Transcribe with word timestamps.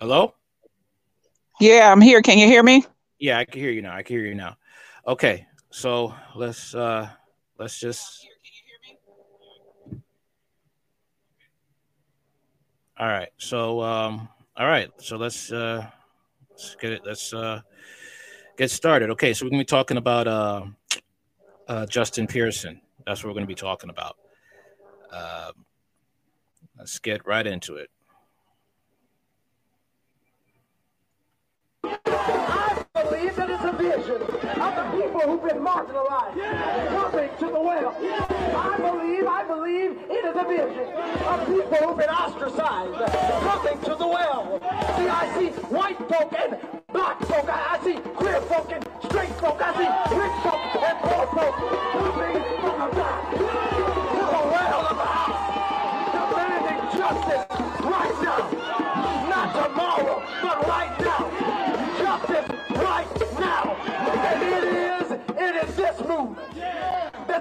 Hello? 0.00 0.32
Yeah, 1.60 1.92
I'm 1.92 2.00
here. 2.00 2.22
Can 2.22 2.38
you 2.38 2.46
hear 2.46 2.62
me? 2.62 2.86
Yeah, 3.18 3.38
I 3.38 3.44
can 3.44 3.60
hear 3.60 3.70
you 3.70 3.82
now. 3.82 3.94
I 3.94 4.02
can 4.02 4.16
hear 4.16 4.24
you 4.24 4.34
now. 4.34 4.56
Okay, 5.06 5.46
so 5.68 6.14
let's 6.34 6.74
uh 6.74 7.06
let's 7.58 7.78
just 7.78 8.26
all 12.98 13.08
right. 13.08 13.28
So 13.36 13.82
um 13.82 14.26
all 14.56 14.66
right, 14.66 14.88
so 14.96 15.18
let's 15.18 15.52
uh 15.52 15.86
let's 16.48 16.74
get 16.76 16.92
it 16.92 17.02
let's 17.04 17.34
uh 17.34 17.60
get 18.56 18.70
started. 18.70 19.10
Okay, 19.10 19.34
so 19.34 19.44
we're 19.44 19.50
gonna 19.50 19.60
be 19.60 19.66
talking 19.66 19.98
about 19.98 20.26
uh 20.26 20.62
uh 21.68 21.84
Justin 21.84 22.26
Pearson. 22.26 22.80
That's 23.04 23.22
what 23.22 23.28
we're 23.28 23.34
gonna 23.34 23.46
be 23.46 23.54
talking 23.54 23.90
about. 23.90 24.16
Uh, 25.12 25.52
let's 26.78 26.98
get 27.00 27.26
right 27.26 27.46
into 27.46 27.74
it. 27.74 27.90
People 35.20 35.38
who've 35.38 35.50
been 35.50 35.62
marginalized 35.62 36.88
coming 36.88 37.30
to 37.38 37.46
the 37.46 37.60
well. 37.60 37.94
I 38.56 38.76
believe, 38.78 39.26
I 39.26 39.44
believe 39.44 39.98
it 40.08 40.24
is 40.24 40.34
a 40.34 40.44
vision 40.48 40.94
of 41.24 41.46
people 41.46 41.88
who've 41.88 41.98
been 41.98 42.08
ostracized 42.08 43.12
coming 43.42 43.80
to 43.82 43.94
the 43.96 44.08
well. 44.08 44.58
See, 44.96 45.08
I 45.08 45.34
see 45.38 45.48
white 45.68 45.98
folk 45.98 46.32
and 46.38 46.56
black 46.92 47.20
folk. 47.20 47.48
I, 47.48 47.78
I 47.78 47.84
see 47.84 47.98
queer 48.16 48.40
folk 48.42 48.72
and 48.72 48.88
straight 49.04 49.34
folk. 49.40 49.60
I 49.60 49.72
see 49.76 50.16
rich 50.16 50.36
folk 50.42 50.60
and 50.88 50.98
poor 51.00 51.26
folk 51.36 51.54
coming 51.92 52.42
from 52.60 52.80
the 52.80 52.96
back 52.96 53.69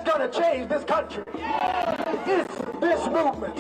going 0.10 0.32
to 0.32 0.40
change 0.40 0.68
this 0.68 0.84
country. 0.86 1.24
It's 1.36 2.56
this 2.80 3.06
movement 3.10 3.56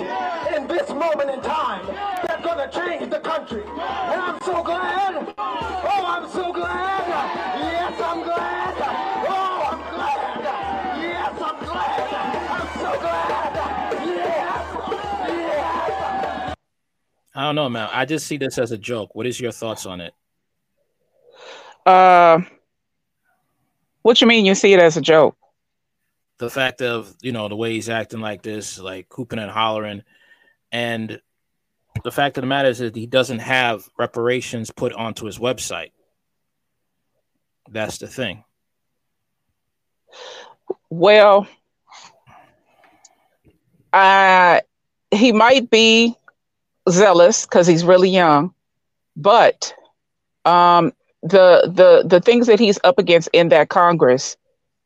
in 0.55 0.67
this 0.67 0.89
moment 0.89 1.29
in 1.29 1.41
time 1.41 1.85
that's 2.25 2.43
going 2.43 2.57
to 2.57 2.69
change 2.75 3.11
the 3.11 3.19
country. 3.19 3.61
And 3.61 4.19
I'm 4.19 4.41
so 4.41 4.63
glad. 4.63 5.33
Oh, 5.37 6.05
I'm 6.07 6.27
so 6.31 6.51
glad. 6.51 7.07
Yes, 7.07 8.01
I'm 8.01 8.23
glad. 8.23 8.75
Oh, 9.29 9.61
I'm 9.69 9.79
glad. 9.93 10.43
Yes, 10.99 11.39
I'm 11.39 11.65
glad. 11.65 12.13
I'm 12.49 12.67
so 12.79 12.99
glad. 12.99 13.53
Yes. 14.07 14.65
Yes. 15.27 16.55
I 17.35 17.41
don't 17.43 17.55
know, 17.55 17.69
man. 17.69 17.89
I 17.93 18.05
just 18.05 18.25
see 18.25 18.37
this 18.37 18.57
as 18.57 18.71
a 18.71 18.77
joke. 18.77 19.13
What 19.13 19.27
is 19.27 19.39
your 19.39 19.51
thoughts 19.51 19.85
on 19.85 20.01
it? 20.01 20.15
Uh, 21.85 22.39
what 24.01 24.19
you 24.19 24.25
mean? 24.25 24.47
You 24.47 24.55
see 24.55 24.73
it 24.73 24.79
as 24.79 24.97
a 24.97 25.01
joke? 25.01 25.38
The 26.39 26.49
fact 26.49 26.81
of 26.81 27.13
you 27.21 27.31
know 27.31 27.47
the 27.47 27.55
way 27.55 27.73
he's 27.73 27.89
acting 27.89 28.21
like 28.21 28.41
this, 28.41 28.79
like 28.79 29.07
hooping 29.11 29.39
and 29.39 29.51
hollering, 29.51 30.03
and 30.71 31.21
the 32.03 32.11
fact 32.11 32.37
of 32.37 32.41
the 32.41 32.47
matter 32.47 32.69
is 32.69 32.79
that 32.79 32.95
he 32.95 33.05
doesn't 33.05 33.39
have 33.39 33.87
reparations 33.97 34.71
put 34.71 34.93
onto 34.93 35.25
his 35.25 35.37
website. 35.37 35.91
That's 37.69 37.97
the 37.97 38.07
thing. 38.07 38.43
Well, 40.89 41.47
I 43.93 44.61
he 45.11 45.31
might 45.31 45.69
be 45.69 46.15
zealous 46.89 47.45
because 47.45 47.67
he's 47.67 47.83
really 47.83 48.09
young, 48.09 48.53
but 49.15 49.73
um, 50.45 50.93
the 51.21 51.71
the 51.73 52.03
the 52.05 52.21
things 52.21 52.47
that 52.47 52.59
he's 52.59 52.79
up 52.83 52.97
against 52.97 53.29
in 53.33 53.49
that 53.49 53.69
Congress 53.69 54.37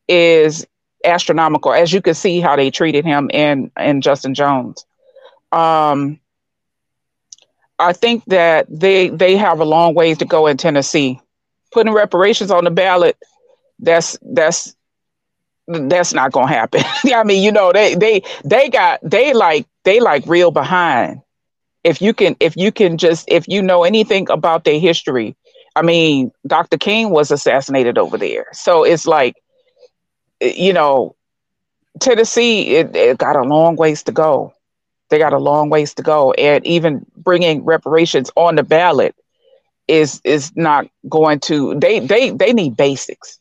is 0.08 0.66
astronomical. 1.04 1.72
As 1.72 1.92
you 1.92 2.02
can 2.02 2.14
see, 2.14 2.40
how 2.40 2.56
they 2.56 2.70
treated 2.70 3.04
him 3.04 3.30
and 3.32 3.70
and 3.76 4.02
Justin 4.02 4.34
Jones. 4.34 4.84
Um, 5.52 6.20
I 7.78 7.92
think 7.92 8.24
that 8.26 8.66
they 8.68 9.08
they 9.08 9.36
have 9.36 9.60
a 9.60 9.64
long 9.64 9.94
ways 9.94 10.18
to 10.18 10.24
go 10.24 10.46
in 10.46 10.56
Tennessee. 10.56 11.20
Putting 11.72 11.92
reparations 11.92 12.50
on 12.50 12.64
the 12.64 12.70
ballot, 12.70 13.16
that's 13.78 14.18
that's 14.22 14.74
that's 15.66 16.12
not 16.12 16.32
gonna 16.32 16.48
happen. 16.48 16.82
I 17.14 17.24
mean, 17.24 17.42
you 17.42 17.52
know, 17.52 17.72
they 17.72 17.94
they 17.94 18.22
they 18.44 18.68
got 18.68 19.00
they 19.02 19.32
like 19.32 19.66
they 19.84 20.00
like 20.00 20.24
real 20.26 20.50
behind. 20.50 21.20
If 21.84 22.00
you 22.00 22.14
can 22.14 22.36
if 22.40 22.56
you 22.56 22.72
can 22.72 22.98
just 22.98 23.26
if 23.28 23.48
you 23.48 23.62
know 23.62 23.84
anything 23.84 24.30
about 24.30 24.64
their 24.64 24.78
history, 24.78 25.36
I 25.76 25.82
mean, 25.82 26.32
Dr. 26.46 26.78
King 26.78 27.10
was 27.10 27.30
assassinated 27.30 27.98
over 27.98 28.16
there. 28.16 28.46
So 28.52 28.84
it's 28.84 29.06
like, 29.06 29.36
you 30.40 30.72
know, 30.72 31.16
Tennessee, 32.00 32.76
it, 32.76 32.94
it 32.96 33.18
got 33.18 33.36
a 33.36 33.42
long 33.42 33.76
ways 33.76 34.02
to 34.04 34.12
go. 34.12 34.52
They 35.10 35.18
got 35.18 35.32
a 35.32 35.38
long 35.38 35.70
ways 35.70 35.94
to 35.94 36.02
go. 36.02 36.32
And 36.32 36.66
even 36.66 37.06
bringing 37.16 37.64
reparations 37.64 38.30
on 38.36 38.56
the 38.56 38.62
ballot 38.62 39.14
is 39.88 40.20
is 40.24 40.52
not 40.56 40.86
going 41.08 41.40
to 41.40 41.74
they 41.78 42.00
they 42.00 42.30
they 42.30 42.52
need 42.52 42.76
basics. 42.76 43.38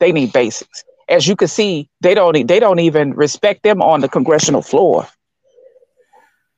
They 0.00 0.12
need 0.12 0.32
basics. 0.32 0.84
As 1.08 1.26
you 1.26 1.36
can 1.36 1.48
see, 1.48 1.88
they 2.00 2.14
don't 2.14 2.46
they 2.46 2.60
don't 2.60 2.80
even 2.80 3.12
respect 3.14 3.62
them 3.62 3.82
on 3.82 4.00
the 4.00 4.08
congressional 4.08 4.62
floor. 4.62 5.06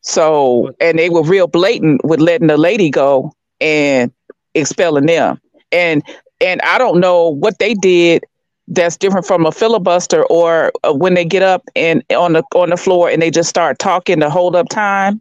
So 0.02 0.72
and 0.80 0.98
they 0.98 1.08
were 1.10 1.22
real 1.22 1.46
blatant 1.46 2.04
with 2.04 2.20
letting 2.20 2.48
the 2.48 2.56
lady 2.56 2.90
go 2.90 3.32
and 3.60 4.12
expelling 4.54 5.06
them. 5.06 5.40
And 5.70 6.02
and 6.40 6.60
I 6.62 6.78
don't 6.78 7.00
know 7.00 7.28
what 7.28 7.58
they 7.58 7.74
did 7.74 8.24
that's 8.68 8.96
different 8.96 9.26
from 9.26 9.44
a 9.44 9.52
filibuster 9.52 10.24
or 10.26 10.72
uh, 10.84 10.92
when 10.92 11.14
they 11.14 11.24
get 11.24 11.42
up 11.42 11.62
and 11.74 12.02
on 12.10 12.32
the 12.32 12.42
on 12.54 12.70
the 12.70 12.76
floor 12.76 13.10
and 13.10 13.20
they 13.20 13.30
just 13.30 13.48
start 13.48 13.78
talking 13.78 14.20
to 14.20 14.30
hold 14.30 14.54
up 14.56 14.68
time. 14.68 15.20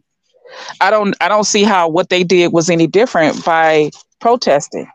I 0.80 0.90
don't 0.90 1.14
I 1.20 1.28
don't 1.28 1.44
see 1.44 1.64
how 1.64 1.88
what 1.88 2.08
they 2.08 2.24
did 2.24 2.52
was 2.52 2.70
any 2.70 2.86
different 2.86 3.44
by 3.44 3.90
protesting 4.20 4.86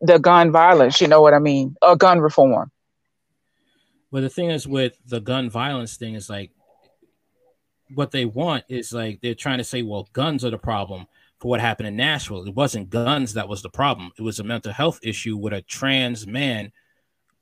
the 0.00 0.18
gun 0.18 0.50
violence, 0.50 1.00
you 1.00 1.06
know 1.06 1.22
what 1.22 1.34
I 1.34 1.38
mean? 1.38 1.76
Or 1.82 1.96
gun 1.96 2.20
reform. 2.20 2.70
Well, 4.10 4.22
the 4.22 4.30
thing 4.30 4.50
is 4.50 4.66
with 4.66 4.98
the 5.06 5.20
gun 5.20 5.48
violence 5.48 5.96
thing 5.96 6.14
is 6.14 6.28
like 6.28 6.50
what 7.94 8.10
they 8.10 8.24
want 8.24 8.64
is 8.68 8.92
like 8.92 9.20
they're 9.20 9.34
trying 9.34 9.58
to 9.58 9.64
say, 9.64 9.82
well, 9.82 10.08
guns 10.12 10.44
are 10.44 10.50
the 10.50 10.58
problem 10.58 11.06
for 11.38 11.48
what 11.48 11.60
happened 11.60 11.88
in 11.88 11.96
Nashville. 11.96 12.46
It 12.46 12.54
wasn't 12.54 12.90
guns 12.90 13.34
that 13.34 13.48
was 13.48 13.62
the 13.62 13.70
problem. 13.70 14.10
It 14.18 14.22
was 14.22 14.38
a 14.38 14.44
mental 14.44 14.72
health 14.72 15.00
issue 15.02 15.36
with 15.36 15.52
a 15.52 15.62
trans 15.62 16.26
man 16.26 16.72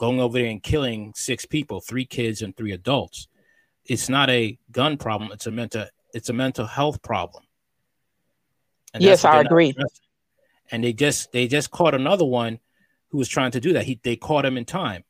going 0.01 0.19
over 0.19 0.39
there 0.39 0.49
and 0.49 0.63
killing 0.63 1.13
six 1.15 1.45
people, 1.45 1.79
three 1.79 2.07
kids 2.07 2.41
and 2.41 2.57
three 2.57 2.73
adults. 2.73 3.29
It's 3.85 4.09
not 4.09 4.31
a 4.31 4.59
gun 4.73 4.97
problem. 4.97 5.31
It's 5.31 5.47
a 5.47 5.51
mental 5.51 5.85
it's 6.15 6.31
a 6.31 6.33
mental 6.33 6.67
health 6.67 7.03
problem. 7.03 7.45
And 8.95 9.03
Yes, 9.05 9.27
I 9.27 9.43
agree. 9.43 9.77
And 10.73 10.83
they 10.83 10.95
just 10.95 11.33
they 11.33 11.47
just 11.47 11.71
caught 11.71 11.95
another 11.95 12.25
one 12.25 12.61
who 13.09 13.19
was 13.19 13.29
trying 13.29 13.51
to 13.51 13.61
do 13.61 13.75
that. 13.75 13.85
He 13.85 14.01
they 14.03 14.17
caught 14.17 14.47
him 14.47 14.57
in 14.57 14.65
time. 14.65 15.05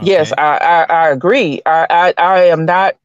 Yes, 0.00 0.32
I, 0.38 0.56
I, 0.56 0.82
I 0.88 1.08
agree. 1.10 1.60
I, 1.66 1.86
I, 1.90 2.14
I 2.16 2.42
am 2.44 2.64
not 2.64 2.96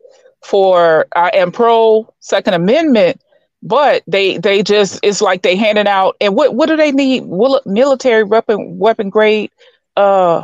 for 0.42 1.08
I 1.16 1.32
am 1.34 1.52
pro 1.52 2.14
Second 2.20 2.54
Amendment, 2.54 3.22
but 3.68 4.04
they 4.08 4.38
they 4.38 4.64
just 4.64 5.00
it's 5.04 5.22
like 5.22 5.42
they 5.44 5.56
handing 5.56 5.88
out 5.88 6.16
and 6.22 6.36
what 6.36 6.56
what 6.56 6.68
do 6.68 6.78
they 6.78 6.92
need? 6.92 7.24
Will 7.26 7.62
military 7.66 8.24
weapon 8.24 8.78
weapon 8.80 9.10
grade 9.10 9.52
uh 9.98 10.44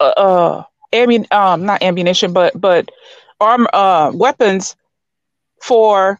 uh, 0.00 0.04
uh 0.04 0.64
ammun, 0.92 1.30
um 1.32 1.64
not 1.66 1.82
ammunition 1.82 2.32
but 2.32 2.58
but 2.60 2.88
arm 3.40 3.66
uh 3.72 4.10
weapons 4.14 4.76
for 5.62 6.18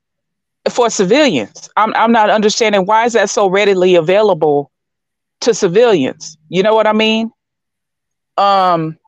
for 0.71 0.91
civilians. 0.91 1.71
I'm 1.77 1.95
I'm 1.95 2.13
not 2.13 2.31
understanding 2.31 2.87
why 2.87 3.05
is 3.07 3.15
that 3.15 3.31
so 3.31 3.49
readily 3.49 3.95
available 3.97 4.71
to 5.43 5.55
civilians. 5.55 6.37
You 6.49 6.63
know 6.63 6.75
what 6.75 6.87
I 6.87 6.93
mean? 6.93 7.31
Um 8.37 8.99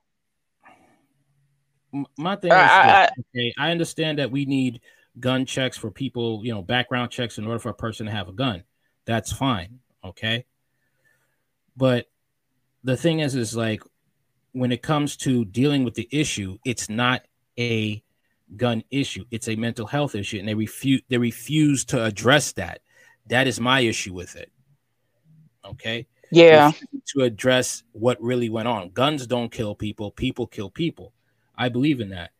my 2.17 2.37
thing 2.37 2.50
I, 2.50 2.57
is 2.59 2.79
I, 2.81 3.09
okay, 3.21 3.53
I 3.59 3.71
understand 3.71 4.19
that 4.19 4.31
we 4.31 4.45
need 4.45 4.81
gun 5.21 5.47
checks 5.47 5.76
for 5.76 5.90
people, 5.90 6.40
you 6.44 6.52
know, 6.52 6.62
background 6.62 7.11
checks 7.11 7.38
in 7.38 7.47
order 7.47 7.59
for 7.59 7.71
a 7.71 7.75
person 7.75 8.06
to 8.06 8.12
have 8.12 8.28
a 8.28 8.33
gun. 8.33 8.64
That's 9.04 9.33
fine, 9.33 9.80
okay? 10.04 10.44
But 11.76 12.06
the 12.83 12.97
thing 12.97 13.21
is 13.21 13.35
is 13.35 13.56
like 13.56 13.83
when 14.52 14.73
it 14.73 14.83
comes 14.83 15.16
to 15.18 15.44
dealing 15.44 15.85
with 15.85 15.94
the 15.94 16.09
issue, 16.11 16.59
it's 16.64 16.88
not 16.88 17.23
a 17.59 18.02
gun 18.56 18.85
issue. 18.90 19.25
It's 19.30 19.49
a 19.49 19.56
mental 19.56 19.87
health 19.87 20.14
issue 20.14 20.38
and 20.38 20.49
they 20.49 20.54
refuse 20.54 21.02
they 21.09 21.18
refuse 21.18 21.85
to 21.87 22.04
address 22.04 22.52
that. 22.52 22.80
That 23.26 23.47
is 23.47 23.61
my 23.61 23.80
issue 23.80 24.14
with 24.14 24.37
it. 24.37 24.50
Okay? 25.64 26.06
yeah. 26.30 26.73
to 27.06 27.23
address 27.23 27.83
what 27.92 28.21
really 28.21 28.49
went 28.49 28.68
on. 28.68 28.90
Guns 28.90 29.26
don't 29.26 29.52
kill 29.52 29.75
people, 29.75 30.11
people 30.11 30.47
kill 30.47 30.71
people. 30.71 31.12
I 31.56 31.68
believe 31.68 32.00
in 32.00 32.11
that. 32.11 32.30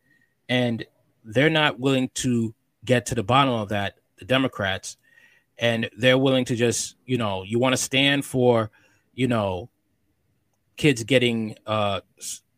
And 0.49 0.85
they're 1.23 1.49
not 1.49 1.79
willing 1.79 2.09
to 2.15 2.53
get 2.85 3.07
to 3.07 3.15
the 3.15 3.23
bottom 3.23 3.53
of 3.53 3.69
that, 3.69 3.95
the 4.17 4.25
Democrats, 4.25 4.97
and 5.57 5.89
they're 5.97 6.17
willing 6.17 6.45
to 6.45 6.55
just 6.55 6.95
you 7.05 7.17
know 7.17 7.43
you 7.43 7.59
want 7.59 7.73
to 7.73 7.77
stand 7.77 8.25
for 8.25 8.71
you 9.13 9.27
know 9.27 9.69
kids 10.77 11.03
getting 11.03 11.55
uh 11.65 12.01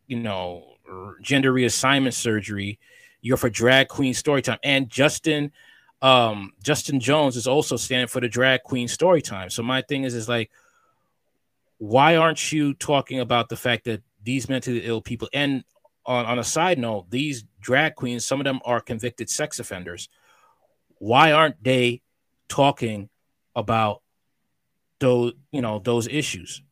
you 0.06 0.18
know 0.18 0.74
gender 1.22 1.52
reassignment 1.52 2.14
surgery. 2.14 2.78
You're 3.20 3.36
for 3.36 3.50
drag 3.50 3.88
queen 3.88 4.14
story 4.14 4.42
time. 4.42 4.58
And 4.62 4.88
justin 4.88 5.52
um 6.00 6.52
justin 6.62 7.00
jones 7.00 7.36
is 7.36 7.48
also 7.48 7.76
standing 7.76 8.06
for 8.06 8.20
the 8.20 8.28
drag 8.28 8.62
queen 8.62 8.88
story 8.88 9.22
time. 9.22 9.50
So 9.50 9.62
my 9.62 9.82
thing 9.82 10.04
is 10.04 10.14
is 10.14 10.28
like 10.28 10.50
why 11.78 12.16
aren't 12.16 12.52
you 12.52 12.74
talking 12.74 13.20
about 13.20 13.48
the 13.48 13.56
fact 13.56 13.84
that 13.84 14.02
these 14.24 14.48
mentally 14.48 14.84
ill 14.84 15.00
people 15.00 15.28
and 15.32 15.64
on, 16.06 16.26
on 16.26 16.38
a 16.38 16.44
side 16.44 16.78
note 16.78 17.08
these 17.10 17.44
drag 17.60 17.94
queens 17.94 18.26
some 18.26 18.40
of 18.40 18.44
them 18.44 18.60
are 18.64 18.80
convicted 18.80 19.30
sex 19.30 19.58
offenders 19.60 20.08
why 20.98 21.32
aren't 21.32 21.62
they 21.62 22.02
talking 22.48 23.08
about 23.54 24.02
those 25.00 25.32
you 25.52 25.62
know 25.62 25.78
those 25.78 26.08
issues? 26.08 26.62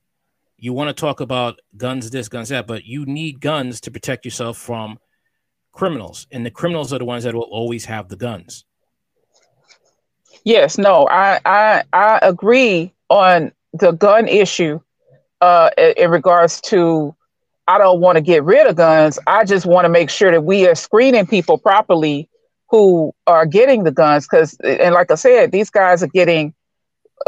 You 0.59 0.73
want 0.73 0.89
to 0.89 0.99
talk 0.99 1.21
about 1.21 1.61
guns 1.77 2.11
this 2.11 2.29
guns 2.29 2.49
that 2.49 2.67
but 2.67 2.85
you 2.85 3.07
need 3.07 3.41
guns 3.41 3.81
to 3.83 3.91
protect 3.91 4.25
yourself 4.25 4.57
from 4.57 4.99
criminals 5.73 6.27
and 6.33 6.45
the 6.45 6.51
criminals 6.51 6.93
are 6.93 6.99
the 6.99 7.05
ones 7.05 7.25
that 7.25 7.35
will 7.35 7.43
always 7.43 7.85
have 7.85 8.09
the 8.09 8.17
guns. 8.17 8.65
Yes 10.45 10.79
no 10.79 11.07
i 11.09 11.41
i 11.45 11.83
i 11.93 12.19
agree 12.23 12.93
on 13.09 13.53
the 13.73 13.93
gun 13.93 14.27
issue 14.29 14.81
uh 15.41 15.71
in, 15.77 15.95
in 15.97 16.11
regards 16.11 16.61
to 16.63 17.15
i 17.69 17.79
don't 17.79 18.01
want 18.01 18.17
to 18.17 18.23
get 18.23 18.43
rid 18.45 18.67
of 18.67 18.77
guns 18.77 19.19
i 19.27 19.45
just 19.45 19.67
want 19.67 19.85
to 19.85 19.89
make 19.89 20.09
sure 20.09 20.31
that 20.31 20.43
we 20.45 20.67
are 20.67 20.75
screening 20.75 21.27
people 21.27 21.59
properly 21.59 22.29
who 22.71 23.13
are 23.27 23.47
getting 23.47 23.85
the 23.85 23.93
guns 23.93 24.27
because 24.27 24.57
and 24.63 24.95
like 24.95 25.11
i 25.11 25.15
said 25.15 25.53
these 25.53 25.71
guys 25.71 26.03
are 26.03 26.09
getting 26.09 26.55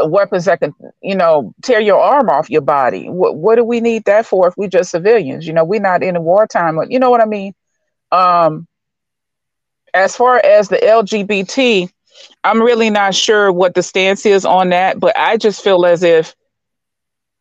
weapons 0.05 0.45
that 0.45 0.59
can 0.59 0.73
you 1.01 1.15
know 1.15 1.53
tear 1.63 1.79
your 1.79 1.99
arm 1.99 2.29
off 2.29 2.49
your 2.49 2.61
body. 2.61 3.07
What, 3.09 3.35
what 3.35 3.55
do 3.55 3.63
we 3.63 3.81
need 3.81 4.05
that 4.05 4.25
for 4.25 4.47
if 4.47 4.53
we're 4.57 4.67
just 4.69 4.91
civilians? 4.91 5.47
You 5.47 5.53
know 5.53 5.63
we're 5.65 5.81
not 5.81 6.03
in 6.03 6.15
a 6.15 6.21
wartime 6.21 6.77
you 6.89 6.99
know 6.99 7.09
what 7.09 7.21
i 7.21 7.25
mean? 7.25 7.53
Um 8.11 8.67
as 9.93 10.15
far 10.15 10.37
as 10.43 10.69
the 10.69 10.77
lgbt 10.77 11.89
i'm 12.43 12.61
really 12.61 12.89
not 12.89 13.13
sure 13.13 13.51
what 13.51 13.73
the 13.73 13.81
stance 13.83 14.25
is 14.25 14.45
on 14.45 14.69
that 14.69 14.99
but 14.99 15.17
i 15.17 15.37
just 15.37 15.63
feel 15.63 15.85
as 15.85 16.03
if 16.03 16.35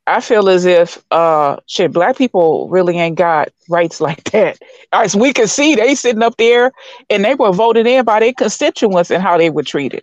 I 0.09 0.21
feel 0.21 0.49
as 0.49 0.65
if 0.65 1.03
uh 1.11 1.57
shit, 1.67 1.93
black 1.93 2.17
people 2.17 2.69
really 2.69 2.99
ain't 2.99 3.17
got 3.17 3.51
rights 3.69 4.01
like 4.09 4.25
that. 4.33 4.59
As 4.93 5.15
we 5.15 5.33
can 5.33 5.47
see, 5.47 5.75
they 5.75 5.95
sitting 5.95 6.23
up 6.23 6.37
there 6.37 6.73
and 7.11 7.25
they 7.25 7.35
were 7.35 7.53
voted 7.53 7.87
in 7.87 8.05
by 8.05 8.21
their 8.21 8.33
constituents 8.33 9.11
and 9.11 9.23
how 9.23 9.39
they 9.39 9.51
were 9.51 9.63
treated. 9.63 10.03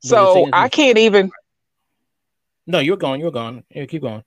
So 0.00 0.48
I 0.52 0.68
can't 0.68 0.98
even 0.98 1.30
No, 2.66 2.78
you're 2.78 2.96
going, 2.96 3.20
you're 3.20 3.30
going. 3.30 3.64
Yeah, 3.70 3.86
keep 3.86 4.02
going. 4.02 4.22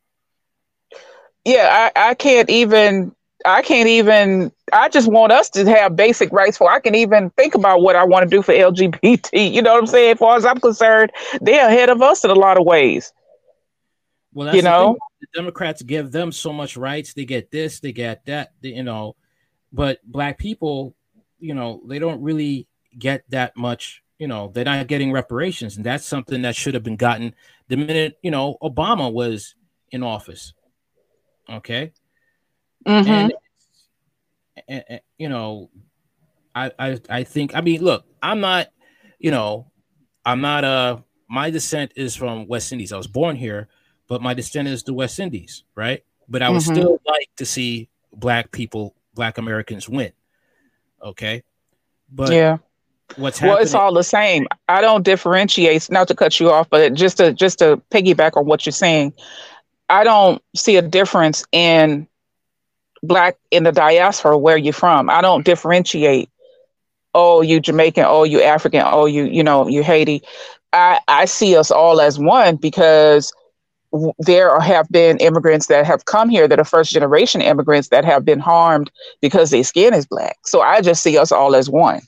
Yeah, 1.45 1.91
I, 1.95 2.09
I 2.09 2.13
can't 2.13 2.49
even 2.49 3.15
I 3.45 3.61
can't 3.61 3.87
even 3.87 4.51
I 4.73 4.89
just 4.89 5.09
want 5.09 5.31
us 5.31 5.49
to 5.51 5.65
have 5.65 5.95
basic 5.95 6.31
rights 6.31 6.57
for 6.57 6.69
I 6.69 6.79
can 6.79 6.95
even 6.95 7.29
think 7.31 7.55
about 7.55 7.81
what 7.81 7.95
I 7.95 8.03
want 8.03 8.23
to 8.23 8.29
do 8.29 8.41
for 8.41 8.53
LGBT. 8.53 9.53
You 9.53 9.61
know 9.61 9.73
what 9.73 9.79
I'm 9.79 9.87
saying? 9.87 10.13
As 10.13 10.17
far 10.19 10.35
as 10.35 10.45
I'm 10.45 10.59
concerned, 10.59 11.11
they're 11.41 11.67
ahead 11.67 11.89
of 11.89 12.01
us 12.01 12.23
in 12.25 12.31
a 12.31 12.35
lot 12.35 12.57
of 12.57 12.65
ways. 12.65 13.13
Well, 14.37 14.55
you 14.55 14.61
know, 14.61 14.95
the, 15.19 15.25
the, 15.25 15.41
Democrats 15.41 15.81
give 15.81 16.11
them 16.11 16.31
so 16.31 16.53
much 16.53 16.77
rights. 16.77 17.15
They 17.15 17.25
get 17.25 17.49
this, 17.49 17.79
they 17.79 17.91
get 17.91 18.23
that, 18.27 18.53
they, 18.61 18.69
you 18.69 18.83
know, 18.83 19.15
but 19.73 19.99
black 20.05 20.37
people, 20.37 20.95
you 21.39 21.55
know, 21.55 21.81
they 21.87 21.97
don't 21.97 22.21
really 22.21 22.67
get 22.99 23.23
that 23.29 23.57
much. 23.57 24.03
You 24.19 24.27
know, 24.27 24.51
they're 24.53 24.63
not 24.63 24.85
getting 24.85 25.11
reparations, 25.11 25.75
and 25.77 25.83
that's 25.83 26.05
something 26.05 26.43
that 26.43 26.55
should 26.55 26.75
have 26.75 26.83
been 26.83 26.97
gotten 26.97 27.33
the 27.67 27.77
minute 27.77 28.19
you 28.21 28.29
know 28.29 28.57
Obama 28.61 29.11
was 29.11 29.55
in 29.89 30.03
office. 30.03 30.53
Okay, 31.49 31.93
mm-hmm. 32.85 33.09
and, 33.09 33.33
and, 34.67 34.83
and 34.87 35.01
you 35.17 35.29
know, 35.29 35.71
I, 36.53 36.71
I 36.77 36.99
I 37.09 37.23
think 37.23 37.55
I 37.55 37.61
mean, 37.61 37.81
look, 37.81 38.05
I'm 38.21 38.39
not, 38.39 38.67
you 39.17 39.31
know, 39.31 39.71
I'm 40.23 40.41
not 40.41 40.63
a. 40.63 40.67
Uh, 40.67 40.99
my 41.29 41.49
descent 41.49 41.91
is 41.95 42.15
from 42.15 42.47
West 42.47 42.71
Indies. 42.71 42.93
I 42.93 42.97
was 42.97 43.07
born 43.07 43.35
here, 43.35 43.67
but 44.07 44.21
my 44.21 44.33
descent 44.33 44.67
is 44.67 44.83
the 44.83 44.93
West 44.93 45.19
Indies, 45.19 45.63
right? 45.75 46.03
But 46.29 46.41
I 46.41 46.49
would 46.49 46.61
mm-hmm. 46.61 46.73
still 46.73 47.01
like 47.05 47.29
to 47.37 47.45
see 47.45 47.89
black 48.13 48.51
people, 48.51 48.95
black 49.13 49.37
Americans 49.37 49.87
win. 49.87 50.11
Okay. 51.01 51.43
But 52.11 52.31
yeah. 52.31 52.57
What's 53.15 53.39
happening? 53.39 53.53
Well, 53.55 53.63
it's 53.63 53.73
all 53.73 53.93
the 53.93 54.03
same. 54.03 54.47
I 54.67 54.81
don't 54.81 55.03
differentiate, 55.03 55.89
not 55.89 56.09
to 56.09 56.15
cut 56.15 56.39
you 56.39 56.51
off, 56.51 56.69
but 56.69 56.93
just 56.93 57.17
to 57.17 57.31
just 57.31 57.59
to 57.59 57.81
piggyback 57.89 58.35
on 58.35 58.45
what 58.45 58.65
you're 58.65 58.73
saying. 58.73 59.13
I 59.89 60.03
don't 60.03 60.43
see 60.55 60.75
a 60.75 60.81
difference 60.81 61.45
in 61.53 62.05
black 63.01 63.37
in 63.51 63.63
the 63.63 63.71
diaspora 63.71 64.37
where 64.37 64.57
you're 64.57 64.73
from. 64.73 65.09
I 65.09 65.21
don't 65.21 65.45
differentiate. 65.45 66.29
Oh, 67.13 67.41
you 67.41 67.61
Jamaican. 67.61 68.03
Oh, 68.05 68.25
you 68.25 68.41
African. 68.41 68.83
Oh, 68.85 69.05
you 69.05 69.23
you 69.23 69.43
know 69.43 69.67
you 69.67 69.83
Haiti. 69.83 70.21
I 70.73 70.99
I 71.07 71.25
see 71.25 71.55
us 71.55 71.71
all 71.71 72.01
as 72.01 72.19
one 72.19 72.57
because 72.57 73.31
there 74.19 74.59
have 74.59 74.89
been 74.89 75.17
immigrants 75.17 75.67
that 75.67 75.85
have 75.85 76.05
come 76.05 76.29
here 76.29 76.47
that 76.47 76.59
are 76.59 76.65
first 76.65 76.91
generation 76.91 77.41
immigrants 77.41 77.89
that 77.89 78.05
have 78.05 78.25
been 78.25 78.39
harmed 78.39 78.91
because 79.21 79.49
their 79.49 79.63
skin 79.63 79.93
is 79.93 80.05
black. 80.05 80.37
So 80.45 80.61
I 80.61 80.81
just 80.81 81.01
see 81.01 81.17
us 81.17 81.31
all 81.31 81.55
as 81.55 81.69
one. 81.69 82.01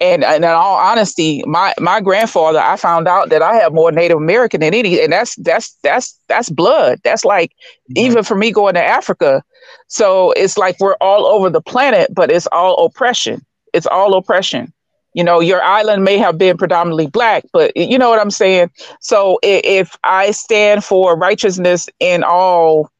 And, 0.00 0.22
and 0.22 0.44
in 0.44 0.50
all 0.50 0.76
honesty, 0.76 1.42
my 1.44 1.74
my 1.80 2.00
grandfather, 2.00 2.60
I 2.60 2.76
found 2.76 3.08
out 3.08 3.30
that 3.30 3.42
I 3.42 3.56
have 3.56 3.72
more 3.72 3.90
Native 3.90 4.18
American 4.18 4.60
than 4.60 4.72
any, 4.72 5.00
and 5.00 5.12
that's 5.12 5.34
that's 5.36 5.76
that's 5.82 6.16
that's 6.28 6.50
blood. 6.50 7.00
That's 7.02 7.24
like 7.24 7.50
mm-hmm. 7.50 8.06
even 8.06 8.22
for 8.22 8.36
me 8.36 8.52
going 8.52 8.74
to 8.74 8.84
Africa. 8.84 9.42
So 9.88 10.30
it's 10.32 10.56
like 10.56 10.78
we're 10.78 10.94
all 11.00 11.26
over 11.26 11.50
the 11.50 11.60
planet, 11.60 12.14
but 12.14 12.30
it's 12.30 12.46
all 12.52 12.84
oppression. 12.84 13.44
It's 13.72 13.86
all 13.86 14.14
oppression 14.14 14.72
you 15.18 15.24
know 15.24 15.40
your 15.40 15.62
island 15.62 16.04
may 16.04 16.18
have 16.18 16.38
been 16.38 16.56
predominantly 16.56 17.08
black 17.08 17.44
but 17.52 17.76
you 17.76 17.98
know 17.98 18.10
what 18.10 18.20
i'm 18.20 18.30
saying? 18.30 18.70
So 19.00 19.38
if 19.42 19.96
i 20.04 20.30
stand 20.32 20.84
for 20.84 21.16
righteousness 21.18 21.88
in 22.00 22.24
all 22.24 22.90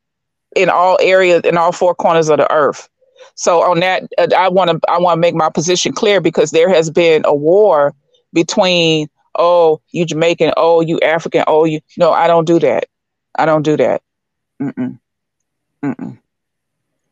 in 0.56 0.68
all 0.70 0.98
areas 1.00 1.42
in 1.44 1.56
all 1.56 1.72
four 1.72 1.94
corners 1.94 2.28
of 2.30 2.38
the 2.38 2.52
earth. 2.52 2.88
So 3.36 3.62
on 3.62 3.80
that 3.80 4.04
uh, 4.18 4.28
i 4.36 4.48
want 4.48 4.70
to 4.70 4.80
i 4.90 4.98
want 4.98 5.16
to 5.16 5.20
make 5.20 5.34
my 5.34 5.50
position 5.50 5.92
clear 5.92 6.20
because 6.20 6.50
there 6.50 6.68
has 6.70 6.90
been 6.90 7.22
a 7.24 7.34
war 7.34 7.94
between 8.32 9.08
oh 9.36 9.80
you 9.90 10.04
jamaican 10.04 10.52
oh 10.56 10.80
you 10.80 11.00
african 11.00 11.44
oh 11.46 11.64
you 11.64 11.80
no 11.96 12.12
i 12.12 12.26
don't 12.28 12.46
do 12.46 12.58
that. 12.60 12.86
I 13.36 13.46
don't 13.46 13.62
do 13.62 13.76
that. 13.76 14.02
Mm-mm. 14.60 14.98
Mm-mm. 15.84 16.18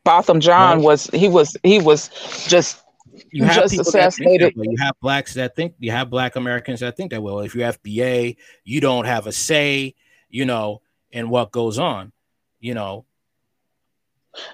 botham 0.03 0.39
jean 0.39 0.81
was 0.81 1.07
he 1.13 1.27
was 1.29 1.55
he 1.63 1.79
was 1.79 2.09
just 2.47 2.81
you 3.31 3.43
have 3.43 3.55
just 3.55 3.71
people 3.73 3.87
assassinated. 3.87 4.53
That 4.55 4.65
you 4.65 4.77
have 4.79 4.95
blacks 5.01 5.33
that 5.35 5.55
think 5.55 5.75
you 5.79 5.91
have 5.91 6.09
black 6.09 6.35
Americans 6.35 6.79
that 6.81 6.97
think 6.97 7.11
that 7.11 7.21
well, 7.21 7.39
if 7.39 7.55
you're 7.55 7.71
FBA, 7.71 8.37
you 8.63 8.81
don't 8.81 9.05
have 9.05 9.27
a 9.27 9.31
say, 9.31 9.95
you 10.29 10.45
know, 10.45 10.81
in 11.11 11.29
what 11.29 11.51
goes 11.51 11.79
on, 11.79 12.11
you 12.59 12.73
know. 12.73 13.05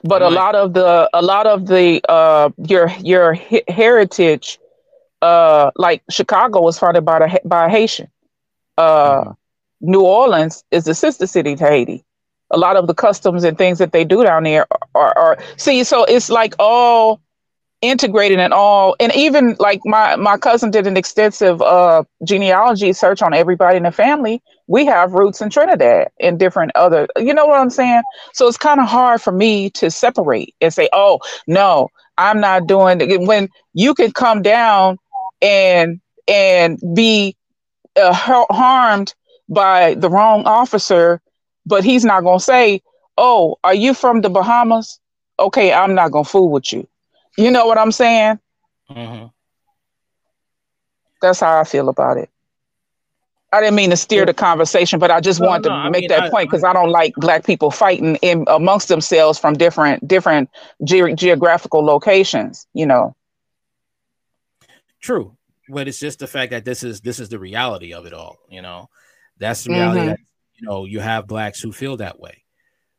But 0.04 0.22
a 0.22 0.30
lot 0.30 0.56
of 0.56 0.74
the 0.74 1.10
a 1.14 1.22
lot 1.22 1.46
of 1.46 1.68
the 1.68 2.02
uh 2.10 2.50
your 2.58 2.90
your 3.02 3.34
heritage, 3.68 4.60
uh, 5.22 5.72
like 5.76 6.04
Chicago 6.10 6.62
was 6.62 6.80
founded 6.80 7.04
by 7.04 7.20
the 7.20 7.42
by 7.46 7.66
a 7.66 7.70
Haitian. 7.70 8.10
Uh, 8.78 9.22
mm-hmm. 9.22 9.32
New 9.82 10.02
Orleans 10.02 10.64
is 10.72 10.86
the 10.86 10.96
sister 10.96 11.28
city 11.28 11.56
to 11.56 11.66
Haiti. 11.66 12.04
A 12.52 12.58
lot 12.58 12.78
of 12.78 12.88
the 12.88 12.94
customs 12.94 13.44
and 13.44 13.58
things 13.58 13.80
that 13.80 13.92
they 13.92 14.06
do 14.06 14.24
down 14.24 14.44
there 14.44 14.68
are, 14.72 14.80
are, 14.96 15.18
are 15.18 15.38
see. 15.58 15.84
So 15.84 16.06
it's 16.06 16.30
like 16.30 16.56
all 16.60 17.20
integrated 17.84 18.40
and 18.40 18.54
all. 18.54 18.96
And 19.00 19.14
even 19.16 19.56
like 19.60 19.82
my 19.86 20.16
my 20.18 20.38
cousin 20.38 20.72
did 20.72 20.88
an 20.88 20.98
extensive 20.98 21.62
uh 21.62 22.04
genealogy 22.26 22.94
search 22.94 23.22
on 23.22 23.34
everybody 23.34 23.78
in 23.78 23.84
the 23.84 23.92
family. 23.92 24.42
We 24.68 24.86
have 24.86 25.14
roots 25.14 25.42
in 25.42 25.50
trinidad 25.50 26.10
and 26.22 26.40
different 26.40 26.72
other 26.76 27.08
you 27.18 27.34
know 27.34 27.46
what 27.46 27.60
i'm 27.60 27.70
saying? 27.70 28.04
So 28.34 28.48
it's 28.48 28.58
kind 28.58 28.80
of 28.80 28.88
hard 28.88 29.22
for 29.22 29.32
me 29.32 29.70
to 29.72 29.92
separate 29.92 30.56
and 30.62 30.74
say 30.74 30.90
oh 30.94 31.20
no 31.48 31.90
i'm 32.18 32.40
not 32.42 32.68
doing 32.68 33.02
it 33.02 33.22
when 33.22 33.50
you 33.74 33.94
can 33.94 34.12
come 34.12 34.42
down 34.42 34.98
and 35.42 36.02
and 36.28 36.80
be 36.96 37.36
uh, 37.98 38.14
harmed 38.14 39.14
by 39.50 39.96
the 39.96 40.10
wrong 40.10 40.44
officer 40.46 41.22
but 41.66 41.84
he's 41.84 42.06
not 42.06 42.22
going 42.24 42.40
to 42.40 42.44
say 42.44 42.82
oh 43.18 43.58
are 43.64 43.76
you 43.76 43.94
from 43.94 44.22
the 44.22 44.30
bahamas? 44.30 45.00
Okay 45.40 45.74
i'm 45.74 45.96
not 45.96 46.12
going 46.12 46.26
to 46.26 46.30
fool 46.30 46.50
with 46.52 46.72
you 46.74 46.88
you 47.38 47.52
know 47.52 47.66
what 47.66 47.78
I'm 47.78 47.92
saying? 47.92 48.40
Mm-hmm. 48.90 49.28
That's 51.22 51.40
how 51.40 51.60
I 51.60 51.64
feel 51.64 51.90
about 51.90 52.18
it. 52.18 52.30
I 53.54 53.62
didn't 53.62 53.76
mean 53.76 53.92
to 53.92 53.98
steer 53.98 54.26
the 54.26 54.34
conversation, 54.34 55.00
but 55.00 55.12
I 55.12 55.20
just 55.20 55.40
no, 55.40 55.48
wanted 55.48 55.70
no, 55.70 55.84
to 55.84 55.92
make 55.92 56.02
mean, 56.02 56.10
that 56.10 56.24
I, 56.24 56.30
point 56.32 56.50
because 56.50 56.64
I, 56.64 56.72
I, 56.72 56.74
don't 56.74 56.90
like 56.90 57.14
black 57.16 57.46
people 57.46 57.70
fighting 57.70 58.16
in 58.18 58.46
amongst 58.48 58.88
themselves 58.88 59.38
from 59.38 59.54
different 59.54 60.08
different 60.08 60.50
ge- 60.84 61.16
geographical 61.16 61.86
locations. 61.86 62.68
You 62.74 62.88
know. 62.88 63.16
True, 65.02 65.38
but 65.70 65.88
it's 65.88 66.00
just 66.00 66.18
the 66.20 66.28
fact 66.28 66.52
that 66.52 66.66
this 66.66 66.82
is 66.82 67.02
this 67.02 67.20
is 67.20 67.30
the 67.30 67.38
reality 67.38 67.94
of 67.94 68.08
it 68.08 68.14
all. 68.14 68.38
You 68.50 68.64
know, 68.64 68.90
that's 69.38 69.64
the 69.64 69.70
reality. 69.70 70.00
Mm-hmm. 70.00 70.10
That, 70.10 70.20
you 70.56 70.68
know, 70.68 70.86
you 70.86 71.00
have 71.00 71.28
blacks 71.28 71.62
who 71.62 71.72
feel 71.72 71.98
that 71.98 72.20
way. 72.20 72.43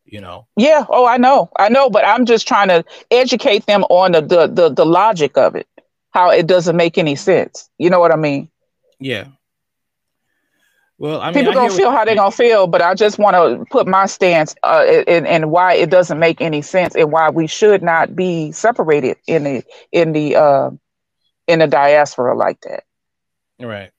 You 0.05 0.21
know. 0.21 0.47
Yeah. 0.57 0.85
Oh, 0.89 1.07
I 1.07 1.17
know. 1.17 1.51
I 1.59 1.69
know. 1.69 1.91
But 1.91 2.07
I'm 2.07 2.27
just 2.27 2.47
trying 2.47 2.69
to 2.69 2.85
educate 3.11 3.67
them 3.67 3.85
on 3.85 4.13
the 4.13 4.21
the 4.21 4.47
the, 4.47 4.69
the 4.71 4.87
logic 4.87 5.37
of 5.37 5.55
it, 5.57 5.67
how 6.11 6.31
it 6.31 6.47
doesn't 6.47 6.77
make 6.77 6.99
any 6.99 7.17
sense. 7.17 7.69
You 7.79 7.91
know 7.91 8.01
what 8.01 8.13
I 8.13 8.17
mean? 8.17 8.49
Yeah. 9.01 9.27
Well, 10.99 11.21
I 11.21 11.31
mean, 11.33 11.35
people 11.35 11.53
gonna 11.53 11.71
feel 11.71 11.91
how 11.91 12.05
they're 12.05 12.15
gonna 12.15 12.31
feel, 12.31 12.67
but 12.67 12.81
I 12.81 12.95
just 12.95 13.19
want 13.19 13.35
to 13.35 13.65
put 13.71 13.87
my 13.87 14.07
stance 14.07 14.55
uh, 14.63 14.85
in, 15.07 15.27
in 15.27 15.51
why 15.51 15.75
it 15.75 15.91
doesn't 15.91 16.19
make 16.19 16.41
any 16.41 16.63
sense 16.63 16.95
and 16.95 17.11
why 17.11 17.31
we 17.31 17.47
should 17.47 17.83
not 17.83 18.15
be 18.15 18.53
separated 18.53 19.17
in 19.27 19.45
the 19.45 19.65
in 19.93 20.13
the 20.13 20.37
uh, 20.37 20.71
in 21.49 21.59
the 21.61 21.67
diaspora 21.67 22.37
like 22.37 22.61
that. 22.63 22.85
Right. 23.61 23.91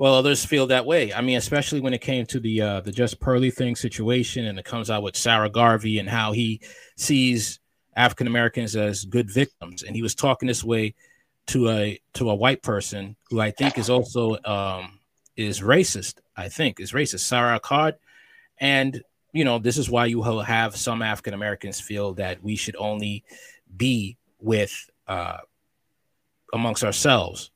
Well, 0.00 0.14
others 0.14 0.42
feel 0.46 0.66
that 0.68 0.86
way. 0.86 1.12
I 1.12 1.20
mean, 1.20 1.36
especially 1.36 1.80
when 1.80 1.92
it 1.92 2.00
came 2.00 2.24
to 2.24 2.40
the 2.40 2.62
uh, 2.62 2.80
the 2.80 2.90
just 2.90 3.20
Pearly 3.20 3.50
thing 3.50 3.76
situation, 3.76 4.46
and 4.46 4.58
it 4.58 4.64
comes 4.64 4.88
out 4.88 5.02
with 5.02 5.14
Sarah 5.14 5.50
Garvey 5.50 5.98
and 5.98 6.08
how 6.08 6.32
he 6.32 6.62
sees 6.96 7.60
African 7.94 8.26
Americans 8.26 8.74
as 8.76 9.04
good 9.04 9.30
victims, 9.30 9.82
and 9.82 9.94
he 9.94 10.00
was 10.00 10.14
talking 10.14 10.46
this 10.46 10.64
way 10.64 10.94
to 11.48 11.68
a 11.68 12.00
to 12.14 12.30
a 12.30 12.34
white 12.34 12.62
person 12.62 13.14
who 13.28 13.42
I 13.42 13.50
think 13.50 13.76
is 13.76 13.90
also 13.90 14.38
um, 14.46 15.00
is 15.36 15.60
racist. 15.60 16.14
I 16.34 16.48
think 16.48 16.80
is 16.80 16.92
racist. 16.92 17.20
Sarah 17.20 17.60
Card, 17.60 17.96
and 18.56 19.02
you 19.34 19.44
know 19.44 19.58
this 19.58 19.76
is 19.76 19.90
why 19.90 20.06
you 20.06 20.20
will 20.20 20.40
have 20.40 20.76
some 20.76 21.02
African 21.02 21.34
Americans 21.34 21.78
feel 21.78 22.14
that 22.14 22.42
we 22.42 22.56
should 22.56 22.76
only 22.76 23.22
be 23.76 24.16
with 24.40 24.72
uh, 25.06 25.40
amongst 26.54 26.84
ourselves, 26.84 27.50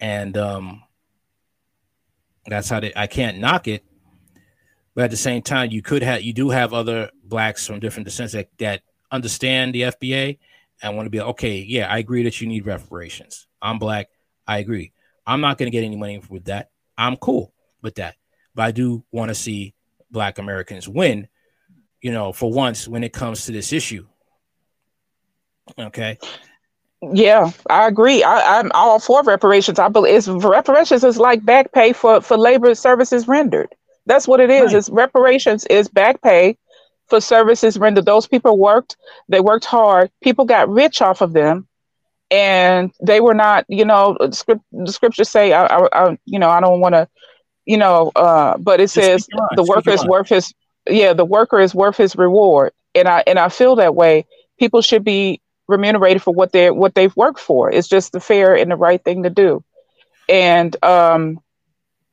and 0.00 0.38
um, 0.38 0.82
that's 2.48 2.68
how 2.68 2.80
they, 2.80 2.92
I 2.94 3.06
can't 3.06 3.38
knock 3.38 3.68
it. 3.68 3.84
But 4.94 5.04
at 5.04 5.10
the 5.10 5.16
same 5.16 5.42
time, 5.42 5.70
you 5.70 5.82
could 5.82 6.02
have 6.02 6.22
you 6.22 6.32
do 6.32 6.50
have 6.50 6.72
other 6.72 7.10
blacks 7.22 7.66
from 7.66 7.80
different 7.80 8.06
descents 8.06 8.32
that, 8.32 8.48
that 8.58 8.82
understand 9.10 9.74
the 9.74 9.82
FBA 9.82 10.38
and 10.82 10.96
want 10.96 11.06
to 11.06 11.10
be 11.10 11.18
like, 11.18 11.28
okay, 11.28 11.58
yeah, 11.58 11.90
I 11.90 11.98
agree 11.98 12.22
that 12.24 12.40
you 12.40 12.46
need 12.46 12.66
reparations. 12.66 13.46
I'm 13.60 13.78
black. 13.78 14.08
I 14.46 14.58
agree. 14.58 14.92
I'm 15.26 15.40
not 15.40 15.58
going 15.58 15.70
to 15.70 15.76
get 15.76 15.84
any 15.84 15.96
money 15.96 16.22
with 16.28 16.44
that. 16.46 16.70
I'm 16.96 17.16
cool 17.16 17.52
with 17.82 17.96
that. 17.96 18.16
But 18.54 18.62
I 18.62 18.70
do 18.70 19.04
want 19.10 19.28
to 19.28 19.34
see 19.34 19.74
black 20.10 20.38
Americans 20.38 20.88
win, 20.88 21.28
you 22.00 22.12
know, 22.12 22.32
for 22.32 22.50
once 22.50 22.86
when 22.88 23.04
it 23.04 23.12
comes 23.12 23.44
to 23.46 23.52
this 23.52 23.72
issue. 23.72 24.06
Okay. 25.78 26.18
Yeah, 27.12 27.50
I 27.68 27.86
agree. 27.86 28.22
I, 28.22 28.60
am 28.60 28.70
all 28.74 28.98
for 28.98 29.22
reparations. 29.22 29.78
I 29.78 29.88
believe 29.88 30.14
it's, 30.14 30.28
reparations 30.28 31.04
is 31.04 31.18
like 31.18 31.44
back 31.44 31.72
pay 31.72 31.92
for, 31.92 32.20
for 32.20 32.36
labor 32.36 32.74
services 32.74 33.28
rendered. 33.28 33.74
That's 34.06 34.26
what 34.28 34.40
it 34.40 34.50
is. 34.50 34.72
Right. 34.72 34.76
It's 34.76 34.88
reparations 34.90 35.66
is 35.66 35.88
back 35.88 36.22
pay 36.22 36.56
for 37.08 37.20
services 37.20 37.78
rendered. 37.78 38.06
Those 38.06 38.26
people 38.26 38.58
worked, 38.58 38.96
they 39.28 39.40
worked 39.40 39.64
hard. 39.64 40.10
People 40.22 40.44
got 40.44 40.68
rich 40.68 41.02
off 41.02 41.20
of 41.20 41.32
them 41.32 41.68
and 42.30 42.92
they 43.00 43.20
were 43.20 43.34
not, 43.34 43.64
you 43.68 43.84
know, 43.84 44.16
the, 44.18 44.32
script, 44.32 44.62
the 44.72 44.92
scriptures 44.92 45.28
say, 45.28 45.52
I, 45.52 45.66
I, 45.66 45.88
I 45.92 46.18
you 46.24 46.38
know, 46.38 46.48
I 46.48 46.60
don't 46.60 46.80
want 46.80 46.94
to, 46.94 47.08
you 47.64 47.76
know, 47.76 48.12
uh, 48.16 48.56
but 48.58 48.80
it 48.80 48.88
says 48.88 49.26
the 49.54 49.64
worker 49.64 49.90
is 49.90 50.04
worth 50.06 50.28
his, 50.28 50.52
yeah, 50.88 51.12
the 51.12 51.24
worker 51.24 51.60
is 51.60 51.74
worth 51.74 51.96
his 51.96 52.16
reward. 52.16 52.72
And 52.94 53.08
I, 53.08 53.22
and 53.26 53.38
I 53.38 53.48
feel 53.48 53.76
that 53.76 53.94
way. 53.94 54.26
People 54.58 54.80
should 54.80 55.04
be 55.04 55.40
remunerated 55.68 56.22
for 56.22 56.32
what 56.34 56.52
they 56.52 56.70
what 56.70 56.94
they've 56.94 57.14
worked 57.16 57.40
for. 57.40 57.70
It's 57.70 57.88
just 57.88 58.12
the 58.12 58.20
fair 58.20 58.56
and 58.56 58.70
the 58.70 58.76
right 58.76 59.02
thing 59.02 59.22
to 59.24 59.30
do. 59.30 59.62
And 60.28 60.82
um, 60.84 61.40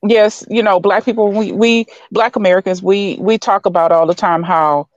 yes, 0.08 0.46
you 0.50 0.64
know, 0.64 0.80
black 0.80 1.06
people, 1.06 1.32
we 1.32 1.52
we 1.52 1.86
black 2.12 2.36
Americans, 2.36 2.82
we 2.82 3.18
we 3.20 3.38
talk 3.38 3.66
about 3.66 3.92
all 3.92 4.08
the 4.08 4.16
time 4.16 4.44
how 4.44 4.88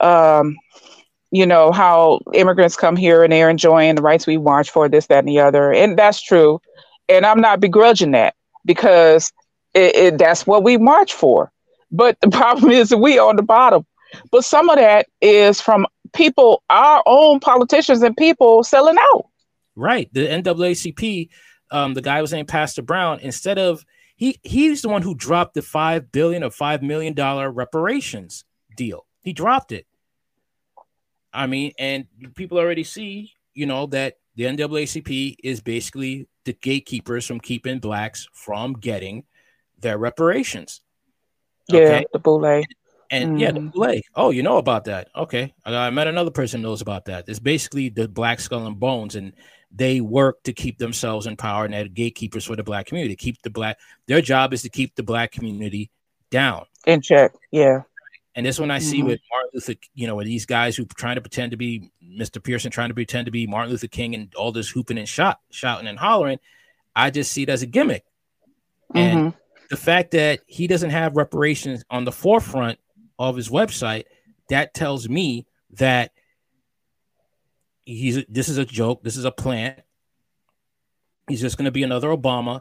um 0.00 0.56
you 1.30 1.46
know 1.46 1.72
how 1.72 2.20
immigrants 2.34 2.76
come 2.76 2.96
here 2.96 3.22
and 3.22 3.32
they're 3.32 3.50
enjoying 3.50 3.94
the 3.94 4.02
rights 4.02 4.26
we 4.26 4.38
march 4.38 4.70
for 4.70 4.88
this 4.88 5.06
that 5.06 5.20
and 5.20 5.28
the 5.28 5.40
other 5.40 5.72
and 5.72 5.98
that's 5.98 6.20
true 6.22 6.60
and 7.08 7.24
i'm 7.26 7.40
not 7.40 7.60
begrudging 7.60 8.12
that 8.12 8.34
because 8.64 9.32
it, 9.74 9.96
it, 9.96 10.18
that's 10.18 10.46
what 10.46 10.62
we 10.62 10.76
march 10.76 11.12
for 11.14 11.50
but 11.90 12.18
the 12.20 12.28
problem 12.32 12.70
is 12.70 12.94
we 12.94 13.18
on 13.18 13.36
the 13.36 13.42
bottom 13.42 13.84
but 14.30 14.44
some 14.44 14.68
of 14.68 14.76
that 14.76 15.06
is 15.20 15.60
from 15.60 15.86
people, 16.12 16.62
our 16.70 17.02
own 17.06 17.40
politicians 17.40 18.02
and 18.02 18.16
people 18.16 18.62
selling 18.62 18.96
out. 18.98 19.26
Right. 19.74 20.12
The 20.12 20.26
NAACP, 20.26 21.28
um, 21.70 21.94
the 21.94 22.02
guy 22.02 22.20
was 22.22 22.32
named 22.32 22.48
Pastor 22.48 22.82
Brown. 22.82 23.20
Instead 23.20 23.58
of 23.58 23.84
he 24.16 24.40
he's 24.42 24.82
the 24.82 24.88
one 24.88 25.02
who 25.02 25.14
dropped 25.14 25.54
the 25.54 25.62
five 25.62 26.10
billion 26.10 26.42
or 26.42 26.50
five 26.50 26.82
million 26.82 27.12
dollar 27.14 27.50
reparations 27.50 28.44
deal. 28.76 29.06
He 29.20 29.32
dropped 29.32 29.72
it. 29.72 29.86
I 31.32 31.46
mean, 31.46 31.72
and 31.78 32.06
people 32.34 32.58
already 32.58 32.84
see, 32.84 33.32
you 33.52 33.66
know, 33.66 33.86
that 33.86 34.14
the 34.36 34.44
NAACP 34.44 35.36
is 35.44 35.60
basically 35.60 36.28
the 36.44 36.54
gatekeepers 36.54 37.26
from 37.26 37.40
keeping 37.40 37.78
blacks 37.78 38.26
from 38.32 38.72
getting 38.74 39.24
their 39.80 39.98
reparations. 39.98 40.80
Yeah, 41.68 42.02
the 42.12 42.18
boule. 42.18 42.62
And 43.10 43.36
mm. 43.36 43.40
yeah, 43.40 43.52
the 43.52 43.60
mm-hmm. 43.60 44.00
Oh, 44.14 44.30
you 44.30 44.42
know 44.42 44.58
about 44.58 44.84
that? 44.84 45.08
Okay, 45.14 45.54
I 45.64 45.90
met 45.90 46.06
another 46.06 46.30
person 46.30 46.62
knows 46.62 46.80
about 46.80 47.04
that. 47.06 47.28
It's 47.28 47.38
basically 47.38 47.88
the 47.88 48.08
black 48.08 48.40
skull 48.40 48.66
and 48.66 48.78
bones, 48.78 49.14
and 49.14 49.32
they 49.70 50.00
work 50.00 50.42
to 50.44 50.52
keep 50.52 50.78
themselves 50.78 51.26
in 51.26 51.36
power 51.36 51.64
and 51.64 51.74
they're 51.74 51.88
gatekeepers 51.88 52.44
for 52.44 52.56
the 52.56 52.62
black 52.62 52.86
community. 52.86 53.14
Keep 53.16 53.42
the 53.42 53.50
black. 53.50 53.78
Their 54.06 54.20
job 54.20 54.54
is 54.54 54.62
to 54.62 54.68
keep 54.68 54.94
the 54.94 55.02
black 55.02 55.32
community 55.32 55.90
down 56.30 56.66
in 56.86 57.00
check. 57.00 57.32
Yeah. 57.50 57.82
And 58.34 58.44
this 58.44 58.60
one 58.60 58.70
I 58.70 58.78
see 58.78 58.98
mm-hmm. 58.98 59.08
with 59.08 59.20
Martin 59.30 59.50
Luther, 59.54 59.74
you 59.94 60.06
know, 60.06 60.16
with 60.16 60.26
these 60.26 60.44
guys 60.44 60.76
who 60.76 60.84
trying 60.84 61.14
to 61.14 61.22
pretend 61.22 61.52
to 61.52 61.56
be 61.56 61.90
Mr. 62.04 62.42
Pearson, 62.42 62.70
trying 62.70 62.88
to 62.88 62.94
pretend 62.94 63.26
to 63.26 63.32
be 63.32 63.46
Martin 63.46 63.70
Luther 63.70 63.86
King, 63.86 64.14
and 64.14 64.34
all 64.34 64.52
this 64.52 64.68
hooping 64.68 64.98
and 64.98 65.08
shot, 65.08 65.40
shouting 65.50 65.86
and 65.86 65.98
hollering. 65.98 66.38
I 66.94 67.10
just 67.10 67.32
see 67.32 67.42
it 67.44 67.48
as 67.48 67.62
a 67.62 67.66
gimmick. 67.66 68.04
And 68.94 69.18
mm-hmm. 69.18 69.38
the 69.70 69.76
fact 69.76 70.10
that 70.12 70.40
he 70.46 70.66
doesn't 70.66 70.90
have 70.90 71.16
reparations 71.16 71.82
on 71.90 72.04
the 72.04 72.12
forefront 72.12 72.78
of 73.18 73.36
his 73.36 73.48
website, 73.48 74.04
that 74.48 74.74
tells 74.74 75.08
me 75.08 75.46
that 75.72 76.12
he's 77.84 78.24
this 78.28 78.48
is 78.48 78.58
a 78.58 78.64
joke, 78.64 79.02
this 79.02 79.16
is 79.16 79.24
a 79.24 79.30
plant. 79.30 79.80
He's 81.28 81.40
just 81.40 81.56
going 81.56 81.64
to 81.64 81.72
be 81.72 81.82
another 81.82 82.08
Obama, 82.08 82.60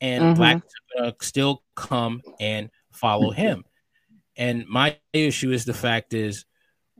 and 0.00 0.22
mm-hmm. 0.22 0.34
blacks 0.34 0.66
are 0.66 1.02
going 1.02 1.12
to 1.12 1.24
still 1.24 1.62
come 1.74 2.22
and 2.40 2.70
follow 2.90 3.30
him. 3.32 3.64
And 4.36 4.66
my 4.66 4.98
issue 5.12 5.50
is 5.50 5.64
the 5.64 5.72
fact 5.72 6.12
is, 6.12 6.44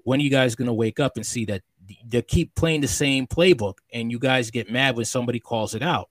when 0.04 0.20
are 0.20 0.22
you 0.22 0.30
guys 0.30 0.54
going 0.54 0.66
to 0.66 0.72
wake 0.72 1.00
up 1.00 1.16
and 1.16 1.26
see 1.26 1.44
that 1.46 1.62
they 2.06 2.22
keep 2.22 2.54
playing 2.54 2.80
the 2.80 2.88
same 2.88 3.26
playbook, 3.26 3.74
and 3.92 4.10
you 4.10 4.18
guys 4.18 4.50
get 4.50 4.70
mad 4.70 4.96
when 4.96 5.04
somebody 5.04 5.40
calls 5.40 5.74
it 5.74 5.82
out? 5.82 6.08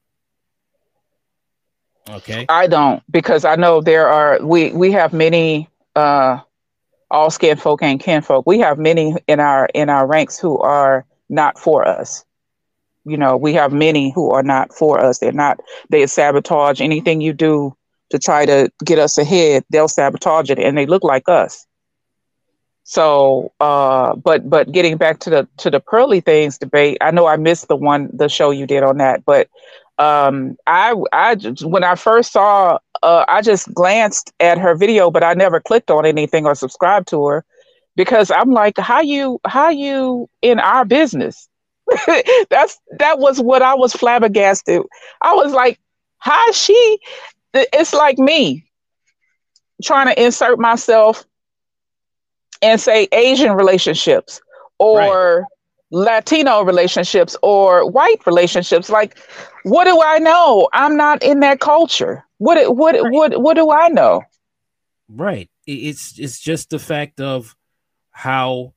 Okay, 2.08 2.46
I 2.50 2.68
don't 2.68 3.02
because 3.12 3.46
I 3.46 3.56
know 3.56 3.82
there 3.82 4.08
are 4.08 4.40
we 4.46 4.72
we 4.72 4.92
have 4.92 5.12
many 5.12 5.68
uh 5.96 6.40
all 7.12 7.30
skin 7.30 7.58
folk 7.58 7.82
and 7.82 8.00
kin 8.00 8.22
folk. 8.22 8.46
We 8.46 8.60
have 8.60 8.78
many 8.78 9.16
in 9.28 9.40
our 9.40 9.68
in 9.74 9.90
our 9.90 10.08
ranks 10.08 10.38
who 10.38 10.58
are 10.60 11.06
not 11.30 11.60
for 11.60 11.88
us. 11.88 12.26
You 13.06 13.18
know, 13.18 13.38
we 13.38 13.54
have 13.54 13.72
many 13.72 14.12
who 14.12 14.32
are 14.32 14.44
not 14.44 14.74
for 14.74 15.00
us. 15.00 15.20
They're 15.20 15.32
not. 15.32 15.60
They 15.90 16.06
sabotage 16.08 16.82
anything 16.82 17.22
you 17.22 17.34
do 17.34 17.76
to 18.10 18.20
try 18.20 18.46
to 18.46 18.70
get 18.84 19.00
us 19.00 19.18
ahead. 19.18 19.64
They'll 19.70 19.88
sabotage 19.88 20.50
it, 20.50 20.60
and 20.60 20.78
they 20.78 20.86
look 20.86 21.04
like 21.04 21.28
us. 21.28 21.66
So, 22.84 23.52
uh, 23.60 24.16
but 24.16 24.48
but 24.48 24.72
getting 24.72 24.98
back 24.98 25.20
to 25.22 25.30
the 25.30 25.48
to 25.58 25.70
the 25.72 25.80
pearly 25.80 26.22
things 26.22 26.58
debate, 26.58 26.98
I 27.02 27.12
know 27.12 27.26
I 27.26 27.38
missed 27.38 27.68
the 27.68 27.76
one 27.76 28.10
the 28.14 28.30
show 28.30 28.52
you 28.52 28.68
did 28.68 28.84
on 28.84 28.98
that, 28.98 29.26
but 29.26 29.50
um, 29.98 30.58
I 30.68 30.96
I 31.14 31.36
when 31.64 31.84
I 31.84 31.96
first 31.96 32.34
saw 32.34 32.80
uh, 33.04 33.26
I 33.28 33.42
just 33.42 33.74
glanced 33.74 34.34
at 34.40 34.58
her 34.58 34.76
video, 34.76 35.12
but 35.12 35.24
I 35.24 35.34
never 35.34 35.60
clicked 35.60 35.92
on 35.92 36.06
anything 36.06 36.46
or 36.46 36.56
subscribed 36.56 37.08
to 37.10 37.26
her 37.28 37.46
because 37.96 38.32
I'm 38.32 38.52
like, 38.52 38.78
how 38.78 39.02
you 39.02 39.40
how 39.46 39.70
you 39.70 40.30
in 40.42 40.60
our 40.60 40.86
business? 40.86 41.48
That's 42.50 42.80
that 43.00 43.20
was 43.20 43.40
what 43.40 43.62
I 43.62 43.76
was 43.76 43.94
flabbergasted. 43.94 44.82
I 45.22 45.34
was 45.34 45.54
like, 45.54 45.80
how 46.20 46.52
she? 46.52 47.00
It's 47.54 47.94
like 47.94 48.18
me 48.18 48.66
trying 49.84 50.08
to 50.14 50.24
insert 50.24 50.60
myself 50.60 51.26
and 52.62 52.80
say 52.80 53.08
Asian 53.12 53.54
relationships 53.54 54.42
or 54.80 55.40
right. 55.40 55.46
Latino 55.92 56.64
relationships 56.64 57.36
or 57.42 57.90
white 57.90 58.26
relationships. 58.26 58.90
Like, 58.90 59.18
what 59.66 59.86
do 59.86 60.00
I 60.00 60.20
know? 60.20 60.70
I'm 60.74 60.96
not 60.96 61.24
in 61.24 61.40
that 61.40 61.60
culture. 61.60 62.24
What 62.38 62.76
what 62.76 62.94
right. 62.94 63.12
what 63.12 63.42
what 63.42 63.56
do 63.56 63.72
I 63.72 63.88
know? 63.88 64.22
Right. 65.10 65.50
It's 65.66 66.20
it's 66.20 66.40
just 66.40 66.70
the 66.70 66.78
fact 66.78 67.20
of 67.20 67.56
how 68.12 68.76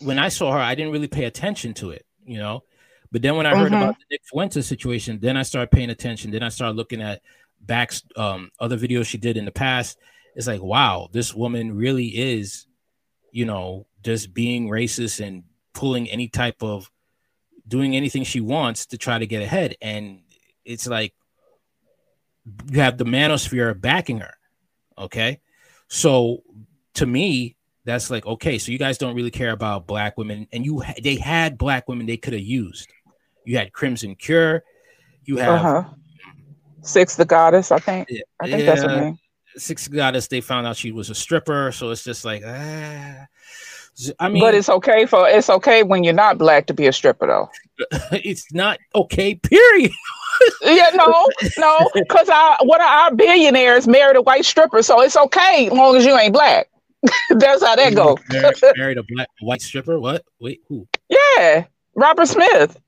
when 0.00 0.18
I 0.18 0.30
saw 0.30 0.50
her, 0.52 0.58
I 0.58 0.74
didn't 0.74 0.92
really 0.92 1.06
pay 1.06 1.26
attention 1.26 1.74
to 1.74 1.90
it, 1.90 2.04
you 2.24 2.38
know. 2.38 2.64
But 3.12 3.22
then 3.22 3.36
when 3.36 3.46
I 3.46 3.50
heard 3.56 3.70
mm-hmm. 3.70 3.82
about 3.82 3.98
the 3.98 4.04
Nick 4.10 4.22
Fuentes 4.24 4.66
situation, 4.66 5.20
then 5.20 5.36
I 5.36 5.42
started 5.42 5.70
paying 5.70 5.90
attention. 5.90 6.32
Then 6.32 6.42
I 6.42 6.48
started 6.48 6.76
looking 6.76 7.00
at 7.00 7.22
back 7.60 7.92
um, 8.16 8.50
other 8.58 8.76
videos 8.76 9.06
she 9.06 9.18
did 9.18 9.36
in 9.36 9.44
the 9.44 9.52
past. 9.52 9.96
It's 10.34 10.48
like, 10.48 10.62
wow, 10.62 11.08
this 11.12 11.32
woman 11.32 11.76
really 11.76 12.08
is, 12.08 12.66
you 13.30 13.44
know, 13.44 13.86
just 14.02 14.34
being 14.34 14.68
racist 14.68 15.24
and 15.24 15.44
pulling 15.72 16.10
any 16.10 16.26
type 16.26 16.64
of 16.64 16.90
doing 17.66 17.96
anything 17.96 18.24
she 18.24 18.40
wants 18.40 18.86
to 18.86 18.98
try 18.98 19.18
to 19.18 19.26
get 19.26 19.42
ahead. 19.42 19.76
And 19.80 20.20
it's 20.64 20.86
like 20.86 21.14
you 22.70 22.80
have 22.80 22.98
the 22.98 23.04
manosphere 23.04 23.78
backing 23.78 24.20
her. 24.20 24.34
Okay. 24.98 25.40
So 25.88 26.42
to 26.94 27.06
me, 27.06 27.56
that's 27.84 28.10
like 28.10 28.26
okay. 28.26 28.58
So 28.58 28.72
you 28.72 28.78
guys 28.78 28.98
don't 28.98 29.14
really 29.16 29.30
care 29.30 29.50
about 29.50 29.86
black 29.86 30.16
women, 30.16 30.46
and 30.52 30.64
you 30.64 30.82
they 31.02 31.16
had 31.16 31.58
black 31.58 31.88
women 31.88 32.06
they 32.06 32.16
could 32.16 32.32
have 32.32 32.42
used. 32.42 32.88
You 33.44 33.58
had 33.58 33.72
Crimson 33.72 34.14
Cure. 34.14 34.62
You 35.24 35.38
have 35.38 35.64
uh-huh. 35.64 35.84
Six 36.82 37.16
the 37.16 37.24
Goddess. 37.24 37.72
I 37.72 37.78
think. 37.78 38.08
Yeah, 38.10 38.20
I 38.40 38.44
think 38.46 38.60
yeah, 38.60 38.66
that's 38.66 38.82
her 38.82 39.00
name. 39.00 39.18
Six 39.56 39.88
Goddess. 39.88 40.28
They 40.28 40.40
found 40.40 40.66
out 40.66 40.76
she 40.76 40.92
was 40.92 41.10
a 41.10 41.14
stripper, 41.14 41.72
so 41.72 41.90
it's 41.90 42.04
just 42.04 42.24
like 42.24 42.42
ah. 42.46 43.26
I 44.18 44.28
mean, 44.28 44.42
but 44.42 44.54
it's 44.54 44.68
okay 44.68 45.06
for 45.06 45.28
it's 45.28 45.50
okay 45.50 45.82
when 45.82 46.02
you're 46.02 46.14
not 46.14 46.38
black 46.38 46.66
to 46.66 46.74
be 46.74 46.86
a 46.86 46.92
stripper, 46.92 47.26
though. 47.26 47.50
it's 48.12 48.52
not 48.52 48.78
okay. 48.94 49.34
Period. 49.34 49.92
yeah, 50.62 50.90
no, 50.94 51.28
no, 51.58 51.90
because 51.94 52.28
I 52.30 52.56
one 52.62 52.80
of 52.80 52.86
our 52.86 53.14
billionaires 53.14 53.86
married 53.86 54.16
a 54.16 54.22
white 54.22 54.44
stripper, 54.44 54.82
so 54.82 55.00
it's 55.02 55.16
okay 55.16 55.66
as 55.66 55.72
long 55.72 55.96
as 55.96 56.04
you 56.04 56.16
ain't 56.16 56.32
black. 56.32 56.68
That's 57.30 57.64
how 57.64 57.76
that 57.76 57.94
goes. 57.94 58.16
married, 58.30 58.56
married 58.76 58.98
a 58.98 59.02
black 59.02 59.28
a 59.40 59.44
white 59.44 59.62
stripper. 59.62 59.98
What? 59.98 60.24
Wait, 60.40 60.60
who? 60.68 60.86
Yeah, 61.08 61.66
Robert 61.94 62.26
Smith. 62.26 62.78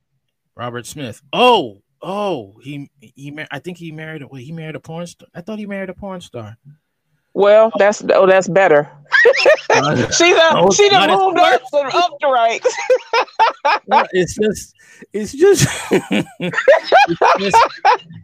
Robert 0.56 0.86
Smith. 0.86 1.20
Oh, 1.32 1.82
oh, 2.00 2.54
he 2.62 2.90
he. 3.00 3.36
I 3.50 3.58
think 3.58 3.76
he 3.78 3.92
married. 3.92 4.22
A, 4.22 4.28
wait, 4.28 4.44
he 4.44 4.52
married 4.52 4.76
a 4.76 4.80
porn 4.80 5.06
star. 5.06 5.28
I 5.34 5.40
thought 5.40 5.58
he 5.58 5.66
married 5.66 5.90
a 5.90 5.94
porn 5.94 6.20
star. 6.20 6.56
Well, 7.34 7.72
that's 7.76 8.02
oh, 8.14 8.26
that's 8.26 8.48
better. 8.48 8.90
She's 10.12 10.36
a, 10.36 10.54
no, 10.54 10.70
she 10.70 10.88
done 10.88 11.10
moved 11.10 11.38
up, 11.38 11.62
up 11.72 12.18
to 12.20 12.28
right. 12.28 12.60
it's 14.12 14.36
just, 14.36 14.74
it's 15.12 15.32
just, 15.32 15.66
it's 15.90 16.58
just, 17.38 17.56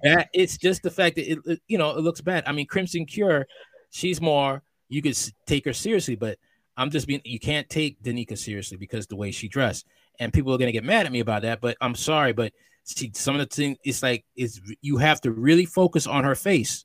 that, 0.03 0.29
it's 0.33 0.57
just 0.57 0.83
the 0.83 0.91
fact 0.91 1.17
that 1.17 1.31
it, 1.31 1.39
it, 1.47 1.61
you 1.69 1.79
know, 1.79 1.97
it 1.97 2.01
looks 2.01 2.21
bad. 2.21 2.45
I 2.47 2.53
mean, 2.53 2.67
Crimson 2.67 3.07
Cure, 3.07 3.47
she's 3.91 4.21
more. 4.21 4.63
You 4.89 5.03
could 5.03 5.17
take 5.47 5.65
her 5.65 5.73
seriously, 5.73 6.17
but 6.17 6.39
I'm 6.77 6.91
just 6.91 7.07
being. 7.07 7.21
You 7.25 7.39
can't 7.39 7.69
take 7.69 8.03
Danica 8.03 8.37
seriously 8.37 8.77
because 8.77 9.07
the 9.07 9.17
way 9.17 9.31
she 9.31 9.49
dressed, 9.49 9.87
and 10.19 10.33
people 10.33 10.53
are 10.53 10.59
gonna 10.59 10.73
get 10.73 10.85
mad 10.85 11.07
at 11.07 11.13
me 11.13 11.21
about 11.21 11.43
that. 11.43 11.61
But 11.61 11.77
I'm 11.81 11.95
sorry, 11.95 12.33
but 12.33 12.53
she, 12.85 13.13
some 13.15 13.35
of 13.37 13.41
the 13.41 13.55
things, 13.55 13.79
it's 13.85 14.03
like, 14.03 14.25
it's 14.35 14.61
you 14.81 14.97
have 14.97 15.21
to 15.23 15.33
really 15.33 15.67
focus 15.67 16.07
on 16.07 16.25
her 16.25 16.35
face 16.35 16.85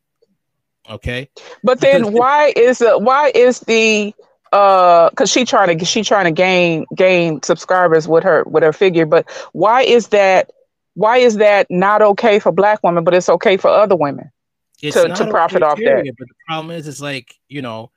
Okay. 0.90 1.30
But 1.64 1.80
then 1.82 2.02
because 2.02 2.14
why 2.14 2.54
is 2.56 2.80
the 2.80 2.98
why 2.98 3.32
is 3.34 3.60
the 3.62 4.14
uh 4.52 5.10
because 5.10 5.32
she 5.32 5.46
trying 5.46 5.78
to 5.78 5.86
she 5.86 6.04
trying 6.04 6.26
to 6.26 6.32
gain 6.32 6.86
gain 6.96 7.42
subscribers 7.42 8.08
with 8.08 8.24
her 8.24 8.44
with 8.46 8.64
her 8.64 8.74
figure, 8.74 9.06
but 9.06 9.30
why 9.54 9.82
is 9.82 10.10
that 10.10 10.52
why 10.94 11.18
is 11.18 11.38
that 11.38 11.68
not 11.70 12.02
okay 12.02 12.40
for 12.40 12.52
black 12.52 12.82
women, 12.84 13.04
but 13.04 13.14
it's 13.14 13.30
okay 13.30 13.58
for 13.58 13.68
other 13.68 13.96
women 13.96 14.32
to, 14.82 14.92
to 14.92 15.28
profit 15.30 15.62
off 15.62 15.78
that? 15.78 16.06
But 16.18 16.28
the 16.28 16.34
problem 16.48 16.72
is 16.72 16.88
it's 16.88 17.02
like, 17.02 17.36
you 17.50 17.62
know, 17.62 17.92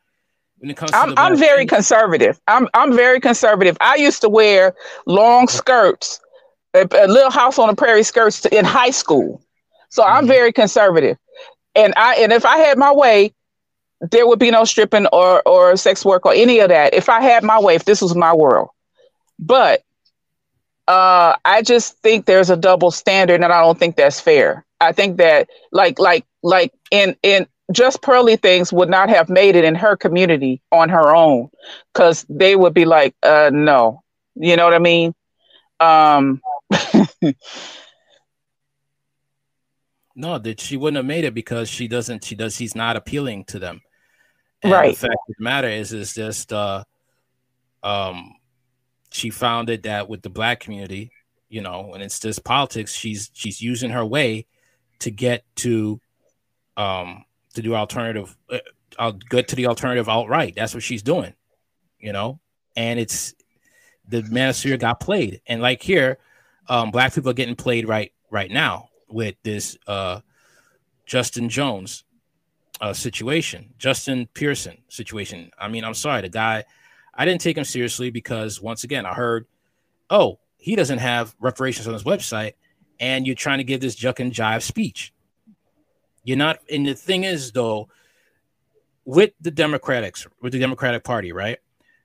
when 0.58 0.70
it 0.70 0.76
comes 0.76 0.90
I'm, 0.92 1.14
I'm 1.16 1.36
very 1.36 1.66
conservative. 1.66 2.40
I'm 2.48 2.68
I'm 2.74 2.94
very 2.94 3.20
conservative. 3.20 3.76
I 3.80 3.96
used 3.96 4.20
to 4.22 4.28
wear 4.28 4.74
long 5.06 5.46
skirts, 5.48 6.20
a, 6.74 6.88
a 6.92 7.06
little 7.06 7.30
house 7.30 7.58
on 7.58 7.68
the 7.68 7.76
prairie 7.76 8.02
skirts 8.02 8.40
to, 8.42 8.56
in 8.56 8.64
high 8.64 8.90
school. 8.90 9.40
So 9.90 10.02
mm-hmm. 10.02 10.16
I'm 10.16 10.26
very 10.26 10.52
conservative 10.52 11.16
and 11.78 11.94
I 11.96 12.16
and 12.16 12.32
if 12.32 12.46
I 12.46 12.58
had 12.58 12.78
my 12.78 12.92
way, 12.92 13.34
there 14.00 14.26
would 14.26 14.38
be 14.38 14.50
no 14.50 14.64
stripping 14.64 15.06
or 15.12 15.42
or 15.46 15.76
sex 15.76 16.04
work 16.04 16.26
or 16.26 16.34
any 16.34 16.60
of 16.60 16.68
that. 16.70 16.94
If 16.94 17.08
I 17.08 17.20
had 17.22 17.44
my 17.44 17.60
way, 17.60 17.74
if 17.76 17.84
this 17.84 18.02
was 18.02 18.14
my 18.14 18.34
world, 18.34 18.70
but 19.38 19.82
uh, 20.86 21.34
I 21.44 21.62
just 21.62 21.98
think 21.98 22.26
there's 22.26 22.50
a 22.50 22.56
double 22.56 22.90
standard, 22.90 23.42
and 23.42 23.52
I 23.52 23.62
don't 23.62 23.78
think 23.78 23.96
that's 23.96 24.20
fair. 24.20 24.64
I 24.80 24.92
think 24.92 25.18
that 25.18 25.48
like 25.72 25.98
like 25.98 26.24
like 26.42 26.72
in 26.90 27.16
in 27.22 27.46
just 27.72 28.02
pearly 28.02 28.36
things 28.36 28.72
would 28.72 28.88
not 28.88 29.10
have 29.10 29.28
made 29.28 29.56
it 29.56 29.64
in 29.64 29.74
her 29.74 29.96
community 29.96 30.62
on 30.72 30.88
her 30.88 31.14
own 31.14 31.50
because 31.92 32.24
they 32.30 32.56
would 32.56 32.74
be 32.74 32.86
like, 32.86 33.14
uh, 33.22 33.50
no, 33.52 34.02
you 34.36 34.56
know 34.56 34.64
what 34.64 34.74
I 34.74 34.78
mean? 34.78 35.14
Um, 35.80 36.40
No, 40.18 40.36
that 40.36 40.58
she 40.58 40.76
wouldn't 40.76 40.96
have 40.96 41.06
made 41.06 41.24
it 41.24 41.32
because 41.32 41.68
she 41.68 41.86
doesn't. 41.86 42.24
She 42.24 42.34
does. 42.34 42.56
She's 42.56 42.74
not 42.74 42.96
appealing 42.96 43.44
to 43.44 43.60
them. 43.60 43.80
And 44.62 44.72
right. 44.72 44.90
The 44.96 45.06
fact 45.06 45.14
of 45.28 45.34
the 45.38 45.44
matter 45.44 45.68
is, 45.68 45.92
is 45.92 46.12
just 46.12 46.52
uh, 46.52 46.82
um, 47.84 48.34
she 49.12 49.30
found 49.30 49.70
it 49.70 49.84
that 49.84 50.08
with 50.08 50.22
the 50.22 50.28
black 50.28 50.58
community, 50.58 51.12
you 51.48 51.62
know, 51.62 51.94
and 51.94 52.02
it's 52.02 52.18
just 52.18 52.42
politics. 52.42 52.92
She's 52.92 53.30
she's 53.32 53.62
using 53.62 53.90
her 53.90 54.04
way 54.04 54.46
to 54.98 55.12
get 55.12 55.44
to 55.58 56.00
um 56.76 57.24
to 57.54 57.62
do 57.62 57.76
alternative. 57.76 58.36
Uh, 58.50 58.58
I'll 58.98 59.12
get 59.12 59.46
to 59.48 59.56
the 59.56 59.68
alternative 59.68 60.08
outright. 60.08 60.54
That's 60.56 60.74
what 60.74 60.82
she's 60.82 61.04
doing, 61.04 61.32
you 62.00 62.12
know. 62.12 62.40
And 62.74 62.98
it's 62.98 63.34
the 64.08 64.22
manosphere 64.22 64.80
got 64.80 64.98
played, 64.98 65.42
and 65.46 65.62
like 65.62 65.80
here, 65.80 66.18
um, 66.68 66.90
black 66.90 67.14
people 67.14 67.30
are 67.30 67.34
getting 67.34 67.54
played 67.54 67.86
right 67.86 68.12
right 68.32 68.50
now 68.50 68.87
with 69.08 69.34
this 69.42 69.76
uh, 69.86 70.20
Justin 71.06 71.48
Jones 71.48 72.04
uh, 72.80 72.92
situation, 72.92 73.74
Justin 73.78 74.28
Pearson 74.34 74.78
situation. 74.88 75.50
I 75.58 75.68
mean, 75.68 75.84
I'm 75.84 75.94
sorry, 75.94 76.22
the 76.22 76.28
guy, 76.28 76.64
I 77.14 77.24
didn't 77.24 77.40
take 77.40 77.56
him 77.56 77.64
seriously 77.64 78.10
because 78.10 78.60
once 78.60 78.84
again, 78.84 79.06
I 79.06 79.14
heard, 79.14 79.46
oh, 80.10 80.38
he 80.56 80.76
doesn't 80.76 80.98
have 80.98 81.34
reparations 81.40 81.86
on 81.86 81.94
his 81.94 82.04
website, 82.04 82.54
and 83.00 83.26
you're 83.26 83.36
trying 83.36 83.58
to 83.58 83.64
give 83.64 83.80
this 83.80 83.94
juck 83.94 84.20
and 84.20 84.32
jive 84.32 84.62
speech. 84.62 85.12
You're 86.24 86.36
not, 86.36 86.60
and 86.70 86.86
the 86.86 86.94
thing 86.94 87.24
is, 87.24 87.52
though, 87.52 87.88
with 89.04 89.32
the 89.40 89.50
Democrats, 89.50 90.26
with 90.42 90.52
the 90.52 90.58
Democratic 90.58 91.04
Party, 91.04 91.32
right? 91.32 91.58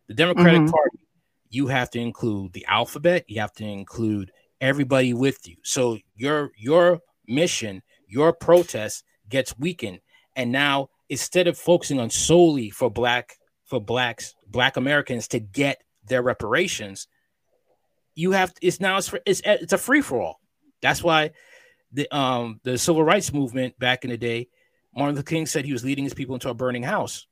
The 0.07 0.13
Democratic 0.13 0.61
mm-hmm. 0.61 0.71
Party, 0.71 0.99
you 1.49 1.67
have 1.67 1.89
to 1.91 1.99
include 1.99 2.53
the 2.53 2.65
alphabet, 2.65 3.25
you 3.27 3.41
have 3.41 3.53
to 3.53 3.65
include 3.65 4.31
everybody 4.63 5.13
with 5.13 5.45
you. 5.45 5.57
So 5.63 5.99
your 6.15 6.51
your 6.57 7.01
mission, 7.27 7.83
your 8.07 8.31
protest 8.31 9.03
gets 9.29 9.59
weakened. 9.59 9.99
And 10.35 10.51
now 10.51 10.89
instead 11.09 11.47
of 11.47 11.57
focusing 11.57 11.99
on 11.99 12.09
solely 12.09 12.69
for 12.69 12.89
black 12.89 13.37
for 13.65 13.81
blacks, 13.81 14.33
black 14.47 14.77
Americans 14.77 15.27
to 15.29 15.39
get 15.39 15.83
their 16.07 16.21
reparations, 16.21 17.07
you 18.15 18.31
have 18.31 18.53
it's 18.61 18.79
now 18.79 18.97
it's 18.97 19.13
it's, 19.25 19.41
it's 19.45 19.73
a 19.73 19.77
free 19.77 20.01
for 20.01 20.21
all. 20.21 20.39
That's 20.81 21.03
why 21.03 21.31
the 21.91 22.09
um 22.15 22.61
the 22.63 22.77
civil 22.77 23.03
rights 23.03 23.33
movement 23.33 23.77
back 23.77 24.05
in 24.05 24.11
the 24.11 24.17
day, 24.17 24.47
Martin 24.95 25.15
Luther 25.15 25.25
King 25.25 25.45
said 25.45 25.65
he 25.65 25.73
was 25.73 25.83
leading 25.83 26.05
his 26.05 26.13
people 26.13 26.35
into 26.35 26.49
a 26.49 26.53
burning 26.53 26.83
house 26.83 27.27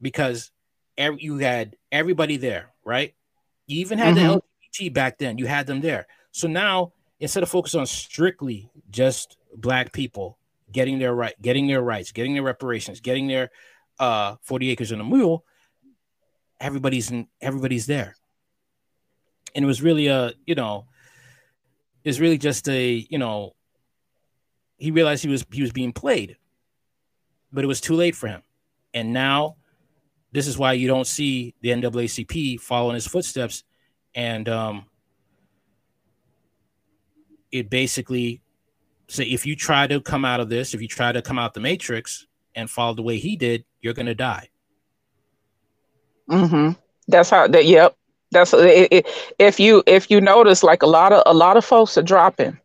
because 0.00 0.52
every, 0.96 1.20
you 1.22 1.38
had 1.38 1.74
everybody 1.90 2.36
there, 2.36 2.72
right? 2.84 3.14
You 3.66 3.80
even 3.80 3.98
had 3.98 4.14
mm-hmm. 4.14 4.28
the 4.28 4.42
LGBT 4.78 4.94
back 4.94 5.18
then. 5.18 5.38
You 5.38 5.46
had 5.46 5.66
them 5.66 5.80
there. 5.80 6.06
So 6.32 6.48
now 6.48 6.92
instead 7.18 7.42
of 7.42 7.48
focusing 7.48 7.80
on 7.80 7.86
strictly 7.86 8.70
just 8.90 9.36
black 9.56 9.92
people 9.92 10.38
getting 10.72 10.98
their 10.98 11.14
right, 11.14 11.34
getting 11.42 11.66
their 11.66 11.82
rights, 11.82 12.12
getting 12.12 12.34
their 12.34 12.42
reparations, 12.42 13.00
getting 13.00 13.26
their 13.26 13.50
uh 13.98 14.36
40 14.42 14.70
acres 14.70 14.92
and 14.92 15.00
a 15.00 15.04
mule, 15.04 15.44
everybody's 16.60 17.10
in 17.10 17.28
everybody's 17.40 17.86
there. 17.86 18.16
And 19.54 19.64
it 19.64 19.68
was 19.68 19.82
really 19.82 20.06
a, 20.06 20.32
you 20.46 20.54
know, 20.54 20.86
it's 22.04 22.20
really 22.20 22.38
just 22.38 22.68
a, 22.68 23.06
you 23.10 23.18
know, 23.18 23.54
he 24.76 24.90
realized 24.90 25.22
he 25.22 25.28
was 25.28 25.44
he 25.52 25.62
was 25.62 25.72
being 25.72 25.92
played, 25.92 26.36
but 27.52 27.64
it 27.64 27.66
was 27.66 27.80
too 27.80 27.94
late 27.94 28.16
for 28.16 28.28
him. 28.28 28.42
And 28.94 29.12
now 29.12 29.56
this 30.32 30.46
is 30.46 30.56
why 30.56 30.72
you 30.72 30.88
don't 30.88 31.06
see 31.06 31.54
the 31.60 31.70
NAACP 31.70 32.60
following 32.60 32.94
his 32.94 33.06
footsteps 33.06 33.64
and 34.14 34.48
um 34.48 34.86
it 37.52 37.70
basically 37.70 38.40
say 39.08 39.24
if 39.24 39.46
you 39.46 39.56
try 39.56 39.86
to 39.86 40.00
come 40.00 40.24
out 40.24 40.40
of 40.40 40.48
this, 40.48 40.74
if 40.74 40.80
you 40.80 40.88
try 40.88 41.12
to 41.12 41.22
come 41.22 41.38
out 41.38 41.54
the 41.54 41.60
matrix 41.60 42.26
and 42.54 42.70
follow 42.70 42.94
the 42.94 43.02
way 43.02 43.18
he 43.18 43.36
did, 43.36 43.64
you're 43.80 43.94
gonna 43.94 44.14
die. 44.14 44.48
Mm-hmm. 46.28 46.78
That's 47.08 47.30
how 47.30 47.48
that. 47.48 47.66
Yep. 47.66 47.96
That's 48.32 48.54
it, 48.54 48.88
it, 48.92 49.06
if 49.40 49.58
you 49.58 49.82
if 49.86 50.10
you 50.10 50.20
notice, 50.20 50.62
like 50.62 50.82
a 50.82 50.86
lot 50.86 51.12
of 51.12 51.22
a 51.26 51.34
lot 51.34 51.56
of 51.56 51.64
folks 51.64 51.98
are 51.98 52.02
dropping. 52.02 52.56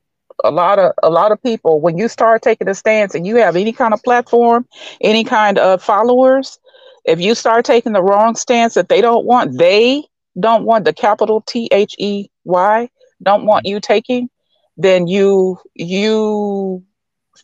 A 0.44 0.52
lot 0.52 0.78
of 0.78 0.92
a 1.02 1.10
lot 1.10 1.32
of 1.32 1.42
people 1.42 1.82
when 1.82 1.98
you 1.98 2.08
start 2.08 2.42
taking 2.44 2.68
a 2.68 2.76
stance 2.76 3.16
and 3.16 3.26
you 3.26 3.38
have 3.38 3.56
any 3.56 3.72
kind 3.72 3.94
of 3.94 4.04
platform, 4.04 4.68
any 5.02 5.24
kind 5.24 5.58
of 5.58 5.82
followers, 5.82 6.60
if 7.06 7.20
you 7.20 7.34
start 7.34 7.66
taking 7.66 7.94
the 7.94 8.04
wrong 8.04 8.36
stance 8.36 8.76
that 8.76 8.90
they 8.90 9.02
don't 9.02 9.26
want, 9.26 9.58
they 9.58 10.04
don't 10.40 10.66
want 10.66 10.86
the 10.86 10.94
capital 10.94 11.42
T 11.42 11.68
H 11.72 11.96
E 11.98 12.28
Y 12.44 12.90
don't 13.24 13.46
want 13.46 13.66
you 13.66 13.80
taking, 13.80 14.30
then 14.78 15.08
you 15.08 15.60
you 15.74 16.84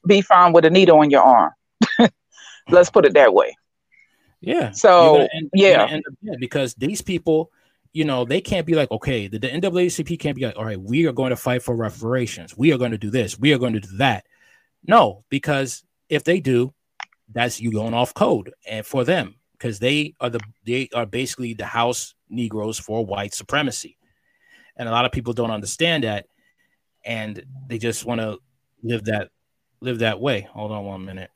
be 0.08 0.22
fine 0.22 0.54
with 0.54 0.66
a 0.66 0.70
needle 0.70 1.02
in 1.02 1.12
your 1.12 1.22
arm. 1.22 1.52
Let's 2.70 2.90
put 2.90 3.06
it 3.06 3.14
that 3.14 3.34
way. 3.34 3.56
Yeah. 4.40 4.72
So 4.72 5.28
end, 5.34 5.50
yeah. 5.54 5.88
End 5.90 6.04
up, 6.08 6.14
yeah, 6.22 6.36
because 6.40 6.74
these 6.76 7.02
people, 7.02 7.52
you 7.94 8.06
know, 8.06 8.26
they 8.26 8.42
can't 8.42 8.66
be 8.66 8.74
like, 8.74 8.90
okay, 8.92 9.28
the, 9.28 9.38
the 9.38 9.50
NAACP 9.50 10.20
can't 10.20 10.36
be 10.36 10.46
like, 10.46 10.58
all 10.58 10.66
right, 10.66 10.82
we 10.82 11.06
are 11.06 11.12
going 11.12 11.30
to 11.30 11.36
fight 11.36 11.62
for 11.62 11.76
reparations. 11.76 12.58
We 12.58 12.74
are 12.74 12.78
going 12.78 12.92
to 12.92 12.98
do 12.98 13.10
this. 13.10 13.38
We 13.38 13.54
are 13.54 13.60
going 13.60 13.74
to 13.74 13.80
do 13.80 13.98
that. 13.98 14.26
No, 14.88 15.24
because 15.30 15.84
if 16.10 16.24
they 16.24 16.40
do, 16.40 16.74
that's 17.34 17.62
you 17.62 17.72
going 17.72 17.94
off 17.94 18.14
code 18.14 18.54
and 18.68 18.86
for 18.86 19.04
them 19.04 19.36
because 19.54 19.80
they 19.80 20.16
are 20.20 20.30
the 20.30 20.40
they 20.66 20.90
are 20.94 21.06
basically 21.06 21.54
the 21.54 21.66
house 21.66 22.16
Negroes 22.30 22.80
for 22.80 23.06
white 23.06 23.34
supremacy, 23.34 23.98
and 24.76 24.90
a 24.90 24.92
lot 24.92 25.06
of 25.06 25.12
people 25.12 25.34
don't 25.34 25.52
understand 25.52 26.04
that, 26.04 26.26
and 27.04 27.44
they 27.68 27.78
just 27.78 28.06
want 28.06 28.22
to 28.22 28.40
live 28.84 29.06
that 29.06 29.30
live 29.82 30.00
that 30.00 30.20
way. 30.20 30.42
Hold 30.54 30.72
on 30.72 30.86
one 30.86 31.06
minute. 31.06 31.32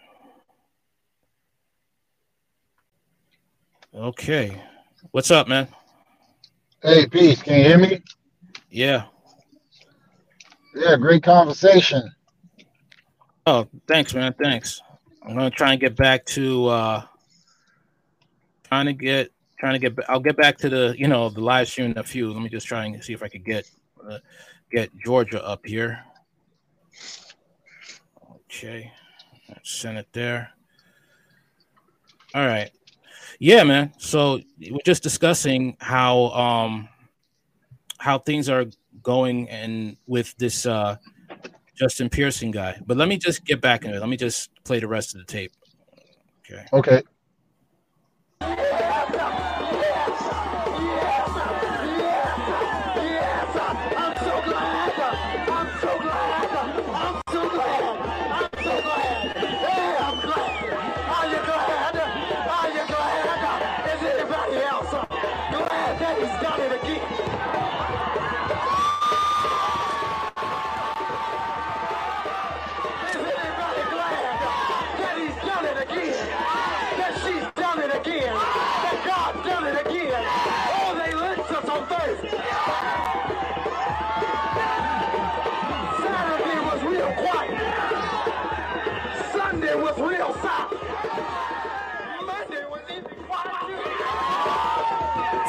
Okay. 3.94 4.62
What's 5.12 5.32
up, 5.32 5.48
man? 5.48 5.68
Hey, 6.84 7.08
peace. 7.08 7.42
Can 7.42 7.60
you 7.60 7.64
hear 7.66 7.78
me? 7.78 8.02
Yeah. 8.70 9.06
Yeah, 10.76 10.98
great 10.98 11.24
conversation. 11.24 12.14
Oh, 13.48 13.68
thanks, 13.88 14.14
man. 14.14 14.34
Thanks. 14.34 14.82
I'm 15.24 15.36
gonna 15.36 15.50
try 15.50 15.72
and 15.72 15.80
get 15.80 15.96
back 15.96 16.26
to 16.26 16.68
uh 16.68 17.04
trying 18.64 18.86
to 18.88 18.94
get 18.94 19.32
trying 19.58 19.74
to 19.74 19.80
get 19.80 19.98
I'll 20.10 20.20
get 20.20 20.36
back 20.36 20.58
to 20.60 20.70
the 20.70 20.96
you 20.98 21.08
know 21.08 21.30
the 21.30 21.42
live 21.42 21.68
stream 21.68 21.92
in 21.92 21.98
a 21.98 22.04
few. 22.04 22.32
Let 22.32 22.42
me 22.42 22.50
just 22.50 22.68
try 22.68 22.86
and 22.86 23.04
see 23.04 23.14
if 23.14 23.24
I 23.24 23.30
could 23.30 23.46
get 23.46 23.70
uh, 24.08 24.20
get 24.72 24.90
Georgia 25.04 25.44
up 25.46 25.66
here. 25.66 26.04
Okay. 28.46 28.92
Let's 29.50 29.72
send 29.72 29.98
it 29.98 30.08
there. 30.14 30.52
All 32.34 32.48
right. 32.48 32.72
Yeah, 33.40 33.64
man. 33.64 33.94
So 33.98 34.40
we're 34.60 34.80
just 34.86 35.04
discussing 35.04 35.78
how 35.80 36.28
um 36.30 36.90
how 37.98 38.20
things 38.20 38.50
are 38.50 38.66
going 39.02 39.50
and 39.50 39.98
with 40.08 40.36
this 40.38 40.66
uh 40.66 40.98
Justin 41.76 42.10
Pearson 42.10 42.52
guy. 42.52 42.80
But 42.86 42.98
let 42.98 43.08
me 43.08 43.18
just 43.18 43.46
get 43.46 43.62
back 43.62 43.84
into 43.84 43.98
it. 43.98 44.00
Let 44.00 44.10
me 44.10 44.18
just 44.18 44.50
play 44.64 44.80
the 44.80 44.88
rest 44.88 45.14
of 45.16 45.20
the 45.20 45.26
tape. 45.26 45.52
Okay. 46.50 46.66
Okay. 46.74 47.04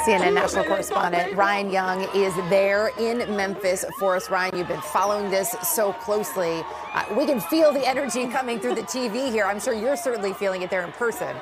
CNN 0.06 0.34
national 0.34 0.62
correspondent 0.62 1.34
Ryan 1.34 1.68
Young 1.68 2.02
is 2.14 2.32
there 2.48 2.92
in 2.96 3.18
Memphis 3.34 3.84
for 3.98 4.14
us. 4.14 4.30
Ryan, 4.30 4.56
you've 4.56 4.68
been 4.68 4.80
following 4.80 5.32
this 5.32 5.56
so 5.64 5.92
closely. 5.94 6.62
Uh, 6.94 7.04
we 7.18 7.26
can 7.26 7.40
feel 7.40 7.72
the 7.72 7.84
energy 7.84 8.28
coming 8.28 8.60
through 8.60 8.76
the 8.76 8.84
TV 8.84 9.32
here. 9.32 9.46
I'm 9.46 9.58
sure 9.58 9.74
you're 9.74 9.96
certainly 9.96 10.32
feeling 10.32 10.62
it 10.62 10.70
there 10.70 10.84
in 10.84 10.92
person. 10.92 11.34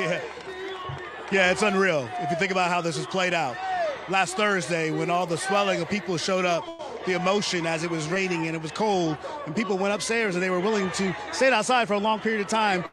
Yeah. 0.00 0.20
Yeah, 1.30 1.52
it's 1.52 1.62
unreal 1.62 2.10
if 2.18 2.28
you 2.28 2.36
think 2.38 2.50
about 2.50 2.72
how 2.72 2.80
this 2.80 2.96
has 2.96 3.06
played 3.06 3.34
out. 3.34 3.56
Last 4.08 4.36
Thursday, 4.36 4.90
when 4.90 5.08
all 5.08 5.26
the 5.26 5.38
swelling 5.38 5.80
of 5.80 5.88
people 5.88 6.16
showed 6.16 6.44
up, 6.44 6.64
the 7.06 7.12
emotion 7.12 7.68
as 7.68 7.84
it 7.84 7.90
was 7.90 8.08
raining 8.08 8.48
and 8.48 8.56
it 8.56 8.60
was 8.60 8.72
cold, 8.72 9.16
and 9.46 9.54
people 9.54 9.78
went 9.78 9.94
upstairs 9.94 10.34
and 10.34 10.42
they 10.42 10.50
were 10.50 10.58
willing 10.58 10.90
to 10.90 11.16
stay 11.30 11.52
outside 11.52 11.86
for 11.86 11.94
a 11.94 12.00
long 12.00 12.18
period 12.18 12.40
of 12.40 12.48
time 12.48 12.84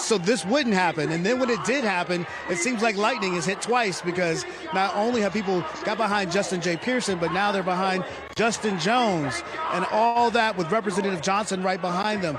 so 0.00 0.18
this 0.18 0.44
wouldn't 0.44 0.74
happen. 0.74 1.10
And 1.10 1.24
then 1.24 1.38
when 1.38 1.50
it 1.50 1.62
did 1.64 1.84
happen, 1.84 2.26
it 2.48 2.56
seems 2.56 2.82
like 2.82 2.96
lightning 2.96 3.34
has 3.34 3.44
hit 3.44 3.60
twice 3.60 4.00
because 4.00 4.44
not 4.74 4.94
only 4.94 5.20
have 5.20 5.32
people 5.32 5.64
got 5.84 5.96
behind 5.96 6.32
Justin 6.32 6.60
J. 6.60 6.76
Pearson, 6.76 7.18
but 7.18 7.32
now 7.32 7.52
they're 7.52 7.62
behind 7.62 8.04
Justin 8.34 8.78
Jones 8.78 9.42
and 9.72 9.84
all 9.90 10.30
that 10.30 10.56
with 10.56 10.70
Representative 10.70 11.22
Johnson 11.22 11.62
right 11.62 11.80
behind 11.80 12.22
them 12.22 12.38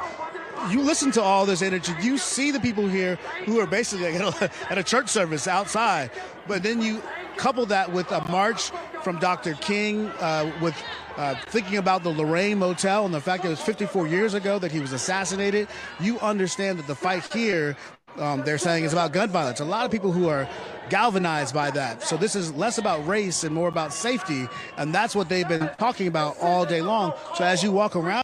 you 0.70 0.82
listen 0.82 1.12
to 1.12 1.22
all 1.22 1.46
this 1.46 1.62
energy, 1.62 1.94
you 2.02 2.18
see 2.18 2.52
the 2.52 2.60
people 2.60 2.88
here 2.88 3.16
who 3.46 3.60
are 3.60 3.66
basically 3.66 4.08
at 4.16 4.22
a, 4.22 4.52
at 4.70 4.78
a, 4.78 4.84
church 4.84 5.08
service 5.08 5.48
outside, 5.48 6.12
but 6.48 6.64
then 6.64 6.82
you 6.82 7.02
couple 7.40 7.66
that 7.66 7.92
with 7.94 8.12
a 8.12 8.20
march 8.30 8.70
from 9.02 9.18
Dr. 9.18 9.54
King, 9.54 10.08
uh, 10.20 10.52
with 10.62 10.76
uh, 11.16 11.36
thinking 11.48 11.78
about 11.78 12.04
the 12.04 12.10
Lorraine 12.10 12.60
Motel 12.60 13.06
and 13.06 13.14
the 13.14 13.22
fact 13.22 13.44
that 13.44 13.48
it 13.48 13.52
was 13.52 13.62
54 13.62 14.08
years 14.08 14.34
ago 14.34 14.60
that 14.60 14.74
he 14.74 14.82
was 14.82 14.92
assassinated, 14.92 15.70
you 16.02 16.20
understand 16.20 16.78
that 16.80 16.88
the 16.88 16.96
fight 16.96 17.24
here, 17.34 17.78
um, 18.18 18.44
they're 18.44 18.58
saying, 18.58 18.84
is 18.84 18.92
about 18.92 19.14
gun 19.14 19.30
violence. 19.30 19.62
A 19.62 19.66
lot 19.66 19.86
of 19.86 19.92
people 19.92 20.12
who 20.12 20.28
are 20.28 20.50
galvanized 20.90 21.54
by 21.54 21.72
that. 21.72 22.04
So 22.04 22.18
this 22.18 22.36
is 22.36 22.52
less 22.56 22.78
about 22.78 23.08
race 23.08 23.46
and 23.46 23.56
more 23.56 23.70
about 23.70 23.94
safety, 23.94 24.50
and 24.76 24.94
that's 24.94 25.16
what 25.16 25.30
they've 25.30 25.48
been 25.48 25.70
talking 25.78 26.08
about 26.08 26.36
all 26.42 26.66
day 26.66 26.82
long. 26.82 27.14
So 27.36 27.46
as 27.46 27.64
you 27.64 27.72
walk 27.72 27.96
around. 27.96 28.24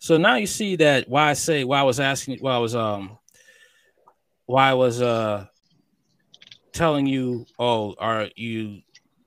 So 0.00 0.16
now 0.16 0.34
you 0.34 0.48
see 0.48 0.74
that 0.76 1.08
why 1.08 1.30
I 1.30 1.34
say 1.34 1.62
why 1.62 1.78
I 1.78 1.84
was 1.84 2.00
asking 2.00 2.38
why 2.40 2.56
I 2.56 2.58
was 2.58 2.74
um 2.74 3.18
why 4.46 4.70
I 4.70 4.74
was 4.74 5.00
uh 5.00 5.46
telling 6.72 7.06
you, 7.06 7.46
oh, 7.58 7.94
are 7.98 8.28
you, 8.36 8.80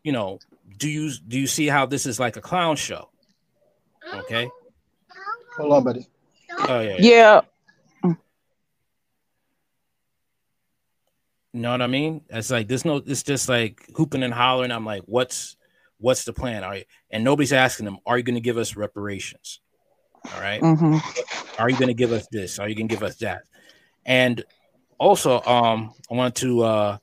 you 0.03 0.11
know, 0.11 0.39
do 0.77 0.89
you 0.89 1.11
do 1.27 1.39
you 1.39 1.47
see 1.47 1.67
how 1.67 1.85
this 1.85 2.05
is 2.05 2.19
like 2.19 2.37
a 2.37 2.41
clown 2.41 2.75
show? 2.75 3.09
Okay. 4.13 4.49
Hold 5.57 5.73
on, 5.73 5.83
buddy. 5.83 6.07
Oh 6.67 6.79
yeah. 6.79 6.95
Yeah. 6.99 7.41
You 11.53 11.61
know 11.61 11.71
what 11.71 11.81
I 11.81 11.87
mean? 11.87 12.21
It's 12.29 12.51
like 12.51 12.67
there's 12.67 12.83
no. 12.83 12.97
It's 12.97 13.23
just 13.23 13.47
like 13.47 13.89
hooping 13.95 14.23
and 14.23 14.33
hollering. 14.33 14.71
I'm 14.71 14.85
like, 14.85 15.03
what's 15.05 15.55
what's 15.99 16.25
the 16.25 16.33
plan? 16.33 16.65
Are 16.65 16.75
you, 16.75 16.83
and 17.11 17.23
nobody's 17.23 17.53
asking 17.53 17.85
them, 17.85 17.99
are 18.05 18.17
you 18.17 18.23
going 18.25 18.35
to 18.35 18.41
give 18.41 18.57
us 18.57 18.75
reparations? 18.75 19.61
All 20.33 20.41
right? 20.41 20.61
Mhm. 20.61 21.01
Are 21.57 21.69
you 21.69 21.77
going 21.77 21.87
to 21.87 21.93
give 21.93 22.11
us 22.11 22.27
this? 22.29 22.59
Are 22.59 22.67
you 22.67 22.75
going 22.75 22.89
to 22.89 22.93
give 22.93 23.03
us 23.03 23.15
that? 23.17 23.43
And 24.05 24.43
also, 24.97 25.41
um, 25.43 25.93
I 26.11 26.15
want 26.15 26.35
to 26.35 26.63
uh 26.63 26.97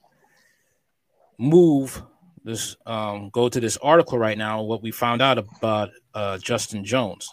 move 1.42 2.02
this 2.44 2.76
um 2.86 3.30
go 3.30 3.48
to 3.48 3.60
this 3.60 3.76
article 3.78 4.18
right 4.18 4.38
now 4.38 4.62
what 4.62 4.82
we 4.82 4.90
found 4.90 5.20
out 5.20 5.38
about 5.38 5.90
uh 6.14 6.38
Justin 6.38 6.84
Jones. 6.84 7.32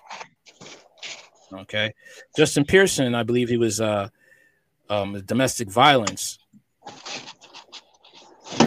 Okay. 1.54 1.94
Justin 2.38 2.66
Pearson, 2.66 3.16
I 3.16 3.24
believe 3.24 3.50
he 3.50 3.58
was 3.58 3.80
uh 3.82 4.10
um 4.90 5.22
domestic 5.26 5.70
violence. 5.70 6.40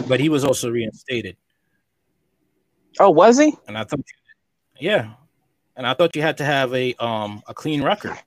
But 0.07 0.19
he 0.19 0.29
was 0.29 0.43
also 0.45 0.69
reinstated. 0.69 1.35
Oh, 2.99 3.09
was 3.09 3.37
he? 3.39 3.53
And 3.67 3.77
I 3.77 3.83
thought 3.83 4.01
yeah. 4.79 5.13
And 5.75 5.87
I 5.87 5.93
thought 5.93 6.15
you 6.15 6.21
had 6.21 6.37
to 6.37 6.45
have 6.45 6.73
a 6.73 6.93
um 7.03 7.41
a 7.47 7.53
clean 7.53 7.83
record. 7.83 8.17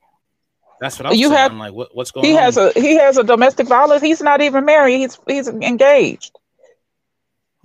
That's 0.80 0.98
what 0.98 1.06
I'm 1.06 1.14
You 1.14 1.28
saying. 1.28 1.38
have- 1.38 1.52
I'm 1.52 1.58
like, 1.58 1.72
what, 1.72 1.94
what's 1.96 2.10
going 2.10 2.26
He 2.26 2.36
on? 2.36 2.42
has 2.42 2.56
a 2.58 2.72
he 2.72 2.96
has 2.96 3.16
a 3.16 3.24
domestic 3.24 3.66
violence. 3.68 4.02
He's 4.02 4.20
not 4.22 4.40
even 4.42 4.64
married. 4.64 4.98
He's 4.98 5.18
he's 5.26 5.48
engaged. 5.48 6.32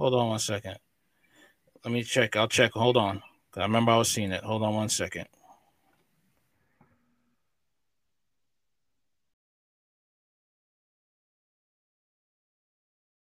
Hold 0.01 0.15
on 0.15 0.29
one 0.29 0.39
second. 0.39 0.77
Let 1.85 1.93
me 1.93 2.01
check. 2.01 2.35
I'll 2.35 2.47
check. 2.47 2.71
Hold 2.71 2.97
on. 2.97 3.21
I 3.55 3.61
remember 3.61 3.91
I 3.91 3.97
was 3.97 4.11
seeing 4.11 4.31
it. 4.31 4.43
Hold 4.43 4.63
on 4.63 4.73
one 4.73 4.89
second. 4.89 5.27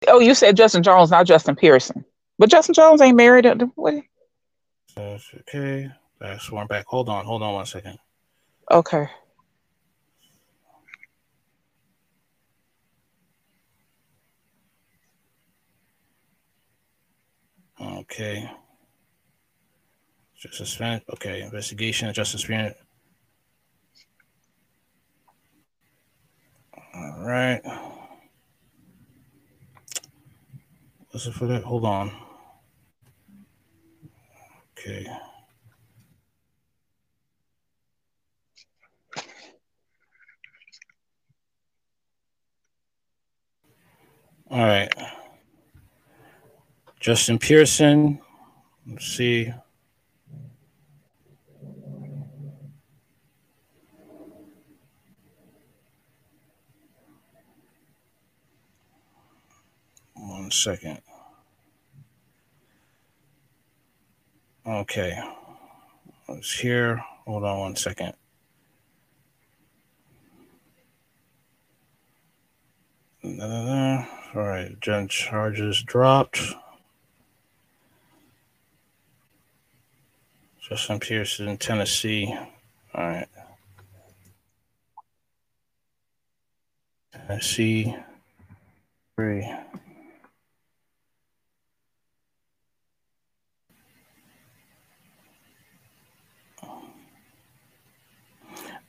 Oh, 0.09 0.21
you 0.21 0.35
said 0.35 0.57
Justin 0.57 0.83
Jones, 0.83 1.11
not 1.11 1.27
Justin 1.27 1.55
Pearson. 1.55 2.03
But 2.39 2.49
Justin 2.49 2.73
Jones 2.73 3.03
ain't 3.03 3.19
married. 3.19 3.45
What? 3.75 4.03
That's 4.97 5.31
okay. 5.41 5.91
That's 6.19 6.45
sworn 6.45 6.67
back. 6.67 6.87
Hold 6.87 7.11
on. 7.11 7.27
Hold 7.27 7.43
on 7.43 7.53
one 7.53 7.67
second. 7.67 7.99
Okay. 8.71 9.07
Okay. 17.85 18.51
Justice 20.37 20.68
suspend. 20.68 21.03
Okay, 21.11 21.43
investigation 21.43 22.12
Justice 22.12 22.43
suspend. 22.43 22.74
All 26.95 27.24
right. 27.24 27.61
It 31.26 31.32
for 31.35 31.47
that? 31.47 31.62
Hold 31.64 31.85
on. 31.85 32.11
Okay. 34.78 35.07
All 44.51 44.64
right. 44.64 44.93
Justin 47.05 47.38
Pearson. 47.38 48.18
Let's 48.86 49.05
see. 49.05 49.52
One 60.14 60.50
second. 60.50 61.02
Okay. 64.66 65.22
It's 66.30 66.59
here. 66.59 67.05
Hold 67.26 67.44
on 67.44 67.59
one 67.59 67.76
second. 67.76 68.14
All 73.22 74.07
right. 74.34 74.74
Gen 74.80 75.09
charges 75.09 75.82
dropped. 75.82 76.40
Justin 80.67 80.99
Pearson, 80.99 81.59
Tennessee. 81.59 82.35
All 82.95 83.07
right. 83.07 83.29
Tennessee. 87.12 87.95
Three. 89.15 89.47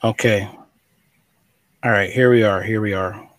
Okay. 0.02 0.50
All 1.84 1.92
right, 1.92 2.10
here 2.10 2.30
we 2.30 2.44
are. 2.44 2.64
Here 2.64 2.80
we 2.80 2.94
are. 2.94 3.30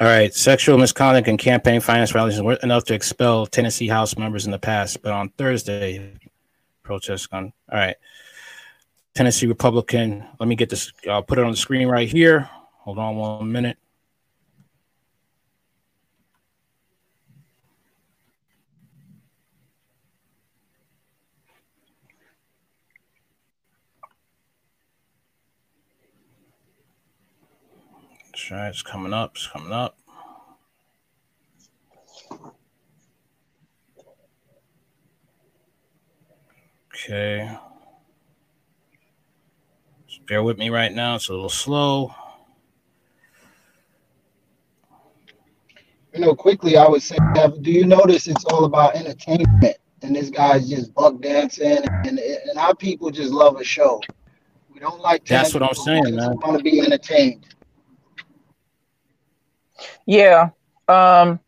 All 0.00 0.06
right, 0.06 0.32
sexual 0.32 0.78
misconduct 0.78 1.26
and 1.26 1.40
campaign 1.40 1.80
finance 1.80 2.12
violations 2.12 2.40
were 2.40 2.54
enough 2.62 2.84
to 2.84 2.94
expel 2.94 3.46
Tennessee 3.46 3.88
House 3.88 4.16
members 4.16 4.46
in 4.46 4.52
the 4.52 4.58
past, 4.58 5.02
but 5.02 5.10
on 5.10 5.30
Thursday, 5.30 6.14
protests 6.84 7.26
gone. 7.26 7.52
All 7.68 7.78
right, 7.78 7.96
Tennessee 9.14 9.48
Republican. 9.48 10.24
Let 10.38 10.48
me 10.48 10.54
get 10.54 10.70
this. 10.70 10.92
I'll 11.10 11.24
put 11.24 11.38
it 11.38 11.44
on 11.44 11.50
the 11.50 11.56
screen 11.56 11.88
right 11.88 12.08
here. 12.08 12.48
Hold 12.78 13.00
on 13.00 13.16
one 13.16 13.50
minute. 13.50 13.76
That's 28.48 28.60
right. 28.60 28.68
It's 28.68 28.82
coming 28.82 29.12
up. 29.12 29.32
It's 29.34 29.46
coming 29.46 29.72
up. 29.72 29.98
Okay. 36.94 37.50
Just 40.06 40.26
bear 40.26 40.42
with 40.42 40.56
me 40.56 40.70
right 40.70 40.92
now. 40.92 41.16
It's 41.16 41.28
a 41.28 41.32
little 41.32 41.50
slow. 41.50 42.14
You 46.14 46.20
know, 46.20 46.34
quickly, 46.34 46.78
I 46.78 46.88
would 46.88 47.02
say, 47.02 47.18
do 47.60 47.70
you 47.70 47.84
notice 47.84 48.28
it's 48.28 48.46
all 48.46 48.64
about 48.64 48.96
entertainment? 48.96 49.76
And 50.00 50.16
this 50.16 50.30
guy's 50.30 50.70
just 50.70 50.94
buck 50.94 51.20
dancing, 51.20 51.84
and, 52.04 52.18
and 52.18 52.58
our 52.58 52.74
people 52.74 53.10
just 53.10 53.30
love 53.30 53.60
a 53.60 53.64
show. 53.64 54.00
We 54.72 54.80
don't 54.80 55.00
like. 55.00 55.26
That's 55.26 55.52
what 55.52 55.62
I'm 55.62 55.74
saying, 55.74 56.14
man. 56.14 56.38
Want 56.38 56.56
to 56.56 56.62
be 56.62 56.80
entertained. 56.80 57.44
Yeah. 60.06 60.50
Um, 60.88 61.40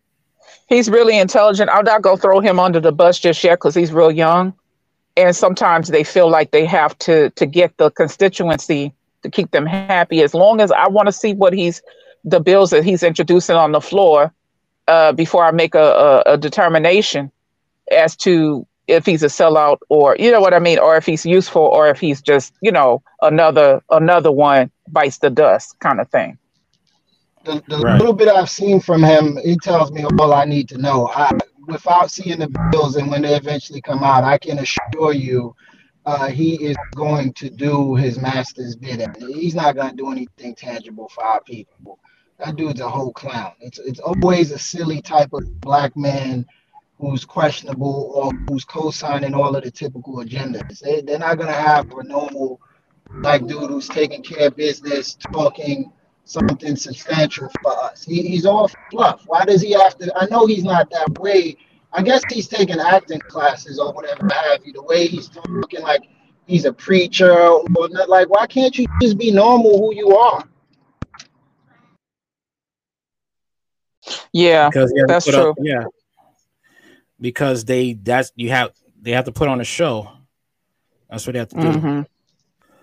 he's 0.69 0.89
really 0.89 1.19
intelligent. 1.19 1.71
I'll 1.71 1.83
not 1.83 2.03
go 2.03 2.17
throw 2.17 2.41
him 2.41 2.59
under 2.59 2.81
the 2.81 2.93
bus 2.93 3.19
just 3.19 3.43
yet 3.43 3.57
because 3.57 3.75
he's 3.75 3.93
real 3.93 4.11
young. 4.11 4.55
And 5.17 5.35
sometimes 5.35 5.89
they 5.89 6.05
feel 6.05 6.31
like 6.31 6.51
they 6.51 6.65
have 6.65 6.97
to 7.01 7.31
to 7.31 7.47
get 7.47 7.77
the 7.77 7.91
constituency 7.91 8.95
to 9.23 9.31
keep 9.31 9.51
them 9.51 9.67
happy. 9.67 10.23
As 10.23 10.35
long 10.35 10.61
as 10.61 10.71
I 10.71 10.89
want 10.89 11.07
to 11.07 11.13
see 11.13 11.35
what 11.35 11.53
he's 11.53 11.83
the 12.25 12.41
bills 12.41 12.71
that 12.71 12.85
he's 12.85 13.03
introducing 13.03 13.57
on 13.57 13.73
the 13.73 13.81
floor 13.81 14.33
uh, 14.89 15.13
before 15.13 15.45
I 15.45 15.51
make 15.51 15.75
a, 15.75 15.79
a, 16.27 16.35
a 16.35 16.39
determination 16.39 17.31
as 17.91 18.17
to 18.17 18.67
if 18.87 19.07
he's 19.07 19.23
a 19.23 19.27
sellout 19.27 19.79
or 19.89 20.17
you 20.19 20.31
know 20.31 20.41
what 20.41 20.55
I 20.55 20.59
mean, 20.59 20.79
or 20.79 20.97
if 20.97 21.07
he's 21.07 21.25
useful 21.25 21.63
or 21.63 21.89
if 21.89 22.01
he's 22.01 22.21
just 22.23 22.55
you 22.61 22.73
know 22.73 23.03
another 23.23 23.83
another 23.91 24.33
one 24.33 24.71
bites 24.89 25.19
the 25.19 25.31
dust 25.31 25.79
kind 25.81 26.01
of 26.01 26.09
thing. 26.09 26.39
The, 27.45 27.63
the 27.69 27.79
right. 27.79 27.99
little 27.99 28.13
bit 28.13 28.29
I've 28.29 28.51
seen 28.51 28.81
from 28.81 29.03
him, 29.03 29.39
he 29.43 29.57
tells 29.57 29.91
me 29.93 30.05
all 30.05 30.33
I 30.33 30.45
need 30.45 30.69
to 30.71 30.79
know. 30.79 31.09
I, 31.09 31.31
without 31.67 32.11
seeing 32.11 32.39
the 32.39 32.49
bills 32.71 32.97
and 32.97 33.11
when 33.11 33.23
they 33.23 33.35
eventually 33.35 33.81
come 33.81 34.03
out, 34.03 34.25
I 34.25 34.37
can 34.39 34.59
assure 34.59 35.13
you 35.13 35.55
uh, 36.07 36.29
he 36.29 36.55
is 36.65 36.77
going 36.95 37.33
to 37.35 37.51
do 37.51 37.95
his 37.95 38.19
master's 38.19 38.77
bidding. 38.77 39.15
He's 39.19 39.55
not 39.55 39.75
going 39.75 39.91
to 39.91 39.97
do 39.97 40.11
anything 40.11 40.55
tangible 40.55 41.09
for 41.09 41.25
our 41.25 41.43
people. 41.43 41.99
That 42.39 42.57
dude's 42.57 42.81
a 42.81 42.89
whole 42.89 43.13
clown. 43.13 43.53
It's 43.61 43.79
it's 43.79 44.01
always 44.01 44.51
a 44.51 44.59
silly 44.59 45.03
type 45.03 45.33
of 45.35 45.61
black 45.61 45.95
man 45.97 46.47
who's 46.99 47.25
questionable 47.25 48.13
or 48.15 48.33
who's 48.49 48.65
co-signing 48.65 49.35
all 49.35 49.55
of 49.55 49.65
the 49.65 49.71
typical 49.71 50.17
agendas. 50.17 50.81
They, 50.81 51.03
they're 51.03 51.19
not 51.19 51.37
going 51.37 51.49
to 51.49 51.55
have 51.55 51.93
a 51.93 52.03
normal 52.03 52.61
black 53.11 53.45
dude 53.47 53.71
who's 53.71 53.89
taking 53.89 54.23
care 54.23 54.49
of 54.49 54.57
business, 54.57 55.17
talking 55.33 55.93
something 56.31 56.77
substantial 56.77 57.49
for 57.63 57.73
us. 57.85 58.05
He, 58.05 58.23
he's 58.23 58.47
all 58.47 58.71
fluff. 58.91 59.23
Why 59.27 59.45
does 59.45 59.61
he 59.61 59.73
have 59.73 59.99
to? 59.99 60.13
I 60.17 60.27
know 60.27 60.47
he's 60.47 60.65
not 60.65 60.91
that 60.91 61.19
way. 61.19 61.57
I 61.93 62.03
guess 62.03 62.23
he's 62.31 62.47
taking 62.47 62.79
acting 62.79 63.21
classes 63.21 63.79
or 63.79 63.93
whatever 63.93 64.29
have 64.33 64.65
you. 64.65 64.73
The 64.73 64.83
way 64.83 65.07
he's 65.09 65.29
talking 65.29 65.83
like 65.83 66.03
he's 66.47 66.65
a 66.65 66.73
preacher 66.73 67.33
or 67.33 67.65
not, 67.69 68.09
like, 68.09 68.29
why 68.31 68.47
can't 68.47 68.77
you 68.79 68.87
just 69.03 69.19
be 69.19 69.33
normal 69.33 69.79
who 69.79 69.95
you 69.95 70.17
are? 70.17 70.45
Yeah, 74.33 74.69
because 74.69 74.93
that's 75.07 75.27
true. 75.27 75.51
Up, 75.51 75.57
yeah, 75.61 75.85
because 77.21 77.65
they 77.65 77.95
that's 77.95 78.31
you 78.37 78.51
have 78.51 78.71
they 79.03 79.11
have 79.11 79.25
to 79.25 79.33
put 79.33 79.49
on 79.49 79.61
a 79.61 79.65
show. 79.65 80.09
That's 81.11 81.27
what 81.27 81.33
they 81.33 81.41
have 81.41 81.49
to 81.49 81.61
do. 81.61 81.73
Mm-hmm 81.73 82.03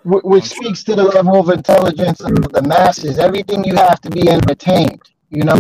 which 0.08 0.46
speaks 0.46 0.84
to 0.86 0.96
the 0.96 1.04
level 1.04 1.40
of 1.40 1.50
intelligence 1.50 2.22
of 2.22 2.34
the 2.54 2.62
masses. 2.62 3.20
Everything 3.20 3.64
you 3.64 3.76
have 3.76 4.00
to 4.02 4.10
be 4.10 4.30
entertained. 4.30 5.02
You 5.30 5.44
know, 5.44 5.60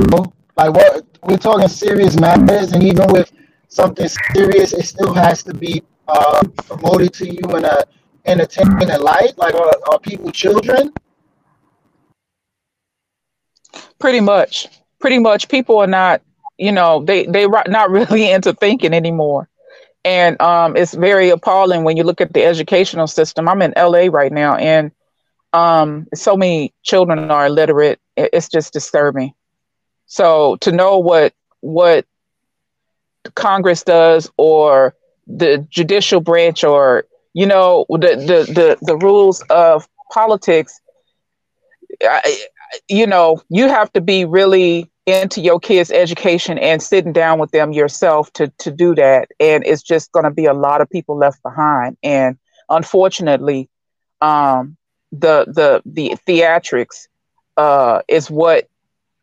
like 0.55 0.73
what 0.73 1.05
we're 1.23 1.37
talking 1.37 1.67
serious 1.67 2.17
matters, 2.19 2.71
and 2.71 2.81
even 2.83 3.11
with 3.11 3.31
something 3.67 4.07
serious, 4.33 4.73
it 4.73 4.85
still 4.85 5.13
has 5.13 5.43
to 5.43 5.53
be 5.53 5.83
uh, 6.07 6.41
promoted 6.65 7.13
to 7.15 7.27
you 7.27 7.57
in 7.57 7.65
a 7.65 7.83
entertaining 8.25 8.87
light. 9.01 9.37
Like, 9.37 9.53
are, 9.53 9.73
are 9.91 9.99
people 9.99 10.31
children? 10.31 10.93
Pretty 13.99 14.21
much. 14.21 14.67
Pretty 14.99 15.19
much. 15.19 15.49
People 15.49 15.77
are 15.79 15.87
not. 15.87 16.21
You 16.57 16.71
know, 16.71 17.03
they 17.03 17.25
they 17.25 17.45
not 17.67 17.91
really 17.91 18.31
into 18.31 18.53
thinking 18.53 18.93
anymore 18.93 19.49
and 20.07 20.41
um, 20.41 20.77
it's 20.77 20.93
very 20.93 21.29
appalling 21.31 21.83
when 21.83 21.97
you 21.97 22.03
look 22.03 22.21
at 22.21 22.31
the 22.33 22.45
educational 22.45 23.07
system. 23.07 23.49
I'm 23.49 23.61
in 23.61 23.73
LA 23.75 24.07
right 24.09 24.31
now, 24.31 24.55
and 24.55 24.91
um, 25.51 26.07
so 26.15 26.37
many 26.37 26.73
children 26.81 27.29
are 27.29 27.47
illiterate. 27.47 27.99
It's 28.15 28.47
just 28.47 28.71
disturbing. 28.71 29.33
So 30.05 30.55
to 30.61 30.71
know 30.71 30.99
what 30.99 31.33
what 31.59 32.05
Congress 33.35 33.83
does, 33.83 34.31
or 34.37 34.95
the 35.27 35.67
judicial 35.69 36.21
branch, 36.21 36.63
or 36.63 37.03
you 37.33 37.45
know 37.45 37.85
the 37.89 38.15
the 38.15 38.53
the, 38.53 38.77
the 38.81 38.97
rules 38.97 39.43
of 39.49 39.89
politics, 40.13 40.79
I, 42.01 42.37
you 42.87 43.07
know 43.07 43.41
you 43.49 43.67
have 43.67 43.91
to 43.91 43.99
be 43.99 44.23
really 44.23 44.89
into 45.07 45.39
your 45.39 45.59
kids' 45.59 45.89
education 45.89 46.57
and 46.59 46.83
sitting 46.83 47.13
down 47.13 47.39
with 47.39 47.49
them 47.51 47.71
yourself 47.71 48.31
to 48.33 48.49
to 48.59 48.69
do 48.69 48.93
that. 48.93 49.29
And 49.39 49.65
it's 49.65 49.81
just 49.81 50.11
going 50.11 50.25
to 50.25 50.31
be 50.31 50.45
a 50.45 50.53
lot 50.53 50.81
of 50.81 50.89
people 50.89 51.17
left 51.17 51.41
behind. 51.41 51.97
And 52.03 52.37
unfortunately, 52.69 53.69
um, 54.21 54.77
the 55.11 55.45
the 55.47 55.81
the 55.85 56.17
theatrics 56.27 57.07
uh, 57.55 58.01
is 58.07 58.29
what 58.29 58.67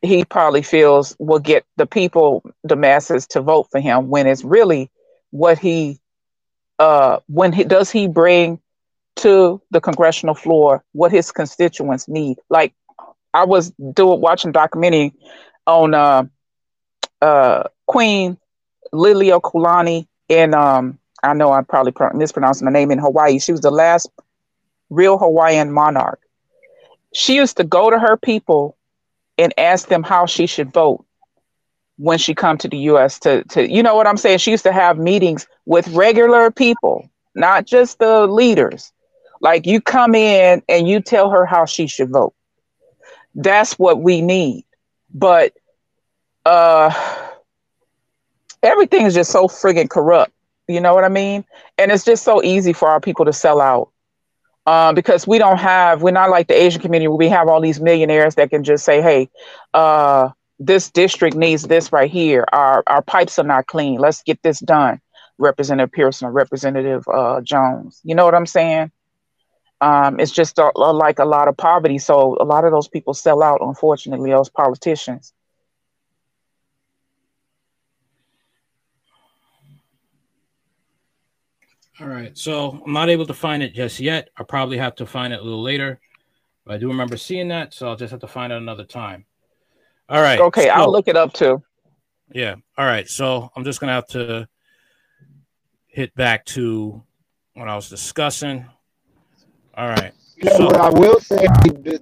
he 0.01 0.25
probably 0.25 0.63
feels 0.63 1.15
will 1.19 1.39
get 1.39 1.65
the 1.77 1.87
people, 1.87 2.43
the 2.65 2.77
masses, 2.77 3.27
to 3.29 3.41
vote 3.43 3.69
for 3.71 3.81
him. 3.81 4.09
When 4.09 4.27
it's 4.27 4.43
really 4.43 4.91
what 5.31 5.59
he, 5.59 6.01
uh, 6.79 7.21
when 7.27 7.53
he 7.53 7.65
does 7.65 7.91
he 7.91 8.09
bring 8.09 8.59
to 9.17 9.61
the 9.71 9.81
congressional 9.81 10.35
floor 10.35 10.83
what 10.93 11.13
his 11.13 11.31
constituents 11.31 12.09
need. 12.09 12.39
Like 12.49 12.75
I 13.35 13.45
was 13.45 13.71
doing 13.93 14.21
watching 14.21 14.53
documentary 14.53 15.13
on 15.67 15.95
uh, 15.95 16.25
uh, 17.23 17.65
Queen 17.87 18.37
Liliuokalani 18.93 20.07
in 20.29 20.55
um, 20.55 20.99
I 21.23 21.33
know 21.35 21.53
I'm 21.53 21.65
probably 21.65 21.93
mispronouncing 22.15 22.67
the 22.67 22.71
name 22.71 22.91
in 22.91 22.99
Hawaii. 22.99 23.39
She 23.39 23.53
was 23.53 23.63
the 23.63 23.71
last 23.71 24.11
real 24.91 25.19
Hawaiian 25.19 25.73
monarch. 25.73 26.21
She 27.13 27.37
used 27.37 27.57
to 27.57 27.65
go 27.65 27.91
to 27.91 27.99
her 27.99 28.17
people 28.17 28.77
and 29.39 29.53
ask 29.59 29.89
them 29.89 30.03
how 30.03 30.27
she 30.27 30.47
should 30.47 30.73
vote 30.73 31.05
when 31.97 32.19
she 32.19 32.35
come 32.35 32.59
to 32.59 32.69
the 32.69 32.77
US 32.79 33.19
to 33.21 33.45
to 33.45 33.71
you 33.71 33.83
know 33.83 33.95
what 33.95 34.07
I'm 34.07 34.17
saying? 34.17 34.39
She 34.39 34.51
used 34.51 34.65
to 34.65 34.73
have 34.73 34.99
meetings 34.99 35.47
with 35.67 35.89
regular 35.89 36.51
people, 36.51 37.09
not 37.35 37.67
just 37.67 37.99
the 37.99 38.27
leaders. 38.27 38.93
Like 39.41 39.67
you 39.67 39.81
come 39.81 40.15
in 40.15 40.63
and 40.69 40.89
you 40.89 41.01
tell 41.01 41.31
her 41.31 41.45
how 41.47 41.65
she 41.67 41.87
should 41.87 42.11
vote. 42.11 42.35
That's 43.35 43.79
what 43.79 44.01
we 44.01 44.21
need. 44.21 44.65
But 45.15 45.53
uh 46.45 46.93
everything 48.63 49.07
is 49.07 49.15
just 49.15 49.31
so 49.31 49.47
friggin' 49.47 49.89
corrupt. 49.89 50.33
You 50.69 50.81
know 50.81 50.95
what 50.95 51.05
I 51.05 51.09
mean? 51.09 51.45
And 51.79 51.93
it's 51.93 52.05
just 52.05 52.25
so 52.25 52.43
easy 52.43 52.73
for 52.73 52.89
our 52.89 53.01
people 53.01 53.27
to 53.27 53.33
sell 53.33 53.61
out. 53.61 53.91
Uh, 54.67 54.95
because 54.95 55.27
we 55.27 55.39
don't 55.39 55.59
have, 55.59 56.01
we're 56.01 56.11
not 56.11 56.31
like 56.31 56.49
the 56.49 56.55
Asian 56.55 56.81
community 56.81 57.07
where 57.07 57.19
we 57.19 57.29
have 57.29 57.49
all 57.49 57.61
these 57.61 57.81
millionaires 57.81 58.37
that 58.37 58.49
can 58.49 58.65
just 58.65 58.83
say, 58.83 59.03
hey, 59.03 59.29
uh, 59.75 60.31
this 60.59 60.91
district 60.91 61.37
needs 61.37 61.65
this 61.65 61.93
right 61.93 62.11
here. 62.11 62.47
Our, 62.51 62.83
our 62.87 63.03
pipes 63.03 63.39
are 63.39 63.45
not 63.45 63.67
clean. 63.67 64.01
Let's 64.01 64.23
get 64.23 64.43
this 64.43 64.61
done. 64.61 65.03
Representative 65.37 65.93
Pearson 65.93 66.29
or 66.29 66.33
Representative 66.33 67.05
uh, 67.13 67.43
Jones. 67.43 68.01
You 68.05 68.15
know 68.15 68.25
what 68.25 68.35
I'm 68.35 68.47
saying? 68.47 68.91
Um, 69.85 70.19
it's 70.19 70.33
just 70.33 70.59
a, 70.59 70.71
a, 70.77 70.93
like 70.95 71.19
a 71.19 71.27
lot 71.27 71.47
of 71.47 71.59
poverty. 71.59 71.99
So 71.99 72.39
a 72.41 72.45
lot 72.45 72.65
of 72.65 72.73
those 72.73 72.89
people 72.89 73.13
sell 73.13 73.43
out, 73.43 73.59
unfortunately, 73.61 74.31
those 74.31 74.49
politicians. 74.49 75.35
All 82.01 82.09
right. 82.09 82.37
So 82.37 82.83
I'm 82.87 82.95
not 82.95 83.11
able 83.11 83.27
to 83.27 83.35
find 83.35 83.63
it 83.63 83.75
just 83.75 84.01
yet. 84.01 84.31
I'll 84.39 84.47
probably 84.47 84.79
have 84.79 84.95
to 84.97 85.07
find 85.07 85.35
it 85.35 85.41
a 85.41 85.43
little 85.43 85.63
later. 85.63 86.01
But 86.65 86.77
I 86.77 86.79
do 86.79 86.89
remember 86.89 87.19
seeing 87.19 87.49
that, 87.49 87.75
so 87.75 87.89
I'll 87.89 87.97
just 87.97 88.11
have 88.11 88.21
to 88.21 88.27
find 88.27 88.55
it 88.55 88.57
another 88.57 88.85
time. 88.85 89.27
All 90.09 90.23
right. 90.23 90.41
Okay, 90.41 90.65
so, 90.65 90.71
I'll 90.71 90.91
look 90.91 91.09
it 91.09 91.17
up 91.17 91.35
too. 91.35 91.63
Yeah. 92.33 92.55
All 92.79 92.87
right. 92.87 93.07
So 93.07 93.51
I'm 93.55 93.65
just 93.65 93.81
gonna 93.81 93.93
have 93.93 94.09
to 94.09 94.49
hit 95.89 96.15
back 96.15 96.47
to 96.47 97.03
what 97.53 97.69
I 97.69 97.77
was 97.77 97.91
discussing. 97.91 98.65
All 99.77 99.89
right. 99.89 100.13
so, 100.43 100.67
what 100.67 100.77
I 100.77 100.91
will 100.91 101.21
say, 101.21 101.47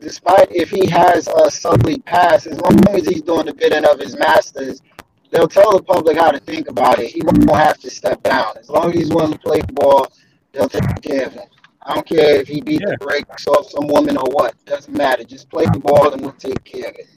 despite 0.00 0.52
if 0.52 0.70
he 0.70 0.88
has 0.88 1.28
a 1.28 1.50
subtly 1.50 2.00
pass, 2.00 2.46
as 2.46 2.60
long 2.60 2.86
as 2.88 3.06
he's 3.06 3.22
doing 3.22 3.46
the 3.46 3.54
bidding 3.54 3.84
of 3.84 3.98
his 3.98 4.16
masters, 4.16 4.82
they'll 5.30 5.48
tell 5.48 5.72
the 5.72 5.82
public 5.82 6.16
how 6.16 6.30
to 6.30 6.40
think 6.40 6.68
about 6.68 6.98
it. 6.98 7.10
He 7.10 7.22
won't 7.22 7.48
have 7.50 7.78
to 7.80 7.90
step 7.90 8.22
down. 8.22 8.56
As 8.58 8.68
long 8.68 8.90
as 8.90 8.94
he's 8.94 9.10
willing 9.10 9.32
to 9.32 9.38
play 9.38 9.60
ball, 9.72 10.08
they'll 10.52 10.68
take 10.68 11.02
care 11.02 11.26
of 11.26 11.32
him. 11.34 11.48
I 11.84 11.94
don't 11.94 12.06
care 12.06 12.40
if 12.40 12.48
he 12.48 12.60
beat 12.60 12.80
yeah. 12.82 12.90
the 12.90 12.98
brakes 12.98 13.46
off 13.48 13.68
some 13.70 13.88
woman 13.88 14.16
or 14.16 14.26
what. 14.30 14.54
Doesn't 14.66 14.94
matter. 14.96 15.24
Just 15.24 15.50
play 15.50 15.64
the 15.64 15.80
ball 15.80 16.12
and 16.12 16.22
we'll 16.22 16.32
take 16.32 16.62
care 16.64 16.88
of 16.90 16.96
it. 16.96 17.08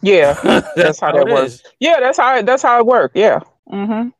Yeah, 0.00 0.34
that's 0.76 1.00
how 1.00 1.12
that 1.12 1.26
works. 1.26 1.54
Is. 1.54 1.62
Yeah, 1.80 2.00
that's 2.00 2.18
how 2.18 2.40
that's 2.42 2.62
how 2.62 2.78
it 2.78 2.86
works. 2.86 3.12
Yeah. 3.16 3.40
Mm-hmm. 3.70 4.10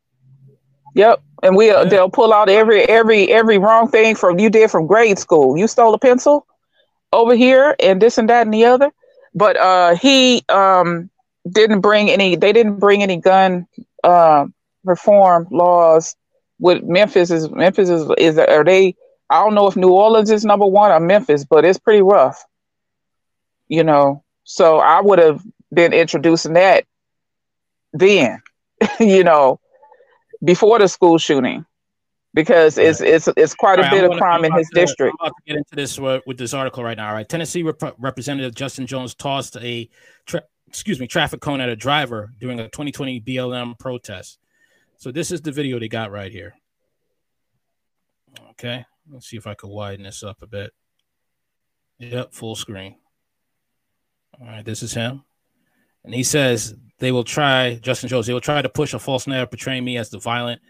Yep. 0.95 1.23
And 1.43 1.57
we 1.57 1.69
yeah. 1.69 1.85
they'll 1.85 2.11
pull 2.11 2.33
out 2.33 2.49
every 2.49 2.83
every 2.83 3.31
every 3.31 3.59
wrong 3.59 3.89
thing 3.89 4.15
from 4.15 4.39
you 4.39 4.51
did 4.51 4.71
from 4.71 4.87
grade 4.87 5.19
school. 5.19 5.57
You 5.57 5.67
stole 5.69 5.95
a 5.95 5.99
pencil 5.99 6.47
over 7.13 7.35
here 7.35 7.75
and 7.81 8.01
this 8.01 8.19
and 8.19 8.29
that 8.29 8.47
and 8.47 8.55
the 8.55 8.65
other. 8.65 8.91
But 9.35 9.57
uh 9.57 9.95
he 9.97 10.45
um 10.49 11.11
didn't 11.53 11.81
bring 11.81 12.11
any. 12.11 12.37
They 12.37 12.53
didn't 12.53 12.79
bring 12.79 13.03
any 13.03 13.17
gun 13.17 13.67
uh, 14.05 14.47
reform 14.85 15.49
laws. 15.51 16.17
With 16.61 16.83
Memphis 16.83 17.31
is 17.31 17.51
Memphis 17.51 17.89
is 17.89 18.11
is 18.19 18.39
are 18.39 18.65
they? 18.65 18.97
I 19.31 19.45
don't 19.45 19.55
know 19.55 19.69
if 19.69 19.77
New 19.77 19.91
Orleans 19.91 20.31
is 20.31 20.45
number 20.45 20.67
one 20.67 20.91
or 20.91 20.99
Memphis, 21.01 21.45
but 21.45 21.65
it's 21.65 21.79
pretty 21.79 22.03
rough. 22.03 22.45
You 23.69 23.85
know, 23.85 24.25
so 24.45 24.79
I 24.79 25.01
would 25.01 25.19
have 25.19 25.43
been 25.73 25.93
introducing 25.93 26.55
that 26.55 26.85
then. 27.93 28.43
you 29.01 29.23
know, 29.25 29.61
before 30.45 30.79
the 30.79 30.89
school 30.89 31.19
shooting 31.19 31.65
because 32.35 32.79
it's 32.79 33.01
it's 33.01 33.29
it's 33.37 33.55
quite 33.55 33.79
a 33.79 33.83
right, 33.83 33.91
bit 33.91 34.05
of 34.05 34.13
crime 34.13 34.45
in 34.45 34.53
his 34.53 34.69
to, 34.69 34.81
district. 34.81 35.17
I'm 35.21 35.27
about 35.27 35.37
to 35.37 35.43
get 35.47 35.57
into 35.57 35.75
this 35.75 35.99
uh, 35.99 36.21
with 36.27 36.39
this 36.39 36.55
article 36.55 36.85
right 36.85 36.97
now. 36.97 37.09
All 37.09 37.15
right, 37.15 37.29
Tennessee 37.29 37.63
Rep- 37.63 37.97
Representative 37.99 38.55
Justin 38.55 38.87
Jones 38.87 39.15
tossed 39.15 39.57
a 39.57 39.89
tra- 40.27 40.45
excuse 40.67 41.01
me, 41.01 41.07
traffic 41.07 41.41
cone 41.41 41.61
at 41.61 41.69
a 41.69 41.77
driver 41.77 42.33
during 42.39 42.61
a 42.61 42.65
2020 42.65 43.21
BLM 43.23 43.79
protest. 43.79 44.39
So 44.99 45.11
this 45.11 45.31
is 45.31 45.41
the 45.41 45.53
video 45.53 45.79
they 45.79 45.89
got 45.89 46.11
right 46.11 46.31
here. 46.31 46.55
Okay, 48.51 48.85
let's 49.11 49.29
see 49.29 49.37
if 49.37 49.47
I 49.47 49.55
could 49.55 49.71
widen 49.71 50.05
this 50.05 50.23
up 50.23 50.43
a 50.43 50.47
bit. 50.47 50.73
Yep, 51.99 52.35
full 52.35 52.55
screen. 52.55 52.97
All 54.41 54.47
right, 54.47 54.65
this 54.65 54.83
is 54.83 54.93
him. 54.93 55.25
And 56.05 56.15
he 56.15 56.23
says 56.23 56.75
they 56.99 57.13
will 57.13 57.25
try, 57.25 57.77
Justin 57.77 58.09
Jones, 58.09 58.27
they 58.27 58.33
will 58.33 58.41
try 58.41 58.61
to 58.61 58.69
push 58.69 58.95
a 58.95 58.99
false 58.99 59.27
narrative 59.27 59.51
portraying 59.51 59.85
me 59.85 59.97
as 59.97 60.11
the 60.11 60.19
violent 60.19 60.61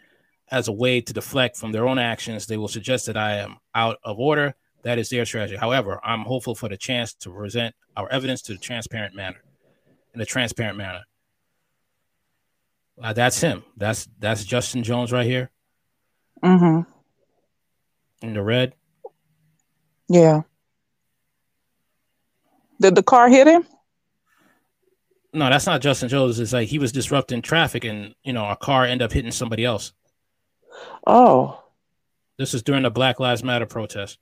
as 0.51 0.69
a 0.69 0.73
way 0.73 1.01
to 1.01 1.13
deflect 1.13 1.57
from 1.57 1.73
their 1.73 1.87
own 1.87 1.99
actions. 1.99 2.47
They 2.47 2.57
will 2.57 2.69
suggest 2.69 3.07
that 3.07 3.17
I 3.17 3.37
am 3.37 3.57
out 3.75 3.99
of 4.05 4.19
order. 4.19 4.55
That 4.83 4.99
is 4.99 5.09
their 5.11 5.25
strategy. 5.25 5.57
However, 5.57 6.01
I'm 6.05 6.21
hopeful 6.21 6.55
for 6.55 6.69
the 6.69 6.77
chance 6.77 7.15
to 7.15 7.31
present 7.31 7.75
our 7.97 8.11
evidence 8.11 8.43
to 8.43 8.55
a 8.55 8.57
transparent 8.57 9.15
manner 9.15 9.43
in 10.15 10.21
a 10.21 10.27
transparent 10.27 10.77
manner. 10.77 11.03
Uh, 13.03 13.13
that's 13.13 13.41
him. 13.41 13.65
That's 13.77 14.09
that's 14.19 14.45
Justin 14.45 14.83
Jones 14.83 15.13
right 15.13 15.27
here. 15.27 15.51
Mm-hmm. 16.43 16.91
In 18.27 18.35
the 18.35 18.43
red. 18.43 18.75
Yeah. 20.09 20.43
Did 22.81 22.95
the 22.95 23.03
car 23.03 23.29
hit 23.29 23.47
him? 23.47 23.67
No, 25.33 25.51
that's 25.51 25.67
not 25.67 25.83
Justin 25.83 26.09
Jones. 26.09 26.41
It's 26.41 26.53
like 26.53 26.69
he 26.69 26.79
was 26.79 26.93
disrupting 26.93 27.43
traffic, 27.43 27.85
and 27.85 28.15
you 28.23 28.33
know, 28.33 28.49
a 28.49 28.57
car 28.57 28.85
ended 28.85 29.05
up 29.05 29.13
hitting 29.13 29.31
somebody 29.31 29.65
else. 29.65 29.93
Oh. 31.07 31.63
This 32.39 32.55
is 32.55 32.63
during 32.63 32.85
the 32.85 32.91
Black 32.91 33.21
Lives 33.21 33.45
Matter 33.45 33.67
protest. 33.67 34.19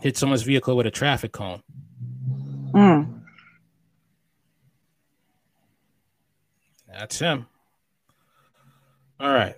hit 0.00 0.16
someone's 0.16 0.42
vehicle 0.42 0.76
with 0.76 0.86
a 0.86 0.90
traffic 0.90 1.32
cone. 1.32 1.62
Mm. 2.72 3.22
That's 6.88 7.18
him. 7.18 7.46
All 9.18 9.32
right. 9.32 9.56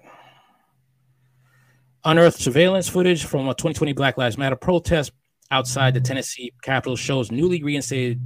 Unearthed 2.04 2.38
surveillance 2.38 2.88
footage 2.88 3.24
from 3.24 3.48
a 3.48 3.54
2020 3.54 3.92
Black 3.92 4.16
Lives 4.16 4.38
Matter 4.38 4.56
protest 4.56 5.12
outside 5.50 5.94
the 5.94 6.00
Tennessee 6.00 6.52
Capitol 6.62 6.96
shows 6.96 7.30
newly 7.30 7.62
reinstated 7.62 8.20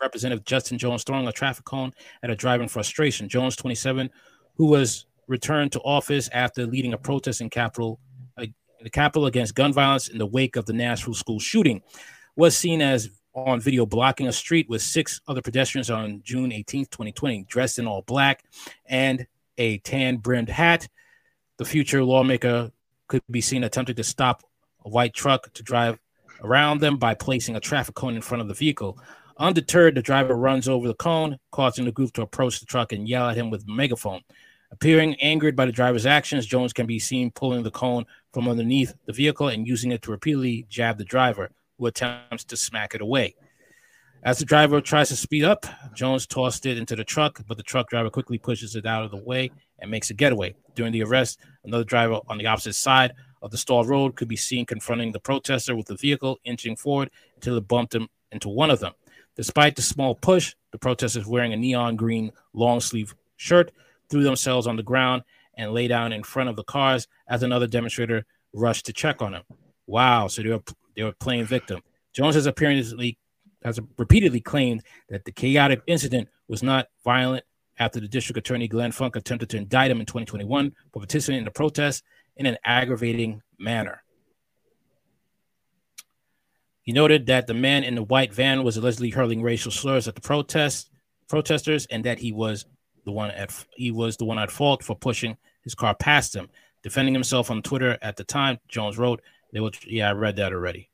Representative 0.00 0.44
Justin 0.44 0.78
Jones 0.78 1.04
throwing 1.04 1.26
a 1.26 1.32
traffic 1.32 1.64
cone 1.64 1.92
at 2.22 2.30
a 2.30 2.36
driver 2.36 2.62
in 2.62 2.68
frustration. 2.68 3.28
Jones, 3.28 3.56
27, 3.56 4.10
who 4.56 4.66
was 4.66 5.06
returned 5.26 5.72
to 5.72 5.80
office 5.80 6.28
after 6.32 6.66
leading 6.66 6.92
a 6.92 6.98
protest 6.98 7.40
in 7.40 7.50
Capitol 7.50 7.98
uh, 8.36 8.46
the 8.82 8.90
Capitol 8.90 9.26
against 9.26 9.54
gun 9.54 9.72
violence 9.72 10.08
in 10.08 10.18
the 10.18 10.26
wake 10.26 10.56
of 10.56 10.66
the 10.66 10.72
Nashville 10.72 11.14
school 11.14 11.38
shooting, 11.38 11.82
was 12.36 12.56
seen 12.56 12.82
as 12.82 13.10
on 13.34 13.60
video 13.60 13.84
blocking 13.84 14.28
a 14.28 14.32
street 14.32 14.68
with 14.68 14.82
six 14.82 15.20
other 15.28 15.42
pedestrians 15.42 15.90
on 15.90 16.20
June 16.24 16.50
18th, 16.50 16.90
2020, 16.90 17.44
dressed 17.48 17.78
in 17.78 17.86
all 17.86 18.02
black 18.02 18.44
and 18.86 19.26
a 19.58 19.78
tan 19.78 20.16
brimmed 20.16 20.48
hat. 20.48 20.88
The 21.58 21.64
future 21.64 22.04
lawmaker 22.04 22.70
could 23.08 23.22
be 23.30 23.40
seen 23.40 23.64
attempting 23.64 23.96
to 23.96 24.04
stop 24.04 24.42
a 24.84 24.88
white 24.88 25.14
truck 25.14 25.52
to 25.54 25.62
drive 25.62 25.98
around 26.42 26.80
them 26.80 26.96
by 26.96 27.14
placing 27.14 27.56
a 27.56 27.60
traffic 27.60 27.94
cone 27.94 28.16
in 28.16 28.22
front 28.22 28.42
of 28.42 28.48
the 28.48 28.54
vehicle. 28.54 28.98
Undeterred, 29.38 29.94
the 29.94 30.02
driver 30.02 30.34
runs 30.34 30.68
over 30.68 30.88
the 30.88 30.94
cone, 30.94 31.38
causing 31.50 31.84
the 31.84 31.92
group 31.92 32.12
to 32.14 32.22
approach 32.22 32.60
the 32.60 32.66
truck 32.66 32.92
and 32.92 33.08
yell 33.08 33.28
at 33.28 33.36
him 33.36 33.50
with 33.50 33.64
a 33.68 33.70
megaphone. 33.70 34.22
Appearing 34.72 35.14
angered 35.16 35.54
by 35.54 35.66
the 35.66 35.72
driver's 35.72 36.06
actions, 36.06 36.46
Jones 36.46 36.72
can 36.72 36.86
be 36.86 36.98
seen 36.98 37.30
pulling 37.30 37.62
the 37.62 37.70
cone 37.70 38.04
from 38.32 38.48
underneath 38.48 38.94
the 39.06 39.12
vehicle 39.12 39.48
and 39.48 39.66
using 39.66 39.92
it 39.92 40.02
to 40.02 40.10
repeatedly 40.10 40.66
jab 40.68 40.98
the 40.98 41.04
driver, 41.04 41.50
who 41.78 41.86
attempts 41.86 42.44
to 42.44 42.56
smack 42.56 42.94
it 42.94 43.00
away. 43.00 43.34
As 44.22 44.38
the 44.38 44.44
driver 44.44 44.80
tries 44.80 45.10
to 45.10 45.16
speed 45.16 45.44
up, 45.44 45.66
Jones 45.94 46.26
tossed 46.26 46.66
it 46.66 46.78
into 46.78 46.96
the 46.96 47.04
truck, 47.04 47.40
but 47.46 47.56
the 47.56 47.62
truck 47.62 47.88
driver 47.88 48.10
quickly 48.10 48.38
pushes 48.38 48.74
it 48.74 48.86
out 48.86 49.04
of 49.04 49.12
the 49.12 49.22
way 49.22 49.52
and 49.78 49.90
makes 49.90 50.10
a 50.10 50.14
getaway. 50.14 50.54
During 50.74 50.92
the 50.92 51.04
arrest, 51.04 51.38
another 51.64 51.84
driver 51.84 52.18
on 52.28 52.38
the 52.38 52.46
opposite 52.46 52.74
side 52.74 53.12
of 53.46 53.52
the 53.52 53.56
stalled 53.56 53.88
road 53.88 54.16
could 54.16 54.26
be 54.26 54.36
seen 54.36 54.66
confronting 54.66 55.12
the 55.12 55.20
protester 55.20 55.76
with 55.76 55.86
the 55.86 55.94
vehicle 55.94 56.38
inching 56.44 56.74
forward 56.74 57.10
until 57.36 57.56
it 57.56 57.68
bumped 57.68 57.94
him 57.94 58.08
into 58.32 58.48
one 58.48 58.70
of 58.70 58.80
them. 58.80 58.92
Despite 59.36 59.76
the 59.76 59.82
small 59.82 60.16
push, 60.16 60.56
the 60.72 60.78
protesters 60.78 61.26
wearing 61.26 61.52
a 61.52 61.56
neon 61.56 61.94
green 61.94 62.32
long 62.54 62.80
sleeve 62.80 63.14
shirt 63.36 63.70
threw 64.10 64.24
themselves 64.24 64.66
on 64.66 64.74
the 64.74 64.82
ground 64.82 65.22
and 65.56 65.72
lay 65.72 65.86
down 65.86 66.12
in 66.12 66.24
front 66.24 66.48
of 66.48 66.56
the 66.56 66.64
cars 66.64 67.06
as 67.28 67.44
another 67.44 67.68
demonstrator 67.68 68.26
rushed 68.52 68.84
to 68.86 68.92
check 68.92 69.22
on 69.22 69.34
him. 69.34 69.44
Wow, 69.86 70.26
so 70.26 70.42
they 70.42 70.48
were 70.48 70.62
they 70.96 71.04
were 71.04 71.12
playing 71.12 71.44
victim. 71.44 71.82
Jones 72.12 72.34
has 72.34 72.46
apparently 72.46 73.16
has 73.62 73.78
repeatedly 73.96 74.40
claimed 74.40 74.82
that 75.08 75.24
the 75.24 75.30
chaotic 75.32 75.82
incident 75.86 76.28
was 76.48 76.64
not 76.64 76.88
violent 77.04 77.44
after 77.78 78.00
the 78.00 78.08
district 78.08 78.38
attorney 78.38 78.66
Glenn 78.66 78.90
Funk 78.90 79.14
attempted 79.14 79.50
to 79.50 79.56
indict 79.56 79.90
him 79.92 80.00
in 80.00 80.06
2021 80.06 80.72
for 80.92 80.98
participating 80.98 81.38
in 81.38 81.44
the 81.44 81.50
protest 81.52 82.02
in 82.36 82.46
an 82.46 82.58
aggravating 82.64 83.42
manner. 83.58 84.02
He 86.82 86.92
noted 86.92 87.26
that 87.26 87.46
the 87.46 87.54
man 87.54 87.82
in 87.82 87.96
the 87.96 88.02
white 88.02 88.32
van 88.32 88.62
was 88.62 88.76
allegedly 88.76 89.10
hurling 89.10 89.42
racial 89.42 89.72
slurs 89.72 90.06
at 90.06 90.14
the 90.14 90.20
protest 90.20 90.90
protesters 91.28 91.86
and 91.86 92.04
that 92.04 92.18
he 92.18 92.30
was 92.30 92.64
the 93.04 93.10
one 93.10 93.30
at 93.32 93.52
he 93.74 93.90
was 93.90 94.16
the 94.16 94.24
one 94.24 94.38
at 94.38 94.50
fault 94.50 94.84
for 94.84 94.94
pushing 94.94 95.36
his 95.62 95.74
car 95.74 95.94
past 95.94 96.34
him. 96.34 96.48
Defending 96.82 97.14
himself 97.14 97.50
on 97.50 97.62
Twitter 97.62 97.98
at 98.02 98.16
the 98.16 98.22
time, 98.22 98.58
Jones 98.68 98.98
wrote, 98.98 99.20
"They 99.52 99.58
will." 99.58 99.72
Yeah, 99.84 100.10
I 100.10 100.12
read 100.12 100.36
that 100.36 100.52
already. 100.52 100.88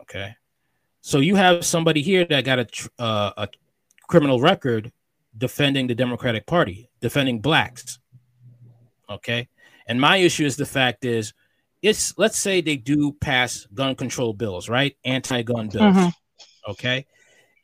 Okay. 0.00 0.34
So 1.02 1.18
you 1.18 1.36
have 1.36 1.64
somebody 1.66 2.00
here 2.00 2.24
that 2.24 2.44
got 2.44 2.58
a 2.58 2.66
uh, 2.98 3.32
a 3.36 3.48
criminal 4.08 4.40
record 4.40 4.92
defending 5.36 5.86
the 5.86 5.94
Democratic 5.94 6.46
Party, 6.46 6.88
defending 7.00 7.40
blacks. 7.40 7.98
Okay, 9.10 9.48
and 9.86 10.00
my 10.00 10.16
issue 10.18 10.44
is 10.44 10.56
the 10.56 10.66
fact 10.66 11.04
is, 11.04 11.32
it's 11.82 12.16
let's 12.16 12.38
say 12.38 12.60
they 12.60 12.76
do 12.76 13.12
pass 13.12 13.66
gun 13.74 13.94
control 13.96 14.32
bills, 14.32 14.68
right? 14.68 14.96
Anti-gun 15.04 15.68
bills. 15.68 15.96
Mm-hmm. 15.96 16.70
Okay, 16.70 17.06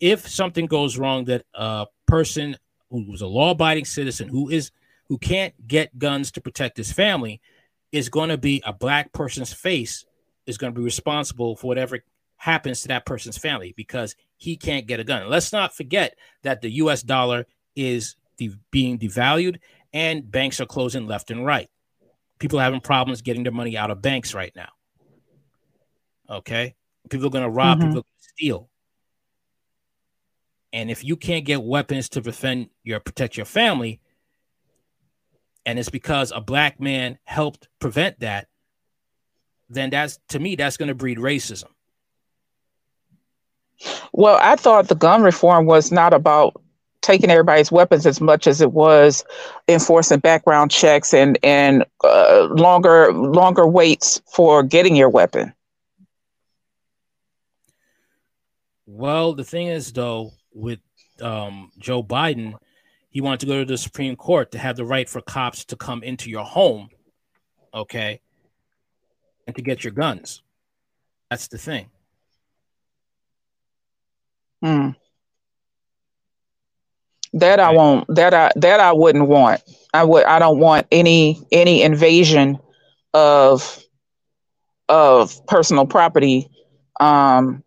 if 0.00 0.28
something 0.28 0.66
goes 0.66 0.98
wrong, 0.98 1.24
that 1.26 1.44
a 1.54 1.86
person 2.06 2.56
who's 2.90 3.22
a 3.22 3.26
law-abiding 3.26 3.84
citizen 3.84 4.28
who 4.28 4.48
is 4.48 4.70
who 5.08 5.18
can't 5.18 5.54
get 5.66 5.98
guns 5.98 6.32
to 6.32 6.40
protect 6.40 6.76
his 6.76 6.92
family 6.92 7.40
is 7.92 8.08
going 8.08 8.28
to 8.28 8.38
be 8.38 8.62
a 8.66 8.72
black 8.72 9.12
person's 9.12 9.52
face 9.52 10.04
is 10.46 10.58
going 10.58 10.72
to 10.72 10.78
be 10.78 10.84
responsible 10.84 11.56
for 11.56 11.66
whatever 11.66 11.98
happens 12.36 12.82
to 12.82 12.88
that 12.88 13.06
person's 13.06 13.38
family 13.38 13.74
because 13.76 14.14
he 14.36 14.56
can't 14.56 14.86
get 14.86 15.00
a 15.00 15.04
gun. 15.04 15.28
Let's 15.28 15.52
not 15.52 15.74
forget 15.74 16.16
that 16.42 16.60
the 16.60 16.70
US 16.70 17.02
dollar 17.02 17.46
is 17.74 18.16
de- 18.36 18.56
being 18.70 18.98
devalued 18.98 19.58
and 19.92 20.30
banks 20.30 20.60
are 20.60 20.66
closing 20.66 21.06
left 21.06 21.30
and 21.30 21.44
right. 21.44 21.68
People 22.38 22.60
are 22.60 22.62
having 22.62 22.80
problems 22.80 23.22
getting 23.22 23.42
their 23.42 23.52
money 23.52 23.76
out 23.76 23.90
of 23.90 24.02
banks 24.02 24.34
right 24.34 24.52
now. 24.54 24.70
Okay? 26.30 26.74
People 27.10 27.26
are 27.26 27.30
going 27.30 27.44
to 27.44 27.50
rob, 27.50 27.78
mm-hmm. 27.78 27.88
people 27.88 28.06
steal. 28.18 28.68
And 30.72 30.90
if 30.90 31.02
you 31.02 31.16
can't 31.16 31.44
get 31.44 31.62
weapons 31.62 32.10
to 32.10 32.20
defend 32.20 32.68
your 32.84 33.00
protect 33.00 33.36
your 33.36 33.46
family, 33.46 34.00
and 35.64 35.78
it's 35.78 35.88
because 35.88 36.32
a 36.34 36.40
black 36.40 36.80
man 36.80 37.18
helped 37.24 37.68
prevent 37.78 38.20
that, 38.20 38.48
then 39.68 39.90
that's 39.90 40.18
to 40.28 40.38
me 40.38 40.56
that's 40.56 40.76
going 40.76 40.88
to 40.88 40.94
breed 40.94 41.18
racism. 41.18 41.68
Well, 44.12 44.38
I 44.42 44.56
thought 44.56 44.88
the 44.88 44.94
gun 44.94 45.22
reform 45.22 45.66
was 45.66 45.92
not 45.92 46.12
about 46.12 46.60
taking 47.08 47.30
everybody's 47.30 47.72
weapons 47.72 48.04
as 48.04 48.20
much 48.20 48.46
as 48.46 48.60
it 48.60 48.72
was 48.72 49.24
enforcing 49.66 50.18
background 50.18 50.70
checks 50.70 51.14
and 51.14 51.38
and 51.42 51.82
uh, 52.04 52.46
longer 52.50 53.10
longer 53.14 53.66
waits 53.66 54.20
for 54.26 54.62
getting 54.62 54.94
your 54.94 55.08
weapon. 55.08 55.54
Well, 58.84 59.32
the 59.32 59.44
thing 59.44 59.68
is, 59.68 59.90
though, 59.90 60.32
with 60.52 60.80
um, 61.22 61.72
Joe 61.78 62.02
Biden, 62.02 62.54
he 63.08 63.22
wanted 63.22 63.40
to 63.40 63.46
go 63.46 63.60
to 63.60 63.64
the 63.64 63.78
Supreme 63.78 64.14
Court 64.14 64.52
to 64.52 64.58
have 64.58 64.76
the 64.76 64.84
right 64.84 65.08
for 65.08 65.22
cops 65.22 65.64
to 65.66 65.76
come 65.76 66.02
into 66.02 66.28
your 66.28 66.44
home, 66.44 66.90
okay, 67.72 68.20
and 69.46 69.56
to 69.56 69.62
get 69.62 69.82
your 69.82 69.94
guns. 69.94 70.42
That's 71.30 71.48
the 71.48 71.58
thing. 71.58 71.88
Hmm. 74.62 74.90
That 77.38 77.60
I 77.60 77.72
won't. 77.72 78.06
That 78.14 78.34
I 78.34 78.50
that 78.56 78.80
I 78.80 78.92
wouldn't 78.92 79.28
want. 79.28 79.62
I 79.92 80.04
would. 80.04 80.24
I 80.24 80.38
don't 80.38 80.58
want 80.58 80.86
any 80.90 81.42
any 81.52 81.82
invasion 81.82 82.58
of 83.14 83.82
of 84.88 85.46
personal 85.46 85.86
property, 85.86 86.48
um, 87.00 87.62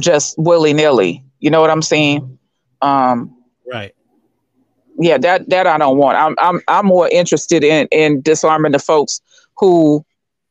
just 0.00 0.38
willy 0.38 0.72
nilly. 0.72 1.24
You 1.40 1.50
know 1.50 1.60
what 1.60 1.70
I'm 1.70 1.82
saying? 1.82 2.38
Um, 2.82 3.36
right. 3.70 3.94
Yeah. 4.98 5.18
That 5.18 5.48
that 5.50 5.66
I 5.66 5.78
don't 5.78 5.98
want. 5.98 6.18
I'm 6.18 6.34
I'm 6.38 6.60
I'm 6.68 6.86
more 6.86 7.08
interested 7.08 7.64
in 7.64 7.88
in 7.90 8.20
disarming 8.22 8.72
the 8.72 8.78
folks 8.78 9.20
who 9.56 10.04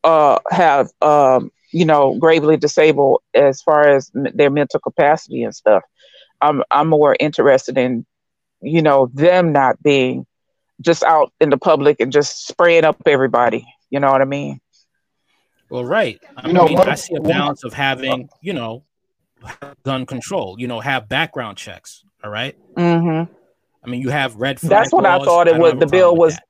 uh 0.04 0.38
have 0.50 0.88
um 1.02 1.50
you 1.72 1.84
know, 1.84 2.16
gravely 2.18 2.56
disabled 2.56 3.22
as 3.34 3.60
far 3.60 3.88
as 3.88 4.10
their 4.14 4.50
mental 4.50 4.80
capacity 4.80 5.42
and 5.42 5.54
stuff. 5.54 5.82
I'm 6.40 6.62
I'm 6.70 6.88
more 6.88 7.16
interested 7.20 7.76
in, 7.76 8.06
you 8.60 8.82
know, 8.82 9.10
them 9.14 9.52
not 9.52 9.82
being 9.82 10.26
just 10.80 11.02
out 11.04 11.32
in 11.40 11.50
the 11.50 11.58
public 11.58 12.00
and 12.00 12.12
just 12.12 12.46
spraying 12.46 12.84
up 12.84 12.96
everybody. 13.06 13.66
You 13.90 14.00
know 14.00 14.10
what 14.10 14.22
I 14.22 14.26
mean? 14.26 14.60
Well, 15.70 15.84
right. 15.84 16.18
I 16.36 16.48
you 16.48 16.54
mean, 16.54 16.78
I 16.78 16.94
see 16.94 17.14
a 17.14 17.20
balance 17.20 17.64
of 17.64 17.72
having, 17.72 18.28
you 18.40 18.52
know, 18.52 18.84
gun 19.82 20.06
control. 20.06 20.56
You 20.58 20.66
know, 20.66 20.80
have 20.80 21.08
background 21.08 21.58
checks. 21.58 22.04
All 22.24 22.30
right? 22.30 22.56
mm-hmm. 22.74 23.32
I 23.84 23.90
mean, 23.90 24.00
you 24.00 24.10
have 24.10 24.34
red. 24.36 24.58
That's 24.58 24.92
what 24.92 25.06
I 25.06 25.18
thought 25.24 25.48
it 25.48 25.56
was. 25.56 25.74
The 25.78 25.86
bill 25.86 26.16
was. 26.16 26.34
That. 26.34 26.44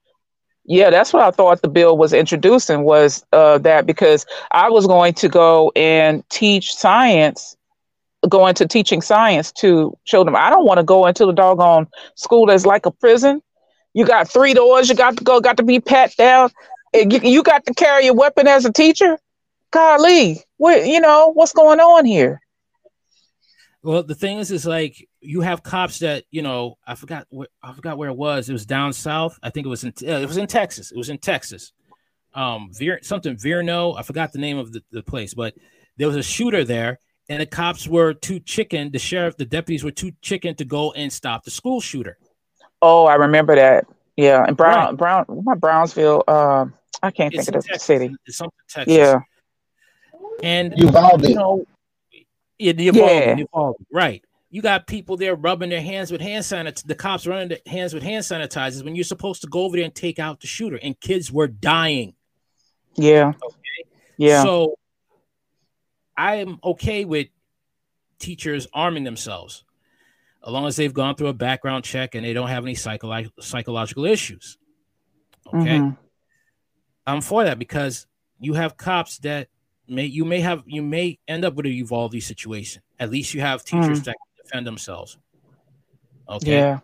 Yeah, 0.65 0.91
that's 0.91 1.13
what 1.13 1.23
I 1.23 1.31
thought 1.31 1.63
the 1.63 1.69
bill 1.69 1.97
was 1.97 2.13
introducing 2.13 2.85
was 2.85 3.25
uh, 3.33 3.59
that 3.59 3.87
because 3.87 4.27
I 4.51 4.69
was 4.69 4.87
going 4.87 5.15
to 5.15 5.29
go 5.29 5.73
and 5.75 6.29
teach 6.29 6.75
science, 6.75 7.57
go 8.29 8.47
into 8.47 8.67
teaching 8.67 9.01
science 9.01 9.53
to 9.53 9.97
children. 10.05 10.35
I 10.35 10.51
don't 10.51 10.65
want 10.65 10.79
to 10.79 10.85
go 10.85 11.07
into 11.07 11.27
the 11.27 11.33
doggone 11.33 11.87
school 12.17 12.47
that's 12.47 12.67
like 12.67 12.87
a 12.87 12.91
prison. 12.91 13.43
You 13.95 14.05
got 14.05 14.29
three 14.29 14.55
doors. 14.55 14.89
You 14.89 14.95
got 14.95 15.17
to 15.17 15.25
go. 15.25 15.41
Got 15.41 15.57
to 15.59 15.63
be 15.63 15.81
pat 15.81 16.15
down. 16.17 16.51
You, 16.95 17.43
got 17.43 17.67
to 17.67 17.75
carry 17.75 18.07
a 18.07 18.15
weapon 18.15 18.47
as 18.47 18.65
a 18.65 18.73
teacher. 18.73 19.19
Golly, 19.71 20.41
what 20.57 20.87
you 20.87 21.01
know 21.01 21.33
what's 21.35 21.53
going 21.53 21.81
on 21.81 22.07
here? 22.07 22.41
Well, 23.83 24.03
the 24.03 24.15
thing 24.15 24.39
is, 24.39 24.51
is 24.51 24.67
like 24.67 25.07
you 25.21 25.41
have 25.43 25.63
cops 25.63 26.01
that 26.01 26.25
you 26.31 26.43
know. 26.43 26.79
I 26.87 26.95
forgot 26.95 27.27
where 27.31 27.49
I 27.63 27.73
forgot 27.73 27.99
where 27.99 28.09
it 28.09 28.17
was. 28.17 28.49
It 28.49 28.53
was 28.53 28.67
down 28.67 28.93
south. 28.93 29.39
I 29.43 29.51
think 29.51 29.67
it 29.67 29.71
was 29.71 29.85
in 29.85 29.93
uh, 30.03 30.21
it 30.21 30.27
was 30.27 30.37
in 30.37 30.47
Texas. 30.47 30.91
It 30.91 30.97
was 30.97 31.11
in 31.11 31.19
Texas. 31.19 31.73
Um, 32.35 32.71
Ver, 32.73 33.01
something 33.03 33.37
Verno. 33.37 33.99
I 33.99 34.03
forgot 34.03 34.33
the 34.33 34.39
name 34.39 34.59
of 34.59 34.73
the, 34.73 34.83
the 34.91 35.03
place, 35.03 35.35
but 35.35 35.55
there 35.97 36.07
was 36.07 36.17
a 36.17 36.23
shooter 36.23 36.65
there, 36.65 36.99
and 37.29 37.41
the 37.41 37.47
cops 37.47 37.87
were 37.87 38.15
too 38.15 38.41
chicken. 38.41 38.91
The 38.91 38.99
sheriff, 38.99 39.37
the 39.37 39.45
deputies 39.45 39.85
were 39.85 39.91
too 39.91 40.13
chicken 40.23 40.55
to 40.57 40.65
go 40.65 40.93
and 40.93 41.13
stop 41.13 41.45
the 41.45 41.51
school 41.51 41.81
shooter. 41.81 42.19
Oh, 42.81 43.07
I 43.07 43.15
remember 43.15 43.55
that. 43.57 43.87
Yeah, 44.17 44.45
and 44.47 44.57
Brown, 44.57 44.97
right. 44.97 44.97
Brown, 44.97 45.43
my 45.45 45.55
Brownsville. 45.55 46.25
Um, 46.27 46.75
I 47.03 47.11
can't 47.11 47.33
it's 47.33 47.47
think 47.47 47.57
of 47.57 47.63
the 47.63 47.69
Texas. 47.69 47.85
city. 47.85 48.15
It's 48.27 48.37
something 48.37 48.59
Texas. 48.69 48.97
Yeah, 48.97 49.21
and 50.43 50.75
you 50.77 50.91
know, 50.91 51.65
yeah, 52.59 52.73
the 52.73 52.85
yeah. 52.85 53.37
Uvalde, 53.37 53.77
right. 53.93 54.25
You 54.51 54.63
got 54.63 54.87
people 54.87 55.19
there 55.19 55.35
rubbing 55.35 55.69
their 55.69 55.83
hands 55.83 56.11
with 56.11 56.23
hand 56.23 56.43
sanitizer. 56.43 56.87
The 56.87 56.95
cops 56.95 57.27
running 57.27 57.49
their 57.49 57.59
hands 57.67 57.93
with 57.93 58.03
hand 58.03 58.25
sanitizers 58.25 58.83
when 58.83 58.97
you're 58.97 59.05
supposed 59.05 59.43
to 59.43 59.47
go 59.47 59.61
over 59.61 59.77
there 59.77 59.85
and 59.85 59.95
take 59.95 60.19
out 60.19 60.41
the 60.41 60.47
shooter, 60.47 60.81
and 60.83 60.99
kids 60.99 61.31
were 61.31 61.47
dying. 61.47 62.15
Yeah. 62.97 63.35
Okay. 63.45 63.91
Yeah. 64.17 64.43
So 64.43 64.79
I 66.19 66.37
am 66.37 66.59
okay 66.65 67.05
with 67.05 67.29
teachers 68.19 68.67
arming 68.75 69.05
themselves, 69.05 69.65
as 70.45 70.53
long 70.53 70.67
as 70.67 70.75
they've 70.75 70.93
gone 70.93 71.15
through 71.15 71.29
a 71.29 71.33
background 71.33 71.85
check 71.85 72.17
and 72.17 72.25
they 72.25 72.33
don't 72.33 72.49
have 72.49 72.65
any 72.65 72.75
psycholo- 72.75 73.31
psychological 73.41 74.05
issues. 74.05 74.59
Okay. 75.47 75.79
Mm-hmm. 75.79 75.95
I'm 77.07 77.21
for 77.21 77.45
that 77.45 77.59
because 77.59 78.07
you 78.41 78.55
have 78.55 78.77
cops 78.77 79.19
that 79.19 79.49
may 79.89 80.05
you 80.05 80.25
may 80.25 80.41
have 80.41 80.63
you 80.67 80.83
may 80.83 81.19
end 81.27 81.45
up 81.45 81.55
with 81.55 81.67
a 81.67 81.71
Uvalde 81.71 82.21
situation. 82.21 82.83
At 82.99 83.11
least 83.11 83.33
you 83.33 83.41
have 83.41 83.65
teachers 83.65 84.01
mm. 84.01 84.05
that 84.05 84.17
can 84.17 84.45
defend 84.45 84.67
themselves. 84.67 85.17
Okay. 86.29 86.59
Yeah. 86.59 86.81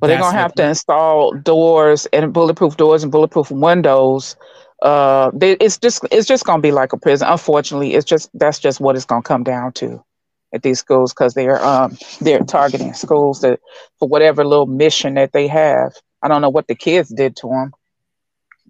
But 0.00 0.08
they're 0.08 0.18
gonna 0.18 0.36
have 0.36 0.54
to 0.54 0.66
install 0.66 1.32
doors 1.32 2.06
and 2.12 2.32
bulletproof 2.32 2.76
doors 2.76 3.04
and 3.04 3.12
bulletproof 3.12 3.50
windows. 3.52 4.36
Uh, 4.82 5.30
they, 5.32 5.52
it's 5.52 5.78
just 5.78 6.04
it's 6.10 6.26
just 6.26 6.44
gonna 6.44 6.60
be 6.60 6.72
like 6.72 6.92
a 6.92 6.96
prison. 6.96 7.28
Unfortunately, 7.28 7.94
it's 7.94 8.04
just 8.04 8.30
that's 8.34 8.58
just 8.58 8.80
what 8.80 8.96
it's 8.96 9.04
gonna 9.04 9.22
come 9.22 9.44
down 9.44 9.72
to. 9.74 10.04
at 10.52 10.62
these 10.62 10.78
schools 10.78 11.12
because 11.12 11.34
they're 11.34 11.62
um 11.64 11.96
they're 12.20 12.40
targeting 12.40 12.92
schools 12.92 13.40
that 13.40 13.60
for 13.98 14.08
whatever 14.08 14.44
little 14.44 14.66
mission 14.66 15.14
that 15.14 15.32
they 15.32 15.46
have. 15.46 15.94
I 16.22 16.28
don't 16.28 16.42
know 16.42 16.50
what 16.50 16.66
the 16.66 16.74
kids 16.74 17.08
did 17.08 17.36
to 17.36 17.48
them, 17.48 17.72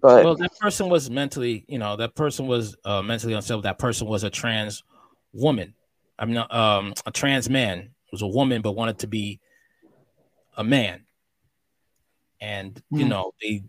but 0.03 0.25
well, 0.25 0.35
that 0.35 0.59
person 0.59 0.89
was 0.89 1.09
mentally, 1.09 1.65
you 1.67 1.79
know, 1.79 1.95
that 1.95 2.13
person 2.13 2.45
was 2.45 2.75
uh, 2.83 3.01
mentally 3.01 3.33
unstable. 3.33 3.61
That 3.61 3.79
person 3.79 4.05
was 4.05 4.23
a 4.23 4.29
trans 4.29 4.83
woman. 5.31 5.73
I 6.19 6.25
mean, 6.25 6.43
um, 6.49 6.93
a 7.05 7.11
trans 7.11 7.49
man 7.49 7.91
was 8.11 8.21
a 8.21 8.27
woman 8.27 8.61
but 8.61 8.73
wanted 8.73 8.99
to 8.99 9.07
be 9.07 9.39
a 10.57 10.63
man, 10.63 11.05
and 12.39 12.81
you 12.91 13.05
mm. 13.05 13.09
know 13.09 13.31
they 13.41 13.63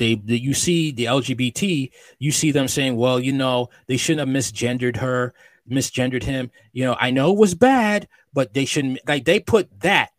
they, 0.00 0.14
they, 0.14 0.36
you 0.36 0.54
see 0.54 0.90
the 0.90 1.04
LGBT, 1.04 1.90
you 2.18 2.32
see 2.32 2.50
them 2.50 2.66
saying, 2.66 2.96
well, 2.96 3.20
you 3.20 3.32
know, 3.32 3.68
they 3.86 3.98
shouldn't 3.98 4.26
have 4.26 4.34
misgendered 4.34 4.96
her, 4.96 5.34
misgendered 5.70 6.22
him. 6.22 6.50
You 6.72 6.86
know, 6.86 6.96
I 6.98 7.10
know 7.10 7.30
it 7.30 7.38
was 7.38 7.54
bad, 7.54 8.08
but 8.32 8.54
they 8.54 8.64
shouldn't 8.64 8.98
like 9.06 9.26
they 9.26 9.38
put 9.38 9.68
that 9.80 10.10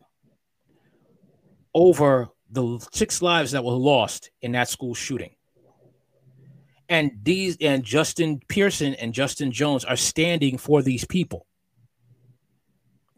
over 1.74 2.28
the 2.48 2.78
six 2.92 3.20
lives 3.20 3.50
that 3.52 3.64
were 3.64 3.72
lost 3.72 4.30
in 4.40 4.52
that 4.52 4.68
school 4.68 4.94
shooting. 4.94 5.34
And 6.88 7.10
these 7.20 7.56
and 7.60 7.82
Justin 7.82 8.40
Pearson 8.48 8.94
and 8.94 9.12
Justin 9.12 9.50
Jones 9.50 9.84
are 9.84 9.96
standing 9.96 10.58
for 10.58 10.80
these 10.80 11.04
people, 11.04 11.46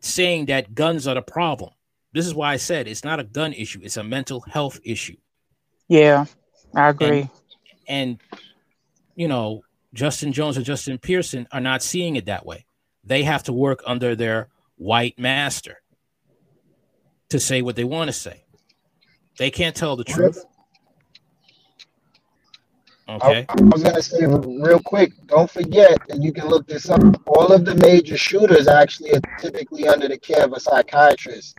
saying 0.00 0.46
that 0.46 0.74
guns 0.74 1.06
are 1.06 1.14
the 1.14 1.22
problem. 1.22 1.72
This 2.14 2.26
is 2.26 2.34
why 2.34 2.52
I 2.54 2.56
said 2.56 2.88
it's 2.88 3.04
not 3.04 3.20
a 3.20 3.24
gun 3.24 3.52
issue, 3.52 3.80
it's 3.82 3.98
a 3.98 4.04
mental 4.04 4.40
health 4.40 4.80
issue. 4.82 5.16
Yeah. 5.88 6.24
I 6.76 6.88
agree. 6.88 7.20
And, 7.20 7.28
and, 7.88 8.18
you 9.14 9.28
know, 9.28 9.62
Justin 9.92 10.32
Jones 10.32 10.58
or 10.58 10.62
Justin 10.62 10.98
Pearson 10.98 11.46
are 11.52 11.60
not 11.60 11.82
seeing 11.82 12.16
it 12.16 12.26
that 12.26 12.44
way. 12.44 12.66
They 13.04 13.22
have 13.22 13.42
to 13.44 13.52
work 13.52 13.82
under 13.86 14.16
their 14.16 14.48
white 14.76 15.18
master 15.18 15.82
to 17.28 17.38
say 17.38 17.62
what 17.62 17.76
they 17.76 17.84
want 17.84 18.08
to 18.08 18.12
say. 18.12 18.44
They 19.38 19.50
can't 19.50 19.74
tell 19.74 19.96
the 19.96 20.04
truth. 20.04 20.44
Okay. 23.08 23.44
I, 23.48 23.52
I 23.52 23.62
was 23.62 23.82
gonna 23.82 24.00
say 24.00 24.24
real 24.24 24.80
quick. 24.80 25.12
Don't 25.26 25.50
forget, 25.50 25.98
and 26.08 26.24
you 26.24 26.32
can 26.32 26.48
look 26.48 26.66
this 26.66 26.88
up. 26.88 27.02
All 27.26 27.52
of 27.52 27.64
the 27.64 27.74
major 27.74 28.16
shooters 28.16 28.66
actually 28.66 29.12
are 29.12 29.20
typically 29.38 29.86
under 29.86 30.08
the 30.08 30.16
care 30.16 30.44
of 30.44 30.52
a 30.54 30.60
psychiatrist. 30.60 31.58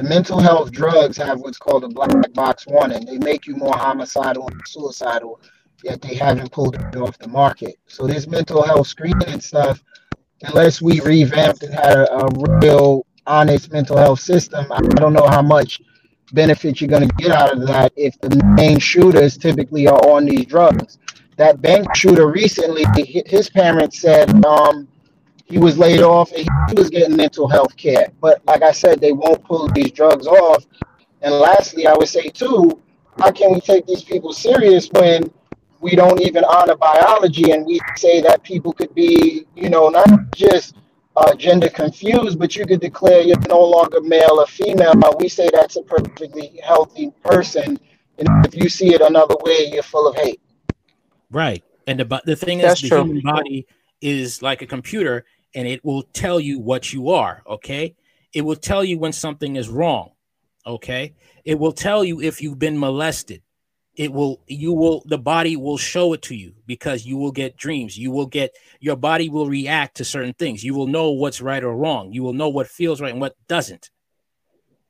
The 0.00 0.08
mental 0.08 0.40
health 0.40 0.72
drugs 0.72 1.18
have 1.18 1.40
what's 1.40 1.58
called 1.58 1.84
a 1.84 1.88
black 1.88 2.32
box 2.32 2.66
warning. 2.66 3.04
They 3.04 3.18
make 3.18 3.46
you 3.46 3.54
more 3.54 3.76
homicidal 3.76 4.48
and 4.48 4.58
suicidal, 4.66 5.42
yet 5.84 6.00
they 6.00 6.14
haven't 6.14 6.52
pulled 6.52 6.76
it 6.76 6.96
off 6.96 7.18
the 7.18 7.28
market. 7.28 7.78
So 7.86 8.06
this 8.06 8.26
mental 8.26 8.62
health 8.62 8.86
screening 8.86 9.28
and 9.28 9.44
stuff, 9.44 9.84
unless 10.44 10.80
we 10.80 11.02
revamped 11.02 11.64
and 11.64 11.74
had 11.74 11.98
a, 11.98 12.16
a 12.16 12.28
real 12.62 13.04
honest 13.26 13.70
mental 13.72 13.98
health 13.98 14.20
system, 14.20 14.72
I 14.72 14.80
don't 14.80 15.12
know 15.12 15.26
how 15.26 15.42
much 15.42 15.82
benefit 16.32 16.80
you're 16.80 16.88
going 16.88 17.06
to 17.06 17.14
get 17.16 17.32
out 17.32 17.52
of 17.52 17.66
that 17.66 17.92
if 17.94 18.18
the 18.20 18.42
main 18.56 18.78
shooters 18.78 19.36
typically 19.36 19.86
are 19.86 20.00
on 20.08 20.24
these 20.24 20.46
drugs. 20.46 20.96
That 21.36 21.60
bank 21.60 21.94
shooter 21.94 22.26
recently, 22.26 22.86
his 23.04 23.50
parents 23.50 24.00
said 24.00 24.30
um, 24.46 24.88
he 25.50 25.58
was 25.58 25.76
laid 25.76 26.00
off 26.00 26.30
and 26.32 26.48
he 26.68 26.74
was 26.76 26.88
getting 26.90 27.16
mental 27.16 27.48
health 27.48 27.76
care. 27.76 28.06
But 28.20 28.40
like 28.46 28.62
I 28.62 28.70
said, 28.70 29.00
they 29.00 29.12
won't 29.12 29.42
pull 29.44 29.68
these 29.68 29.90
drugs 29.90 30.26
off. 30.26 30.64
And 31.22 31.34
lastly, 31.34 31.86
I 31.86 31.94
would 31.94 32.08
say 32.08 32.28
too, 32.28 32.80
how 33.18 33.32
can 33.32 33.52
we 33.52 33.60
take 33.60 33.84
these 33.86 34.04
people 34.04 34.32
serious 34.32 34.88
when 34.92 35.30
we 35.80 35.96
don't 35.96 36.20
even 36.22 36.44
honor 36.44 36.76
biology 36.76 37.50
and 37.50 37.66
we 37.66 37.80
say 37.96 38.20
that 38.20 38.44
people 38.44 38.72
could 38.72 38.94
be, 38.94 39.44
you 39.56 39.68
know, 39.68 39.88
not 39.88 40.34
just 40.34 40.76
uh, 41.16 41.34
gender 41.34 41.68
confused, 41.68 42.38
but 42.38 42.54
you 42.54 42.64
could 42.64 42.80
declare 42.80 43.20
you're 43.20 43.38
no 43.48 43.60
longer 43.60 44.00
male 44.00 44.38
or 44.38 44.46
female. 44.46 44.94
We 45.18 45.28
say 45.28 45.50
that's 45.52 45.76
a 45.76 45.82
perfectly 45.82 46.60
healthy 46.62 47.10
person. 47.24 47.78
And 48.18 48.46
if 48.46 48.54
you 48.54 48.68
see 48.68 48.94
it 48.94 49.00
another 49.00 49.34
way, 49.40 49.70
you're 49.72 49.82
full 49.82 50.06
of 50.06 50.14
hate. 50.14 50.40
Right. 51.30 51.64
And 51.86 51.98
the, 51.98 52.22
the 52.24 52.36
thing 52.36 52.58
that's 52.58 52.82
is, 52.82 52.88
the 52.88 52.96
true. 52.96 53.04
human 53.04 53.22
body 53.22 53.66
is 54.00 54.42
like 54.42 54.62
a 54.62 54.66
computer 54.66 55.24
and 55.54 55.66
it 55.66 55.84
will 55.84 56.02
tell 56.02 56.40
you 56.40 56.58
what 56.58 56.92
you 56.92 57.10
are. 57.10 57.42
Okay. 57.46 57.94
It 58.32 58.42
will 58.42 58.56
tell 58.56 58.84
you 58.84 58.98
when 58.98 59.12
something 59.12 59.56
is 59.56 59.68
wrong. 59.68 60.12
Okay. 60.66 61.14
It 61.44 61.58
will 61.58 61.72
tell 61.72 62.04
you 62.04 62.20
if 62.20 62.40
you've 62.40 62.58
been 62.58 62.78
molested. 62.78 63.42
It 63.96 64.12
will, 64.12 64.40
you 64.46 64.72
will, 64.72 65.02
the 65.06 65.18
body 65.18 65.56
will 65.56 65.76
show 65.76 66.12
it 66.12 66.22
to 66.22 66.34
you 66.34 66.54
because 66.66 67.04
you 67.04 67.16
will 67.16 67.32
get 67.32 67.56
dreams. 67.56 67.98
You 67.98 68.12
will 68.12 68.26
get, 68.26 68.54
your 68.78 68.96
body 68.96 69.28
will 69.28 69.46
react 69.46 69.96
to 69.96 70.04
certain 70.04 70.32
things. 70.34 70.62
You 70.62 70.74
will 70.74 70.86
know 70.86 71.10
what's 71.10 71.40
right 71.40 71.62
or 71.62 71.76
wrong. 71.76 72.12
You 72.12 72.22
will 72.22 72.32
know 72.32 72.48
what 72.48 72.68
feels 72.68 73.00
right 73.00 73.12
and 73.12 73.20
what 73.20 73.34
doesn't. 73.48 73.90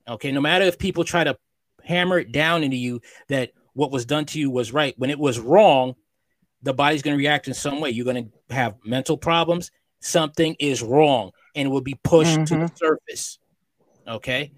Okay. 0.07 0.31
No 0.33 0.41
matter 0.41 0.67
if 0.67 0.79
people 0.79 1.05
try 1.05 1.25
to 1.25 1.37
hammer 1.83 2.19
it 2.19 2.31
down 2.31 2.63
into 2.63 2.77
you 2.77 3.01
that 3.29 3.53
what 3.73 3.91
was 3.91 4.05
done 4.05 4.27
to 4.27 4.39
you 4.39 4.51
was 4.51 4.73
right, 4.73 4.95
when 4.99 5.11
it 5.11 5.19
was 5.19 5.41
wrong, 5.41 5.95
the 6.63 6.75
body's 6.75 7.03
going 7.03 7.17
to 7.17 7.19
react 7.19 7.49
in 7.49 7.55
some 7.55 7.81
way. 7.81 7.91
You're 7.91 8.05
going 8.05 8.31
to 8.49 8.55
have 8.55 8.77
mental 8.85 9.17
problems 9.17 9.71
something 10.01 10.57
is 10.59 10.83
wrong 10.83 11.31
and 11.55 11.71
will 11.71 11.81
be 11.81 11.99
pushed 12.03 12.31
mm-hmm. 12.31 12.45
to 12.45 12.55
the 12.55 12.65
mm-hmm. 12.67 12.77
surface. 12.77 13.39
Okay. 14.07 14.53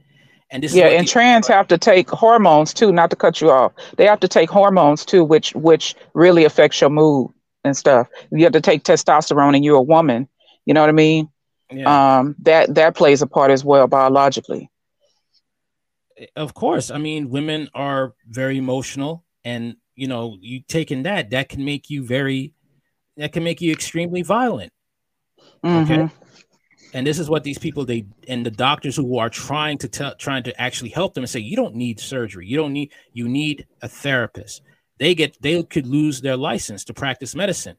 And 0.51 0.63
this 0.63 0.75
yeah, 0.75 0.89
and 0.89 1.09
trans 1.09 1.49
have 1.49 1.67
to 1.69 1.79
take 1.79 2.11
hormones 2.11 2.75
too, 2.75 2.93
not 2.93 3.09
to 3.11 3.17
cut 3.17 3.41
you 3.41 3.51
off. 3.51 3.73
They 3.97 4.07
have 4.07 4.21
to 4.21 4.29
take 4.29 4.51
hormones 4.51 5.05
too, 5.05 5.25
which 5.25 5.55
which 5.55 5.95
really 6.13 6.45
affects 6.45 6.79
your 6.81 6.91
mood 6.91 7.31
and 7.65 7.75
stuff. 7.75 8.09
You 8.31 8.45
have 8.45 8.53
to 8.53 8.61
take 8.61 8.85
testosterone 8.85 9.57
and 9.57 9.65
you're 9.65 9.77
a 9.77 9.83
woman. 9.83 10.29
You 10.67 10.75
know 10.75 10.83
what 10.83 10.91
I 10.91 10.93
mean? 10.93 11.31
Yeah. 11.71 12.19
Um, 12.19 12.37
that 12.41 12.75
that 12.75 12.95
plays 12.95 13.23
a 13.23 13.27
part 13.27 13.51
as 13.51 13.65
well 13.65 13.87
biologically. 13.87 14.71
Of 16.37 16.53
course. 16.53 16.91
I 16.91 16.99
mean, 16.99 17.31
women 17.31 17.71
are 17.75 18.13
very 18.29 18.59
emotional 18.59 19.25
and 19.45 19.77
you 19.95 20.07
know, 20.07 20.37
you 20.41 20.61
taking 20.69 21.05
that, 21.05 21.31
that 21.31 21.49
can 21.49 21.65
make 21.65 21.89
you 21.89 22.05
very 22.05 22.53
that 23.17 23.33
can 23.33 23.43
make 23.43 23.61
you 23.61 23.73
extremely 23.73 24.23
violent. 24.23 24.73
Mm-hmm. 25.65 25.93
Okay. 25.93 26.15
And 26.95 27.07
this 27.07 27.19
is 27.19 27.31
what 27.31 27.43
these 27.43 27.59
people 27.59 27.85
they 27.85 28.05
and 28.29 28.45
the 28.45 28.51
doctors 28.51 28.97
who 28.97 29.19
are 29.19 29.31
trying 29.31 29.79
to 29.79 29.89
tell 29.89 30.15
trying 30.17 30.43
to 30.43 30.61
actually 30.61 30.91
help 30.91 31.15
them 31.15 31.25
and 31.25 31.31
say 31.31 31.41
you 31.41 31.57
don't 31.57 31.75
need 31.75 31.99
surgery. 31.99 32.47
You 32.47 32.57
don't 32.59 32.73
need 32.73 32.93
you 33.13 33.29
need 33.29 33.67
a 33.81 33.89
therapist. 33.89 34.63
They 34.99 35.15
get 35.15 35.41
they 35.41 35.63
could 35.63 35.87
lose 35.87 36.21
their 36.21 36.37
license 36.37 36.85
to 36.85 36.95
practice 36.95 37.35
medicine. 37.35 37.77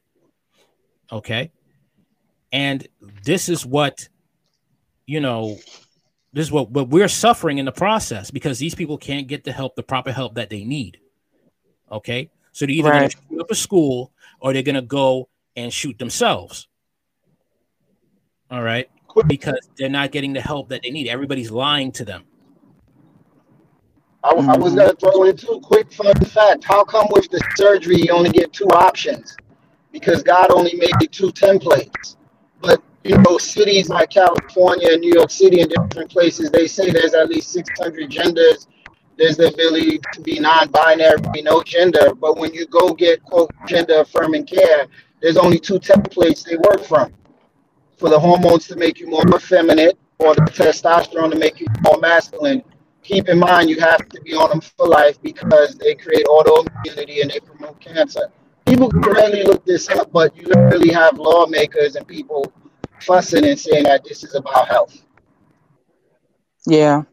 Okay? 1.12 1.52
And 2.50 2.86
this 3.22 3.48
is 3.48 3.64
what 3.64 4.08
you 5.06 5.20
know 5.20 5.58
this 6.34 6.46
is 6.46 6.52
what, 6.52 6.70
what 6.70 6.88
we're 6.88 7.08
suffering 7.08 7.58
in 7.58 7.64
the 7.64 7.72
process 7.72 8.32
because 8.32 8.58
these 8.58 8.74
people 8.74 8.98
can't 8.98 9.28
get 9.28 9.44
the 9.44 9.52
help, 9.52 9.76
the 9.76 9.84
proper 9.84 10.10
help 10.10 10.34
that 10.34 10.50
they 10.50 10.64
need. 10.64 10.98
Okay. 11.90 12.30
So 12.50 12.66
they're 12.66 12.74
either 12.74 12.90
right. 12.90 12.98
going 12.98 13.10
to 13.10 13.16
shoot 13.30 13.40
up 13.40 13.50
a 13.52 13.54
school 13.54 14.12
or 14.40 14.52
they're 14.52 14.62
going 14.62 14.74
to 14.74 14.82
go 14.82 15.28
and 15.54 15.72
shoot 15.72 15.96
themselves. 15.98 16.66
All 18.50 18.62
right. 18.62 18.88
Because 19.26 19.68
they're 19.78 19.88
not 19.88 20.10
getting 20.10 20.32
the 20.32 20.40
help 20.40 20.68
that 20.70 20.82
they 20.82 20.90
need. 20.90 21.08
Everybody's 21.08 21.50
lying 21.50 21.92
to 21.92 22.04
them. 22.04 22.24
I, 24.24 24.30
I 24.30 24.56
was 24.56 24.74
going 24.74 24.88
to 24.88 24.96
throw 24.96 25.24
in 25.24 25.36
two 25.36 25.60
quick 25.62 25.92
fun 25.92 26.14
fact. 26.16 26.64
How 26.64 26.82
come 26.82 27.06
with 27.10 27.28
the 27.30 27.40
surgery 27.56 27.96
you 27.96 28.10
only 28.10 28.30
get 28.30 28.52
two 28.52 28.66
options? 28.68 29.36
Because 29.92 30.22
God 30.22 30.50
only 30.50 30.74
made 30.74 31.12
two 31.12 31.28
templates. 31.28 32.16
But 32.60 32.82
you 33.04 33.18
know, 33.18 33.38
cities 33.38 33.90
like 33.90 34.10
California 34.10 34.88
and 34.92 35.00
New 35.00 35.12
York 35.12 35.30
City 35.30 35.60
and 35.60 35.70
different 35.70 36.10
places, 36.10 36.50
they 36.50 36.66
say 36.66 36.90
there's 36.90 37.12
at 37.14 37.28
least 37.28 37.52
600 37.52 38.10
genders. 38.10 38.66
There's 39.16 39.36
the 39.36 39.48
ability 39.48 40.00
to 40.12 40.20
be 40.22 40.40
non-binary, 40.40 41.18
be 41.32 41.42
no 41.42 41.62
gender. 41.62 42.14
But 42.14 42.38
when 42.38 42.52
you 42.52 42.66
go 42.66 42.94
get 42.94 43.22
quote 43.22 43.50
gender 43.68 44.00
affirming 44.00 44.46
care, 44.46 44.86
there's 45.20 45.36
only 45.36 45.58
two 45.58 45.78
templates 45.78 46.44
they 46.44 46.56
work 46.56 46.82
from 46.82 47.12
for 48.04 48.10
the 48.10 48.20
hormones 48.20 48.68
to 48.68 48.76
make 48.76 49.00
you 49.00 49.06
more 49.06 49.22
effeminate 49.34 49.96
or 50.18 50.34
the 50.34 50.42
testosterone 50.42 51.30
to 51.30 51.38
make 51.38 51.58
you 51.58 51.66
more 51.80 51.96
masculine. 52.00 52.62
Keep 53.02 53.30
in 53.30 53.38
mind 53.38 53.70
you 53.70 53.80
have 53.80 54.06
to 54.10 54.20
be 54.20 54.34
on 54.34 54.50
them 54.50 54.60
for 54.60 54.86
life 54.86 55.16
because 55.22 55.76
they 55.76 55.94
create 55.94 56.26
autoimmunity 56.26 57.22
and 57.22 57.30
they 57.30 57.40
promote 57.40 57.80
cancer. 57.80 58.28
People 58.66 58.90
can 58.90 59.00
rarely 59.00 59.42
look 59.44 59.64
this 59.64 59.88
up, 59.88 60.12
but 60.12 60.36
you 60.36 60.44
really 60.54 60.92
have 60.92 61.16
lawmakers 61.16 61.96
and 61.96 62.06
people 62.06 62.52
fussing 63.00 63.46
and 63.46 63.58
saying 63.58 63.84
that 63.84 64.04
this 64.04 64.22
is 64.22 64.34
about 64.34 64.68
health. 64.68 65.02
Yeah. 66.66 67.04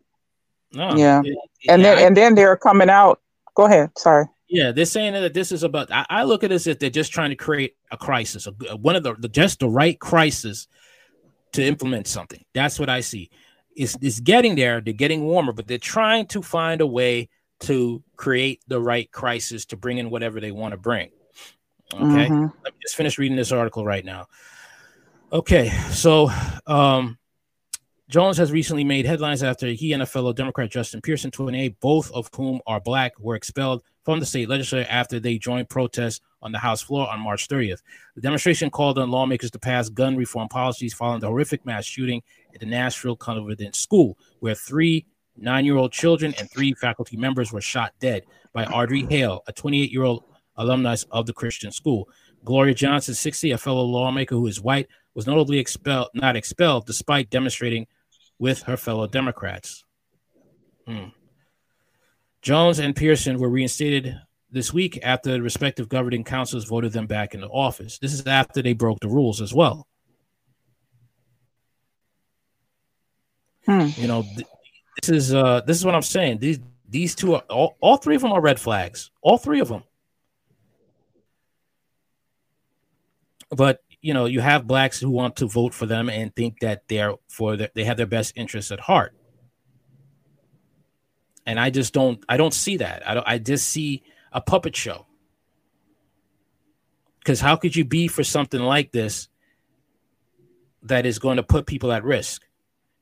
No, 0.74 0.98
yeah. 0.98 1.22
It, 1.24 1.38
and 1.70 1.86
then 1.86 2.00
I, 2.00 2.02
and 2.02 2.18
then 2.18 2.36
they're 2.36 2.58
coming 2.58 2.90
out. 2.90 3.22
Go 3.56 3.64
ahead. 3.64 3.92
Sorry. 3.98 4.26
Yeah, 4.50 4.74
they're 4.74 4.84
saying 4.84 5.14
that 5.14 5.34
this 5.34 5.54
is 5.54 5.64
about. 5.64 5.90
I, 5.90 6.06
I 6.10 6.24
look 6.24 6.44
at 6.44 6.50
this 6.50 6.68
as 6.68 6.76
they're 6.76 6.90
just 6.90 7.14
trying 7.14 7.30
to 7.30 7.38
create 7.38 7.78
a 7.92 7.98
crisis, 7.98 8.46
a, 8.46 8.76
one 8.76 8.98
of 8.98 9.04
the, 9.04 9.14
the 9.14 9.30
just 9.30 9.62
the 9.62 9.70
right 9.70 9.98
crisis 9.98 10.68
to 11.54 11.64
implement 11.64 12.08
something. 12.08 12.44
That's 12.54 12.80
what 12.80 12.90
I 12.90 13.02
see. 13.02 13.30
It's, 13.76 13.98
it's 14.02 14.20
getting 14.20 14.56
there. 14.56 14.82
They're 14.82 14.94
getting 14.94 15.24
warmer, 15.24 15.54
but 15.54 15.68
they're 15.68 15.78
trying 15.78 16.28
to 16.28 16.42
find 16.42 16.82
a 16.82 16.88
way 16.88 17.30
to 17.62 18.04
create 18.18 18.62
the 18.68 18.80
right 18.80 19.12
crisis 19.12 19.66
to 19.68 19.78
bring 19.78 19.98
in 19.98 20.10
whatever 20.10 20.40
they 20.40 20.52
want 20.52 20.74
to 20.74 20.78
bring. 20.78 21.12
Okay, 21.94 22.28
mm-hmm. 22.28 22.42
let 22.64 22.74
me 22.74 22.80
just 22.82 22.96
finish 22.96 23.18
reading 23.18 23.38
this 23.38 23.52
article 23.52 23.86
right 23.86 24.06
now. 24.06 24.28
Okay, 25.34 25.70
so 25.92 26.30
um, 26.66 27.18
Jones 28.10 28.38
has 28.38 28.52
recently 28.52 28.84
made 28.84 29.06
headlines 29.06 29.44
after 29.44 29.68
he 29.68 29.94
and 29.94 30.02
a 30.02 30.06
fellow 30.06 30.34
Democrat, 30.34 30.72
Justin 30.72 31.02
Pearson, 31.02 31.32
28, 31.32 31.80
both 31.80 32.12
of 32.12 32.30
whom 32.36 32.62
are 32.66 32.80
black, 32.80 33.18
were 33.20 33.36
expelled 33.36 33.84
from 34.04 34.20
the 34.20 34.26
state 34.26 34.50
legislature 34.50 34.88
after 34.90 35.20
they 35.20 35.38
joined 35.38 35.70
protests 35.70 36.22
on 36.42 36.52
the 36.52 36.58
House 36.58 36.82
floor 36.82 37.10
on 37.10 37.20
March 37.20 37.48
30th. 37.48 37.82
The 38.16 38.22
demonstration 38.22 38.70
called 38.70 38.98
on 38.98 39.12
lawmakers 39.12 39.52
to 39.52 39.60
pass 39.60 39.90
gun 39.90 40.16
reform 40.16 40.48
policies 40.48 40.94
following 40.94 41.20
the 41.20 41.28
horrific 41.28 41.66
mass 41.66 41.86
shooting 41.86 42.22
at 42.54 42.60
the 42.60 42.66
Nashville 42.66 43.16
Covenant 43.16 43.76
School, 43.76 44.18
where 44.40 44.56
three 44.56 45.06
nine 45.38 45.66
year 45.66 45.78
old 45.78 45.92
children 45.92 46.34
and 46.40 46.50
three 46.50 46.74
faculty 46.74 47.18
members 47.18 47.52
were 47.52 47.62
shot 47.62 47.94
dead 48.00 48.24
by 48.54 48.66
Audrey 48.66 49.06
Hale, 49.10 49.44
a 49.48 49.54
28 49.54 49.92
year 49.92 50.04
old 50.04 50.24
alumnus 50.58 51.06
of 51.12 51.26
the 51.26 51.34
Christian 51.34 51.72
school. 51.72 52.10
Gloria 52.44 52.74
Johnson, 52.74 53.14
60, 53.14 53.52
a 53.52 53.58
fellow 53.58 53.84
lawmaker 53.84 54.36
who 54.36 54.48
is 54.48 54.60
white, 54.60 54.88
was 55.14 55.28
notably 55.28 55.60
expelled, 55.60 56.10
not 56.14 56.36
expelled, 56.36 56.86
despite 56.86 57.30
demonstrating 57.30 57.86
with 58.40 58.64
her 58.64 58.78
fellow 58.78 59.08
Democrats. 59.08 59.84
Hmm. 60.88 61.10
Jones 62.42 62.80
and 62.80 62.96
Pearson 62.96 63.38
were 63.38 63.50
reinstated 63.50 64.20
this 64.52 64.74
week 64.74 65.00
after 65.02 65.32
the 65.32 65.42
respective 65.42 65.88
governing 65.90 66.24
councils 66.24 66.66
voted 66.66 66.92
them 66.92 67.08
back 67.08 67.34
into 67.34 67.48
office. 67.48 67.98
This 68.00 68.14
is 68.14 68.26
after 68.28 68.62
they 68.62 68.74
broke 68.74 69.00
the 69.00 69.08
rules 69.08 69.42
as 69.42 69.54
well. 69.54 69.88
Hmm. 73.66 73.88
You 73.96 74.08
know, 74.08 74.24
th- 74.24 74.48
this 75.02 75.10
is 75.10 75.34
uh 75.34 75.62
this 75.62 75.78
is 75.78 75.86
what 75.86 75.96
I'm 75.96 76.02
saying. 76.02 76.40
These 76.40 76.60
these 76.90 77.16
two 77.16 77.36
are 77.36 77.44
all, 77.50 77.78
all 77.80 77.98
three 77.98 78.16
of 78.16 78.22
them 78.22 78.34
are 78.34 78.42
red 78.42 78.60
flags. 78.60 79.12
All 79.22 79.38
three 79.38 79.62
of 79.62 79.70
them. 79.70 79.84
But 83.50 83.82
you 84.02 84.14
know, 84.14 84.26
you 84.26 84.42
have 84.42 84.68
blacks 84.68 85.00
who 85.00 85.10
want 85.10 85.38
to 85.38 85.48
vote 85.48 85.74
for 85.74 85.86
them 85.86 86.10
and 86.10 86.36
think 86.36 86.60
that 86.62 86.88
they're 86.88 87.14
for 87.30 87.56
the, 87.56 87.72
they 87.76 87.84
have 87.84 87.98
their 87.98 88.08
best 88.08 88.34
interests 88.36 88.72
at 88.72 88.80
heart. 88.80 89.14
And 91.46 91.60
I 91.60 91.70
just 91.70 91.94
don't 91.94 92.24
I 92.28 92.38
don't 92.38 92.54
see 92.54 92.78
that. 92.78 93.08
I 93.08 93.14
don't 93.14 93.28
I 93.28 93.38
just 93.38 93.70
see 93.70 94.04
a 94.32 94.42
puppet 94.42 94.76
show. 94.76 95.06
Cuz 97.26 97.40
how 97.40 97.56
could 97.56 97.76
you 97.76 97.86
be 97.86 98.08
for 98.08 98.24
something 98.24 98.62
like 98.62 98.92
this 98.92 99.30
that 100.84 101.06
is 101.06 101.20
going 101.20 101.38
to 101.38 101.44
put 101.44 101.68
people 101.68 101.92
at 101.92 102.04
risk, 102.04 102.44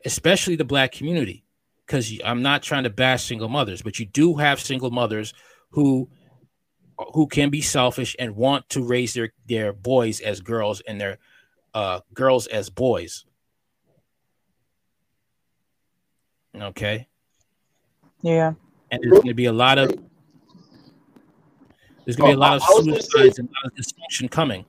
especially 0.06 0.56
the 0.56 0.66
black 0.66 0.92
community? 0.92 1.46
Cuz 1.88 2.20
I'm 2.24 2.42
not 2.42 2.64
trying 2.64 2.84
to 2.84 2.90
bash 2.90 3.24
single 3.24 3.50
mothers, 3.50 3.82
but 3.82 4.00
you 4.00 4.06
do 4.06 4.36
have 4.36 4.60
single 4.60 4.92
mothers 4.92 5.34
who 5.72 6.10
who 7.14 7.28
can 7.28 7.50
be 7.50 7.62
selfish 7.62 8.16
and 8.20 8.36
want 8.36 8.68
to 8.70 8.84
raise 8.84 9.14
their 9.14 9.34
their 9.48 9.72
boys 9.72 10.20
as 10.20 10.42
girls 10.42 10.82
and 10.82 11.00
their 11.00 11.18
uh, 11.74 12.02
girls 12.14 12.48
as 12.48 12.70
boys. 12.70 13.26
Okay. 16.56 17.08
Yeah. 18.22 18.54
And 18.92 19.02
there's 19.02 19.14
going 19.14 19.28
to 19.28 19.34
be 19.34 19.46
a 19.46 19.54
lot 19.54 19.78
of 19.78 19.92
there's 22.10 22.16
going 22.16 22.32
to 22.32 22.38
be 22.38 22.38
a 22.38 22.40
lot 22.40 22.56
of 22.56 22.64
suicides 22.64 23.38
and 23.38 23.48
a 23.48 23.52
lot 23.52 23.66
of 23.66 23.76
dysfunction 23.76 24.32
coming. 24.32 24.66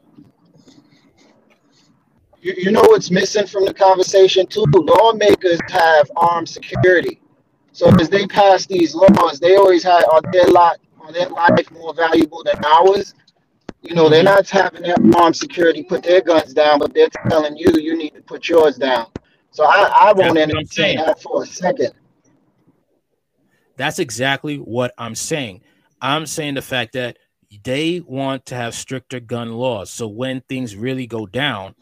You, 2.42 2.52
you 2.54 2.70
know 2.70 2.82
what's 2.82 3.10
missing 3.10 3.46
from 3.46 3.64
the 3.64 3.72
conversation 3.72 4.46
too? 4.46 4.66
Lawmakers 4.70 5.58
have 5.70 6.10
armed 6.16 6.50
security. 6.50 7.18
So 7.72 7.88
as 7.98 8.10
they 8.10 8.26
pass 8.26 8.66
these 8.66 8.94
laws, 8.94 9.40
they 9.40 9.56
always 9.56 9.82
have 9.84 10.04
are 10.12 10.20
their 10.30 10.48
lot 10.48 10.80
their 11.14 11.30
life 11.30 11.70
more 11.70 11.94
valuable 11.94 12.44
than 12.44 12.62
ours. 12.62 13.14
You 13.80 13.94
know, 13.94 14.10
they're 14.10 14.22
not 14.22 14.46
having 14.50 14.82
their 14.82 14.96
armed 15.16 15.34
security 15.34 15.82
put 15.82 16.02
their 16.02 16.20
guns 16.20 16.52
down, 16.52 16.78
but 16.78 16.92
they're 16.92 17.08
telling 17.30 17.56
you 17.56 17.72
you 17.80 17.96
need 17.96 18.12
to 18.16 18.20
put 18.20 18.50
yours 18.50 18.76
down. 18.76 19.06
So 19.50 19.64
I, 19.64 19.90
I 19.98 20.12
won't 20.12 20.36
entertain 20.36 20.98
that 20.98 21.22
for 21.22 21.44
a 21.44 21.46
second. 21.46 21.92
That's 23.78 23.98
exactly 23.98 24.58
what 24.58 24.92
I'm 24.98 25.14
saying. 25.14 25.62
I'm 26.02 26.26
saying 26.26 26.54
the 26.54 26.62
fact 26.62 26.94
that 26.94 27.18
they 27.64 28.00
want 28.00 28.46
to 28.46 28.54
have 28.54 28.74
stricter 28.74 29.20
gun 29.20 29.52
laws. 29.52 29.90
So 29.90 30.06
when 30.06 30.40
things 30.42 30.76
really 30.76 31.06
go 31.06 31.26
down, 31.26 31.74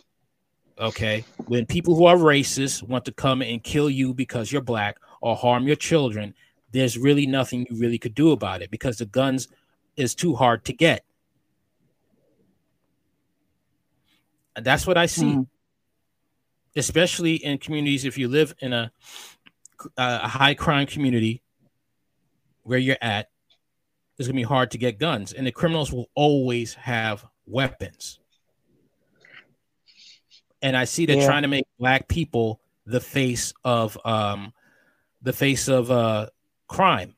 okay, 0.78 1.24
when 1.46 1.66
people 1.66 1.94
who 1.94 2.06
are 2.06 2.16
racist 2.16 2.82
want 2.82 3.04
to 3.04 3.12
come 3.12 3.42
and 3.42 3.62
kill 3.62 3.90
you 3.90 4.14
because 4.14 4.50
you're 4.50 4.62
black 4.62 4.98
or 5.20 5.36
harm 5.36 5.66
your 5.66 5.76
children, 5.76 6.34
there's 6.72 6.96
really 6.96 7.26
nothing 7.26 7.66
you 7.70 7.76
really 7.76 7.98
could 7.98 8.14
do 8.14 8.30
about 8.32 8.62
it 8.62 8.70
because 8.70 8.98
the 8.98 9.06
guns 9.06 9.48
is 9.96 10.14
too 10.14 10.34
hard 10.34 10.64
to 10.64 10.72
get. 10.72 11.04
And 14.56 14.64
that's 14.64 14.86
what 14.86 14.96
I 14.96 15.06
see. 15.06 15.34
Mm. 15.34 15.46
Especially 16.76 17.34
in 17.36 17.58
communities 17.58 18.04
if 18.04 18.18
you 18.18 18.28
live 18.28 18.54
in 18.60 18.72
a 18.72 18.92
a 19.96 20.28
high 20.28 20.54
crime 20.54 20.86
community 20.86 21.42
where 22.62 22.78
you're 22.78 22.98
at, 23.00 23.30
it's 24.18 24.26
going 24.26 24.36
to 24.36 24.40
be 24.40 24.42
hard 24.42 24.72
to 24.72 24.78
get 24.78 24.98
guns 24.98 25.32
and 25.32 25.46
the 25.46 25.52
criminals 25.52 25.92
will 25.92 26.10
always 26.14 26.74
have 26.74 27.24
weapons. 27.46 28.18
And 30.60 30.76
I 30.76 30.84
see 30.84 31.06
they're 31.06 31.18
yeah. 31.18 31.26
trying 31.26 31.42
to 31.42 31.48
make 31.48 31.66
black 31.78 32.08
people 32.08 32.60
the 32.84 33.00
face 33.00 33.52
of 33.64 33.98
um 34.04 34.52
the 35.22 35.32
face 35.32 35.68
of 35.68 35.90
uh 35.90 36.26
crime, 36.66 37.14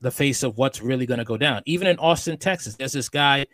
the 0.00 0.10
face 0.10 0.42
of 0.42 0.58
what's 0.58 0.82
really 0.82 1.06
going 1.06 1.18
to 1.18 1.24
go 1.24 1.36
down. 1.36 1.62
Even 1.64 1.86
in 1.86 1.98
Austin, 1.98 2.36
Texas, 2.36 2.74
there's 2.76 2.92
this 2.92 3.08
guy, 3.08 3.46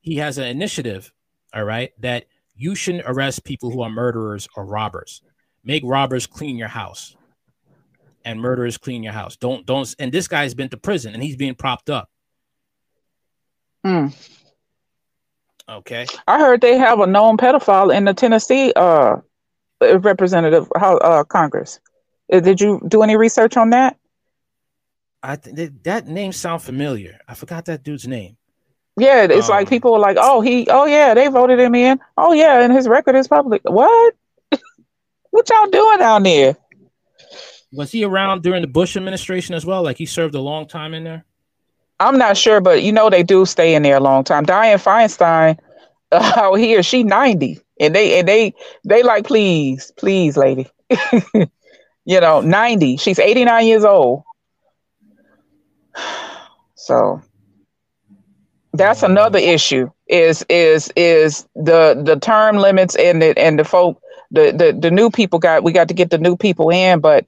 he 0.00 0.16
has 0.16 0.38
an 0.38 0.44
initiative, 0.44 1.12
all 1.54 1.64
right, 1.64 1.92
that 2.00 2.26
you 2.54 2.74
shouldn't 2.74 3.04
arrest 3.06 3.44
people 3.44 3.70
who 3.70 3.82
are 3.82 3.90
murderers 3.90 4.48
or 4.54 4.66
robbers. 4.66 5.22
Make 5.64 5.82
robbers 5.84 6.26
clean 6.26 6.58
your 6.58 6.68
house 6.68 7.16
and 8.24 8.40
murderers 8.40 8.76
clean 8.76 9.02
your 9.02 9.12
house. 9.12 9.36
Don't, 9.36 9.64
don't, 9.64 9.94
and 9.98 10.12
this 10.12 10.28
guy's 10.28 10.54
been 10.54 10.68
to 10.70 10.76
prison 10.76 11.14
and 11.14 11.22
he's 11.22 11.36
being 11.36 11.54
propped 11.54 11.88
up. 11.88 12.10
Hmm. 13.88 14.08
Okay. 15.66 16.06
I 16.26 16.38
heard 16.38 16.60
they 16.60 16.76
have 16.76 17.00
a 17.00 17.06
known 17.06 17.38
pedophile 17.38 17.94
in 17.94 18.04
the 18.04 18.12
Tennessee 18.12 18.70
uh 18.76 19.16
representative 19.80 20.70
uh, 20.76 21.24
Congress. 21.24 21.80
Uh, 22.30 22.40
did 22.40 22.60
you 22.60 22.82
do 22.86 23.02
any 23.02 23.16
research 23.16 23.56
on 23.56 23.70
that? 23.70 23.96
I 25.22 25.36
think 25.36 25.84
that 25.84 26.06
name 26.06 26.32
sound 26.32 26.62
familiar. 26.62 27.18
I 27.26 27.34
forgot 27.34 27.64
that 27.64 27.82
dude's 27.82 28.06
name. 28.06 28.36
Yeah, 28.98 29.24
it's 29.24 29.48
um, 29.48 29.56
like 29.56 29.70
people 29.70 29.94
are 29.94 30.00
like, 30.00 30.18
"Oh, 30.20 30.42
he, 30.42 30.66
oh 30.68 30.84
yeah, 30.84 31.14
they 31.14 31.28
voted 31.28 31.58
him 31.58 31.74
in. 31.74 31.98
Oh 32.18 32.34
yeah, 32.34 32.60
and 32.60 32.72
his 32.72 32.88
record 32.88 33.14
is 33.14 33.26
public." 33.26 33.62
What? 33.64 34.14
what 35.30 35.48
y'all 35.48 35.70
doing 35.70 35.98
down 35.98 36.24
there? 36.24 36.56
Was 37.72 37.90
he 37.90 38.04
around 38.04 38.42
during 38.42 38.60
the 38.60 38.68
Bush 38.68 38.96
administration 38.96 39.54
as 39.54 39.64
well? 39.64 39.82
Like 39.82 39.96
he 39.96 40.04
served 40.04 40.34
a 40.34 40.40
long 40.40 40.66
time 40.66 40.92
in 40.92 41.04
there. 41.04 41.24
I'm 42.00 42.18
not 42.18 42.36
sure, 42.36 42.60
but 42.60 42.82
you 42.82 42.92
know 42.92 43.10
they 43.10 43.22
do 43.22 43.44
stay 43.46 43.74
in 43.74 43.82
there 43.82 43.96
a 43.96 44.00
long 44.00 44.24
time. 44.24 44.46
Dianne 44.46 44.82
Feinstein 44.82 45.58
uh, 46.12 46.32
out 46.36 46.54
here, 46.54 46.82
she 46.82 47.02
90, 47.02 47.60
and 47.80 47.94
they 47.94 48.18
and 48.18 48.28
they 48.28 48.54
they 48.84 49.02
like, 49.02 49.26
please, 49.26 49.92
please, 49.96 50.36
lady. 50.36 50.68
you 52.04 52.20
know, 52.20 52.40
90. 52.40 52.96
She's 52.96 53.18
89 53.18 53.66
years 53.66 53.84
old 53.84 54.22
so 56.74 57.20
that's 58.72 59.02
another 59.02 59.38
issue 59.38 59.90
is 60.08 60.44
is 60.48 60.92
is 60.96 61.46
the 61.54 62.00
the 62.04 62.16
term 62.18 62.56
limits 62.56 62.94
and 62.96 63.20
the 63.22 63.36
and 63.38 63.58
the 63.58 63.64
folk 63.64 64.00
the, 64.30 64.52
the 64.52 64.78
the 64.78 64.90
new 64.90 65.10
people 65.10 65.38
got 65.38 65.62
we 65.62 65.72
got 65.72 65.88
to 65.88 65.94
get 65.94 66.10
the 66.10 66.18
new 66.18 66.36
people 66.36 66.70
in 66.70 67.00
but 67.00 67.26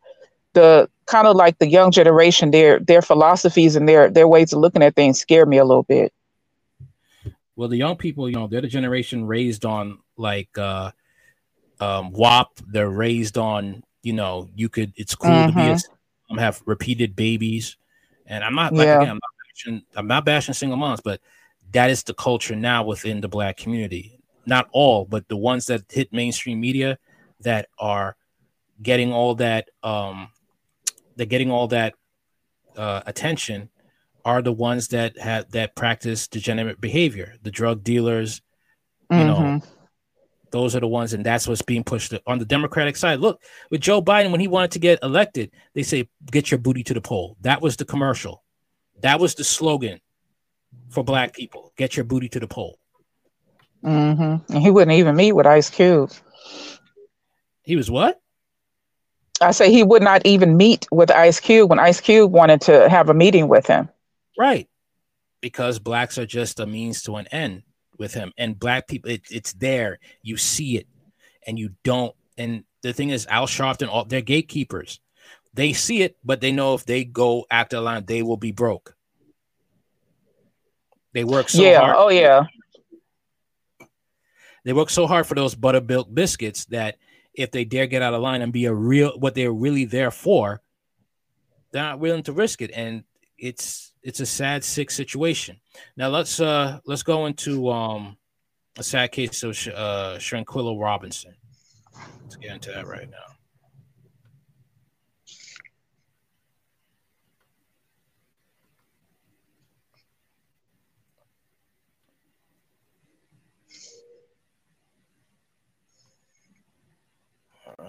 the 0.55 0.89
kind 1.07 1.27
of 1.27 1.37
like 1.37 1.59
the 1.59 1.69
young 1.69 1.91
generation 1.91 2.51
their 2.51 2.79
their 2.81 3.03
philosophies 3.03 3.77
and 3.77 3.89
their 3.89 4.11
their 4.11 4.29
ways 4.29 4.53
of 4.53 4.61
looking 4.61 4.83
at 4.83 4.95
things 4.95 5.19
scare 5.19 5.47
me 5.47 5.59
a 5.59 5.65
little 5.65 5.83
bit 5.83 6.13
well 7.57 7.69
the 7.69 7.77
young 7.77 7.97
people 7.97 8.29
you 8.29 8.35
know 8.35 8.47
they're 8.47 8.61
the 8.61 8.69
generation 8.69 9.27
raised 9.27 9.65
on 9.65 9.99
like 10.17 10.57
uh 10.59 10.91
um 11.81 12.13
WAP 12.13 12.49
they're 12.69 12.91
raised 12.91 13.39
on 13.39 13.83
you 14.03 14.13
know 14.13 14.49
you 14.55 14.69
could 14.69 14.93
it's 14.97 15.15
cool 15.15 15.31
mm-hmm. 15.31 15.59
to 15.59 15.65
be 15.65 15.71
a, 15.71 15.75
mm-hmm. 15.75 16.39
have 16.39 16.63
repeated 16.67 17.17
babies 17.17 17.77
and 18.31 18.45
I'm 18.45 18.55
not 18.55 18.73
like 18.73 18.87
yeah. 18.87 18.99
again, 18.99 19.11
I'm 19.11 19.15
not, 19.17 19.35
bashing, 19.49 19.83
I'm 19.97 20.07
not 20.07 20.25
bashing 20.25 20.55
single 20.55 20.79
moms, 20.79 21.01
but 21.01 21.21
that 21.73 21.91
is 21.91 22.05
the 22.05 22.15
culture 22.15 22.57
now 22.57 22.85
within 22.85 23.21
the 23.21 23.29
black 23.29 23.57
community. 23.57 24.19
Not 24.47 24.69
all, 24.73 25.05
but 25.05 25.29
the 25.29 25.37
ones 25.37 25.67
that 25.67 25.83
hit 25.91 26.13
mainstream 26.13 26.61
media 26.61 26.99
that 27.41 27.69
are 27.79 28.17
getting 28.83 29.13
all 29.13 29.35
that 29.35 29.69
um 29.83 30.31
they're 31.21 31.27
getting 31.27 31.51
all 31.51 31.69
that 31.69 31.93
uh, 32.77 33.03
attention 33.05 33.69
are 34.25 34.41
the 34.41 34.53
ones 34.53 34.89
that 34.89 35.19
have 35.19 35.51
that 35.51 35.77
practice 35.77 36.29
degenerate 36.29 36.81
behavior 36.81 37.35
the 37.43 37.51
drug 37.51 37.85
dealers 37.85 38.41
you 39.11 39.19
mm-hmm. 39.19 39.27
know 39.27 39.63
those 40.51 40.75
are 40.75 40.81
the 40.81 40.89
ones 40.89 41.13
and 41.13 41.27
that's 41.27 41.47
what's 41.47 41.61
being 41.61 41.85
pushed 41.85 42.13
on 42.27 42.41
the 42.41 42.45
democratic 42.45 42.97
side. 42.97 43.21
Look 43.21 43.43
with 43.71 43.83
joe 43.83 44.01
biden 44.01 44.31
when 44.31 44.41
he 44.41 44.49
wanted 44.49 44.71
to 44.71 44.79
get 44.79 44.99
elected 45.03 45.51
they 45.75 45.83
say 45.83 46.09
get 46.33 46.51
your 46.51 46.59
booty 46.59 46.83
to 46.85 46.95
the 46.95 47.03
poll 47.03 47.37
that 47.43 47.61
was 47.61 47.77
the 47.77 47.85
commercial. 47.85 48.43
That 49.03 49.21
was 49.21 49.35
the 49.35 49.45
slogan 49.45 50.01
for 50.89 51.05
black 51.05 51.35
people. 51.35 51.73
Get 51.77 51.97
your 51.97 52.05
booty 52.05 52.31
to 52.31 52.41
the 52.41 52.47
poll 52.47 52.79
mm-hmm. 53.85 54.55
and 54.55 54.63
he 54.63 54.71
wouldn't 54.71 54.97
even 54.97 55.17
meet 55.17 55.33
with 55.33 55.47
ice 55.47 55.69
cube. 55.69 56.11
He 57.63 57.77
was 57.77 57.91
what 57.91 58.19
I 59.41 59.53
say 59.53 59.71
he 59.71 59.83
would 59.83 60.03
not 60.03 60.25
even 60.27 60.57
meet 60.57 60.87
with 60.91 61.11
Ice 61.11 61.41
Cube 61.41 61.71
when 61.71 61.79
Ice 61.79 62.01
Cube 62.01 62.31
wanted 62.31 62.61
to 62.63 62.89
have 62.89 63.09
a 63.09 63.15
meeting 63.15 63.49
with 63.49 63.67
him. 63.67 63.89
Right. 64.39 64.69
Because 65.41 65.79
blacks 65.79 66.19
are 66.19 66.27
just 66.27 66.61
a 66.61 66.67
means 66.67 67.03
to 67.05 67.17
an 67.17 67.27
end 67.29 67.63
with 67.99 68.13
him. 68.13 68.33
And 68.37 68.59
black 68.59 68.87
people, 68.87 69.11
it, 69.11 69.23
it's 69.31 69.55
there. 69.55 69.99
You 70.23 70.37
see 70.37 70.77
it 70.77 70.87
and 71.47 71.59
you 71.59 71.71
don't. 71.85 72.15
And 72.37 72.65
the 72.83 72.93
thing 72.93 73.11
is, 73.11 73.27
Al 73.27 73.47
Sharpton, 73.47 73.89
all 73.89 74.05
they're 74.05 74.21
gatekeepers. 74.21 75.01
They 75.55 75.73
see 75.73 76.03
it, 76.03 76.17
but 76.25 76.41
they 76.41 76.53
know 76.53 76.75
if 76.75 76.85
they 76.85 77.05
go 77.05 77.47
after 77.51 77.77
the 77.77 77.83
line, 77.83 78.05
they 78.07 78.23
will 78.23 78.37
be 78.37 78.53
broke. 78.53 78.95
They 81.13 81.25
work 81.25 81.49
so 81.49 81.59
hard. 81.59 81.73
yeah. 81.73 81.81
hard. 81.81 81.97
Oh 81.99 82.09
yeah. 82.11 82.45
They 84.65 84.73
work 84.73 84.91
so 84.91 85.07
hard 85.07 85.27
for 85.27 85.35
those 85.35 85.55
buttermilk 85.55 86.13
biscuits 86.13 86.67
that 86.67 86.97
if 87.41 87.51
they 87.51 87.65
dare 87.65 87.87
get 87.87 88.03
out 88.03 88.15
of 88.15 88.23
line 88.23 88.43
and 88.43 88.53
be 88.53 88.67
a 88.67 88.75
real 88.75 89.19
what 89.19 89.35
they're 89.35 89.53
really 89.53 89.85
there 89.85 90.11
for, 90.11 90.61
they're 91.73 91.83
not 91.83 92.01
willing 92.01 92.23
to 92.25 92.33
risk 92.33 92.63
it. 92.63 92.71
And 92.75 93.05
it's 93.39 93.93
it's 94.03 94.21
a 94.21 94.27
sad, 94.27 94.65
sick 94.65 94.91
situation. 94.91 95.61
Now 95.97 96.09
let's 96.09 96.41
uh 96.41 96.81
let's 96.85 97.03
go 97.03 97.27
into 97.27 97.71
um 97.71 98.17
a 98.79 98.83
sad 98.83 99.13
case 99.13 99.43
of 99.43 99.51
uh 99.75 100.19
Shanquella 100.19 100.81
Robinson. 100.81 101.35
Let's 102.23 102.37
get 102.37 102.53
into 102.53 102.71
that 102.73 102.87
right 102.87 103.11
now. 103.11 103.40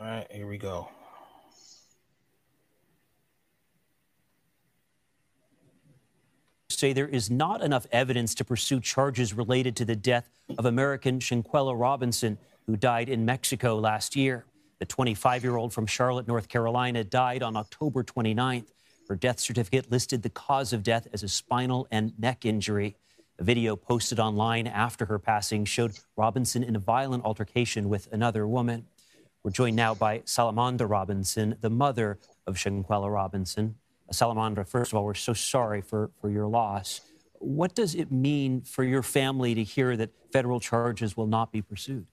Right, 0.07 0.27
here 0.31 0.47
we 0.47 0.57
go. 0.57 0.89
Say 6.69 6.93
there 6.93 7.07
is 7.07 7.29
not 7.29 7.61
enough 7.61 7.85
evidence 7.91 8.33
to 8.35 8.45
pursue 8.45 8.79
charges 8.79 9.33
related 9.33 9.75
to 9.75 9.85
the 9.85 9.95
death 9.95 10.29
of 10.57 10.65
American 10.65 11.19
Shanquella 11.19 11.79
Robinson, 11.79 12.39
who 12.65 12.75
died 12.75 13.09
in 13.09 13.25
Mexico 13.25 13.75
last 13.75 14.15
year. 14.15 14.45
The 14.79 14.85
25 14.85 15.43
year 15.43 15.57
old 15.57 15.73
from 15.73 15.85
Charlotte, 15.85 16.27
North 16.27 16.49
Carolina, 16.49 17.03
died 17.03 17.43
on 17.43 17.55
October 17.55 18.03
29th. 18.03 18.71
Her 19.07 19.15
death 19.15 19.39
certificate 19.39 19.91
listed 19.91 20.23
the 20.23 20.29
cause 20.29 20.73
of 20.73 20.81
death 20.81 21.07
as 21.13 21.21
a 21.21 21.27
spinal 21.27 21.87
and 21.91 22.17
neck 22.17 22.45
injury. 22.45 22.95
A 23.37 23.43
video 23.43 23.75
posted 23.75 24.19
online 24.19 24.65
after 24.65 25.05
her 25.05 25.19
passing 25.19 25.65
showed 25.65 25.99
Robinson 26.15 26.63
in 26.63 26.75
a 26.75 26.79
violent 26.79 27.25
altercation 27.25 27.89
with 27.89 28.07
another 28.11 28.47
woman. 28.47 28.87
We're 29.43 29.51
joined 29.51 29.75
now 29.75 29.95
by 29.95 30.19
Salamandra 30.19 30.87
Robinson, 30.87 31.55
the 31.61 31.69
mother 31.69 32.19
of 32.45 32.57
Shanquella 32.57 33.11
Robinson. 33.11 33.75
Salamandra, 34.13 34.67
first 34.67 34.91
of 34.91 34.97
all, 34.97 35.05
we're 35.05 35.15
so 35.15 35.33
sorry 35.33 35.81
for, 35.81 36.11
for 36.19 36.29
your 36.29 36.47
loss. 36.47 37.01
What 37.39 37.73
does 37.73 37.95
it 37.95 38.11
mean 38.11 38.61
for 38.61 38.83
your 38.83 39.01
family 39.01 39.55
to 39.55 39.63
hear 39.63 39.97
that 39.97 40.11
federal 40.31 40.59
charges 40.59 41.17
will 41.17 41.25
not 41.25 41.51
be 41.51 41.63
pursued? 41.63 42.05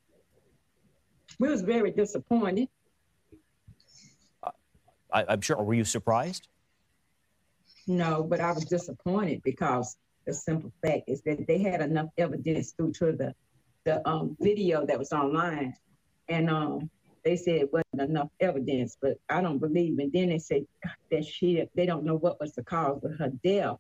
We 1.39 1.51
was 1.51 1.61
very 1.61 1.91
disappointed. 1.91 2.69
I, 5.13 5.25
I'm 5.29 5.43
sure. 5.43 5.63
Were 5.63 5.75
you 5.75 5.85
surprised? 5.85 6.49
No, 7.87 8.23
but 8.23 8.41
I 8.41 8.53
was 8.53 8.65
disappointed 8.65 9.43
because 9.45 9.99
the 10.27 10.33
simple 10.33 10.73
fact 10.83 11.05
is 11.09 11.21
that 11.23 11.47
they 11.47 11.59
had 11.59 11.83
enough 11.83 12.09
evidence 12.17 12.73
due 12.73 12.93
to 12.93 13.13
the 13.13 13.35
the 13.85 14.07
um, 14.07 14.37
video 14.41 14.85
that 14.85 14.99
was 14.99 15.13
online, 15.13 15.75
and 16.29 16.51
um, 16.51 16.91
they 17.25 17.37
said 17.37 17.57
it 17.57 17.73
wasn't 17.73 18.11
enough 18.11 18.29
evidence, 18.41 18.97
but 19.01 19.19
I 19.29 19.41
don't 19.41 19.59
believe. 19.59 19.99
And 19.99 20.13
then 20.13 20.29
they 20.29 20.39
said 20.39 20.67
that 21.11 21.25
she 21.25 21.65
they 21.75 21.87
don't 21.87 22.05
know 22.05 22.17
what 22.17 22.41
was 22.41 22.55
the 22.55 22.65
cause 22.65 23.03
of 23.05 23.19
her 23.19 23.31
death, 23.45 23.77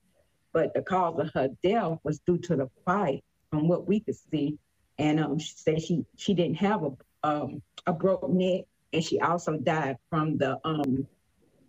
but 0.52 0.74
the 0.74 0.82
cause 0.82 1.18
of 1.18 1.30
her 1.34 1.48
death 1.62 1.98
was 2.02 2.20
due 2.20 2.38
to 2.38 2.56
the 2.56 2.68
fight, 2.84 3.22
from 3.50 3.68
what 3.68 3.86
we 3.86 4.00
could 4.00 4.16
see. 4.30 4.58
And 4.98 5.20
um, 5.20 5.38
she 5.38 5.52
said 5.56 5.82
she 5.82 6.04
she 6.16 6.34
didn't 6.34 6.56
have 6.56 6.82
a 6.84 6.90
um, 7.24 7.62
a 7.86 7.92
broke 7.92 8.28
neck, 8.28 8.64
and 8.92 9.04
she 9.04 9.20
also 9.20 9.56
died 9.56 9.96
from 10.10 10.38
the 10.38 10.58
um, 10.64 11.06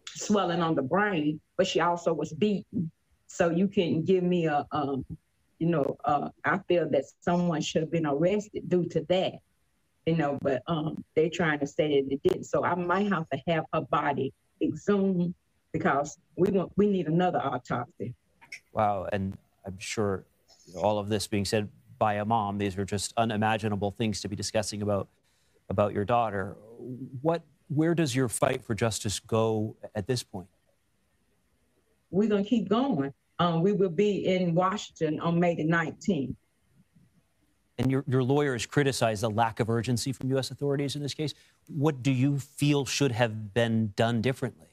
swelling 0.07 0.61
on 0.61 0.75
the 0.75 0.81
brain, 0.81 1.39
but 1.57 1.67
she 1.67 1.79
also 1.79 2.13
was 2.13 2.33
beaten. 2.33 2.91
So 3.27 3.51
you 3.51 3.67
can 3.67 4.03
give 4.03 4.23
me 4.23 4.47
a 4.47 4.65
um, 4.71 5.05
you 5.59 5.67
know, 5.67 5.97
uh, 6.05 6.29
I 6.45 6.59
feel 6.67 6.89
that 6.89 7.03
someone 7.19 7.61
should 7.61 7.81
have 7.81 7.91
been 7.91 8.05
arrested 8.05 8.69
due 8.69 8.87
to 8.89 9.05
that 9.09 9.33
you 10.09 10.15
know, 10.15 10.39
but 10.41 10.63
um, 10.65 11.03
they 11.15 11.29
trying 11.29 11.59
to 11.59 11.67
say 11.67 12.01
that 12.01 12.11
it 12.11 12.19
didn't. 12.23 12.45
So 12.45 12.63
I 12.63 12.73
might 12.73 13.11
have 13.11 13.29
to 13.29 13.39
have 13.47 13.65
her 13.73 13.81
body 13.81 14.33
exhumed 14.59 15.35
because 15.71 16.17
we 16.35 16.49
want 16.49 16.71
we 16.75 16.87
need 16.87 17.07
another 17.07 17.39
autopsy. 17.39 18.15
Wow, 18.73 19.07
and 19.13 19.37
I'm 19.67 19.77
sure 19.77 20.25
all 20.75 20.97
of 20.97 21.09
this 21.09 21.27
being 21.27 21.45
said 21.45 21.69
by 21.99 22.15
a 22.15 22.25
mom, 22.25 22.57
these 22.57 22.75
are 22.79 22.85
just 22.85 23.13
unimaginable 23.17 23.91
things 23.91 24.19
to 24.21 24.27
be 24.27 24.35
discussing 24.35 24.81
about 24.81 25.07
about 25.69 25.93
your 25.93 26.05
daughter. 26.05 26.57
What, 27.21 27.43
where 27.67 27.93
does 27.93 28.15
your 28.15 28.29
fight 28.29 28.63
for 28.63 28.73
justice 28.73 29.19
go 29.19 29.75
at 29.93 30.07
this 30.07 30.23
point? 30.23 30.47
We're 32.09 32.29
gonna 32.29 32.43
keep 32.43 32.67
going. 32.67 33.13
Um, 33.37 33.61
we 33.61 33.73
will 33.73 33.89
be 33.89 34.25
in 34.25 34.55
Washington 34.55 35.19
on 35.19 35.39
May 35.39 35.53
the 35.53 35.65
19th. 35.65 36.35
And 37.79 37.89
your, 37.89 38.03
your 38.07 38.21
lawyer 38.21 38.51
has 38.51 38.65
criticized 38.65 39.23
the 39.23 39.29
lack 39.29 39.61
of 39.61 39.69
urgency 39.69 40.11
from 40.11 40.29
U.S. 40.31 40.51
authorities 40.51 40.97
in 40.97 41.01
this 41.01 41.13
case. 41.13 41.33
What 41.67 42.03
do 42.03 42.11
you 42.11 42.37
feel 42.37 42.85
should 42.85 43.13
have 43.13 43.53
been 43.53 43.93
done 43.95 44.21
differently? 44.21 44.67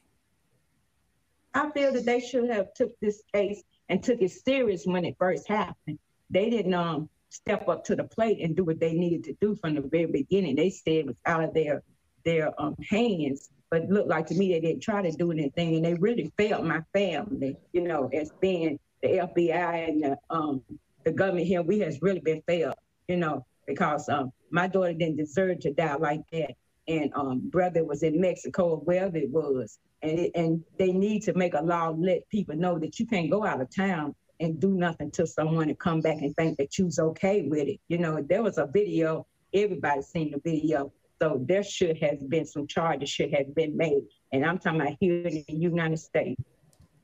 I 1.55 1.71
feel 1.71 1.93
that 1.93 2.05
they 2.05 2.19
should 2.19 2.51
have 2.51 2.75
took 2.75 2.99
this 2.99 3.23
case 3.33 3.63
and 3.89 4.03
took 4.03 4.21
it 4.21 4.33
serious 4.33 4.85
when 4.87 5.05
it 5.05 5.15
first 5.21 5.47
happened. 5.47 6.01
They 6.31 6.51
didn't 6.51 6.75
um, 6.75 7.09
step 7.29 7.69
up 7.69 7.85
to 7.85 7.95
the 7.95 8.03
plate 8.03 8.41
and 8.43 8.57
do 8.57 8.65
what 8.65 8.81
they 8.81 8.93
needed 8.93 9.23
to 9.25 9.37
do 9.41 9.55
from 9.55 9.77
the 9.77 9.83
very 9.83 10.07
beginning. 10.07 10.57
They 10.57 10.71
said 10.71 10.95
it 10.95 11.07
was 11.07 11.17
out 11.25 11.45
of 11.45 11.55
their 11.55 11.83
their 12.25 12.61
um, 12.61 12.75
hands, 12.91 13.51
but 13.71 13.89
looked 13.89 14.09
like 14.09 14.27
to 14.27 14.35
me 14.35 14.53
they 14.53 14.61
didn't 14.61 14.83
try 14.83 15.01
to 15.01 15.13
do 15.13 15.31
anything, 15.31 15.77
and 15.77 15.85
they 15.85 15.95
really 15.95 16.33
failed 16.37 16.67
my 16.67 16.83
family. 16.93 17.57
You 17.73 17.83
know, 17.83 18.11
as 18.13 18.33
being 18.41 18.81
the 19.01 19.09
FBI 19.09 19.89
and 19.89 20.03
the 20.03 20.19
um, 20.29 20.61
the 21.05 21.13
government 21.13 21.47
here, 21.47 21.63
we 21.63 21.79
has 21.79 22.03
really 22.03 22.19
been 22.19 22.43
failed 22.49 22.75
you 23.09 23.17
know, 23.17 23.45
because 23.67 24.09
um, 24.09 24.33
my 24.51 24.67
daughter 24.67 24.93
didn't 24.93 25.17
deserve 25.17 25.61
to 25.61 25.73
die 25.73 25.97
like 25.97 26.23
that. 26.33 26.53
And 26.89 27.13
um, 27.15 27.41
brother 27.51 27.85
was 27.85 28.03
in 28.03 28.21
Mexico 28.21 28.71
or 28.71 28.77
wherever 28.79 29.17
it 29.17 29.31
was. 29.31 29.79
And, 30.03 30.19
it, 30.19 30.33
and 30.35 30.63
they 30.79 30.93
need 30.93 31.23
to 31.23 31.35
make 31.35 31.55
a 31.55 31.63
law 31.63 31.89
let 31.97 32.29
people 32.29 32.55
know 32.57 32.79
that 32.79 33.01
you 33.01 33.07
can't 33.07 33.31
go 33.31 33.45
out 33.45 33.61
of 33.61 33.75
town 33.75 34.15
and 34.39 34.61
do 34.61 34.75
nothing 34.75 35.11
to 35.13 35.27
someone 35.27 35.69
and 35.69 35.79
come 35.79 36.01
back 36.01 36.19
and 36.21 36.35
think 36.37 36.59
that 36.59 36.79
you's 36.79 36.99
okay 36.99 37.43
with 37.43 37.67
it. 37.67 37.81
You 37.89 37.99
know, 37.99 38.25
there 38.29 38.43
was 38.43 38.59
a 38.59 38.67
video, 38.67 39.27
everybody 39.53 40.03
seen 40.03 40.31
the 40.33 40.41
video. 40.45 40.93
So 41.21 41.43
there 41.49 41.63
should 41.63 41.97
have 41.99 42.29
been 42.29 42.45
some 42.45 42.67
charges 42.67 43.09
should 43.09 43.33
have 43.33 43.55
been 43.55 43.77
made. 43.77 44.03
And 44.33 44.45
I'm 44.45 44.59
talking 44.59 44.83
about 44.83 44.97
here 45.01 45.27
in 45.27 45.45
the 45.49 45.55
United 45.55 45.99
States. 45.99 46.41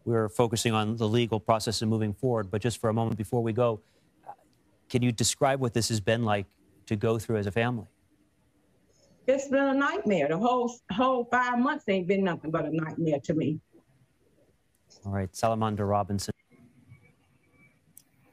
We're 0.04 0.28
focusing 0.28 0.74
on 0.74 0.96
the 0.96 1.08
legal 1.08 1.40
process 1.40 1.80
and 1.80 1.90
moving 1.90 2.12
forward. 2.12 2.50
But 2.50 2.60
just 2.60 2.80
for 2.80 2.90
a 2.90 2.94
moment 2.94 3.16
before 3.16 3.42
we 3.42 3.52
go, 3.52 3.80
can 4.92 5.00
you 5.00 5.10
describe 5.10 5.58
what 5.58 5.72
this 5.72 5.88
has 5.88 6.00
been 6.00 6.22
like 6.22 6.44
to 6.84 6.96
go 6.96 7.18
through 7.18 7.38
as 7.38 7.46
a 7.46 7.50
family? 7.50 7.86
It's 9.26 9.48
been 9.48 9.64
a 9.64 9.72
nightmare. 9.74 10.28
The 10.28 10.36
whole 10.36 10.70
whole 10.90 11.24
five 11.24 11.58
months 11.58 11.88
ain't 11.88 12.06
been 12.06 12.22
nothing 12.22 12.50
but 12.50 12.66
a 12.66 12.76
nightmare 12.76 13.18
to 13.24 13.32
me. 13.32 13.58
All 15.06 15.12
right, 15.12 15.32
Salamandra 15.32 15.88
Robinson. 15.88 16.34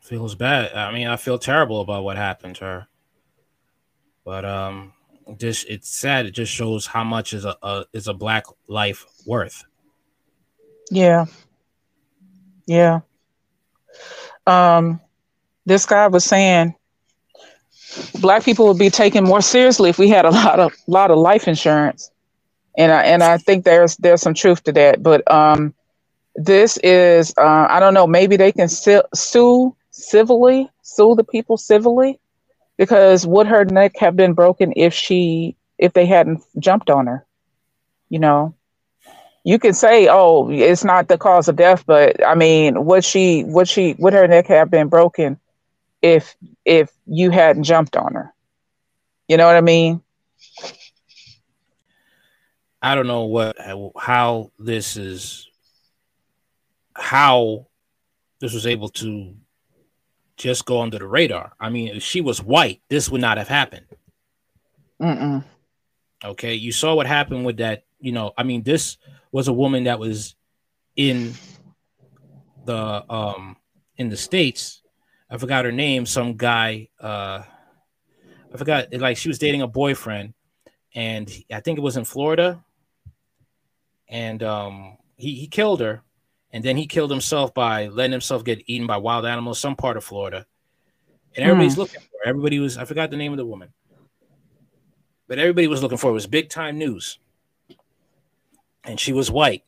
Feels 0.02 0.36
bad. 0.36 0.74
I 0.74 0.92
mean, 0.92 1.08
I 1.08 1.16
feel 1.16 1.40
terrible 1.40 1.80
about 1.80 2.04
what 2.04 2.18
happened 2.18 2.58
to 2.58 2.66
her. 2.66 2.88
But 4.26 4.44
um, 4.44 4.92
just 5.38 5.66
it's 5.70 5.88
sad. 5.88 6.26
It 6.26 6.32
just 6.32 6.52
shows 6.52 6.86
how 6.86 7.06
much 7.06 7.32
is 7.32 7.46
a, 7.46 7.56
a 7.64 7.86
is 7.94 8.10
a 8.10 8.14
black 8.14 8.44
life 8.68 9.06
worth. 9.26 9.64
Yeah. 10.92 11.26
Yeah. 12.66 13.00
Um, 14.46 15.00
this 15.70 15.86
guy 15.88 16.08
was 16.08 16.26
saying 16.26 16.76
black 18.22 18.44
people 18.46 18.68
would 18.68 18.80
be 18.80 18.92
taken 18.92 19.26
more 19.26 19.42
seriously 19.42 19.90
if 19.90 20.00
we 20.00 20.10
had 20.10 20.26
a 20.26 20.32
lot 20.32 20.60
of 20.60 20.74
lot 20.88 21.12
of 21.12 21.20
life 21.20 21.48
insurance. 21.48 22.12
And 22.78 22.92
I, 22.92 23.04
and 23.04 23.24
I 23.24 23.38
think 23.38 23.66
there's 23.66 23.98
there's 23.98 24.22
some 24.22 24.36
truth 24.36 24.64
to 24.66 24.74
that 24.74 25.04
but 25.04 25.30
um 25.32 25.76
this 26.36 26.78
is 26.84 27.34
uh, 27.38 27.68
I 27.70 27.80
don't 27.82 27.94
know 27.96 28.08
maybe 28.08 28.38
they 28.38 28.52
can 28.54 28.70
si- 28.70 29.02
sue 29.16 29.76
civilly 29.92 30.70
sue 30.84 31.16
the 31.16 31.26
people 31.26 31.58
civilly 31.58 32.20
because 32.78 33.28
would 33.28 33.48
her 33.48 33.66
neck 33.66 33.98
have 34.00 34.16
been 34.16 34.34
broken 34.34 34.74
if 34.78 34.94
she 34.94 35.58
if 35.80 35.94
they 35.94 36.06
hadn't 36.08 36.44
jumped 36.60 36.90
on 36.90 37.08
her 37.08 37.26
you 38.10 38.20
know? 38.20 38.56
You 39.46 39.60
can 39.60 39.74
say 39.74 40.08
oh 40.10 40.50
it's 40.52 40.86
not 40.86 41.08
the 41.10 41.18
cause 41.18 41.48
of 41.50 41.58
death 41.58 41.86
but 41.88 42.26
I 42.26 42.36
mean 42.36 42.86
would 42.86 43.06
she 43.06 43.44
would 43.46 43.68
she 43.70 43.96
would 44.00 44.14
her 44.14 44.28
neck 44.28 44.48
have 44.48 44.72
been 44.72 44.90
broken 44.90 45.40
if 46.02 46.36
if 46.66 46.92
you 47.06 47.32
hadn't 47.32 47.64
jumped 47.64 47.96
on 47.96 48.14
her. 48.14 48.34
You 49.28 49.38
know 49.38 49.46
what 49.46 49.56
I 49.56 49.62
mean? 49.62 50.02
I 52.82 52.96
don't 52.96 53.08
know 53.08 53.26
what 53.26 53.58
how 53.98 54.52
this 54.58 54.96
is 54.98 55.48
how 56.96 57.68
this 58.40 58.54
was 58.54 58.66
able 58.66 58.90
to 58.90 59.36
just 60.38 60.66
go 60.66 60.82
under 60.82 60.98
the 60.98 61.08
radar. 61.08 61.54
I 61.60 61.70
mean, 61.70 61.90
if 61.90 62.04
she 62.04 62.22
was 62.22 62.42
white, 62.42 62.82
this 62.90 63.10
would 63.10 63.22
not 63.22 63.38
have 63.38 63.50
happened. 63.50 63.86
Mm-mm. 65.02 65.44
Okay, 66.24 66.56
you 66.56 66.72
saw 66.72 66.96
what 66.96 67.06
happened 67.06 67.46
with 67.46 67.58
that. 67.58 67.84
You 68.00 68.14
know, 68.14 68.32
I 68.38 68.44
mean, 68.44 68.64
this 68.64 68.98
was 69.32 69.50
a 69.50 69.54
woman 69.54 69.84
that 69.84 70.00
was 70.00 70.36
in 70.96 71.34
the 72.66 73.04
um 73.12 73.58
in 73.98 74.10
the 74.10 74.18
states. 74.18 74.82
I 75.30 75.38
forgot 75.38 75.66
her 75.66 75.72
name. 75.72 76.06
Some 76.06 76.36
guy. 76.38 76.90
uh 77.00 77.44
I 78.54 78.58
forgot. 78.58 78.94
Like 78.94 79.18
she 79.18 79.28
was 79.28 79.40
dating 79.40 79.62
a 79.62 79.68
boyfriend, 79.68 80.34
and 80.96 81.32
I 81.52 81.60
think 81.60 81.78
it 81.78 81.84
was 81.84 81.98
in 81.98 82.06
Florida. 82.06 82.64
And 84.08 84.42
um, 84.42 84.98
he 85.18 85.36
he 85.36 85.48
killed 85.48 85.82
her, 85.82 86.02
and 86.52 86.64
then 86.64 86.78
he 86.78 86.88
killed 86.88 87.12
himself 87.12 87.54
by 87.54 87.88
letting 87.88 88.12
himself 88.12 88.44
get 88.44 88.64
eaten 88.66 88.88
by 88.88 88.98
wild 88.98 89.26
animals, 89.26 89.60
some 89.60 89.76
part 89.76 89.98
of 89.98 90.04
Florida. 90.04 90.48
And 91.36 91.46
everybody's 91.46 91.76
mm. 91.76 91.80
looking 91.80 92.00
for 92.00 92.08
her. 92.24 92.30
Everybody 92.30 92.60
was, 92.60 92.78
I 92.78 92.86
forgot 92.86 93.12
the 93.12 93.18
name 93.18 93.32
of 93.32 93.38
the 93.38 93.46
woman, 93.46 93.70
but 95.28 95.38
everybody 95.38 95.68
was 95.68 95.84
looking 95.84 95.98
for 95.98 96.08
her. 96.08 96.12
It 96.12 96.14
was 96.14 96.28
big 96.28 96.50
time 96.50 96.78
news. 96.78 97.20
And 98.84 99.00
she 99.00 99.14
was 99.14 99.30
white. 99.30 99.64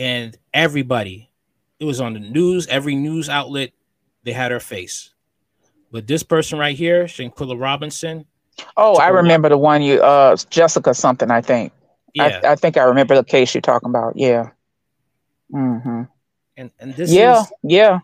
And 0.00 0.36
everybody, 0.52 1.30
it 1.78 1.84
was 1.84 2.00
on 2.00 2.14
the 2.14 2.20
news, 2.20 2.66
every 2.66 2.96
news 2.96 3.28
outlet, 3.28 3.70
they 4.28 4.34
had 4.34 4.52
her 4.52 4.60
face. 4.60 5.14
But 5.90 6.06
this 6.06 6.22
person 6.22 6.58
right 6.58 6.76
here, 6.76 7.04
Shanquella 7.04 7.58
Robinson. 7.58 8.26
Oh, 8.76 8.96
I 8.96 9.08
remember 9.08 9.48
the 9.48 9.56
one 9.56 9.80
you, 9.80 10.02
uh, 10.02 10.36
Jessica 10.50 10.92
something, 10.92 11.30
I 11.30 11.40
think. 11.40 11.72
Yeah. 12.12 12.40
I, 12.44 12.52
I 12.52 12.56
think 12.56 12.76
I 12.76 12.82
remember 12.82 13.14
the 13.14 13.24
case 13.24 13.54
you're 13.54 13.62
talking 13.62 13.88
about. 13.88 14.16
Yeah. 14.16 14.50
Mm-hmm. 15.50 16.02
And 16.58 16.70
and 16.78 16.94
this 16.94 17.10
yeah 17.10 17.40
is, 17.40 17.52
yeah. 17.62 18.00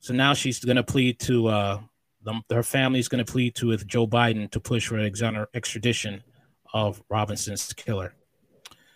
So 0.00 0.12
now 0.12 0.34
she's 0.34 0.64
going 0.64 0.76
to 0.76 0.82
plead 0.82 1.20
to 1.20 1.46
uh, 1.46 1.80
the, 2.24 2.42
her 2.50 2.64
family's 2.64 3.06
going 3.06 3.24
to 3.24 3.30
plead 3.30 3.54
to 3.56 3.68
with 3.68 3.86
Joe 3.86 4.08
Biden 4.08 4.50
to 4.50 4.58
push 4.58 4.88
for 4.88 4.96
an 4.96 5.06
extradition 5.54 6.24
of 6.72 7.00
Robinson's 7.08 7.72
killer. 7.74 8.14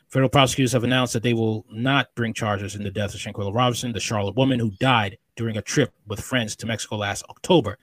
Federal 0.08 0.30
prosecutors 0.30 0.72
have 0.72 0.84
announced 0.84 1.12
that 1.12 1.22
they 1.22 1.34
will 1.34 1.66
not 1.70 2.14
bring 2.14 2.32
charges 2.32 2.74
in 2.74 2.82
the 2.82 2.90
death 2.90 3.14
of 3.14 3.20
Shanquella 3.20 3.54
Robinson, 3.54 3.92
the 3.92 4.00
Charlotte 4.00 4.36
woman 4.36 4.58
who 4.58 4.70
died 4.80 5.18
during 5.36 5.58
a 5.58 5.62
trip 5.62 5.92
with 6.06 6.20
friends 6.20 6.56
to 6.56 6.66
Mexico 6.66 6.96
last 6.96 7.24
October. 7.28 7.78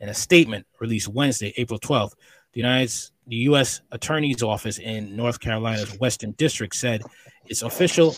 In 0.00 0.08
a 0.08 0.14
statement 0.14 0.66
released 0.80 1.08
Wednesday, 1.08 1.52
April 1.56 1.78
12th, 1.78 2.12
the 2.52 2.60
United 2.60 2.92
the 3.26 3.36
U.S. 3.36 3.80
Attorney's 3.92 4.42
Office 4.42 4.78
in 4.78 5.16
North 5.16 5.40
Carolina's 5.40 5.98
Western 5.98 6.30
District 6.32 6.74
said 6.74 7.02
its 7.46 7.62
official 7.62 8.16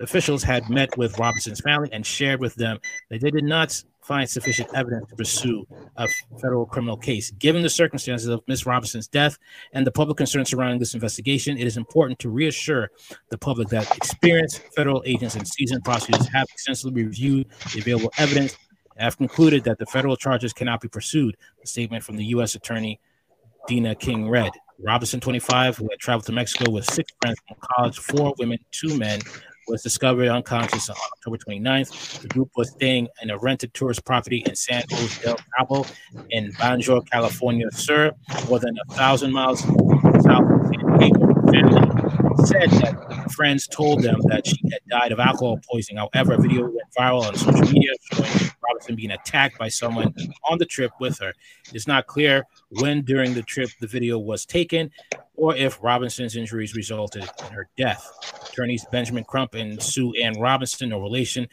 officials 0.00 0.42
had 0.42 0.68
met 0.68 0.96
with 0.98 1.18
Robinson's 1.18 1.60
family 1.60 1.88
and 1.92 2.04
shared 2.04 2.40
with 2.40 2.54
them 2.56 2.78
that 3.10 3.20
they 3.20 3.30
did 3.30 3.44
not 3.44 3.82
find 4.08 4.28
sufficient 4.28 4.70
evidence 4.74 5.06
to 5.10 5.14
pursue 5.14 5.66
a 5.98 6.08
federal 6.40 6.64
criminal 6.64 6.96
case. 6.96 7.30
Given 7.32 7.60
the 7.62 7.68
circumstances 7.68 8.26
of 8.26 8.40
Ms. 8.48 8.64
Robinson's 8.64 9.06
death 9.06 9.38
and 9.74 9.86
the 9.86 9.92
public 9.92 10.16
concern 10.16 10.46
surrounding 10.46 10.78
this 10.78 10.94
investigation, 10.94 11.58
it 11.58 11.66
is 11.66 11.76
important 11.76 12.18
to 12.20 12.30
reassure 12.30 12.90
the 13.28 13.36
public 13.36 13.68
that 13.68 13.94
experienced 13.94 14.62
federal 14.74 15.02
agents 15.04 15.34
and 15.34 15.46
seasoned 15.46 15.84
prosecutors 15.84 16.26
have 16.28 16.46
extensively 16.50 17.04
reviewed 17.04 17.46
the 17.74 17.80
available 17.80 18.10
evidence 18.16 18.56
and 18.96 19.04
have 19.04 19.18
concluded 19.18 19.62
that 19.64 19.78
the 19.78 19.86
federal 19.86 20.16
charges 20.16 20.54
cannot 20.54 20.80
be 20.80 20.88
pursued. 20.88 21.36
A 21.62 21.66
statement 21.66 22.02
from 22.02 22.16
the 22.16 22.24
U.S. 22.26 22.54
Attorney 22.54 22.98
Dena 23.68 23.94
King 23.94 24.30
read. 24.30 24.52
Robinson, 24.80 25.20
25, 25.20 25.76
who 25.76 25.88
had 25.90 25.98
traveled 25.98 26.24
to 26.26 26.32
Mexico 26.32 26.70
with 26.70 26.86
six 26.86 27.12
friends 27.20 27.38
from 27.46 27.58
college, 27.74 27.98
four 27.98 28.34
women, 28.38 28.58
two 28.70 28.96
men, 28.96 29.20
was 29.68 29.82
discovered 29.82 30.28
unconscious 30.28 30.88
on 30.88 30.96
October 31.12 31.38
29th. 31.38 32.20
The 32.20 32.28
group 32.28 32.50
was 32.56 32.70
staying 32.70 33.08
in 33.22 33.30
a 33.30 33.38
rented 33.38 33.74
tourist 33.74 34.04
property 34.04 34.42
in 34.46 34.56
San 34.56 34.82
Jose 34.90 35.22
del 35.22 35.36
Cabo 35.56 35.84
in 36.30 36.52
Baja, 36.58 37.00
California 37.12 37.70
Sur, 37.72 38.12
more 38.48 38.58
than 38.58 38.76
a 38.88 38.94
thousand 38.94 39.32
miles 39.32 39.60
south 39.60 40.44
of 40.50 40.66
San 40.66 40.87
said 42.46 42.70
that 42.70 43.32
friends 43.32 43.66
told 43.66 44.02
them 44.02 44.20
that 44.28 44.46
she 44.46 44.56
had 44.70 44.80
died 44.88 45.12
of 45.12 45.20
alcohol 45.20 45.58
poisoning. 45.70 45.98
However, 46.12 46.34
a 46.34 46.40
video 46.40 46.62
went 46.62 46.92
viral 46.96 47.22
on 47.22 47.36
social 47.36 47.60
media 47.72 47.92
showing 48.12 48.50
Robinson 48.66 48.96
being 48.96 49.10
attacked 49.10 49.58
by 49.58 49.68
someone 49.68 50.14
on 50.50 50.58
the 50.58 50.66
trip 50.66 50.92
with 51.00 51.18
her. 51.18 51.32
It's 51.72 51.86
not 51.86 52.06
clear 52.06 52.44
when 52.70 53.02
during 53.02 53.34
the 53.34 53.42
trip 53.42 53.70
the 53.80 53.86
video 53.86 54.18
was 54.18 54.46
taken 54.46 54.90
or 55.36 55.54
if 55.54 55.78
Robinson's 55.82 56.36
injuries 56.36 56.74
resulted 56.74 57.22
in 57.46 57.52
her 57.52 57.68
death. 57.76 58.10
Attorneys 58.50 58.84
Benjamin 58.90 59.24
Crump 59.24 59.54
and 59.54 59.82
Sue 59.82 60.12
Ann 60.14 60.38
Robinson, 60.40 60.88
no 60.88 61.00
relation, 61.00 61.48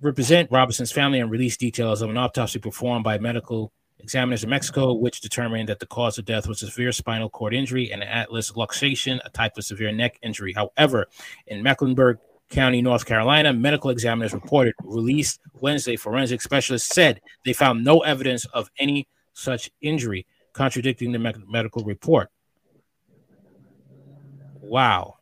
represent 0.00 0.50
Robinson's 0.50 0.92
family 0.92 1.20
and 1.20 1.30
release 1.30 1.56
details 1.56 2.02
of 2.02 2.10
an 2.10 2.16
autopsy 2.16 2.58
performed 2.58 3.04
by 3.04 3.18
medical 3.18 3.72
examiners 4.00 4.44
in 4.44 4.50
Mexico, 4.50 4.94
which 4.94 5.20
determined 5.20 5.68
that 5.68 5.80
the 5.80 5.86
cause 5.86 6.18
of 6.18 6.24
death 6.24 6.46
was 6.46 6.62
a 6.62 6.66
severe 6.66 6.92
spinal 6.92 7.28
cord 7.28 7.54
injury 7.54 7.92
and 7.92 8.02
atlas 8.02 8.52
luxation, 8.52 9.20
a 9.24 9.30
type 9.30 9.56
of 9.56 9.64
severe 9.64 9.92
neck 9.92 10.18
injury. 10.22 10.52
However, 10.52 11.08
in 11.46 11.62
Mecklenburg 11.62 12.18
County, 12.50 12.80
North 12.80 13.04
Carolina, 13.04 13.52
medical 13.52 13.90
examiners 13.90 14.32
reported 14.32 14.74
released 14.82 15.40
Wednesday. 15.60 15.96
Forensic 15.96 16.40
specialists 16.40 16.94
said 16.94 17.20
they 17.44 17.52
found 17.52 17.84
no 17.84 18.00
evidence 18.00 18.46
of 18.46 18.70
any 18.78 19.06
such 19.34 19.70
injury, 19.82 20.26
contradicting 20.52 21.12
the 21.12 21.18
me- 21.18 21.32
medical 21.46 21.84
report. 21.84 22.30
Wow. 24.60 25.18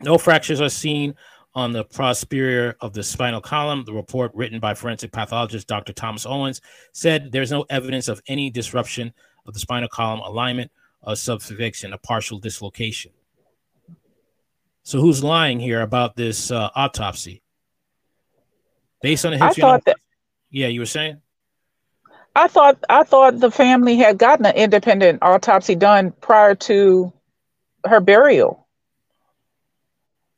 No 0.00 0.18
fractures 0.18 0.60
are 0.60 0.68
seen 0.68 1.14
on 1.54 1.72
the 1.72 1.84
posterior 1.84 2.76
of 2.80 2.92
the 2.92 3.02
spinal 3.02 3.40
column. 3.40 3.84
The 3.84 3.92
report, 3.92 4.32
written 4.34 4.60
by 4.60 4.74
forensic 4.74 5.12
pathologist 5.12 5.68
Dr. 5.68 5.92
Thomas 5.92 6.26
Owens, 6.26 6.60
said 6.92 7.30
there's 7.32 7.50
no 7.50 7.64
evidence 7.68 8.08
of 8.08 8.22
any 8.26 8.50
disruption 8.50 9.12
of 9.46 9.54
the 9.54 9.60
spinal 9.60 9.88
column 9.88 10.20
alignment 10.20 10.70
or 11.02 11.14
subluxation, 11.14 11.92
a 11.92 11.98
partial 11.98 12.38
dislocation. 12.38 13.12
So 14.84 15.00
who's 15.00 15.22
lying 15.22 15.60
here 15.60 15.80
about 15.80 16.16
this 16.16 16.50
uh, 16.50 16.70
autopsy? 16.74 17.42
Based 19.00 19.24
on 19.24 19.32
the 19.32 19.38
history. 19.38 19.62
I 19.62 19.66
thought 19.66 19.84
that, 19.84 19.96
yeah, 20.50 20.68
you 20.68 20.80
were 20.80 20.86
saying. 20.86 21.20
I 22.34 22.48
thought 22.48 22.78
I 22.88 23.02
thought 23.02 23.40
the 23.40 23.50
family 23.50 23.96
had 23.96 24.16
gotten 24.16 24.46
an 24.46 24.54
independent 24.54 25.18
autopsy 25.22 25.74
done 25.74 26.12
prior 26.20 26.54
to 26.54 27.12
her 27.84 28.00
burial. 28.00 28.61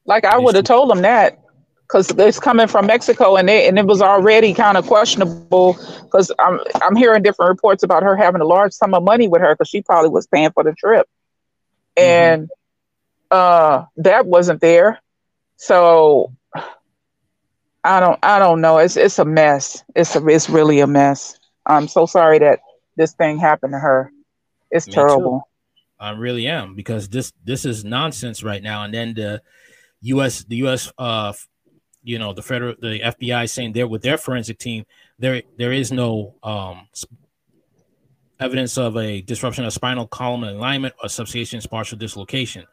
Like 0.07 0.25
I 0.25 0.39
would 0.39 0.55
have 0.55 0.65
told 0.65 0.91
them 0.91 1.03
that 1.03 1.41
because 1.89 2.11
it's 2.11 2.41
coming 2.41 2.67
from 2.67 2.87
Mexico 2.87 3.37
and 3.37 3.49
they, 3.49 3.69
and 3.69 3.79
it 3.79 3.87
was 3.87 4.03
already 4.03 4.55
kind 4.55 4.77
of 4.77 4.87
questionable 4.87 5.77
because 6.03 6.31
I'm 6.39 6.61
I'm 6.83 6.97
hearing 6.97 7.23
different 7.23 7.51
reports 7.51 7.83
about 7.83 8.03
her 8.03 8.17
having 8.17 8.41
a 8.41 8.47
large 8.47 8.73
sum 8.73 8.95
of 8.95 9.03
money 9.03 9.29
with 9.29 9.41
her 9.41 9.55
because 9.55 9.69
she 9.69 9.83
probably 9.83 10.11
was 10.11 10.27
paying 10.27 10.51
for 10.53 10.65
the 10.65 10.73
trip, 10.73 11.09
mm-hmm. 11.97 12.05
and 12.05 12.51
uh, 13.31 13.85
that 13.97 14.27
wasn't 14.27 14.61
there. 14.61 15.01
So 15.57 16.33
I 17.85 18.01
don't 18.01 18.19
I 18.23 18.39
don't 18.39 18.61
know. 18.61 18.79
It's 18.79 18.97
it's 18.97 19.19
a 19.19 19.25
mess. 19.25 19.85
It's 19.95 20.17
a, 20.17 20.27
it's 20.27 20.49
really 20.49 20.81
a 20.81 20.87
mess. 20.87 21.39
I'm 21.67 21.89
so 21.89 22.07
sorry 22.07 22.39
that 22.41 22.61
this 22.97 23.13
thing 23.13 23.39
happened 23.39 23.73
to 23.73 23.79
her. 23.79 24.11
It's 24.71 24.87
Me 24.87 24.95
terrible. 24.95 25.41
Too. 25.41 26.05
I 26.05 26.11
really 26.11 26.47
am 26.47 26.75
because 26.75 27.09
this 27.09 27.33
this 27.45 27.65
is 27.65 27.85
nonsense 27.85 28.43
right 28.43 28.63
now. 28.63 28.83
And 28.83 28.93
then 28.93 29.15
the 29.15 29.43
U.S. 30.05 30.45
the 30.45 30.57
U.S. 30.57 30.93
uh 30.99 31.33
you 32.03 32.19
know 32.19 32.33
the 32.33 32.43
federal 32.43 32.75
the 32.81 33.01
FBI 33.01 33.49
saying 33.49 33.73
they're 33.73 33.89
with 33.89 34.03
their 34.03 34.19
forensic 34.19 34.59
team 34.59 34.85
there 35.19 35.43
there 35.57 35.73
is 35.73 35.91
no 35.91 36.35
um 36.43 36.87
evidence 38.41 38.77
of 38.77 38.97
a 38.97 39.23
disruption 39.23 39.65
of 39.65 39.73
spinal 39.73 40.07
column 40.07 40.45
alignment 40.45 40.95
or 41.03 41.09
subluxation 41.09 41.69
partial 41.71 41.97
dislocation. 41.97 42.65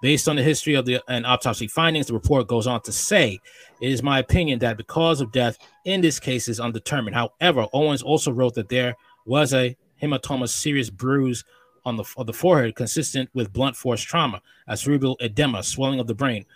Based 0.00 0.28
on 0.28 0.36
the 0.36 0.42
history 0.42 0.74
of 0.74 0.86
the 0.86 1.02
and 1.08 1.26
autopsy 1.26 1.66
findings, 1.66 2.06
the 2.06 2.14
report 2.14 2.46
goes 2.46 2.68
on 2.68 2.80
to 2.82 2.92
say, 2.92 3.40
"It 3.80 3.90
is 3.90 4.02
my 4.02 4.20
opinion 4.20 4.60
that 4.60 4.76
the 4.76 4.84
cause 4.84 5.20
of 5.20 5.32
death 5.32 5.58
in 5.84 6.00
this 6.00 6.20
case 6.20 6.48
is 6.48 6.60
undetermined." 6.60 7.16
However, 7.16 7.66
Owens 7.72 8.02
also 8.02 8.30
wrote 8.30 8.54
that 8.54 8.68
there 8.68 8.94
was 9.26 9.52
a 9.52 9.76
hematoma, 10.00 10.48
serious 10.48 10.88
bruise 10.88 11.44
on 11.84 11.96
the, 11.96 12.04
on 12.16 12.26
the 12.26 12.32
forehead, 12.32 12.76
consistent 12.76 13.28
with 13.34 13.52
blunt 13.52 13.74
force 13.74 14.00
trauma, 14.00 14.40
a 14.68 14.76
cerebral 14.76 15.16
edema, 15.20 15.64
swelling 15.64 15.98
of 15.98 16.06
the 16.06 16.14
brain, 16.14 16.46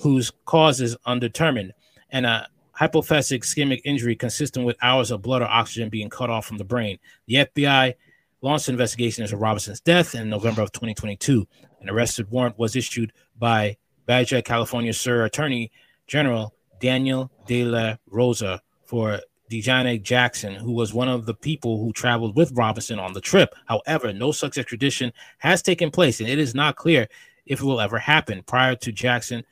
whose 0.00 0.32
cause 0.44 0.80
is 0.80 0.96
undetermined, 1.06 1.72
and 2.10 2.26
a 2.26 2.48
hypoxic 2.78 3.40
ischemic 3.40 3.80
injury 3.84 4.14
consistent 4.14 4.66
with 4.66 4.76
hours 4.82 5.10
of 5.10 5.22
blood 5.22 5.42
or 5.42 5.46
oxygen 5.46 5.88
being 5.88 6.10
cut 6.10 6.30
off 6.30 6.46
from 6.46 6.58
the 6.58 6.64
brain. 6.64 6.98
The 7.26 7.46
FBI 7.46 7.94
launched 8.42 8.68
an 8.68 8.74
investigation 8.74 9.24
into 9.24 9.36
Robinson's 9.36 9.80
death 9.80 10.14
in 10.14 10.28
November 10.28 10.62
of 10.62 10.72
2022. 10.72 11.46
An 11.80 11.90
arrested 11.90 12.30
warrant 12.30 12.58
was 12.58 12.76
issued 12.76 13.12
by 13.38 13.76
Baja, 14.06 14.42
California 14.42 14.92
Sur 14.92 15.24
Attorney 15.24 15.72
General 16.06 16.54
Daniel 16.80 17.30
De 17.46 17.64
La 17.64 17.96
Rosa 18.08 18.60
for 18.84 19.20
Dejane 19.50 20.02
Jackson, 20.02 20.54
who 20.54 20.72
was 20.72 20.92
one 20.92 21.08
of 21.08 21.26
the 21.26 21.34
people 21.34 21.78
who 21.78 21.92
traveled 21.92 22.36
with 22.36 22.52
Robinson 22.52 22.98
on 22.98 23.12
the 23.12 23.20
trip. 23.20 23.54
However, 23.66 24.12
no 24.12 24.32
such 24.32 24.58
extradition 24.58 25.12
has 25.38 25.62
taken 25.62 25.90
place, 25.90 26.20
and 26.20 26.28
it 26.28 26.38
is 26.38 26.54
not 26.54 26.76
clear 26.76 27.08
if 27.46 27.60
it 27.60 27.64
will 27.64 27.80
ever 27.80 27.98
happen. 27.98 28.42
Prior 28.42 28.74
to 28.76 28.92
Jackson 28.92 29.44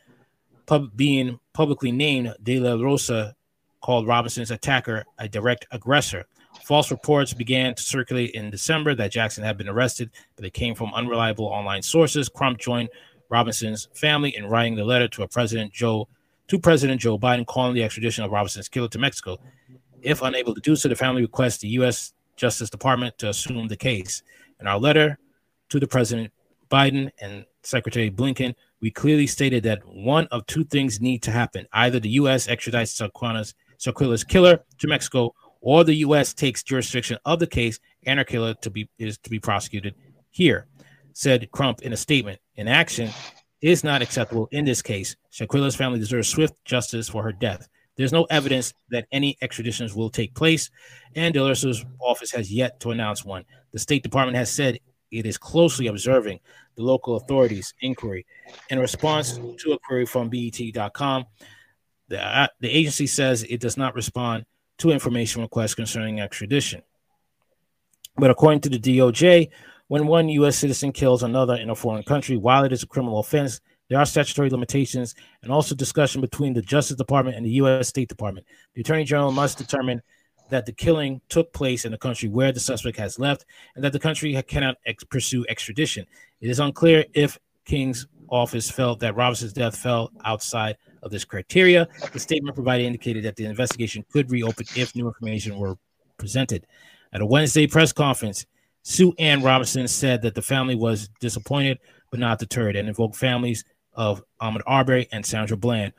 pub- 0.66 0.97
being 0.97 1.39
publicly 1.53 1.93
named, 1.93 2.35
De 2.43 2.59
La 2.59 2.74
Rosa 2.74 3.35
called 3.81 4.07
Robinson's 4.07 4.51
attacker 4.51 5.05
a 5.19 5.28
direct 5.28 5.66
aggressor. 5.70 6.27
False 6.65 6.91
reports 6.91 7.35
began 7.35 7.74
to 7.74 7.82
circulate 7.82 8.31
in 8.31 8.51
December 8.51 8.95
that 8.95 9.12
Jackson 9.12 9.45
had 9.45 9.59
been 9.59 9.69
arrested, 9.69 10.11
but 10.36 10.43
they 10.43 10.51
came 10.51 10.74
from 10.74 10.95
unreliable 10.95 11.47
online 11.47 11.82
sources. 11.82 12.28
Crump 12.28 12.59
joined 12.59 12.89
Robinson's 13.28 13.89
family 13.95 14.35
in 14.36 14.47
writing 14.47 14.74
the 14.74 14.85
letter 14.85 15.09
to 15.09 15.27
President 15.28 15.73
Joe 15.73 16.09
to 16.49 16.59
President 16.59 17.01
Joe 17.01 17.19
Biden 17.19 17.47
calling 17.47 17.74
the 17.74 17.82
extradition 17.82 18.24
of 18.24 18.31
Robinson's 18.31 18.69
killer 18.69 18.89
to 18.89 18.99
Mexico. 18.99 19.39
If 20.03 20.20
unable 20.23 20.55
to 20.55 20.61
do 20.61 20.77
so, 20.77 20.89
the 20.89 20.95
family 20.95 21.23
requests 21.23 21.59
the 21.59 21.69
U.S. 21.69 22.12
Justice 22.36 22.69
Department 22.69 23.16
to 23.19 23.31
assume 23.31 23.69
the 23.69 23.77
case. 23.77 24.23
In 24.61 24.66
our 24.66 24.78
letter 24.78 25.19
to 25.70 25.81
the 25.81 25.86
President 25.86 26.32
Biden 26.70 27.11
and 27.20 27.47
Secretary 27.62 28.11
Blinken, 28.11 28.55
we 28.85 28.90
clearly 28.90 29.27
stated 29.27 29.62
that 29.62 29.81
one 29.86 30.27
of 30.27 30.44
two 30.44 30.62
things 30.62 31.01
need 31.01 31.23
to 31.23 31.31
happen: 31.31 31.66
either 31.73 31.98
the 31.98 32.16
U.S. 32.20 32.48
extradites 32.48 32.93
Sarquana's, 32.93 33.55
Sarquila's 33.78 34.24
killer 34.24 34.62
to 34.78 34.86
Mexico, 34.86 35.35
or 35.62 35.85
the 35.85 35.94
U.S. 36.09 36.35
takes 36.35 36.62
jurisdiction 36.62 37.16
of 37.24 37.39
the 37.39 37.47
case 37.47 37.81
and 38.05 38.19
our 38.19 38.27
killer 38.27 38.52
to 38.61 38.69
be 38.69 38.86
is 38.98 39.16
to 39.16 39.31
be 39.31 39.40
prosecuted 39.40 39.94
here," 40.28 40.66
said 41.15 41.51
Crump 41.51 41.81
in 41.81 41.94
a 41.94 41.97
statement. 41.97 42.39
In 42.56 42.69
action, 42.69 43.09
is 43.62 43.85
not 43.85 44.02
acceptable 44.02 44.51
in 44.52 44.66
this 44.66 44.82
case. 44.82 45.16
Shaquila's 45.32 45.74
family 45.74 45.98
deserves 45.98 46.28
swift 46.28 46.62
justice 46.66 47.09
for 47.09 47.23
her 47.23 47.32
death. 47.32 47.66
There's 47.97 48.12
no 48.12 48.24
evidence 48.24 48.74
that 48.90 49.06
any 49.12 49.39
extraditions 49.40 49.94
will 49.94 50.11
take 50.11 50.35
place, 50.35 50.69
and 51.16 51.32
De 51.32 51.40
Rosa's 51.40 51.86
office 52.02 52.32
has 52.32 52.52
yet 52.52 52.81
to 52.81 52.90
announce 52.90 53.24
one. 53.24 53.47
The 53.73 53.78
State 53.78 54.02
Department 54.02 54.36
has 54.36 54.52
said 54.52 54.78
it 55.19 55.27
is 55.27 55.39
closely 55.39 55.86
observing 55.86 56.41
the 56.77 56.82
local 56.82 57.16
authorities' 57.16 57.74
inquiry. 57.81 58.27
In 58.70 58.78
response 58.78 59.39
to 59.59 59.73
a 59.73 59.78
query 59.78 60.07
from 60.07 60.28
BET.com, 60.28 61.24
the, 62.09 62.20
uh, 62.20 62.49
the 62.61 62.69
agency 62.69 63.07
says 63.07 63.45
it 63.45 63.61
does 63.61 63.77
not 63.77 63.95
respond 63.95 64.45
to 64.78 64.91
information 64.91 65.43
requests 65.43 65.74
concerning 65.74 66.20
extradition. 66.20 66.82
But 68.16 68.31
according 68.31 68.61
to 68.62 68.69
the 68.69 68.78
DOJ, 68.78 69.51
when 69.89 70.07
one 70.07 70.28
U.S. 70.28 70.57
citizen 70.57 70.93
kills 70.93 71.23
another 71.23 71.55
in 71.55 71.70
a 71.70 71.74
foreign 71.74 72.03
country, 72.03 72.36
while 72.36 72.65
it 72.65 72.73
is 72.73 72.82
a 72.82 72.86
criminal 72.86 73.19
offense, 73.19 73.61
there 73.89 73.99
are 73.99 74.07
statutory 74.07 74.51
limitations 74.51 75.15
and 75.43 75.53
also 75.53 75.74
discussion 75.74 76.20
between 76.20 76.55
the 76.55 76.62
Justice 76.62 76.97
Department 76.97 77.36
and 77.36 77.45
the 77.45 77.51
U.S. 77.51 77.89
State 77.89 78.09
Department. 78.09 78.47
The 78.74 78.81
Attorney 78.81 79.05
General 79.05 79.31
must 79.31 79.59
determine 79.59 80.03
that 80.51 80.66
the 80.66 80.73
killing 80.73 81.21
took 81.29 81.53
place 81.53 81.85
in 81.85 81.93
the 81.93 81.99
country 81.99 82.29
where 82.29 82.53
the 82.53 82.61
suspect 82.61 82.97
has 82.99 83.19
left 83.19 83.45
and 83.75 83.85
that 83.85 83.93
the 83.93 83.99
country 83.99 84.41
cannot 84.43 84.77
ex- 84.87 85.05
pursue 85.05 85.45
extradition. 85.49 86.07
It 86.41 86.51
is 86.51 86.61
unclear 86.61 87.05
if 87.15 87.39
King's 87.65 88.07
office 88.29 88.71
felt 88.71 89.01
that 89.01 89.16
Robinson's 89.16 89.53
death 89.53 89.77
fell 89.77 90.11
outside 90.25 90.77
of 91.03 91.11
this 91.11 91.25
criteria. 91.25 91.89
The 92.12 92.19
statement 92.19 92.55
provided 92.55 92.85
indicated 92.85 93.25
that 93.25 93.37
the 93.37 93.45
investigation 93.45 94.05
could 94.12 94.31
reopen 94.31 94.66
if 94.77 94.95
new 94.95 95.07
information 95.07 95.59
were 95.59 95.77
presented. 96.19 96.66
At 97.12 97.21
a 97.21 97.27
Wednesday 97.27 97.66
press 97.66 97.93
conference, 97.93 98.47
Sue 98.83 99.15
Ann 99.19 99.43
Robinson 99.43 99.89
said 99.89 100.23
that 100.23 100.35
the 100.35 100.43
family 100.43 100.75
was 100.75 101.09
disappointed 101.21 101.79
but 102.11 102.21
not 102.21 102.39
deterred 102.39 102.77
and 102.77 102.89
invoked 102.89 103.16
families 103.16 103.65
of 103.95 104.23
Ahmaud 104.41 104.61
Arbery 104.66 105.09
and 105.12 105.25
Sandra 105.25 105.57
Bland, 105.57 105.93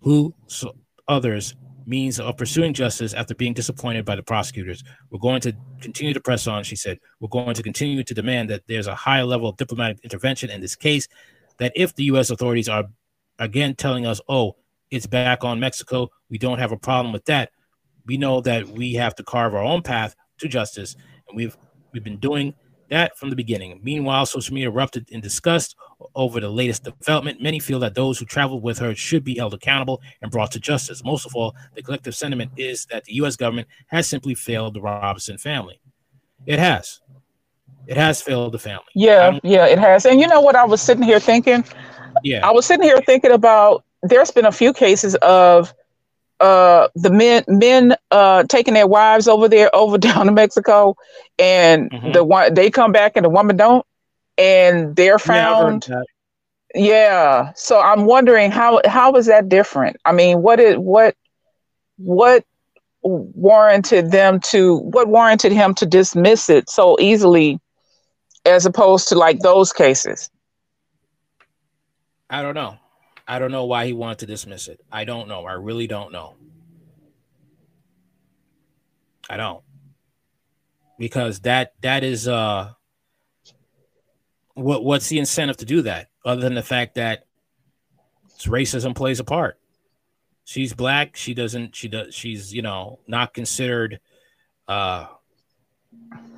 who 0.00 0.34
so 0.46 0.74
others 1.08 1.54
means 1.88 2.20
of 2.20 2.36
pursuing 2.36 2.74
justice 2.74 3.14
after 3.14 3.34
being 3.34 3.54
disappointed 3.54 4.04
by 4.04 4.14
the 4.14 4.22
prosecutors. 4.22 4.84
We're 5.10 5.18
going 5.18 5.40
to 5.40 5.54
continue 5.80 6.12
to 6.12 6.20
press 6.20 6.46
on, 6.46 6.62
she 6.62 6.76
said. 6.76 6.98
We're 7.18 7.28
going 7.28 7.54
to 7.54 7.62
continue 7.62 8.04
to 8.04 8.14
demand 8.14 8.50
that 8.50 8.62
there's 8.66 8.86
a 8.86 8.94
higher 8.94 9.24
level 9.24 9.48
of 9.48 9.56
diplomatic 9.56 10.00
intervention 10.04 10.50
in 10.50 10.60
this 10.60 10.76
case, 10.76 11.08
that 11.56 11.72
if 11.74 11.94
the 11.94 12.04
U.S. 12.04 12.30
authorities 12.30 12.68
are 12.68 12.84
again 13.38 13.74
telling 13.74 14.04
us, 14.06 14.20
oh, 14.28 14.56
it's 14.90 15.06
back 15.06 15.44
on 15.44 15.60
Mexico, 15.60 16.10
we 16.28 16.38
don't 16.38 16.58
have 16.58 16.72
a 16.72 16.76
problem 16.76 17.12
with 17.12 17.24
that. 17.24 17.50
We 18.04 18.18
know 18.18 18.40
that 18.42 18.68
we 18.68 18.94
have 18.94 19.14
to 19.16 19.24
carve 19.24 19.54
our 19.54 19.62
own 19.62 19.82
path 19.82 20.14
to 20.38 20.48
justice, 20.48 20.94
and 21.28 21.36
we've 21.36 21.56
we've 21.92 22.04
been 22.04 22.18
doing 22.18 22.54
that 22.90 23.16
from 23.18 23.30
the 23.30 23.36
beginning. 23.36 23.80
Meanwhile, 23.82 24.26
social 24.26 24.54
media 24.54 24.70
erupted 24.70 25.08
in 25.10 25.20
disgust 25.20 25.76
over 26.14 26.40
the 26.40 26.48
latest 26.48 26.84
development. 26.84 27.42
Many 27.42 27.58
feel 27.58 27.78
that 27.80 27.94
those 27.94 28.18
who 28.18 28.24
traveled 28.24 28.62
with 28.62 28.78
her 28.78 28.94
should 28.94 29.24
be 29.24 29.36
held 29.36 29.54
accountable 29.54 30.00
and 30.22 30.30
brought 30.30 30.52
to 30.52 30.60
justice. 30.60 31.04
Most 31.04 31.26
of 31.26 31.34
all, 31.34 31.54
the 31.74 31.82
collective 31.82 32.14
sentiment 32.14 32.52
is 32.56 32.86
that 32.86 33.04
the 33.04 33.14
U.S. 33.14 33.36
government 33.36 33.68
has 33.88 34.08
simply 34.08 34.34
failed 34.34 34.74
the 34.74 34.80
Robinson 34.80 35.38
family. 35.38 35.80
It 36.46 36.58
has. 36.58 37.00
It 37.86 37.96
has 37.96 38.20
failed 38.20 38.52
the 38.52 38.58
family. 38.58 38.84
Yeah, 38.94 39.38
yeah, 39.42 39.66
it 39.66 39.78
has. 39.78 40.04
And 40.04 40.20
you 40.20 40.26
know 40.26 40.40
what? 40.40 40.56
I 40.56 40.64
was 40.64 40.82
sitting 40.82 41.02
here 41.02 41.20
thinking. 41.20 41.64
Yeah. 42.22 42.46
I 42.46 42.50
was 42.52 42.66
sitting 42.66 42.84
here 42.84 43.00
thinking 43.00 43.32
about. 43.32 43.84
There's 44.02 44.30
been 44.30 44.46
a 44.46 44.52
few 44.52 44.72
cases 44.72 45.16
of 45.16 45.74
uh 46.40 46.88
the 46.94 47.10
men 47.10 47.44
men 47.48 47.94
uh 48.10 48.42
taking 48.44 48.74
their 48.74 48.86
wives 48.86 49.28
over 49.28 49.48
there 49.48 49.74
over 49.74 49.98
down 49.98 50.26
to 50.26 50.32
Mexico 50.32 50.96
and 51.38 51.90
Mhm. 51.92 52.12
the 52.12 52.24
one 52.24 52.54
they 52.54 52.70
come 52.70 52.92
back 52.92 53.12
and 53.16 53.24
the 53.24 53.30
woman 53.30 53.56
don't 53.56 53.84
and 54.38 54.96
they're 54.96 55.18
Yeah, 55.24 55.50
I've 55.50 55.58
heard 55.58 55.80
found 55.80 55.88
yeah 56.74 57.52
so 57.54 57.80
i'm 57.80 58.04
wondering 58.04 58.50
how 58.50 58.80
how 58.86 59.14
is 59.14 59.26
that 59.26 59.48
different 59.48 59.96
i 60.04 60.12
mean 60.12 60.42
what 60.42 60.60
is 60.60 60.76
what 60.76 61.14
what 61.98 62.44
warranted 63.02 64.10
them 64.10 64.40
to 64.40 64.78
what 64.78 65.08
warranted 65.08 65.52
him 65.52 65.74
to 65.74 65.86
dismiss 65.86 66.48
it 66.50 66.68
so 66.68 66.96
easily 67.00 67.58
as 68.44 68.66
opposed 68.66 69.08
to 69.08 69.14
like 69.16 69.38
those 69.40 69.72
cases 69.72 70.30
I 72.30 72.42
don't 72.42 72.54
know. 72.54 72.78
I 73.30 73.38
don't 73.38 73.52
know 73.52 73.66
why 73.66 73.84
he 73.84 73.92
wanted 73.92 74.20
to 74.20 74.26
dismiss 74.26 74.68
it. 74.68 74.80
I 74.90 75.04
don't 75.04 75.28
know. 75.28 75.44
I 75.44 75.52
really 75.52 75.86
don't 75.86 76.10
know. 76.12 76.34
I 79.28 79.36
don't. 79.36 79.62
Because 80.98 81.40
that 81.40 81.74
that 81.82 82.02
is 82.02 82.26
uh 82.26 82.72
what 84.54 84.82
what's 84.82 85.08
the 85.08 85.18
incentive 85.18 85.58
to 85.58 85.64
do 85.66 85.82
that 85.82 86.08
other 86.24 86.40
than 86.40 86.54
the 86.54 86.62
fact 86.62 86.94
that 86.94 87.24
racism 88.40 88.96
plays 88.96 89.20
a 89.20 89.24
part. 89.24 89.58
She's 90.44 90.72
black, 90.72 91.14
she 91.16 91.34
doesn't 91.34 91.76
she 91.76 91.88
does 91.88 92.14
she's, 92.14 92.52
you 92.54 92.62
know, 92.62 92.98
not 93.06 93.34
considered 93.34 94.00
uh 94.66 95.06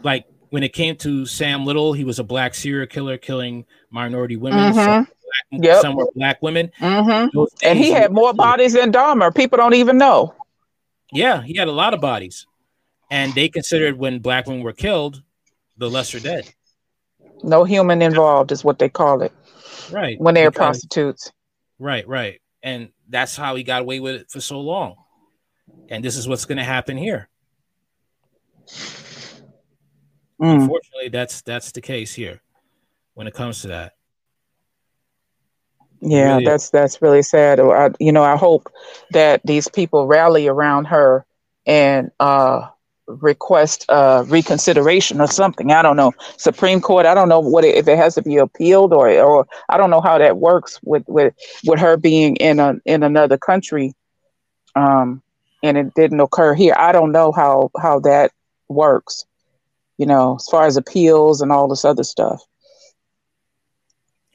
like 0.02 0.26
when 0.50 0.64
it 0.64 0.72
came 0.72 0.96
to 0.96 1.24
Sam 1.26 1.64
Little, 1.64 1.92
he 1.92 2.02
was 2.02 2.18
a 2.18 2.24
black 2.24 2.54
serial 2.56 2.88
killer 2.88 3.16
killing 3.16 3.64
minority 3.90 4.36
women. 4.36 4.74
Some, 4.74 5.06
Mhm. 5.06 5.10
Yep. 5.52 5.82
some 5.82 5.96
were 5.96 6.08
black 6.14 6.40
women. 6.42 6.70
Mm-hmm. 6.80 7.38
And 7.64 7.78
he 7.78 7.90
had 7.90 8.12
more 8.12 8.32
bodies 8.32 8.74
than 8.74 8.92
dahmer 8.92 9.34
people 9.34 9.56
don't 9.58 9.74
even 9.74 9.98
know 9.98 10.34
Yeah, 11.12 11.42
he 11.42 11.56
had 11.56 11.66
a 11.68 11.72
lot 11.72 11.92
of 11.94 12.00
bodies, 12.00 12.46
and 13.10 13.34
they 13.34 13.48
considered 13.48 13.98
when 13.98 14.20
black 14.20 14.46
women 14.46 14.62
were 14.62 14.72
killed, 14.72 15.22
the 15.76 15.90
lesser 15.90 16.20
dead. 16.20 16.48
no 17.42 17.64
human 17.64 18.00
involved 18.02 18.52
is 18.52 18.62
what 18.64 18.78
they 18.78 18.88
call 18.88 19.22
it 19.22 19.32
Right. 19.90 20.20
when 20.20 20.34
they're 20.34 20.52
prostitutes 20.52 21.32
Right, 21.80 22.06
right, 22.06 22.40
and 22.62 22.90
that's 23.08 23.34
how 23.36 23.56
he 23.56 23.62
got 23.64 23.82
away 23.82 23.98
with 24.00 24.14
it 24.20 24.30
for 24.30 24.40
so 24.40 24.60
long. 24.60 24.96
And 25.88 26.04
this 26.04 26.16
is 26.16 26.28
what's 26.28 26.44
going 26.44 26.58
to 26.58 26.64
happen 26.64 26.96
here. 26.96 27.28
Mm. 30.40 30.60
Unfortunately, 30.62 31.08
that's 31.08 31.42
that's 31.42 31.72
the 31.72 31.80
case 31.80 32.12
here 32.14 32.40
when 33.14 33.26
it 33.26 33.34
comes 33.34 33.62
to 33.62 33.68
that. 33.68 33.92
Yeah, 36.00 36.34
really 36.34 36.44
that's 36.44 36.70
that's 36.70 37.02
really 37.02 37.22
sad. 37.22 37.60
I, 37.60 37.90
you 37.98 38.12
know, 38.12 38.22
I 38.22 38.36
hope 38.36 38.70
that 39.10 39.40
these 39.44 39.68
people 39.68 40.06
rally 40.06 40.48
around 40.48 40.86
her 40.86 41.24
and 41.66 42.10
uh, 42.20 42.68
request 43.06 43.84
uh, 43.88 44.24
reconsideration 44.28 45.20
or 45.20 45.26
something. 45.26 45.70
I 45.72 45.82
don't 45.82 45.96
know. 45.96 46.12
Supreme 46.36 46.80
Court. 46.80 47.06
I 47.06 47.14
don't 47.14 47.28
know 47.28 47.40
what 47.40 47.64
it, 47.64 47.74
if 47.74 47.88
it 47.88 47.96
has 47.96 48.14
to 48.14 48.22
be 48.22 48.36
appealed 48.36 48.92
or 48.92 49.10
or 49.20 49.46
I 49.68 49.76
don't 49.76 49.90
know 49.90 50.00
how 50.00 50.18
that 50.18 50.38
works 50.38 50.78
with 50.82 51.04
with 51.08 51.34
with 51.66 51.80
her 51.80 51.96
being 51.96 52.36
in 52.36 52.60
a 52.60 52.74
in 52.84 53.02
another 53.02 53.36
country, 53.38 53.94
um, 54.74 55.22
and 55.62 55.76
it 55.76 55.94
didn't 55.94 56.20
occur 56.20 56.54
here. 56.54 56.74
I 56.78 56.92
don't 56.92 57.12
know 57.12 57.32
how 57.32 57.70
how 57.80 58.00
that 58.00 58.32
works. 58.68 59.24
You 59.98 60.06
know, 60.06 60.36
as 60.36 60.46
far 60.50 60.64
as 60.66 60.76
appeals 60.76 61.42
and 61.42 61.52
all 61.52 61.68
this 61.68 61.84
other 61.84 62.04
stuff. 62.04 62.42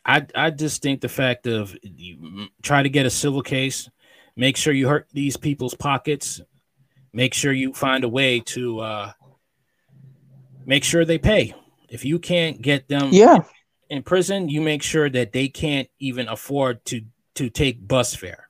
I 0.06 0.26
I 0.36 0.50
just 0.52 0.82
think 0.82 1.02
the 1.02 1.10
fact 1.10 1.48
of 1.48 1.76
you 1.82 2.48
try 2.62 2.84
to 2.84 2.90
get 2.90 3.06
a 3.06 3.10
civil 3.10 3.42
case, 3.42 3.90
make 4.36 4.56
sure 4.58 4.74
you 4.74 4.88
hurt 4.88 5.08
these 5.14 5.36
people's 5.38 5.74
pockets, 5.74 6.42
make 7.14 7.34
sure 7.34 7.52
you 7.52 7.74
find 7.74 8.04
a 8.04 8.10
way 8.10 8.40
to 8.42 8.80
uh, 8.80 9.12
make 10.66 10.84
sure 10.84 11.06
they 11.06 11.18
pay. 11.18 11.54
If 11.90 12.06
you 12.06 12.20
can't 12.20 12.62
get 12.62 12.88
them 12.88 13.10
Yeah. 13.12 13.40
in 13.90 14.04
prison, 14.04 14.50
you 14.50 14.62
make 14.62 14.84
sure 14.84 15.10
that 15.10 15.32
they 15.32 15.48
can't 15.48 15.90
even 16.00 16.28
afford 16.28 16.86
to 16.86 17.02
to 17.36 17.50
take 17.50 17.86
bus 17.86 18.16
fare. 18.16 18.50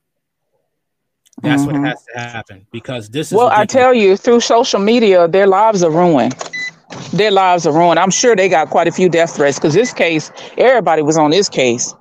That's 1.42 1.64
mm-hmm. 1.64 1.82
what 1.82 1.90
has 1.90 2.04
to 2.14 2.20
happen 2.20 2.66
because 2.72 3.10
this 3.10 3.32
is. 3.32 3.38
Well. 3.38 3.50
I 3.50 3.66
tell 3.66 3.94
you, 3.94 4.16
through 4.16 4.40
social 4.40 4.80
media, 4.80 5.28
their 5.28 5.48
lives 5.48 5.84
are 5.84 5.92
ruined. 5.92 6.34
Their 7.14 7.32
lives 7.32 7.66
are 7.66 7.74
ruined. 7.74 8.00
I'm 8.00 8.12
sure 8.12 8.36
they 8.36 8.50
got 8.50 8.70
quite 8.70 8.88
a 8.88 8.92
few 8.92 9.10
death 9.10 9.36
threats 9.36 9.58
because 9.58 9.74
this 9.74 9.94
case, 9.94 10.32
everybody 10.58 11.02
was 11.02 11.18
on 11.18 11.32
this 11.32 11.50
case. 11.50 11.94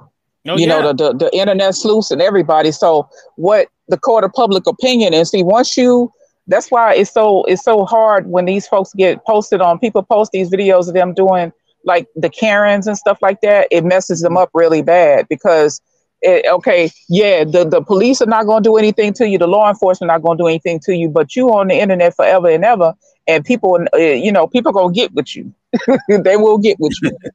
Oh, 0.46 0.56
you 0.56 0.66
yeah. 0.66 0.80
know, 0.80 0.92
the, 0.92 1.12
the 1.12 1.18
the 1.18 1.36
internet 1.36 1.74
sleuths 1.74 2.10
and 2.10 2.20
everybody. 2.20 2.70
So 2.72 3.08
what 3.36 3.68
the 3.88 3.96
court 3.96 4.24
of 4.24 4.32
public 4.32 4.66
opinion 4.66 5.14
is, 5.14 5.30
see, 5.30 5.42
once 5.42 5.76
you 5.76 6.12
that's 6.46 6.70
why 6.70 6.94
it's 6.94 7.10
so 7.10 7.44
it's 7.44 7.64
so 7.64 7.84
hard 7.84 8.26
when 8.26 8.44
these 8.44 8.66
folks 8.66 8.92
get 8.94 9.24
posted 9.24 9.60
on 9.60 9.78
people 9.78 10.02
post 10.02 10.32
these 10.32 10.50
videos 10.50 10.88
of 10.88 10.94
them 10.94 11.14
doing 11.14 11.52
like 11.84 12.06
the 12.16 12.30
Karens 12.30 12.86
and 12.86 12.96
stuff 12.96 13.18
like 13.20 13.40
that, 13.42 13.68
it 13.70 13.84
messes 13.84 14.20
them 14.20 14.36
up 14.36 14.50
really 14.54 14.82
bad 14.82 15.26
because 15.28 15.80
it, 16.22 16.46
okay, 16.50 16.90
yeah, 17.08 17.44
the, 17.44 17.64
the 17.64 17.82
police 17.82 18.22
are 18.22 18.26
not 18.26 18.46
going 18.46 18.62
to 18.62 18.68
do 18.68 18.76
anything 18.76 19.12
to 19.14 19.28
you, 19.28 19.36
the 19.36 19.46
law 19.46 19.68
enforcement 19.68 20.08
not 20.08 20.22
going 20.22 20.38
to 20.38 20.42
do 20.44 20.48
anything 20.48 20.80
to 20.80 20.94
you, 20.94 21.08
but 21.08 21.36
you 21.36 21.50
on 21.50 21.68
the 21.68 21.74
internet 21.74 22.16
forever 22.16 22.48
and 22.48 22.64
ever, 22.64 22.94
and 23.26 23.44
people, 23.44 23.78
uh, 23.92 23.96
you 23.98 24.32
know, 24.32 24.46
people 24.46 24.72
to 24.72 24.92
get 24.92 25.12
with 25.12 25.34
you. 25.34 25.54
they 26.08 26.36
will 26.36 26.58
get 26.58 26.78
with 26.78 26.94
you. 27.02 27.16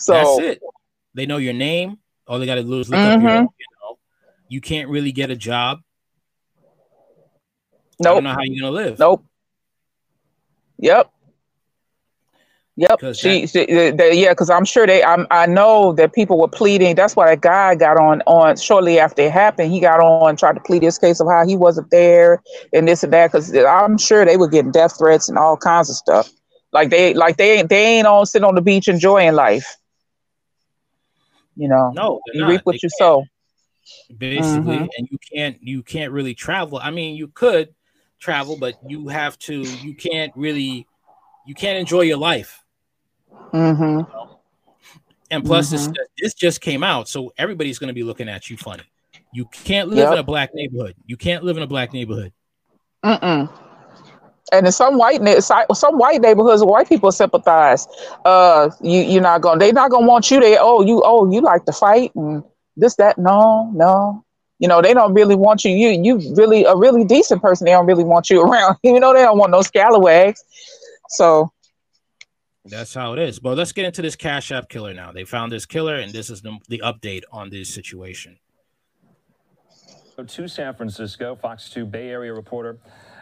So 0.00 0.12
that's 0.12 0.38
it. 0.38 0.62
They 1.14 1.26
know 1.26 1.38
your 1.38 1.54
name. 1.54 1.98
All 2.28 2.38
they 2.38 2.46
got 2.46 2.54
to 2.54 2.62
do 2.62 2.78
is 2.78 2.88
look 2.88 3.00
mm-hmm. 3.00 3.16
up 3.16 3.20
your, 3.20 3.30
mm-hmm. 3.30 3.42
you 3.42 3.66
know, 3.82 3.98
you 4.46 4.60
can't 4.60 4.88
really 4.88 5.10
get 5.10 5.30
a 5.30 5.34
job. 5.34 5.80
Nope. 7.98 8.12
I 8.12 8.14
don't 8.14 8.22
know 8.22 8.30
how 8.30 8.42
you're 8.44 8.60
gonna 8.62 8.76
live. 8.76 8.98
Nope. 9.00 9.24
Yep. 10.78 11.10
Yep. 12.78 13.16
She, 13.16 13.48
she 13.48 13.66
the, 13.66 14.10
yeah, 14.14 14.28
because 14.28 14.50
I'm 14.50 14.64
sure 14.64 14.86
they. 14.86 15.02
I'm, 15.02 15.26
I 15.32 15.46
know 15.46 15.92
that 15.94 16.12
people 16.12 16.38
were 16.38 16.46
pleading. 16.46 16.94
That's 16.94 17.16
why 17.16 17.26
that 17.26 17.40
guy 17.40 17.74
got 17.74 17.96
on 17.98 18.22
on 18.24 18.56
shortly 18.56 19.00
after 19.00 19.22
it 19.22 19.32
happened. 19.32 19.72
He 19.72 19.80
got 19.80 19.98
on 19.98 20.36
tried 20.36 20.52
to 20.52 20.60
plead 20.60 20.84
his 20.84 20.96
case 20.96 21.18
of 21.18 21.26
how 21.26 21.44
he 21.44 21.56
wasn't 21.56 21.90
there 21.90 22.40
and 22.72 22.86
this 22.86 23.02
and 23.02 23.12
that. 23.12 23.32
Because 23.32 23.52
I'm 23.52 23.98
sure 23.98 24.24
they 24.24 24.36
were 24.36 24.46
getting 24.46 24.70
death 24.70 24.96
threats 24.96 25.28
and 25.28 25.36
all 25.36 25.56
kinds 25.56 25.90
of 25.90 25.96
stuff. 25.96 26.30
Like 26.72 26.90
they 26.90 27.14
like 27.14 27.36
they 27.36 27.58
ain't 27.58 27.68
they 27.68 27.84
ain't 27.84 28.06
on 28.06 28.26
sitting 28.26 28.46
on 28.46 28.54
the 28.54 28.62
beach 28.62 28.86
enjoying 28.86 29.34
life. 29.34 29.76
You 31.56 31.66
know. 31.66 31.90
No, 31.96 32.20
you 32.32 32.42
not. 32.42 32.50
reap 32.50 32.60
what 32.62 32.74
they 32.74 32.80
you 32.84 32.90
sow. 32.96 33.24
Basically, 34.16 34.76
mm-hmm. 34.76 34.86
and 34.96 35.08
you 35.10 35.18
can't 35.34 35.60
you 35.60 35.82
can't 35.82 36.12
really 36.12 36.34
travel. 36.34 36.78
I 36.80 36.92
mean, 36.92 37.16
you 37.16 37.26
could 37.26 37.74
travel, 38.20 38.56
but 38.56 38.76
you 38.86 39.08
have 39.08 39.36
to. 39.40 39.62
You 39.62 39.96
can't 39.96 40.32
really. 40.36 40.86
You 41.44 41.54
can't 41.56 41.78
enjoy 41.78 42.02
your 42.02 42.18
life 42.18 42.62
Mm-hmm. 43.52 44.28
And 45.30 45.44
plus, 45.44 45.72
mm-hmm. 45.72 45.92
this, 45.92 46.08
this 46.18 46.34
just 46.34 46.60
came 46.60 46.82
out, 46.82 47.08
so 47.08 47.32
everybody's 47.36 47.78
going 47.78 47.88
to 47.88 47.94
be 47.94 48.02
looking 48.02 48.28
at 48.28 48.48
you 48.48 48.56
funny. 48.56 48.84
You 49.32 49.44
can't 49.46 49.88
live 49.88 49.98
yep. 49.98 50.12
in 50.14 50.18
a 50.18 50.22
black 50.22 50.54
neighborhood. 50.54 50.94
You 51.06 51.16
can't 51.16 51.44
live 51.44 51.56
in 51.56 51.62
a 51.62 51.66
black 51.66 51.92
neighborhood. 51.92 52.32
Mm-mm. 53.04 53.50
And 54.50 54.66
in 54.66 54.72
some 54.72 54.96
white 54.96 55.20
some 55.42 55.98
white 55.98 56.22
neighborhoods, 56.22 56.64
white 56.64 56.88
people 56.88 57.12
sympathize. 57.12 57.86
Uh, 58.24 58.70
you 58.80 59.00
you're 59.02 59.22
not 59.22 59.42
gonna. 59.42 59.60
They're 59.60 59.74
not 59.74 59.90
gonna 59.90 60.06
want 60.06 60.30
you 60.30 60.40
there. 60.40 60.56
Oh, 60.60 60.82
you 60.82 61.02
oh 61.04 61.30
you 61.30 61.42
like 61.42 61.66
to 61.66 61.72
fight 61.72 62.14
and 62.14 62.42
this 62.74 62.96
that. 62.96 63.18
No, 63.18 63.70
no. 63.74 64.24
You 64.58 64.66
know 64.66 64.80
they 64.80 64.94
don't 64.94 65.12
really 65.12 65.36
want 65.36 65.64
you. 65.64 65.72
You 65.72 65.90
you 66.02 66.34
really 66.34 66.64
a 66.64 66.74
really 66.74 67.04
decent 67.04 67.42
person. 67.42 67.66
They 67.66 67.72
don't 67.72 67.86
really 67.86 68.04
want 68.04 68.30
you 68.30 68.40
around. 68.46 68.78
You 68.82 68.98
know 68.98 69.12
they 69.12 69.22
don't 69.22 69.36
want 69.36 69.50
no 69.50 69.60
scalawags. 69.60 70.42
So 71.10 71.52
that's 72.68 72.94
how 72.94 73.12
it 73.12 73.18
is. 73.18 73.38
But 73.38 73.56
let's 73.56 73.72
get 73.72 73.84
into 73.84 74.02
this 74.02 74.16
Cash 74.16 74.52
App 74.52 74.68
killer 74.68 74.94
now. 74.94 75.12
They 75.12 75.24
found 75.24 75.52
this 75.52 75.66
killer, 75.66 75.96
and 75.96 76.12
this 76.12 76.30
is 76.30 76.42
the, 76.42 76.58
the 76.68 76.82
update 76.84 77.22
on 77.32 77.50
this 77.50 77.72
situation. 77.72 78.38
So 80.16 80.24
To 80.24 80.48
San 80.48 80.74
Francisco, 80.74 81.36
Fox 81.36 81.70
2 81.70 81.86
Bay 81.86 82.08
Area 82.08 82.34
reporter 82.34 82.78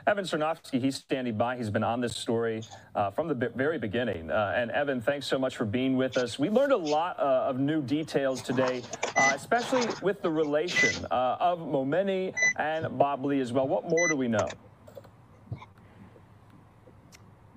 Evan 0.09 0.25
Sernoffsky, 0.25 0.81
he's 0.81 0.95
standing 0.95 1.37
by. 1.37 1.57
He's 1.57 1.69
been 1.69 1.83
on 1.83 2.01
this 2.01 2.17
story 2.17 2.63
uh, 2.95 3.11
from 3.11 3.27
the 3.27 3.35
very 3.35 3.77
beginning. 3.77 4.31
Uh, 4.31 4.55
and 4.57 4.71
Evan, 4.71 5.01
thanks 5.01 5.27
so 5.27 5.37
much 5.37 5.57
for 5.57 5.65
being 5.65 5.97
with 5.97 6.17
us. 6.17 6.39
We 6.39 6.49
learned 6.49 6.71
a 6.71 6.77
lot 6.77 7.19
uh, 7.19 7.49
of 7.49 7.59
new 7.59 7.83
details 7.83 8.41
today, 8.41 8.83
uh, 9.17 9.33
especially 9.35 9.85
with 10.03 10.23
the 10.23 10.31
relation 10.31 11.05
uh, 11.11 11.39
of 11.41 11.59
Momeni 11.59 12.33
and 12.57 12.97
Bob 12.97 13.25
Lee 13.25 13.41
as 13.41 13.53
well. 13.53 13.67
What 13.67 13.89
more 13.89 14.07
do 14.07 14.15
we 14.15 14.29
know? 14.29 14.49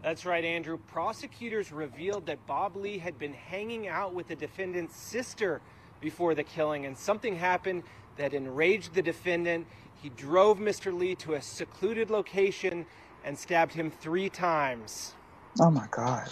That's 0.02 0.26
right, 0.26 0.46
Andrew. 0.46 0.78
Prosecutors 0.88 1.72
revealed 1.72 2.26
that 2.28 2.46
Bob 2.48 2.78
Lee 2.78 2.98
had 2.98 3.20
been 3.20 3.34
hanging 3.34 3.88
out 3.90 4.14
with 4.14 4.30
the 4.30 4.36
defendant's 4.36 4.96
sister 4.96 5.62
before 6.00 6.36
the 6.36 6.44
killing, 6.44 6.86
and 6.86 6.98
something 6.98 7.36
happened 7.36 7.84
that 8.18 8.34
enraged 8.34 8.94
the 8.94 9.02
defendant. 9.02 9.68
He 10.02 10.10
drove 10.10 10.58
Mr. 10.60 10.98
Lee 10.98 11.16
to 11.16 11.34
a 11.34 11.42
secluded 11.42 12.10
location 12.10 12.86
and 13.26 13.38
stabbed 13.38 13.74
him 13.74 13.92
three 13.92 14.30
times. 14.30 15.16
Oh 15.60 15.70
my 15.70 15.88
God. 15.92 16.30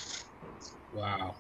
Wow. 0.94 1.36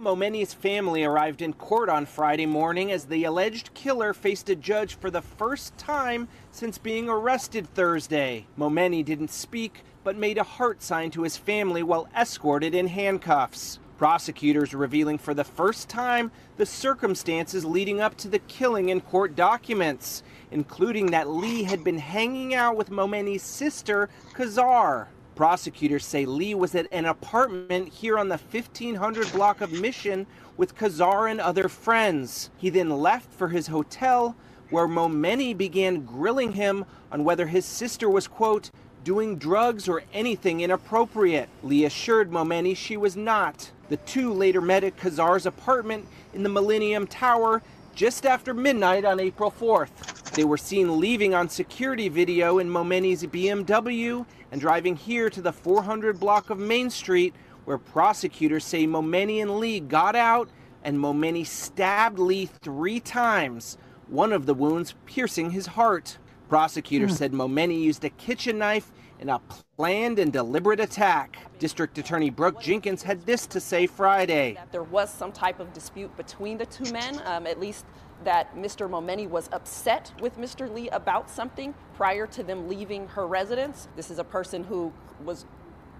Momeni's 0.00 0.54
family 0.54 1.04
arrived 1.04 1.42
in 1.42 1.52
court 1.52 1.90
on 1.90 2.06
Friday 2.06 2.46
morning 2.46 2.90
as 2.90 3.04
the 3.04 3.24
alleged 3.24 3.74
killer 3.74 4.14
faced 4.14 4.48
a 4.48 4.56
judge 4.56 4.94
for 4.94 5.10
the 5.10 5.20
first 5.20 5.76
time 5.76 6.28
since 6.50 6.78
being 6.78 7.10
arrested 7.10 7.68
Thursday. 7.74 8.46
Momeni 8.58 9.04
didn't 9.04 9.30
speak, 9.30 9.84
but 10.02 10.16
made 10.16 10.38
a 10.38 10.42
heart 10.42 10.82
sign 10.82 11.10
to 11.10 11.22
his 11.22 11.36
family 11.36 11.82
while 11.82 12.08
escorted 12.16 12.74
in 12.74 12.86
handcuffs. 12.86 13.78
Prosecutors 13.98 14.72
revealing 14.72 15.18
for 15.18 15.34
the 15.34 15.44
first 15.44 15.90
time 15.90 16.32
the 16.56 16.66
circumstances 16.66 17.64
leading 17.64 18.00
up 18.00 18.16
to 18.16 18.28
the 18.28 18.38
killing 18.40 18.88
in 18.88 19.00
court 19.00 19.36
documents, 19.36 20.22
including 20.50 21.06
that 21.10 21.28
Lee 21.28 21.64
had 21.64 21.84
been 21.84 21.98
hanging 21.98 22.54
out 22.54 22.76
with 22.76 22.90
Momeni's 22.90 23.42
sister, 23.42 24.08
Khazar. 24.32 25.08
Prosecutors 25.34 26.04
say 26.04 26.26
Lee 26.26 26.54
was 26.54 26.74
at 26.74 26.86
an 26.92 27.06
apartment 27.06 27.88
here 27.88 28.18
on 28.18 28.28
the 28.28 28.36
1500 28.36 29.32
block 29.32 29.62
of 29.62 29.72
Mission 29.72 30.26
with 30.56 30.76
Khazar 30.76 31.30
and 31.30 31.40
other 31.40 31.68
friends. 31.68 32.50
He 32.58 32.68
then 32.68 32.90
left 32.90 33.32
for 33.32 33.48
his 33.48 33.68
hotel 33.68 34.36
where 34.68 34.86
Momeni 34.86 35.56
began 35.56 36.04
grilling 36.04 36.52
him 36.52 36.84
on 37.10 37.24
whether 37.24 37.46
his 37.46 37.64
sister 37.64 38.10
was, 38.10 38.28
quote, 38.28 38.70
doing 39.04 39.36
drugs 39.36 39.88
or 39.88 40.02
anything 40.12 40.60
inappropriate. 40.60 41.48
Lee 41.62 41.84
assured 41.84 42.30
Momeni 42.30 42.76
she 42.76 42.96
was 42.96 43.16
not. 43.16 43.70
The 43.88 43.96
two 43.98 44.32
later 44.32 44.60
met 44.60 44.84
at 44.84 44.96
Khazar's 44.96 45.46
apartment 45.46 46.06
in 46.34 46.42
the 46.42 46.48
Millennium 46.48 47.06
Tower 47.06 47.62
just 47.94 48.24
after 48.24 48.54
midnight 48.54 49.04
on 49.04 49.20
April 49.20 49.50
4th. 49.50 50.32
They 50.32 50.44
were 50.44 50.56
seen 50.56 50.98
leaving 50.98 51.34
on 51.34 51.48
security 51.48 52.08
video 52.08 52.58
in 52.58 52.68
Momeni's 52.68 53.24
BMW 53.24 54.24
and 54.52 54.60
driving 54.60 54.94
here 54.94 55.30
to 55.30 55.40
the 55.40 55.52
400 55.52 56.20
block 56.20 56.50
of 56.50 56.58
Main 56.58 56.90
Street, 56.90 57.34
where 57.64 57.78
prosecutors 57.78 58.64
say 58.64 58.86
Momeni 58.86 59.40
and 59.40 59.58
Lee 59.58 59.80
got 59.80 60.14
out 60.14 60.50
and 60.84 60.98
Momeni 60.98 61.44
stabbed 61.44 62.18
Lee 62.18 62.46
three 62.46 63.00
times, 63.00 63.78
one 64.08 64.32
of 64.32 64.44
the 64.44 64.54
wounds 64.54 64.94
piercing 65.06 65.50
his 65.50 65.66
heart. 65.66 66.18
Prosecutors 66.48 67.12
hmm. 67.12 67.16
said 67.16 67.32
Momeni 67.32 67.80
used 67.80 68.04
a 68.04 68.10
kitchen 68.10 68.58
knife 68.58 68.92
in 69.20 69.30
a 69.30 69.40
planned 69.76 70.18
and 70.18 70.32
deliberate 70.32 70.80
attack. 70.80 71.38
District 71.58 71.96
Attorney 71.96 72.28
Brooke 72.28 72.60
Jenkins 72.60 73.02
had 73.02 73.24
this 73.24 73.46
to 73.46 73.60
say 73.60 73.86
Friday. 73.86 74.54
That 74.54 74.70
there 74.70 74.82
was 74.82 75.10
some 75.10 75.32
type 75.32 75.60
of 75.60 75.72
dispute 75.72 76.14
between 76.16 76.58
the 76.58 76.66
two 76.66 76.92
men, 76.92 77.22
um, 77.24 77.46
at 77.46 77.58
least 77.58 77.86
that 78.22 78.54
Mr. 78.56 78.88
Momeni 78.88 79.28
was 79.28 79.48
upset 79.52 80.12
with 80.20 80.38
Mr. 80.38 80.72
Lee 80.72 80.88
about 80.90 81.30
something 81.30 81.74
prior 81.94 82.26
to 82.28 82.42
them 82.42 82.68
leaving 82.68 83.08
her 83.08 83.26
residence. 83.26 83.88
This 83.96 84.10
is 84.10 84.18
a 84.18 84.24
person 84.24 84.64
who 84.64 84.92
was 85.24 85.46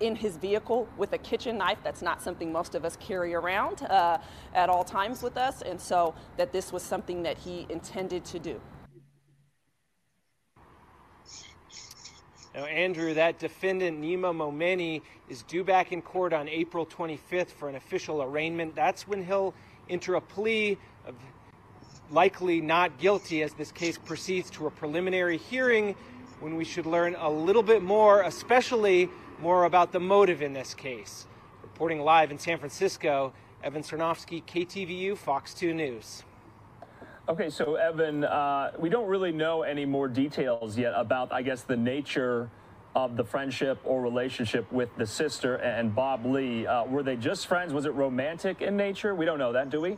in 0.00 0.16
his 0.16 0.36
vehicle 0.36 0.88
with 0.96 1.12
a 1.12 1.18
kitchen 1.18 1.58
knife. 1.58 1.78
That's 1.84 2.02
not 2.02 2.20
something 2.20 2.52
most 2.52 2.74
of 2.74 2.84
us 2.84 2.96
carry 2.96 3.34
around 3.34 3.82
uh, 3.82 4.18
at 4.54 4.68
all 4.68 4.84
times 4.84 5.22
with 5.22 5.36
us. 5.36 5.62
And 5.62 5.80
so 5.80 6.14
that 6.36 6.52
this 6.52 6.72
was 6.72 6.82
something 6.82 7.22
that 7.22 7.38
he 7.38 7.66
intended 7.68 8.24
to 8.26 8.38
do. 8.38 8.60
Now, 12.54 12.64
Andrew, 12.66 13.14
that 13.14 13.38
defendant, 13.38 14.02
Nima 14.02 14.34
Momeni, 14.34 15.00
is 15.30 15.42
due 15.44 15.64
back 15.64 15.90
in 15.90 16.02
court 16.02 16.34
on 16.34 16.48
April 16.48 16.84
25th 16.84 17.48
for 17.48 17.70
an 17.70 17.76
official 17.76 18.22
arraignment. 18.22 18.74
That's 18.74 19.08
when 19.08 19.24
he'll 19.24 19.54
enter 19.88 20.16
a 20.16 20.20
plea 20.20 20.76
of 21.06 21.14
likely 22.10 22.60
not 22.60 22.98
guilty 22.98 23.42
as 23.42 23.54
this 23.54 23.72
case 23.72 23.98
proceeds 23.98 24.50
to 24.50 24.66
a 24.66 24.70
preliminary 24.70 25.36
hearing 25.36 25.94
when 26.40 26.56
we 26.56 26.64
should 26.64 26.86
learn 26.86 27.14
a 27.18 27.30
little 27.30 27.62
bit 27.62 27.82
more, 27.82 28.22
especially 28.22 29.08
more 29.40 29.64
about 29.64 29.92
the 29.92 30.00
motive 30.00 30.42
in 30.42 30.52
this 30.52 30.74
case. 30.74 31.26
Reporting 31.62 32.00
live 32.00 32.30
in 32.30 32.38
San 32.38 32.58
Francisco, 32.58 33.32
Evan 33.62 33.82
Sernoffsky, 33.82 34.42
KTVU, 34.44 35.16
Fox 35.16 35.54
2 35.54 35.72
News. 35.72 36.24
Okay, 37.28 37.50
so 37.50 37.76
Evan, 37.76 38.24
uh, 38.24 38.72
we 38.78 38.88
don't 38.88 39.06
really 39.06 39.30
know 39.30 39.62
any 39.62 39.84
more 39.84 40.08
details 40.08 40.76
yet 40.76 40.92
about, 40.96 41.32
I 41.32 41.42
guess, 41.42 41.62
the 41.62 41.76
nature 41.76 42.50
of 42.94 43.16
the 43.16 43.24
friendship 43.24 43.78
or 43.84 44.02
relationship 44.02 44.70
with 44.72 44.94
the 44.96 45.06
sister 45.06 45.54
and 45.56 45.94
Bob 45.94 46.26
Lee. 46.26 46.66
Uh, 46.66 46.84
were 46.84 47.02
they 47.02 47.16
just 47.16 47.46
friends? 47.46 47.72
Was 47.72 47.86
it 47.86 47.94
romantic 47.94 48.60
in 48.60 48.76
nature? 48.76 49.14
We 49.14 49.24
don't 49.24 49.38
know 49.38 49.52
that, 49.52 49.70
do 49.70 49.80
we? 49.80 49.96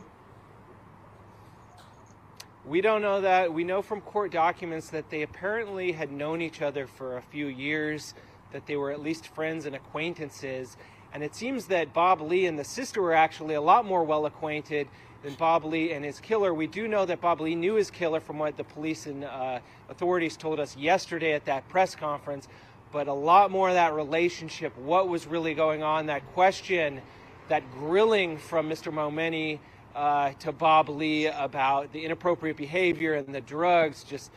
We 2.67 2.81
don't 2.81 3.03
know 3.03 3.21
that. 3.21 3.53
We 3.53 3.63
know 3.63 3.83
from 3.83 4.01
court 4.01 4.31
documents 4.31 4.89
that 4.89 5.11
they 5.11 5.21
apparently 5.21 5.91
had 5.91 6.11
known 6.11 6.41
each 6.41 6.63
other 6.63 6.87
for 6.87 7.17
a 7.17 7.21
few 7.21 7.45
years, 7.45 8.15
that 8.53 8.65
they 8.65 8.75
were 8.75 8.89
at 8.89 8.99
least 8.99 9.27
friends 9.27 9.67
and 9.67 9.75
acquaintances. 9.75 10.75
And 11.13 11.21
it 11.21 11.35
seems 11.35 11.67
that 11.67 11.93
Bob 11.93 12.21
Lee 12.21 12.47
and 12.47 12.57
the 12.57 12.63
sister 12.63 13.03
were 13.03 13.13
actually 13.13 13.53
a 13.53 13.61
lot 13.61 13.85
more 13.85 14.03
well 14.03 14.25
acquainted 14.25 14.87
than 15.21 15.35
Bob 15.35 15.63
Lee 15.63 15.91
and 15.91 16.03
his 16.03 16.19
killer. 16.19 16.55
We 16.55 16.65
do 16.65 16.87
know 16.87 17.05
that 17.05 17.21
Bob 17.21 17.39
Lee 17.39 17.53
knew 17.53 17.75
his 17.75 17.91
killer 17.91 18.19
from 18.19 18.39
what 18.39 18.57
the 18.57 18.63
police 18.63 19.05
and 19.05 19.25
uh, 19.25 19.59
authorities 19.87 20.35
told 20.35 20.59
us 20.59 20.75
yesterday 20.75 21.33
at 21.33 21.45
that 21.45 21.69
press 21.69 21.93
conference. 21.93 22.47
But 22.91 23.07
a 23.07 23.13
lot 23.13 23.51
more 23.51 23.69
of 23.69 23.75
that 23.75 23.93
relationship, 23.93 24.75
what 24.75 25.07
was 25.07 25.27
really 25.27 25.53
going 25.53 25.83
on, 25.83 26.07
that 26.07 26.25
question, 26.33 27.01
that 27.47 27.61
grilling 27.73 28.39
from 28.39 28.67
Mr. 28.67 28.91
Momeni 28.91 29.59
uh, 29.95 30.33
to 30.39 30.51
Bob 30.51 30.89
Lee 30.89 31.27
about 31.27 31.91
the 31.93 32.03
inappropriate 32.03 32.57
behavior 32.57 33.13
and 33.13 33.33
the 33.33 33.41
drugs 33.41 34.03
just 34.03 34.29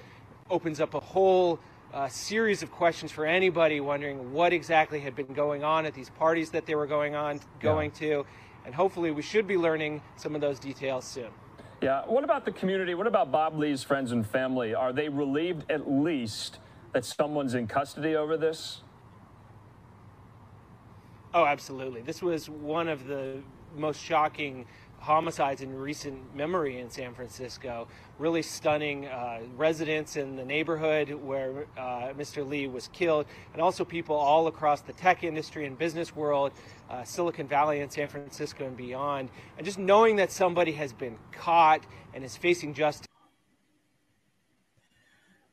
opens 0.48 0.80
up 0.80 0.94
a 0.94 1.00
whole 1.00 1.58
uh, 1.92 2.06
series 2.08 2.62
of 2.62 2.70
questions 2.70 3.10
for 3.10 3.26
anybody 3.26 3.80
wondering 3.80 4.32
what 4.32 4.52
exactly 4.52 5.00
had 5.00 5.16
been 5.16 5.34
going 5.34 5.64
on 5.64 5.84
at 5.84 5.94
these 5.94 6.10
parties 6.10 6.50
that 6.50 6.64
they 6.64 6.74
were 6.74 6.86
going 6.86 7.14
on 7.14 7.40
going 7.60 7.90
yeah. 7.94 8.08
to. 8.08 8.26
And 8.64 8.74
hopefully 8.74 9.10
we 9.10 9.22
should 9.22 9.46
be 9.46 9.56
learning 9.56 10.00
some 10.16 10.34
of 10.34 10.40
those 10.40 10.58
details 10.58 11.04
soon. 11.04 11.30
Yeah. 11.80 12.02
What 12.06 12.24
about 12.24 12.44
the 12.44 12.52
community? 12.52 12.94
What 12.94 13.06
about 13.06 13.32
bob 13.32 13.56
lee's 13.58 13.82
friends 13.82 14.12
and 14.12 14.26
family? 14.26 14.74
Are 14.74 14.92
they 14.92 15.08
relieved 15.08 15.70
at 15.70 15.90
least 15.90 16.58
that 16.92 17.04
someone's 17.04 17.54
in 17.54 17.66
custody 17.66 18.14
over 18.14 18.36
this? 18.36 18.82
Oh 21.34 21.44
absolutely. 21.44 22.02
This 22.02 22.22
was 22.22 22.48
one 22.48 22.88
of 22.88 23.06
the 23.06 23.38
most 23.76 24.02
shocking 24.02 24.66
homicides 25.00 25.62
in 25.62 25.74
recent 25.74 26.34
memory 26.34 26.80
in 26.80 26.90
San 26.90 27.14
Francisco. 27.14 27.88
Really 28.18 28.42
stunning 28.42 29.06
uh, 29.06 29.40
residents 29.56 30.16
in 30.16 30.36
the 30.36 30.44
neighborhood 30.44 31.10
where 31.12 31.66
uh, 31.76 32.12
Mr. 32.16 32.46
Lee 32.46 32.66
was 32.66 32.88
killed, 32.88 33.26
and 33.52 33.62
also 33.62 33.84
people 33.84 34.16
all 34.16 34.48
across 34.48 34.80
the 34.80 34.92
tech 34.92 35.24
industry 35.24 35.66
and 35.66 35.78
business 35.78 36.14
world, 36.14 36.52
uh, 36.90 37.04
Silicon 37.04 37.46
Valley 37.46 37.80
and 37.80 37.90
San 37.92 38.08
Francisco 38.08 38.66
and 38.66 38.76
beyond. 38.76 39.30
And 39.56 39.64
just 39.64 39.78
knowing 39.78 40.16
that 40.16 40.32
somebody 40.32 40.72
has 40.72 40.92
been 40.92 41.16
caught 41.32 41.82
and 42.12 42.24
is 42.24 42.36
facing 42.36 42.74
justice. 42.74 43.06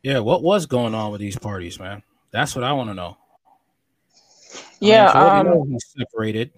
Yeah, 0.01 0.19
what 0.19 0.43
was 0.43 0.65
going 0.65 0.93
on 0.93 1.11
with 1.11 1.21
these 1.21 1.37
parties, 1.37 1.79
man? 1.79 2.03
That's 2.31 2.55
what 2.55 2.63
I 2.63 2.73
want 2.73 2.89
to 2.89 2.93
know. 2.93 3.17
Yeah, 4.79 5.09
I 5.11 5.41
mean, 5.41 5.51
um, 5.51 5.71
he's 5.71 5.85
separated. 5.97 6.51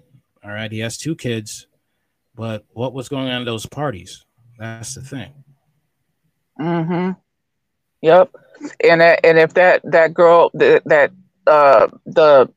All 0.43 0.51
right, 0.51 0.71
he 0.71 0.79
has 0.79 0.97
two 0.97 1.15
kids 1.15 1.66
but 2.37 2.65
what 2.73 2.93
was 2.93 3.09
going 3.09 3.27
on 3.29 3.41
in 3.41 3.45
those 3.45 3.65
parties? 3.65 4.23
That's 4.59 4.95
the 4.95 5.01
thing. 5.01 5.33
Mm-hmm. 6.59 7.11
Yep. 8.01 8.35
And 8.83 9.01
and 9.01 9.37
if 9.37 9.55
that 9.55 9.81
that 9.83 10.13
girl 10.13 10.51
that 10.53 10.83
that 10.85 11.11
uh 11.47 11.87
the 12.05 12.49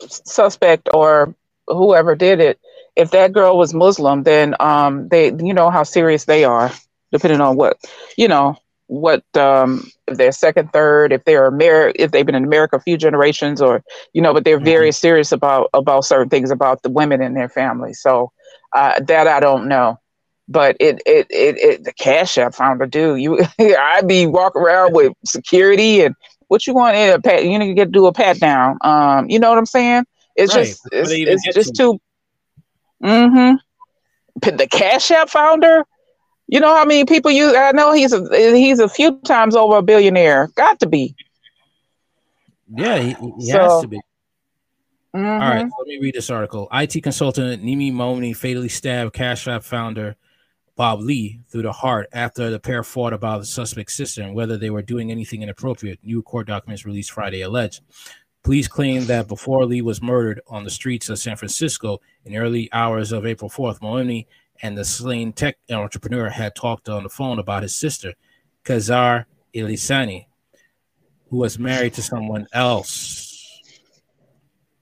suspect 0.00 0.88
or 0.92 1.34
whoever 1.66 2.14
did 2.14 2.40
it, 2.40 2.58
if 2.96 3.12
that 3.12 3.32
girl 3.32 3.56
was 3.56 3.72
Muslim, 3.72 4.24
then 4.24 4.54
um 4.60 5.08
they 5.08 5.32
you 5.32 5.54
know 5.54 5.70
how 5.70 5.84
serious 5.84 6.24
they 6.24 6.44
are, 6.44 6.72
depending 7.12 7.40
on 7.40 7.56
what 7.56 7.78
you 8.16 8.28
know 8.28 8.56
what 8.86 9.24
um 9.36 9.88
if 10.06 10.18
they're 10.18 10.32
second, 10.32 10.72
third, 10.72 11.12
if 11.12 11.24
they're 11.24 11.50
married, 11.50 11.96
if 11.98 12.10
they've 12.10 12.26
been 12.26 12.34
in 12.34 12.44
America 12.44 12.76
a 12.76 12.80
few 12.80 12.96
generations, 12.96 13.62
or 13.62 13.82
you 14.12 14.20
know, 14.20 14.34
but 14.34 14.44
they're 14.44 14.56
mm-hmm. 14.56 14.64
very 14.64 14.92
serious 14.92 15.32
about 15.32 15.70
about 15.72 16.04
certain 16.04 16.28
things 16.28 16.50
about 16.50 16.82
the 16.82 16.90
women 16.90 17.22
in 17.22 17.34
their 17.34 17.48
family. 17.48 17.92
So 17.92 18.32
uh, 18.74 19.00
that 19.00 19.26
I 19.26 19.40
don't 19.40 19.68
know. 19.68 19.98
But 20.46 20.76
it, 20.78 21.00
it, 21.06 21.26
it, 21.30 21.56
it, 21.58 21.84
the 21.84 21.92
cash 21.92 22.36
app 22.36 22.54
founder, 22.54 22.86
dude, 22.86 23.20
you, 23.20 23.40
I'd 23.58 24.06
be 24.06 24.26
walking 24.26 24.60
around 24.60 24.94
with 24.94 25.14
security 25.24 26.02
and 26.02 26.14
what 26.48 26.66
you 26.66 26.74
want 26.74 26.96
in 26.96 27.14
a 27.14 27.20
pat, 27.20 27.44
you 27.44 27.58
know, 27.58 27.64
you 27.64 27.72
get 27.72 27.86
to 27.86 27.90
do 27.90 28.06
a 28.06 28.12
pat 28.12 28.38
down. 28.40 28.76
Um, 28.82 29.30
you 29.30 29.38
know 29.38 29.48
what 29.48 29.58
I'm 29.58 29.66
saying? 29.66 30.04
It's 30.36 30.54
right. 30.54 30.66
just, 30.66 30.82
it's, 30.92 31.10
it's 31.10 31.54
just 31.54 31.74
too, 31.74 31.98
mm-hmm. 33.02 33.56
The 34.40 34.68
cash 34.70 35.10
app 35.12 35.30
founder, 35.30 35.84
you 36.48 36.60
know 36.60 36.74
how 36.74 36.84
many 36.84 37.06
people 37.06 37.30
you, 37.30 37.56
I 37.56 37.72
know 37.72 37.92
he's 37.92 38.12
a, 38.12 38.28
he's 38.36 38.80
a 38.80 38.88
few 38.88 39.18
times 39.20 39.56
over 39.56 39.76
a 39.76 39.82
billionaire. 39.82 40.48
Got 40.56 40.80
to 40.80 40.86
be. 40.86 41.14
Yeah, 42.74 42.98
he, 42.98 43.16
he 43.38 43.46
so, 43.46 43.58
has 43.60 43.80
to 43.82 43.88
be. 43.88 44.00
Mm-hmm. 45.14 45.42
All 45.42 45.48
right, 45.48 45.66
let 45.78 45.86
me 45.86 45.98
read 46.00 46.14
this 46.14 46.28
article. 46.28 46.68
IT 46.72 47.00
consultant 47.02 47.62
Nima 47.62 47.92
Momeni 47.92 48.36
fatally 48.36 48.68
stabbed 48.68 49.12
Cash 49.12 49.46
App 49.46 49.62
founder 49.62 50.16
Bob 50.74 51.00
Lee 51.00 51.40
through 51.48 51.62
the 51.62 51.72
heart 51.72 52.08
after 52.12 52.50
the 52.50 52.58
pair 52.58 52.82
fought 52.82 53.12
about 53.12 53.38
the 53.38 53.46
suspect's 53.46 53.94
sister 53.94 54.22
and 54.22 54.34
whether 54.34 54.56
they 54.56 54.70
were 54.70 54.82
doing 54.82 55.12
anything 55.12 55.42
inappropriate. 55.42 56.00
New 56.02 56.20
court 56.20 56.48
documents 56.48 56.84
released 56.84 57.12
Friday 57.12 57.42
allege. 57.42 57.80
Police 58.42 58.66
claim 58.66 59.04
that 59.06 59.28
before 59.28 59.64
Lee 59.64 59.82
was 59.82 60.02
murdered 60.02 60.40
on 60.48 60.64
the 60.64 60.70
streets 60.70 61.08
of 61.08 61.20
San 61.20 61.36
Francisco 61.36 62.00
in 62.24 62.32
the 62.32 62.38
early 62.38 62.68
hours 62.72 63.12
of 63.12 63.24
April 63.24 63.48
4th, 63.48 63.80
Momeni 63.80 64.26
and 64.62 64.76
the 64.76 64.84
slain 64.84 65.32
tech 65.32 65.56
entrepreneur 65.70 66.28
had 66.28 66.56
talked 66.56 66.88
on 66.88 67.04
the 67.04 67.08
phone 67.08 67.38
about 67.38 67.62
his 67.62 67.76
sister, 67.76 68.14
Khazar 68.64 69.26
Ilisani, 69.54 70.26
who 71.30 71.36
was 71.36 71.56
married 71.58 71.94
to 71.94 72.02
someone 72.02 72.48
else 72.52 73.23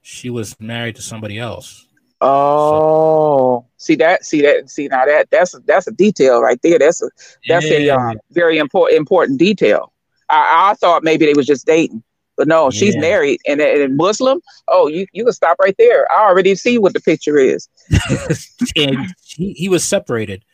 she 0.03 0.29
was 0.29 0.55
married 0.59 0.95
to 0.97 1.01
somebody 1.01 1.39
else. 1.39 1.87
Oh, 2.21 3.65
so. 3.65 3.69
see 3.77 3.95
that? 3.95 4.23
See 4.23 4.41
that? 4.43 4.69
See 4.69 4.87
now 4.87 5.05
that 5.05 5.29
that's 5.31 5.55
that's 5.65 5.87
a 5.87 5.91
detail 5.91 6.41
right 6.41 6.59
there. 6.61 6.77
That's 6.77 7.01
a 7.01 7.09
that's 7.47 7.65
yeah. 7.65 7.77
a 7.77 7.89
um, 7.89 8.19
very 8.31 8.57
important 8.59 8.97
important 8.97 9.39
detail. 9.39 9.91
I, 10.29 10.71
I 10.71 10.73
thought 10.75 11.03
maybe 11.03 11.25
they 11.25 11.33
was 11.33 11.45
just 11.45 11.65
dating, 11.65 12.03
but 12.37 12.47
no, 12.47 12.69
she's 12.69 12.95
married 12.97 13.41
and, 13.47 13.59
and 13.59 13.97
Muslim. 13.97 14.41
Oh, 14.67 14.87
you 14.87 15.05
you 15.11 15.25
can 15.25 15.33
stop 15.33 15.57
right 15.59 15.75
there. 15.77 16.09
I 16.11 16.23
already 16.23 16.55
see 16.55 16.77
what 16.77 16.93
the 16.93 17.01
picture 17.01 17.37
is. 17.37 17.67
and 18.75 19.13
he, 19.23 19.53
he 19.53 19.69
was 19.69 19.83
separated. 19.83 20.45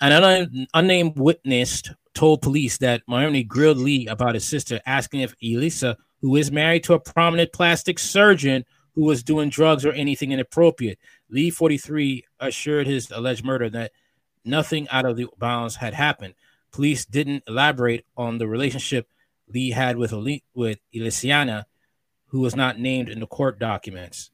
An 0.00 0.66
unnamed 0.74 1.18
witness 1.18 1.82
told 2.14 2.42
police 2.42 2.78
that 2.78 3.02
Momeni 3.08 3.46
grilled 3.46 3.78
Lee 3.78 4.06
about 4.06 4.34
his 4.34 4.46
sister, 4.46 4.80
asking 4.86 5.20
if 5.20 5.34
Elisa, 5.42 5.96
who 6.20 6.36
is 6.36 6.50
married 6.50 6.84
to 6.84 6.94
a 6.94 7.00
prominent 7.00 7.52
plastic 7.52 7.98
surgeon, 7.98 8.64
who 8.94 9.04
was 9.04 9.22
doing 9.22 9.48
drugs 9.48 9.84
or 9.84 9.92
anything 9.92 10.32
inappropriate. 10.32 10.98
Lee 11.28 11.50
43 11.50 12.24
assured 12.40 12.86
his 12.86 13.10
alleged 13.10 13.44
murder 13.44 13.70
that 13.70 13.92
nothing 14.44 14.88
out 14.88 15.04
of 15.04 15.16
the 15.16 15.26
bounds 15.38 15.76
had 15.76 15.94
happened. 15.94 16.34
Police 16.72 17.04
didn't 17.04 17.44
elaborate 17.46 18.04
on 18.16 18.38
the 18.38 18.48
relationship 18.48 19.08
Lee 19.48 19.70
had 19.70 19.96
with 19.96 20.12
with 20.54 20.78
Elisiana, 20.94 21.66
who 22.26 22.40
was 22.40 22.54
not 22.54 22.78
named 22.78 23.08
in 23.08 23.20
the 23.20 23.26
court 23.26 23.58
documents. 23.58 24.30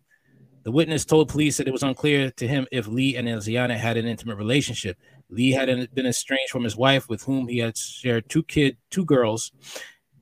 The 0.65 0.73
witness 0.73 1.05
told 1.05 1.29
police 1.29 1.57
that 1.57 1.69
it 1.69 1.73
was 1.73 1.85
unclear 1.85 2.31
to 2.33 2.49
him 2.49 2.67
if 2.73 2.89
Lee 2.89 3.17
and 3.17 3.29
Elisiana 3.29 3.79
had 3.79 3.97
an 3.97 4.07
intimate 4.07 4.37
relationship. 4.37 4.99
Lee 5.31 5.53
had 5.53 5.95
been 5.95 6.07
estranged 6.07 6.51
from 6.51 6.65
his 6.65 6.77
wife, 6.77 7.09
with 7.09 7.23
whom 7.23 7.49
he 7.49 7.59
had 7.59 7.79
shared 7.79 8.29
two 8.29 8.43
kid, 8.43 8.77
two 8.91 9.05
girls, 9.05 9.53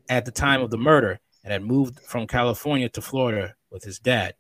at 0.08 0.26
the 0.26 0.30
time 0.30 0.60
of 0.60 0.70
the 0.70 0.76
murder, 0.76 1.18
and 1.42 1.52
had 1.52 1.62
moved 1.62 1.98
from 2.00 2.26
California 2.26 2.88
to 2.90 3.00
Florida 3.00 3.54
with 3.74 3.84
his 3.84 3.98
dad. 3.98 4.34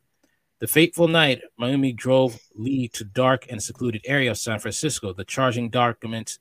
The 0.60 0.66
fateful 0.66 1.08
night, 1.08 1.42
Momeni 1.60 1.94
drove 1.94 2.38
Lee 2.54 2.88
to 2.94 3.04
dark 3.04 3.46
and 3.50 3.62
secluded 3.62 4.00
area 4.06 4.30
of 4.30 4.38
San 4.38 4.60
Francisco. 4.60 5.12
The 5.12 5.24
charging 5.24 5.68
documents 5.68 6.38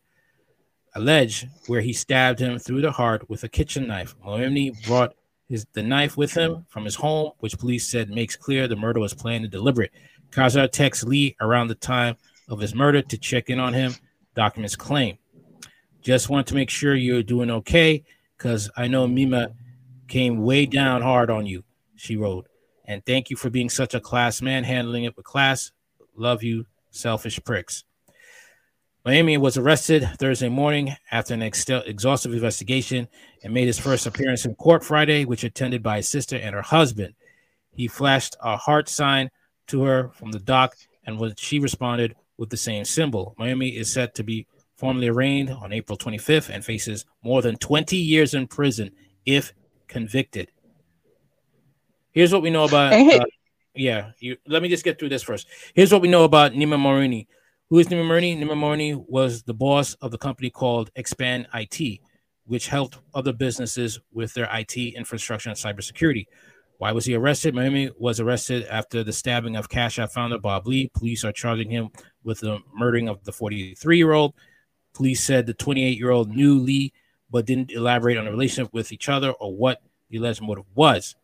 allege 0.95 1.48
where 1.68 1.82
he 1.82 1.91
stabbed 1.91 2.40
him 2.40 2.60
through 2.60 2.82
the 2.82 2.91
heart 2.91 3.30
with 3.30 3.44
a 3.44 3.49
kitchen 3.49 3.88
knife. 3.88 4.15
Momeni 4.26 4.72
brought 4.86 5.15
his 5.49 5.65
the 5.74 5.84
knife 5.84 6.15
with 6.15 6.34
him 6.34 6.65
from 6.70 6.86
his 6.86 6.95
home, 6.95 7.32
which 7.40 7.57
police 7.57 7.90
said 7.90 8.10
makes 8.10 8.38
clear 8.38 8.68
the 8.68 8.76
murder 8.76 8.99
was 8.99 9.14
planned 9.14 9.44
and 9.44 9.52
deliberate. 9.52 9.91
Khazar 10.30 10.72
texts 10.72 11.03
Lee 11.03 11.36
around 11.41 11.68
the 11.68 11.76
time 11.76 12.15
of 12.48 12.60
his 12.60 12.74
murder 12.74 13.02
to 13.02 13.18
check 13.18 13.49
in 13.49 13.60
on 13.60 13.74
him. 13.74 13.94
Documents 14.36 14.76
claim. 14.76 15.18
Just 16.02 16.30
want 16.30 16.48
to 16.48 16.56
make 16.56 16.70
sure 16.70 16.95
you're 16.95 17.24
doing 17.24 17.49
okay, 17.49 18.03
because 18.38 18.70
I 18.78 18.88
know 18.88 19.07
Nima 19.07 19.53
came 20.07 20.44
way 20.44 20.65
down 20.65 21.02
hard 21.02 21.30
on 21.30 21.45
you, 21.45 21.64
she 21.95 22.15
wrote. 22.15 22.48
And 22.85 23.05
thank 23.05 23.30
you 23.30 23.35
for 23.35 23.49
being 23.49 23.69
such 23.69 23.93
a 23.93 23.99
class 23.99 24.41
man, 24.41 24.64
handling 24.64 25.05
it 25.05 25.15
with 25.15 25.26
class. 25.26 25.72
Love 26.15 26.43
you, 26.43 26.65
selfish 26.91 27.39
pricks. 27.43 27.84
Momeni 29.05 29.38
was 29.38 29.57
arrested 29.57 30.10
Thursday 30.18 30.47
morning 30.47 30.95
after 31.11 31.34
an 31.34 31.41
ex- 31.41 31.69
exhaustive 31.69 32.34
investigation 32.34 33.10
and 33.43 33.53
made 33.53 33.68
his 33.68 33.80
first 33.80 34.05
appearance 34.05 34.45
in 34.45 34.55
court 34.55 34.84
Friday, 34.84 35.26
which 35.26 35.43
attended 35.43 35.84
by 35.84 35.97
his 35.97 36.07
sister 36.07 36.38
and 36.38 36.55
her 36.55 36.61
husband. 36.61 37.14
He 37.76 37.88
flashed 37.89 38.38
a 38.41 38.55
heart 38.55 38.88
sign 38.88 39.30
to 39.68 39.84
her 39.84 40.10
from 40.14 40.31
the 40.31 40.39
dock, 40.39 40.76
and 41.05 41.38
she 41.38 41.60
responded 41.60 42.15
with 42.38 42.49
the 42.49 42.57
same 42.57 42.85
symbol. 42.85 43.35
Momeni 43.38 43.76
is 43.76 43.91
set 43.91 44.15
to 44.15 44.23
be 44.23 44.47
formally 44.77 45.10
arraigned 45.10 45.49
on 45.49 45.73
April 45.73 45.97
25th 45.97 46.49
and 46.49 46.64
faces 46.64 47.05
more 47.23 47.41
than 47.41 47.57
20 47.57 47.97
years 47.97 48.34
in 48.34 48.47
prison 48.47 48.91
if 49.26 49.53
convicted. 49.88 50.49
Here's 52.14 52.31
what 52.31 52.41
we 52.41 52.49
know 52.49 52.64
about. 52.64 52.94
Uh, 52.94 53.26
yeah, 53.76 54.11
you, 54.19 54.38
let 54.48 54.61
me 54.61 54.69
just 54.69 54.84
get 54.84 54.99
through 54.99 55.10
this 55.10 55.23
first. 55.23 55.48
Here's 55.73 55.91
what 55.91 56.02
we 56.02 56.07
know 56.07 56.23
about 56.23 56.53
Nima 56.53 56.77
Morini. 56.77 57.27
Who 57.69 57.80
is 57.80 57.88
Nima 57.88 58.06
Morini? 58.06 58.38
Nima 58.38 58.52
Morini 58.52 59.03
was 59.07 59.44
the 59.44 59.53
boss 59.53 59.95
of 59.95 60.11
the 60.11 60.18
company 60.18 60.52
called 60.52 60.91
Expand 60.95 61.48
IT, 61.53 61.99
which 62.45 62.68
helped 62.68 62.99
other 63.15 63.34
businesses 63.34 63.99
with 64.11 64.34
their 64.35 64.48
IT 64.53 64.77
infrastructure 64.77 65.49
and 65.49 65.57
cybersecurity. 65.57 66.27
Why 66.77 66.91
was 66.91 67.06
he 67.06 67.15
arrested? 67.15 67.56
Momeni 67.56 67.91
was 67.98 68.19
arrested 68.19 68.65
after 68.65 69.03
the 69.03 69.14
stabbing 69.14 69.56
of 69.56 69.69
Cash 69.69 69.99
App 69.99 70.11
founder 70.11 70.38
Bob 70.38 70.68
Lee. 70.68 70.90
Police 70.94 71.23
are 71.23 71.31
charging 71.31 71.69
him 71.69 71.90
with 72.23 72.41
the 72.41 72.60
murdering 72.76 73.07
of 73.07 73.23
the 73.23 73.31
43 73.31 73.98
year 73.98 74.11
old. 74.11 74.34
Police 74.94 75.23
said 75.23 75.45
the 75.45 75.53
28 75.53 75.98
year 75.98 76.11
old 76.11 76.30
knew 76.30 76.60
Lee, 76.60 76.94
but 77.31 77.45
didn't 77.45 77.72
elaborate 77.72 78.18
on 78.18 78.26
the 78.26 78.31
relationship 78.31 78.73
with 78.73 78.91
each 78.91 79.07
other 79.07 79.31
or 79.31 79.56
what 79.56 79.81
the 80.10 80.18
alleged 80.18 80.41
motive 80.41 80.65
was. 80.76 81.15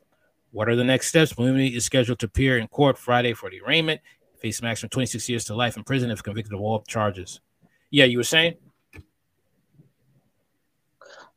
What 0.52 0.68
are 0.70 0.76
the 0.76 0.84
next 0.84 1.08
steps? 1.08 1.34
Momeni 1.34 1.76
is 1.76 1.86
scheduled 1.86 2.20
to 2.20 2.26
appear 2.26 2.58
in 2.58 2.68
court 2.68 2.98
Friday 2.98 3.34
for 3.34 3.50
the 3.50 3.62
arraignment. 3.62 4.02
Face 4.40 4.62
maximum 4.62 4.90
26 4.90 5.30
years 5.30 5.46
to 5.46 5.56
life 5.56 5.78
in 5.78 5.84
prison 5.84 6.10
if 6.10 6.24
convicted 6.24 6.54
of 6.54 6.62
all 6.62 6.82
charges. 6.88 7.42
Yeah, 7.92 8.06
you 8.06 8.18
were 8.18 8.24
saying? 8.24 8.56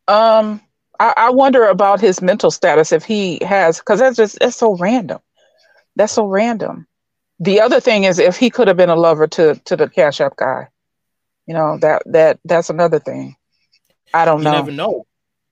Um, 0.09 0.61
I, 1.01 1.15
I 1.17 1.31
wonder 1.31 1.67
about 1.67 2.01
his 2.01 2.23
mental 2.23 2.51
status 2.51 2.93
if 2.93 3.05
he 3.05 3.39
has, 3.45 3.79
because 3.79 3.99
that's 3.99 4.17
just 4.17 4.39
that's 4.39 4.57
so 4.57 4.77
random. 4.77 5.19
That's 5.97 6.13
so 6.13 6.27
random. 6.27 6.87
The 7.41 7.61
other 7.61 7.81
thing 7.81 8.05
is 8.05 8.19
if 8.19 8.37
he 8.37 8.51
could 8.51 8.69
have 8.69 8.77
been 8.77 8.89
a 8.89 8.97
lover 8.97 9.27
to 9.27 9.61
to 9.65 9.77
the 9.77 9.89
Cash 9.89 10.21
App 10.21 10.37
guy. 10.37 10.69
You 11.47 11.55
know 11.55 11.79
that 11.81 12.03
that 12.07 12.39
that's 12.45 12.71
another 12.71 13.01
thing. 13.01 13.37
I 14.15 14.25
don't 14.25 14.39
you 14.39 14.45
know. 14.45 14.51
You 14.51 14.57
never 14.59 14.73
know. 14.73 15.07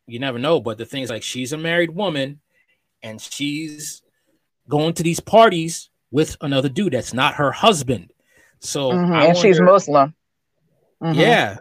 You 0.06 0.18
never 0.18 0.38
know. 0.38 0.60
But 0.60 0.78
the 0.78 0.84
thing 0.84 1.02
is, 1.02 1.10
like, 1.10 1.22
she's 1.22 1.52
a 1.52 1.58
married 1.58 1.90
woman, 1.90 2.40
and 3.02 3.20
she's 3.20 4.02
going 4.68 4.94
to 4.94 5.02
these 5.02 5.20
parties 5.20 5.90
with 6.10 6.36
another 6.40 6.68
dude 6.68 6.92
that's 6.92 7.14
not 7.14 7.34
her 7.34 7.50
husband. 7.52 8.12
So 8.60 8.90
Mhm, 8.92 9.12
I 9.14 9.26
and 9.26 9.36
she's 9.36 9.58
wonder- 9.58 9.72
Muslim. 9.72 10.14
Mhm. 11.02 11.14
Yeah. 11.14 11.56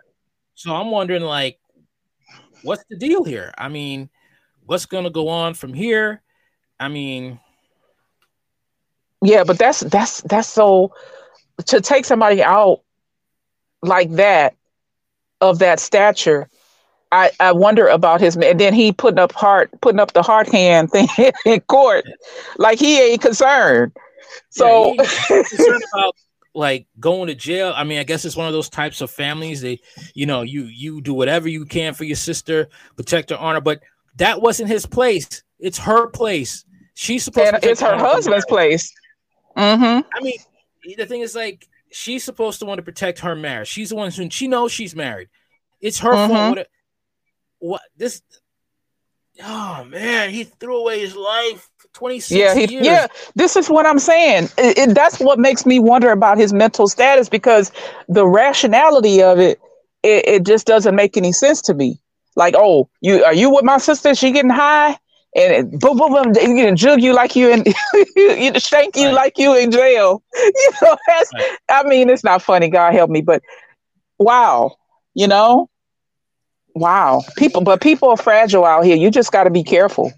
So 0.55 0.75
I'm 0.75 0.91
wondering, 0.91 1.21
like, 1.23 1.59
what's 2.63 2.83
the 2.89 2.97
deal 2.97 3.23
here? 3.23 3.53
I 3.57 3.69
mean, 3.69 4.09
what's 4.65 4.85
gonna 4.85 5.09
go 5.09 5.29
on 5.29 5.53
from 5.53 5.73
here? 5.73 6.21
I 6.79 6.87
mean, 6.89 7.39
Yeah, 9.21 9.43
but 9.43 9.57
that's 9.57 9.81
that's 9.81 10.21
that's 10.21 10.47
so 10.47 10.93
to 11.65 11.81
take 11.81 12.05
somebody 12.05 12.41
out 12.41 12.81
like 13.81 14.09
that 14.11 14.55
of 15.41 15.59
that 15.59 15.79
stature. 15.79 16.49
I 17.11 17.31
I 17.39 17.51
wonder 17.51 17.87
about 17.87 18.21
his 18.21 18.35
and 18.35 18.59
then 18.59 18.73
he 18.73 18.91
putting 18.91 19.19
up 19.19 19.31
heart 19.33 19.71
putting 19.81 19.99
up 19.99 20.13
the 20.13 20.21
hard 20.21 20.47
hand 20.47 20.91
thing 20.91 21.07
in 21.45 21.59
court, 21.61 22.05
like 22.57 22.79
he 22.79 22.99
ain't 23.01 23.21
concerned. 23.21 23.91
So 24.49 24.93
yeah, 24.93 25.05
ain't 25.31 25.47
concerned 25.47 25.83
about 25.93 26.15
like 26.53 26.87
going 26.99 27.27
to 27.27 27.35
jail. 27.35 27.73
I 27.75 27.83
mean, 27.83 27.99
I 27.99 28.03
guess 28.03 28.25
it's 28.25 28.35
one 28.35 28.47
of 28.47 28.53
those 28.53 28.69
types 28.69 29.01
of 29.01 29.09
families. 29.09 29.61
They, 29.61 29.79
you 30.13 30.25
know, 30.25 30.41
you 30.41 30.63
you 30.63 31.01
do 31.01 31.13
whatever 31.13 31.47
you 31.47 31.65
can 31.65 31.93
for 31.93 32.03
your 32.03 32.15
sister, 32.15 32.69
protect 32.95 33.29
her 33.29 33.37
honor, 33.37 33.61
but 33.61 33.81
that 34.17 34.41
wasn't 34.41 34.69
his 34.69 34.85
place. 34.85 35.43
It's 35.59 35.77
her 35.79 36.07
place. 36.07 36.65
She's 36.93 37.23
supposed 37.23 37.53
and 37.53 37.63
to 37.63 37.69
it's 37.69 37.81
protect 37.81 38.01
her 38.01 38.07
husband's 38.07 38.45
place. 38.45 38.93
Mm-hmm. 39.55 40.07
I 40.13 40.21
mean, 40.21 40.37
the 40.97 41.05
thing 41.05 41.21
is, 41.21 41.35
like, 41.35 41.67
she's 41.91 42.23
supposed 42.23 42.59
to 42.59 42.65
want 42.65 42.79
to 42.79 42.83
protect 42.83 43.19
her 43.19 43.35
marriage. 43.35 43.67
She's 43.67 43.89
the 43.89 43.95
one 43.95 44.11
who 44.11 44.29
she 44.29 44.47
knows 44.47 44.71
she's 44.71 44.95
married. 44.95 45.29
It's 45.81 45.99
her 45.99 46.11
Mhm. 46.13 46.27
fault. 46.27 46.67
What, 47.59 47.81
this? 47.97 48.21
Oh 49.43 49.85
man, 49.85 50.31
he 50.31 50.43
threw 50.43 50.77
away 50.81 50.99
his 50.99 51.15
life 51.15 51.69
for 51.77 51.87
twenty 51.93 52.19
six 52.19 52.35
Yeah, 52.35 52.55
he, 52.55 52.67
years. 52.73 52.85
yeah. 52.85 53.07
This 53.35 53.55
is 53.55 53.69
what 53.69 53.85
I'm 53.85 53.99
saying. 53.99 54.49
It, 54.57 54.77
it- 54.77 54.95
that's 54.95 55.19
what 55.19 55.39
makes 55.39 55.65
me 55.65 55.79
wonder 55.79 56.11
about 56.11 56.37
his 56.37 56.53
mental 56.53 56.87
status 56.87 57.29
because 57.29 57.71
the 58.09 58.27
rationality 58.27 59.21
of 59.21 59.39
it, 59.39 59.59
it, 60.03 60.27
it 60.27 60.45
just 60.45 60.67
doesn't 60.67 60.95
make 60.95 61.15
any 61.17 61.31
sense 61.31 61.61
to 61.63 61.73
me. 61.73 61.99
Like, 62.35 62.53
oh, 62.57 62.89
you 63.01 63.23
are 63.23 63.33
you 63.33 63.49
with 63.49 63.63
my 63.63 63.77
sister? 63.77 64.13
She 64.15 64.31
getting 64.31 64.49
high, 64.51 64.97
and 65.35 65.53
it, 65.73 65.79
boom, 65.79 65.97
boom, 65.97 66.13
boom, 66.13 66.33
you 66.35 66.55
can 66.65 66.75
jug 66.75 67.01
you 67.01 67.13
like 67.13 67.35
you 67.35 67.49
in, 67.49 67.63
you 68.15 68.57
shank 68.59 68.95
you 68.95 69.11
like 69.11 69.37
you 69.37 69.55
in 69.55 69.71
jail. 69.71 70.23
You 70.35 70.71
know, 70.81 70.97
that's. 71.07 71.31
I 71.69 71.83
mean, 71.83 72.09
it's 72.09 72.23
not 72.23 72.41
funny. 72.41 72.69
God 72.69 72.93
help 72.93 73.09
me, 73.09 73.21
but 73.21 73.41
wow, 74.17 74.75
you 75.13 75.27
know, 75.27 75.69
wow. 76.79 77.21
People, 77.37 77.61
but 77.61 77.81
people 77.81 78.09
are 78.09 78.17
fragile 78.17 78.65
out 78.65 78.83
here. 78.85 78.95
You 78.95 79.11
just 79.11 79.31
got 79.31 79.43
to 79.45 79.49
be 79.49 79.63
careful. 79.63 80.11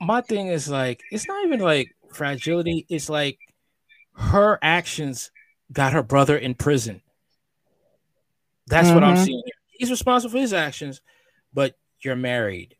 my 0.00 0.20
thing 0.20 0.48
is 0.48 0.68
like 0.68 1.00
it's 1.10 1.26
not 1.28 1.44
even 1.46 1.60
like 1.60 1.94
fragility 2.12 2.84
it's 2.90 3.08
like 3.08 3.38
her 4.14 4.58
actions 4.60 5.30
got 5.72 5.92
her 5.92 6.02
brother 6.02 6.36
in 6.36 6.52
prison 6.54 7.00
that's 8.66 8.90
what 8.90 9.02
i'm 9.04 9.14
Mhm. 9.14 9.24
seeing 9.24 9.42
here. 9.44 9.54
he's 9.68 9.90
responsible 9.90 10.32
for 10.32 10.38
his 10.38 10.52
actions 10.52 11.00
but 11.54 11.74
you're 12.00 12.16
married 12.16 12.76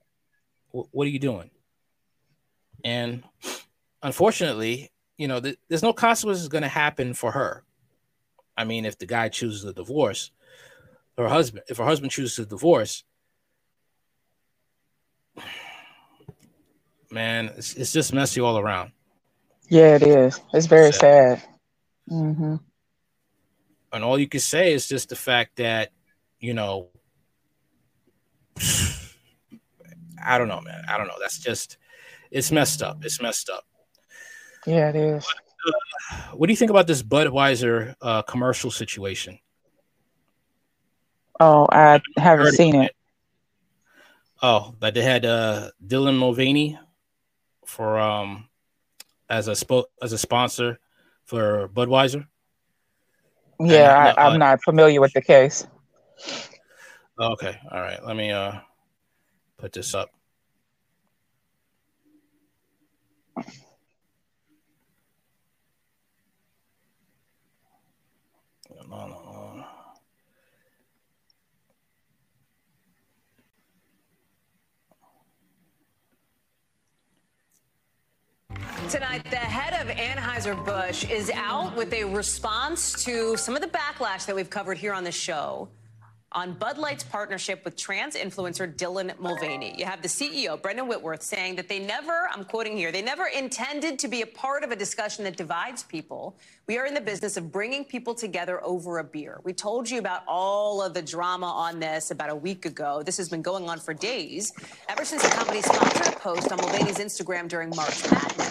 Wh- 0.72 0.92
what 0.92 1.06
are 1.06 1.10
you 1.10 1.18
doing 1.18 1.50
and 2.84 3.22
unfortunately 4.02 4.90
you 5.16 5.28
know 5.28 5.40
th- 5.40 5.58
there's 5.68 5.82
no 5.82 5.92
consequences 5.92 6.48
going 6.48 6.62
to 6.62 6.68
happen 6.68 7.14
for 7.14 7.30
her 7.30 7.62
i 8.56 8.64
mean 8.64 8.84
if 8.84 8.98
the 8.98 9.06
guy 9.06 9.28
chooses 9.28 9.64
a 9.64 9.72
divorce 9.72 10.30
her 11.16 11.28
husband 11.28 11.64
if 11.68 11.76
her 11.78 11.84
husband 11.84 12.10
chooses 12.10 12.36
to 12.36 12.46
divorce 12.46 13.04
man 17.10 17.50
it's, 17.56 17.74
it's 17.74 17.92
just 17.92 18.12
messy 18.12 18.40
all 18.40 18.58
around. 18.58 18.90
Yeah, 19.70 19.94
it 19.94 20.02
is. 20.02 20.40
It's 20.52 20.66
very 20.66 20.92
sad. 20.92 21.42
hmm 22.08 22.56
and 23.92 24.02
all 24.02 24.18
you 24.18 24.28
can 24.28 24.40
say 24.40 24.72
is 24.72 24.88
just 24.88 25.08
the 25.08 25.16
fact 25.16 25.56
that 25.56 25.92
you 26.40 26.52
know 26.52 26.88
i 30.24 30.36
don't 30.36 30.48
know 30.48 30.60
man. 30.60 30.82
I 30.88 30.98
don't 30.98 31.06
know. 31.06 31.14
That's 31.20 31.38
just 31.38 31.78
it's 32.30 32.50
messed 32.50 32.82
up. 32.82 33.04
It's 33.04 33.22
messed 33.22 33.48
up. 33.48 33.64
Yeah, 34.66 34.88
it 34.88 34.96
is. 34.96 35.26
what 36.32 36.46
do 36.48 36.52
you 36.52 36.56
think 36.56 36.70
about 36.70 36.86
this 36.86 37.02
budweiser 37.02 37.94
uh, 38.02 38.22
commercial 38.22 38.70
situation 38.70 39.38
Oh, 41.40 41.66
I 41.70 42.00
haven't 42.16 42.46
Heard 42.46 42.54
seen 42.54 42.74
it. 42.76 42.92
oh 44.42 44.74
that 44.80 44.94
they 44.94 45.02
had 45.02 45.24
uh 45.24 45.70
dylan 45.84 46.18
mulvaney 46.18 46.78
for 47.66 47.98
um 47.98 48.48
as 49.28 49.48
a 49.48 49.52
spo- 49.52 49.86
as 50.02 50.12
a 50.12 50.18
sponsor 50.18 50.78
for 51.24 51.68
budweiser. 51.68 52.26
Yeah, 53.60 53.96
And, 53.96 54.08
I, 54.08 54.10
uh, 54.10 54.14
I'm 54.30 54.38
not 54.38 54.62
familiar 54.62 55.00
with 55.00 55.12
the 55.12 55.22
case. 55.22 55.66
Oh, 57.18 57.32
okay. 57.32 57.56
All 57.70 57.80
right. 57.80 58.04
Let 58.04 58.16
me 58.16 58.30
uh 58.30 58.60
put 59.58 59.72
this 59.72 59.94
up 59.94 60.10
No, 68.88 69.06
no, 69.06 69.06
no. 69.08 69.64
Tonight, 78.90 79.24
the 79.30 79.36
head 79.36 79.80
of 79.80 79.88
Anheuser-Busch 79.96 81.10
is 81.10 81.30
out 81.30 81.74
with 81.74 81.92
a 81.94 82.04
response 82.04 83.04
to 83.04 83.36
some 83.36 83.56
of 83.56 83.62
the 83.62 83.68
backlash 83.68 84.26
that 84.26 84.36
we've 84.36 84.50
covered 84.50 84.76
here 84.76 84.92
on 84.92 85.04
the 85.04 85.12
show 85.12 85.68
on 86.34 86.52
Bud 86.52 86.78
Light's 86.78 87.04
partnership 87.04 87.64
with 87.64 87.76
trans 87.76 88.16
influencer 88.16 88.72
Dylan 88.74 89.16
Mulvaney. 89.20 89.74
You 89.78 89.84
have 89.84 90.02
the 90.02 90.08
CEO, 90.08 90.60
Brendan 90.60 90.88
Whitworth, 90.88 91.22
saying 91.22 91.54
that 91.56 91.68
they 91.68 91.78
never, 91.78 92.28
I'm 92.32 92.44
quoting 92.44 92.76
here, 92.76 92.90
they 92.90 93.02
never 93.02 93.26
intended 93.26 94.00
to 94.00 94.08
be 94.08 94.22
a 94.22 94.26
part 94.26 94.64
of 94.64 94.72
a 94.72 94.76
discussion 94.76 95.22
that 95.24 95.36
divides 95.36 95.84
people. 95.84 96.36
We 96.66 96.76
are 96.76 96.86
in 96.86 96.94
the 96.94 97.00
business 97.00 97.36
of 97.36 97.52
bringing 97.52 97.84
people 97.84 98.14
together 98.14 98.62
over 98.64 98.98
a 98.98 99.04
beer. 99.04 99.40
We 99.44 99.52
told 99.52 99.88
you 99.88 100.00
about 100.00 100.24
all 100.26 100.82
of 100.82 100.92
the 100.92 101.02
drama 101.02 101.46
on 101.46 101.78
this 101.78 102.10
about 102.10 102.30
a 102.30 102.36
week 102.36 102.66
ago. 102.66 103.02
This 103.04 103.16
has 103.16 103.28
been 103.28 103.42
going 103.42 103.68
on 103.68 103.78
for 103.78 103.94
days, 103.94 104.52
ever 104.88 105.04
since 105.04 105.22
the 105.22 105.28
company 105.28 105.62
sponsored 105.62 106.14
a 106.14 106.16
post 106.18 106.50
on 106.50 106.58
Mulvaney's 106.58 106.98
Instagram 106.98 107.48
during 107.48 107.70
March 107.70 108.10
Madness. 108.10 108.43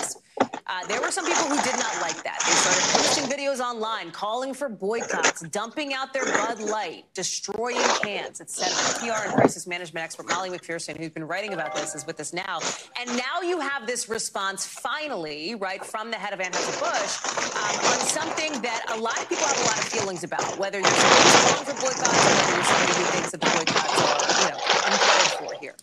Uh, 0.73 0.83
there 0.87 0.99
were 1.01 1.11
some 1.11 1.23
people 1.23 1.43
who 1.43 1.61
did 1.61 1.77
not 1.77 2.01
like 2.01 2.23
that. 2.23 2.41
They 2.47 2.51
started 2.51 2.81
posting 2.97 3.25
videos 3.25 3.59
online, 3.59 4.09
calling 4.09 4.55
for 4.55 4.69
boycotts, 4.69 5.41
dumping 5.49 5.93
out 5.93 6.13
their 6.13 6.25
Bud 6.25 6.61
Light, 6.61 7.05
destroying 7.13 7.77
cans, 8.01 8.41
etc. 8.41 8.73
PR 8.99 9.27
and 9.27 9.35
crisis 9.35 9.67
management 9.67 10.03
expert 10.03 10.27
Molly 10.27 10.49
McPherson, 10.49 10.97
who's 10.97 11.11
been 11.11 11.25
writing 11.25 11.53
about 11.53 11.75
this, 11.75 11.93
is 11.93 12.07
with 12.07 12.19
us 12.19 12.33
now. 12.33 12.57
And 12.99 13.07
now 13.15 13.41
you 13.43 13.59
have 13.59 13.85
this 13.85 14.09
response, 14.09 14.65
finally, 14.65 15.53
right, 15.53 15.85
from 15.85 16.09
the 16.09 16.17
head 16.17 16.33
of 16.33 16.39
Anheuser-Busch 16.39 17.53
um, 17.55 17.91
on 17.93 18.07
something 18.07 18.59
that 18.63 18.85
a 18.89 18.99
lot 18.99 19.19
of 19.21 19.29
people 19.29 19.45
have 19.45 19.59
a 19.59 19.65
lot 19.65 19.77
of 19.77 19.83
feelings 19.83 20.23
about, 20.23 20.57
whether 20.57 20.79
you're 20.79 20.89
calling 20.89 21.65
for 21.65 21.73
boycotts 21.81 22.01
or 22.01 22.33
whether 22.33 22.55
you're 22.55 22.63
somebody 22.63 22.93
who 22.93 23.05
thinks 23.11 23.29
that 23.29 23.41
the 23.41 23.47
boycotts 23.47 24.01
are, 24.01 24.41
you 24.41 24.49
know, 24.49 24.57
uncalled 24.87 25.51
for 25.51 25.59
here. 25.61 25.75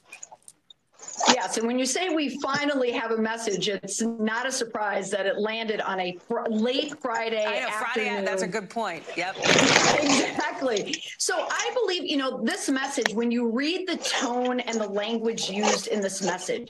Yeah, 1.20 1.20
Yes, 1.35 1.57
and 1.57 1.67
when 1.67 1.79
you 1.79 1.87
say 1.87 2.09
we 2.11 2.41
finally 2.41 2.91
have 2.91 3.11
a 3.13 3.17
message, 3.17 3.69
it's 3.69 4.01
not 4.03 4.47
a 4.47 4.53
surprise 4.53 5.11
that 5.11 5.27
it 5.27 5.39
landed 5.39 5.81
on 5.81 6.01
a 6.01 6.17
fr- 6.29 6.41
late 6.49 6.99
Friday 7.01 7.45
I 7.45 7.61
know, 7.61 7.71
Friday, 7.71 8.25
that's 8.25 8.43
a 8.43 8.49
good 8.49 8.69
point. 8.69 9.05
Yep. 9.17 9.37
exactly. 9.39 11.03
So 11.19 11.47
I 11.51 11.71
believe, 11.75 12.05
you 12.05 12.17
know, 12.17 12.43
this 12.43 12.69
message, 12.69 13.15
when 13.15 13.31
you 13.31 13.49
read 13.49 13.89
the 13.89 13.97
tone 13.99 14.61
and 14.61 14.81
the 14.81 14.89
language 14.89 15.51
used 15.51 15.87
in 15.87 16.01
this 16.01 16.23
message, 16.23 16.69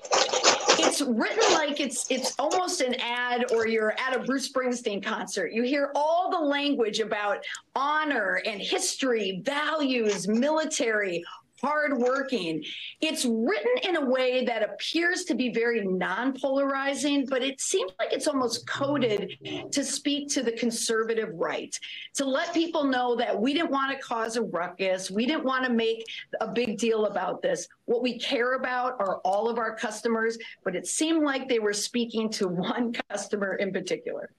it's 0.83 1.01
written 1.01 1.53
like 1.53 1.81
it's 1.81 2.11
it's 2.11 2.35
almost 2.39 2.81
an 2.81 2.95
ad 2.95 3.53
or 3.53 3.67
you're 3.67 3.93
at 3.93 4.17
a 4.17 4.21
Bruce 4.21 4.51
Springsteen 4.51 5.03
concert. 5.03 5.53
You 5.53 5.63
hear 5.63 5.93
all 5.95 6.31
the 6.31 6.39
language 6.39 7.01
about 7.01 7.45
honor 7.75 8.43
and 8.47 8.61
history, 8.61 9.43
values, 9.45 10.27
military, 10.29 11.25
hardworking. 11.63 12.65
It's 13.01 13.25
written 13.25 13.73
in 13.83 13.97
a 13.97 14.05
way 14.05 14.45
that 14.45 14.63
appears 14.63 15.25
to 15.25 15.35
be 15.35 15.53
very 15.53 15.85
non 15.85 16.39
polarizing, 16.39 17.27
but 17.27 17.43
it 17.43 17.61
seems 17.61 17.93
like 17.99 18.13
it's 18.13 18.29
almost 18.29 18.67
coded 18.67 19.39
to 19.73 19.85
speak 19.85 20.29
to 20.31 20.43
the 20.43 20.53
conservative 20.53 21.31
right, 21.35 21.79
to 22.15 22.25
let 22.25 22.55
people 22.55 22.85
know 22.85 23.17
that 23.17 23.39
we 23.39 23.55
didn't 23.55 23.71
want 23.71 23.93
to 23.93 23.99
cause 23.99 24.37
a 24.37 24.43
ruckus. 24.43 25.11
We 25.11 25.27
didn't 25.27 25.45
want 25.45 25.65
to 25.65 25.73
make 25.73 26.05
a 26.41 26.49
big 26.49 26.79
deal 26.79 27.07
about 27.07 27.43
this. 27.43 27.69
What 27.87 28.03
we 28.03 28.19
care 28.19 28.55
about 28.55 29.01
are 29.01 29.19
all 29.19 29.49
of 29.49 29.59
our 29.59 29.75
customers, 29.75 30.39
but 30.65 30.77
it 30.77 30.87
seemed 30.87 31.25
like 31.25 31.49
they 31.49 31.59
were 31.59 31.73
speaking 31.73 32.31
to 32.31 32.49
one 32.49 32.93
customer 33.11 33.55
in 33.57 33.73
particular. 33.73 34.31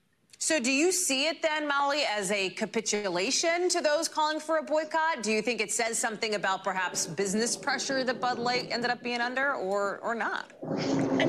So, 0.43 0.59
do 0.59 0.71
you 0.71 0.91
see 0.91 1.27
it 1.27 1.43
then, 1.43 1.67
Molly, 1.67 2.01
as 2.01 2.31
a 2.31 2.49
capitulation 2.49 3.69
to 3.69 3.79
those 3.79 4.07
calling 4.07 4.39
for 4.39 4.57
a 4.57 4.63
boycott? 4.63 5.21
Do 5.21 5.31
you 5.31 5.39
think 5.39 5.61
it 5.61 5.71
says 5.71 5.99
something 5.99 6.33
about 6.33 6.63
perhaps 6.63 7.05
business 7.05 7.55
pressure 7.55 8.03
that 8.03 8.19
Bud 8.19 8.39
Light 8.39 8.69
ended 8.71 8.89
up 8.89 9.03
being 9.03 9.21
under, 9.21 9.53
or 9.53 9.99
or 9.99 10.15
not? 10.15 10.51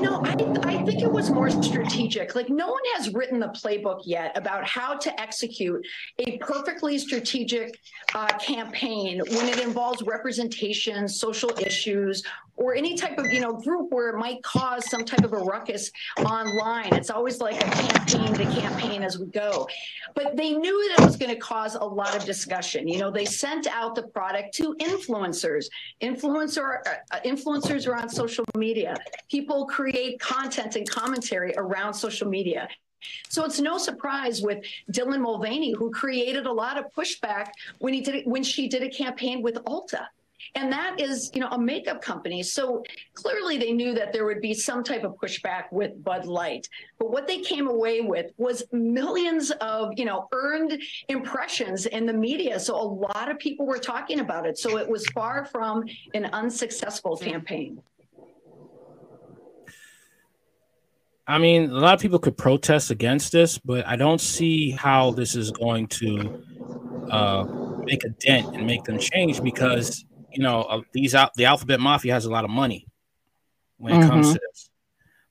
No, 0.01 0.19
I, 0.23 0.33
I 0.63 0.83
think 0.83 1.03
it 1.03 1.11
was 1.11 1.29
more 1.29 1.51
strategic. 1.51 2.33
Like, 2.33 2.49
no 2.49 2.69
one 2.69 2.81
has 2.95 3.13
written 3.13 3.39
the 3.39 3.49
playbook 3.49 4.01
yet 4.03 4.35
about 4.35 4.67
how 4.67 4.95
to 4.95 5.21
execute 5.21 5.85
a 6.17 6.39
perfectly 6.39 6.97
strategic 6.97 7.79
uh, 8.15 8.35
campaign 8.39 9.21
when 9.29 9.47
it 9.47 9.59
involves 9.59 10.01
representation, 10.01 11.07
social 11.07 11.51
issues, 11.59 12.23
or 12.55 12.75
any 12.75 12.95
type 12.95 13.17
of 13.17 13.31
you 13.31 13.39
know 13.39 13.53
group 13.53 13.91
where 13.91 14.09
it 14.09 14.17
might 14.17 14.41
cause 14.43 14.89
some 14.89 15.05
type 15.05 15.23
of 15.23 15.33
a 15.33 15.37
ruckus 15.37 15.91
online. 16.19 16.93
It's 16.93 17.09
always 17.09 17.39
like 17.39 17.55
a 17.55 17.69
campaign 17.69 18.33
to 18.33 18.45
campaign 18.59 19.02
as 19.03 19.19
we 19.19 19.27
go. 19.27 19.67
But 20.15 20.35
they 20.35 20.53
knew 20.53 20.89
that 20.89 21.03
it 21.03 21.05
was 21.05 21.17
going 21.17 21.33
to 21.33 21.39
cause 21.39 21.75
a 21.75 21.83
lot 21.83 22.15
of 22.15 22.25
discussion. 22.25 22.87
You 22.87 22.99
know, 22.99 23.11
they 23.11 23.25
sent 23.25 23.67
out 23.67 23.95
the 23.95 24.03
product 24.03 24.53
to 24.55 24.75
influencers. 24.79 25.65
Influencer 26.01 26.79
uh, 27.11 27.19
influencers 27.25 27.87
are 27.87 27.95
on 27.95 28.09
social 28.09 28.45
media. 28.57 28.97
People 29.29 29.65
create 29.65 30.19
content 30.19 30.75
and 30.75 30.89
commentary 30.89 31.53
around 31.57 31.93
social 31.93 32.27
media. 32.27 32.67
So 33.29 33.43
it's 33.43 33.59
no 33.59 33.77
surprise 33.77 34.41
with 34.41 34.63
Dylan 34.91 35.21
Mulvaney, 35.21 35.73
who 35.73 35.91
created 35.91 36.45
a 36.45 36.51
lot 36.51 36.77
of 36.77 36.85
pushback 36.93 37.49
when 37.79 37.93
he 37.93 38.01
did 38.01 38.25
when 38.25 38.43
she 38.43 38.67
did 38.67 38.83
a 38.83 38.89
campaign 38.89 39.41
with 39.41 39.55
Ulta. 39.55 40.05
And 40.55 40.71
that 40.71 40.99
is, 40.99 41.31
you 41.33 41.39
know, 41.39 41.49
a 41.49 41.59
makeup 41.59 42.01
company. 42.01 42.43
So 42.43 42.83
clearly 43.13 43.57
they 43.57 43.71
knew 43.71 43.93
that 43.93 44.13
there 44.13 44.25
would 44.25 44.41
be 44.41 44.53
some 44.53 44.83
type 44.83 45.03
of 45.03 45.13
pushback 45.13 45.71
with 45.71 46.03
Bud 46.03 46.25
Light. 46.25 46.67
But 46.99 47.11
what 47.11 47.27
they 47.27 47.39
came 47.39 47.67
away 47.67 48.01
with 48.01 48.31
was 48.37 48.63
millions 48.71 49.51
of, 49.61 49.91
you 49.97 50.05
know, 50.05 50.27
earned 50.31 50.81
impressions 51.09 51.85
in 51.85 52.05
the 52.05 52.13
media. 52.13 52.59
So 52.59 52.75
a 52.75 52.83
lot 52.83 53.29
of 53.29 53.39
people 53.39 53.65
were 53.65 53.79
talking 53.79 54.19
about 54.19 54.45
it. 54.45 54.57
So 54.57 54.77
it 54.77 54.87
was 54.87 55.05
far 55.07 55.45
from 55.45 55.83
an 56.13 56.25
unsuccessful 56.25 57.17
campaign. 57.17 57.81
I 61.25 61.37
mean, 61.37 61.69
a 61.69 61.79
lot 61.79 61.93
of 61.93 62.01
people 62.01 62.19
could 62.19 62.37
protest 62.37 62.91
against 62.91 63.31
this, 63.31 63.57
but 63.57 63.87
I 63.87 63.95
don't 63.95 64.19
see 64.19 64.71
how 64.71 65.11
this 65.11 65.35
is 65.35 65.51
going 65.51 65.87
to 65.87 66.43
uh, 67.09 67.45
make 67.85 68.03
a 68.03 68.09
dent 68.09 68.53
and 68.55 68.67
make 68.67 68.83
them 68.83 68.99
change 68.99 69.41
because 69.41 70.03
you 70.33 70.43
know 70.43 70.63
uh, 70.63 70.81
these 70.91 71.15
out 71.15 71.33
the 71.35 71.45
alphabet 71.45 71.79
mafia 71.79 72.13
has 72.13 72.25
a 72.25 72.29
lot 72.29 72.43
of 72.43 72.49
money 72.49 72.87
when 73.77 73.93
it 73.93 73.97
mm-hmm. 73.97 74.09
comes 74.09 74.33
to 74.33 74.39
this. 74.49 74.69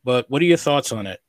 But 0.04 0.28
what 0.28 0.42
are 0.42 0.46
your 0.46 0.56
thoughts 0.56 0.92
on 0.92 1.06
it? 1.06 1.20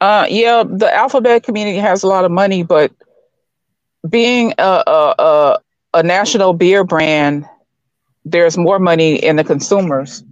Uh, 0.00 0.26
yeah, 0.30 0.64
the 0.66 0.92
alphabet 0.94 1.42
community 1.42 1.78
has 1.78 2.02
a 2.02 2.06
lot 2.06 2.24
of 2.24 2.30
money, 2.30 2.62
but 2.62 2.90
being 4.08 4.54
a, 4.56 4.82
a, 4.86 5.14
a, 5.18 5.58
a 5.92 6.02
national 6.02 6.54
beer 6.54 6.84
brand, 6.84 7.44
there's 8.24 8.56
more 8.56 8.78
money 8.78 9.16
in 9.16 9.36
the 9.36 9.44
consumer's 9.44 10.24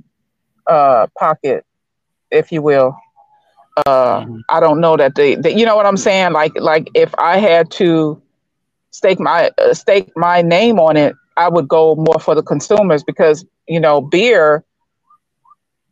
uh, 0.66 1.06
pocket 1.18 1.66
if 2.30 2.52
you 2.52 2.62
will. 2.62 2.96
Uh, 3.86 4.20
mm-hmm. 4.20 4.38
I 4.48 4.60
don't 4.60 4.80
know 4.80 4.96
that 4.96 5.14
they, 5.14 5.34
they, 5.34 5.56
you 5.56 5.64
know 5.64 5.76
what 5.76 5.86
I'm 5.86 5.96
saying? 5.96 6.32
Like, 6.32 6.52
like 6.56 6.88
if 6.94 7.14
I 7.18 7.38
had 7.38 7.70
to 7.72 8.20
stake 8.90 9.20
my 9.20 9.50
uh, 9.58 9.74
stake 9.74 10.10
my 10.16 10.42
name 10.42 10.78
on 10.78 10.96
it, 10.96 11.14
I 11.36 11.48
would 11.48 11.68
go 11.68 11.94
more 11.94 12.18
for 12.18 12.34
the 12.34 12.42
consumers 12.42 13.02
because 13.02 13.44
you 13.66 13.80
know 13.80 14.00
beer 14.00 14.64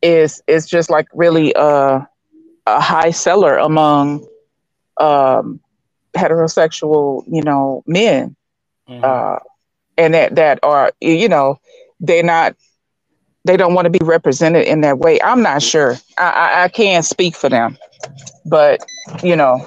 is 0.02 0.42
is 0.46 0.66
just 0.66 0.90
like 0.90 1.08
really 1.12 1.52
a 1.56 2.06
a 2.66 2.80
high 2.80 3.10
seller 3.10 3.56
among 3.56 4.26
um, 4.98 5.60
heterosexual, 6.16 7.24
you 7.28 7.42
know, 7.42 7.82
men, 7.86 8.36
mm-hmm. 8.88 9.04
uh, 9.04 9.38
and 9.96 10.14
that 10.14 10.34
that 10.36 10.58
are 10.62 10.92
you 11.00 11.28
know 11.28 11.60
they're 12.00 12.22
not 12.22 12.56
they 13.44 13.56
don't 13.56 13.74
want 13.74 13.86
to 13.86 13.90
be 13.90 14.04
represented 14.04 14.66
in 14.66 14.80
that 14.80 14.98
way. 14.98 15.20
I'm 15.22 15.42
not 15.42 15.62
sure. 15.62 15.96
I, 16.18 16.30
I, 16.30 16.64
I 16.64 16.68
can't 16.68 17.04
speak 17.04 17.36
for 17.36 17.48
them, 17.48 17.78
but 18.44 18.84
you 19.22 19.36
know, 19.36 19.64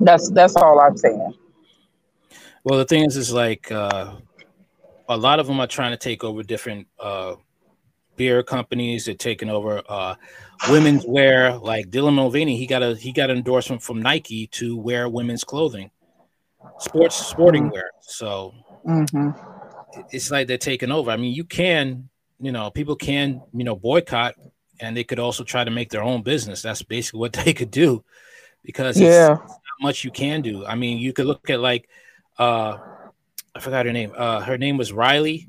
that's 0.00 0.30
that's 0.30 0.56
all 0.56 0.80
I'm 0.80 0.96
saying. 0.96 1.34
Well, 2.64 2.78
the 2.78 2.84
thing 2.84 3.04
is, 3.04 3.16
is 3.16 3.32
like 3.32 3.70
uh, 3.70 4.14
a 5.08 5.16
lot 5.16 5.38
of 5.38 5.46
them 5.46 5.60
are 5.60 5.66
trying 5.66 5.92
to 5.92 5.96
take 5.96 6.24
over 6.24 6.42
different 6.42 6.88
uh, 6.98 7.36
beer 8.16 8.42
companies. 8.42 9.04
They're 9.04 9.14
taking 9.14 9.50
over 9.50 9.82
uh, 9.88 10.14
women's 10.68 11.04
wear. 11.06 11.56
Like 11.56 11.90
Dylan 11.90 12.14
Mulvaney, 12.14 12.56
he 12.56 12.66
got 12.66 12.82
a 12.82 12.94
he 12.96 13.12
got 13.12 13.30
an 13.30 13.36
endorsement 13.36 13.82
from 13.82 14.00
Nike 14.00 14.46
to 14.48 14.76
wear 14.76 15.08
women's 15.08 15.44
clothing, 15.44 15.90
sports 16.78 17.16
sporting 17.16 17.68
wear. 17.68 17.90
So 18.00 18.54
mm-hmm. 18.86 19.30
it's 20.10 20.30
like 20.30 20.48
they're 20.48 20.58
taking 20.58 20.90
over. 20.90 21.10
I 21.10 21.16
mean, 21.16 21.34
you 21.34 21.44
can 21.44 22.08
you 22.40 22.52
know, 22.52 22.70
people 22.70 22.96
can, 22.96 23.40
you 23.52 23.64
know, 23.64 23.76
boycott 23.76 24.34
and 24.80 24.96
they 24.96 25.04
could 25.04 25.18
also 25.18 25.44
try 25.44 25.64
to 25.64 25.70
make 25.70 25.90
their 25.90 26.02
own 26.02 26.22
business. 26.22 26.62
That's 26.62 26.82
basically 26.82 27.20
what 27.20 27.32
they 27.44 27.52
could 27.52 27.70
do 27.70 28.04
because 28.62 29.00
yeah. 29.00 29.28
not 29.28 29.60
much 29.80 30.04
you 30.04 30.10
can 30.10 30.42
do. 30.42 30.64
I 30.66 30.74
mean, 30.74 30.98
you 30.98 31.12
could 31.12 31.26
look 31.26 31.50
at 31.50 31.60
like 31.60 31.88
uh 32.38 32.78
I 33.54 33.60
forgot 33.60 33.86
her 33.86 33.92
name. 33.92 34.12
Uh 34.16 34.40
her 34.40 34.58
name 34.58 34.76
was 34.76 34.92
Riley 34.92 35.48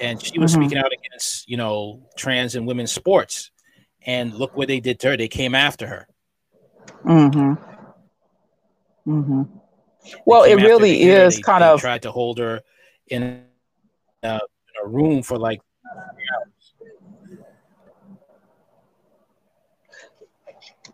and 0.00 0.22
she 0.22 0.38
was 0.38 0.52
mm-hmm. 0.52 0.62
speaking 0.62 0.78
out 0.78 0.92
against, 0.92 1.48
you 1.48 1.56
know, 1.56 2.02
trans 2.16 2.54
and 2.54 2.66
women's 2.66 2.92
sports. 2.92 3.50
And 4.04 4.34
look 4.34 4.56
what 4.56 4.68
they 4.68 4.80
did 4.80 5.00
to 5.00 5.08
her. 5.08 5.16
They 5.16 5.28
came 5.28 5.54
after 5.54 5.86
her. 5.86 6.08
Mm-hmm. 7.04 7.54
Mm-hmm. 9.10 9.42
Well, 10.24 10.44
it 10.44 10.54
really 10.54 11.02
is 11.02 11.36
they, 11.36 11.42
kind 11.42 11.62
they 11.62 11.68
of 11.68 11.80
tried 11.80 12.02
to 12.02 12.12
hold 12.12 12.38
her 12.38 12.60
in 13.08 13.42
a, 14.22 14.34
in 14.34 14.40
a 14.84 14.86
room 14.86 15.22
for 15.22 15.38
like 15.38 15.60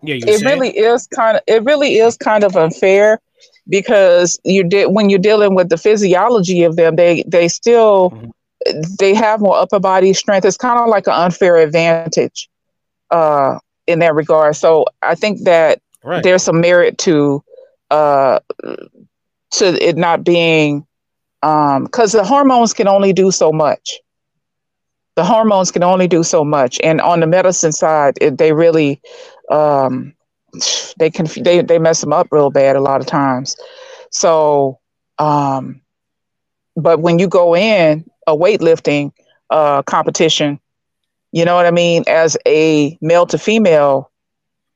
Yeah, 0.04 0.16
it 0.16 0.40
saying? 0.40 0.44
really 0.44 0.76
is 0.76 1.06
kind 1.06 1.36
of 1.36 1.42
it 1.46 1.62
really 1.62 1.98
is 1.98 2.16
kind 2.16 2.42
of 2.42 2.56
unfair 2.56 3.20
because 3.68 4.40
you 4.44 4.64
did 4.64 4.86
when 4.86 5.10
you're 5.10 5.18
dealing 5.18 5.54
with 5.54 5.68
the 5.68 5.76
physiology 5.76 6.62
of 6.62 6.76
them, 6.76 6.96
they 6.96 7.24
they 7.26 7.48
still 7.48 8.10
mm-hmm. 8.10 8.80
they 8.98 9.14
have 9.14 9.40
more 9.40 9.56
upper 9.56 9.80
body 9.80 10.12
strength. 10.12 10.44
It's 10.44 10.56
kind 10.56 10.78
of 10.78 10.88
like 10.88 11.06
an 11.06 11.14
unfair 11.14 11.56
advantage 11.56 12.48
uh, 13.10 13.58
in 13.86 14.00
that 14.00 14.14
regard. 14.14 14.56
So 14.56 14.86
I 15.02 15.14
think 15.14 15.44
that 15.44 15.80
right. 16.02 16.22
there's 16.22 16.42
some 16.42 16.60
merit 16.60 16.98
to 16.98 17.42
uh, 17.90 18.40
to 19.52 19.88
it 19.88 19.96
not 19.96 20.24
being 20.24 20.86
because 21.40 22.14
um, 22.14 22.18
the 22.18 22.24
hormones 22.24 22.72
can 22.72 22.88
only 22.88 23.12
do 23.12 23.30
so 23.30 23.52
much 23.52 23.98
the 25.14 25.24
hormones 25.24 25.70
can 25.70 25.82
only 25.82 26.08
do 26.08 26.22
so 26.22 26.44
much 26.44 26.80
and 26.82 27.00
on 27.00 27.20
the 27.20 27.26
medicine 27.26 27.72
side 27.72 28.14
it, 28.20 28.38
they 28.38 28.52
really 28.52 29.00
um, 29.50 30.14
they 30.98 31.10
can 31.10 31.26
they, 31.42 31.60
they 31.62 31.78
mess 31.78 32.00
them 32.00 32.12
up 32.12 32.28
real 32.30 32.50
bad 32.50 32.76
a 32.76 32.80
lot 32.80 33.00
of 33.00 33.06
times 33.06 33.56
so 34.10 34.78
um, 35.18 35.80
but 36.76 37.00
when 37.00 37.18
you 37.18 37.28
go 37.28 37.54
in 37.56 38.04
a 38.26 38.36
weightlifting 38.36 39.12
uh, 39.50 39.82
competition 39.82 40.58
you 41.32 41.44
know 41.44 41.54
what 41.56 41.66
i 41.66 41.70
mean 41.70 42.04
as 42.06 42.36
a 42.46 42.96
male 43.00 43.26
to 43.26 43.38
female 43.38 44.10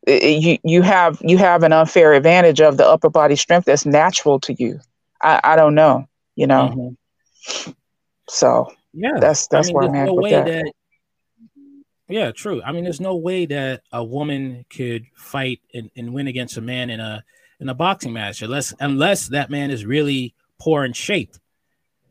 it, 0.07 0.41
you 0.43 0.59
you 0.65 0.83
have 0.83 1.19
you 1.21 1.37
have 1.39 1.63
an 1.63 1.73
unfair 1.73 2.13
advantage 2.15 2.61
of 2.61 2.77
the 2.77 2.87
upper 2.87 3.11
body 3.11 3.37
strength 3.37 3.65
that's 3.65 3.87
natural 3.87 4.39
to 4.41 4.55
you 4.55 4.81
i, 5.23 5.41
I 5.43 5.57
don't 5.57 5.75
know 5.75 6.07
you 6.37 6.47
know 6.47 6.75
mm-hmm. 6.75 6.89
so 8.29 8.69
Yeah, 8.93 9.21
that's 9.21 9.47
that's 9.49 9.71
I 9.71 9.73
mean, 9.73 9.75
where 9.75 9.85
I'm 9.85 9.95
at 9.95 10.07
no 10.07 10.15
with 10.15 10.29
that. 10.31 10.45
that. 10.45 10.73
Yeah, 12.09 12.31
true. 12.31 12.63
I 12.63 12.73
mean, 12.73 12.85
there's 12.85 13.01
no 13.01 13.17
way 13.17 13.47
that 13.47 13.83
a 13.93 14.03
woman 14.05 14.65
could 14.71 15.07
fight 15.15 15.61
and, 15.75 15.91
and 15.97 16.15
win 16.15 16.29
against 16.29 16.57
a 16.57 16.61
man 16.61 16.91
in 16.91 17.01
a 17.01 17.25
in 17.59 17.69
a 17.69 17.75
boxing 17.75 18.13
match 18.13 18.43
unless 18.43 18.73
unless 18.81 19.29
that 19.29 19.51
man 19.51 19.71
is 19.71 19.85
really 19.87 20.35
poor 20.61 20.85
in 20.85 20.93
shape. 20.93 21.35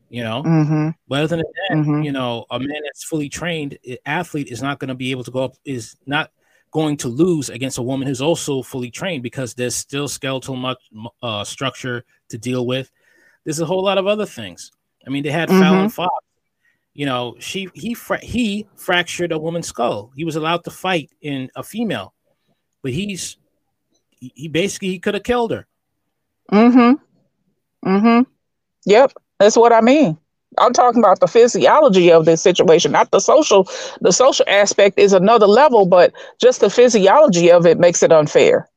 You 0.08 0.22
know, 0.22 0.42
Mm-hmm. 0.44 0.88
but 1.08 1.22
other 1.24 1.36
than 1.36 1.38
that, 1.38 1.76
Mhm. 1.78 2.04
you 2.04 2.12
know, 2.12 2.46
a 2.50 2.58
man 2.60 2.80
that's 2.84 3.02
fully 3.04 3.28
trained 3.28 3.76
athlete 4.06 4.48
is 4.48 4.62
not 4.62 4.78
going 4.78 4.88
to 4.88 4.94
be 4.94 5.10
able 5.10 5.24
to 5.24 5.30
go 5.32 5.42
up, 5.42 5.54
is 5.64 5.96
not 6.06 6.30
going 6.70 6.96
to 6.98 7.08
lose 7.08 7.48
against 7.48 7.78
a 7.78 7.82
woman 7.82 8.06
who's 8.06 8.20
also 8.20 8.62
fully 8.62 8.90
trained 8.90 9.22
because 9.22 9.54
there's 9.54 9.74
still 9.74 10.06
skeletal 10.08 10.54
much 10.56 10.78
uh, 11.22 11.42
structure 11.42 12.04
to 12.28 12.38
deal 12.38 12.66
with. 12.66 12.90
There's 13.44 13.58
a 13.60 13.66
whole 13.66 13.82
lot 13.82 13.98
of 13.98 14.06
other 14.06 14.26
things. 14.26 14.70
I 15.06 15.10
mean, 15.10 15.22
they 15.24 15.30
had 15.30 15.48
Fallon 15.48 15.86
Mhm. 15.86 15.92
Fox. 15.92 16.25
You 16.96 17.04
know, 17.04 17.36
she 17.38 17.68
he 17.74 17.92
fra- 17.92 18.24
he 18.24 18.66
fractured 18.74 19.30
a 19.30 19.38
woman's 19.38 19.68
skull. 19.68 20.12
He 20.16 20.24
was 20.24 20.34
allowed 20.34 20.64
to 20.64 20.70
fight 20.70 21.10
in 21.20 21.50
a 21.54 21.62
female, 21.62 22.14
but 22.82 22.92
he's 22.92 23.36
he 24.10 24.48
basically 24.48 24.88
he 24.88 24.98
could 24.98 25.12
have 25.12 25.22
killed 25.22 25.50
her. 25.50 25.66
Mm-hmm. 26.50 27.88
Mm-hmm. 27.88 28.22
Yep. 28.86 29.12
That's 29.38 29.58
what 29.58 29.74
I 29.74 29.82
mean. 29.82 30.16
I'm 30.56 30.72
talking 30.72 31.02
about 31.02 31.20
the 31.20 31.26
physiology 31.26 32.10
of 32.10 32.24
this 32.24 32.40
situation, 32.40 32.92
not 32.92 33.10
the 33.10 33.20
social. 33.20 33.68
The 34.00 34.12
social 34.12 34.46
aspect 34.48 34.98
is 34.98 35.12
another 35.12 35.46
level, 35.46 35.84
but 35.84 36.14
just 36.40 36.60
the 36.60 36.70
physiology 36.70 37.52
of 37.52 37.66
it 37.66 37.78
makes 37.78 38.02
it 38.02 38.10
unfair. 38.10 38.70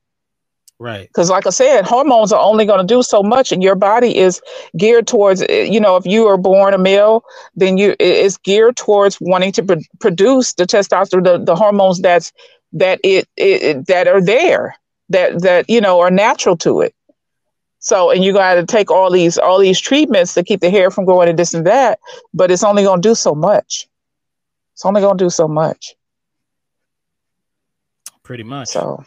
Right. 0.80 1.08
Because, 1.08 1.28
like 1.28 1.46
I 1.46 1.50
said, 1.50 1.84
hormones 1.84 2.32
are 2.32 2.40
only 2.42 2.64
going 2.64 2.80
to 2.80 2.94
do 2.94 3.02
so 3.02 3.22
much, 3.22 3.52
and 3.52 3.62
your 3.62 3.74
body 3.74 4.16
is 4.16 4.40
geared 4.78 5.06
towards. 5.06 5.42
eh, 5.42 5.64
You 5.64 5.78
know, 5.78 5.96
if 5.96 6.06
you 6.06 6.26
are 6.26 6.38
born 6.38 6.72
a 6.72 6.78
male, 6.78 7.22
then 7.54 7.76
you 7.76 7.90
it- 7.90 8.00
it's 8.24 8.38
geared 8.38 8.76
towards 8.76 9.18
wanting 9.20 9.52
to 9.52 9.62
pro- 9.62 9.76
produce 10.00 10.54
the 10.54 10.64
testosterone, 10.64 11.24
the, 11.24 11.38
the 11.38 11.54
hormones 11.54 12.00
that's 12.00 12.32
that 12.72 12.98
it, 13.04 13.28
it 13.36 13.62
it- 13.62 13.86
that 13.88 14.08
are 14.08 14.22
there, 14.22 14.74
that 15.10 15.42
that 15.42 15.68
you 15.68 15.82
know 15.82 16.00
are 16.00 16.10
natural 16.10 16.56
to 16.56 16.80
it. 16.80 16.94
So, 17.80 18.10
and 18.10 18.24
you 18.24 18.32
got 18.32 18.54
to 18.54 18.64
take 18.64 18.90
all 18.90 19.10
these 19.10 19.36
all 19.36 19.58
these 19.58 19.78
treatments 19.80 20.32
to 20.34 20.42
keep 20.42 20.60
the 20.60 20.70
hair 20.70 20.90
from 20.90 21.04
growing 21.04 21.28
and 21.28 21.38
this 21.38 21.52
and 21.52 21.66
that, 21.66 21.98
but 22.32 22.50
it's 22.50 22.64
only 22.64 22.84
going 22.84 23.02
to 23.02 23.08
do 23.08 23.14
so 23.14 23.34
much. 23.34 23.86
It's 24.72 24.86
only 24.86 25.02
going 25.02 25.18
to 25.18 25.24
do 25.24 25.30
so 25.30 25.46
much. 25.46 25.94
Pretty 28.22 28.44
much. 28.44 28.68
So, 28.68 29.04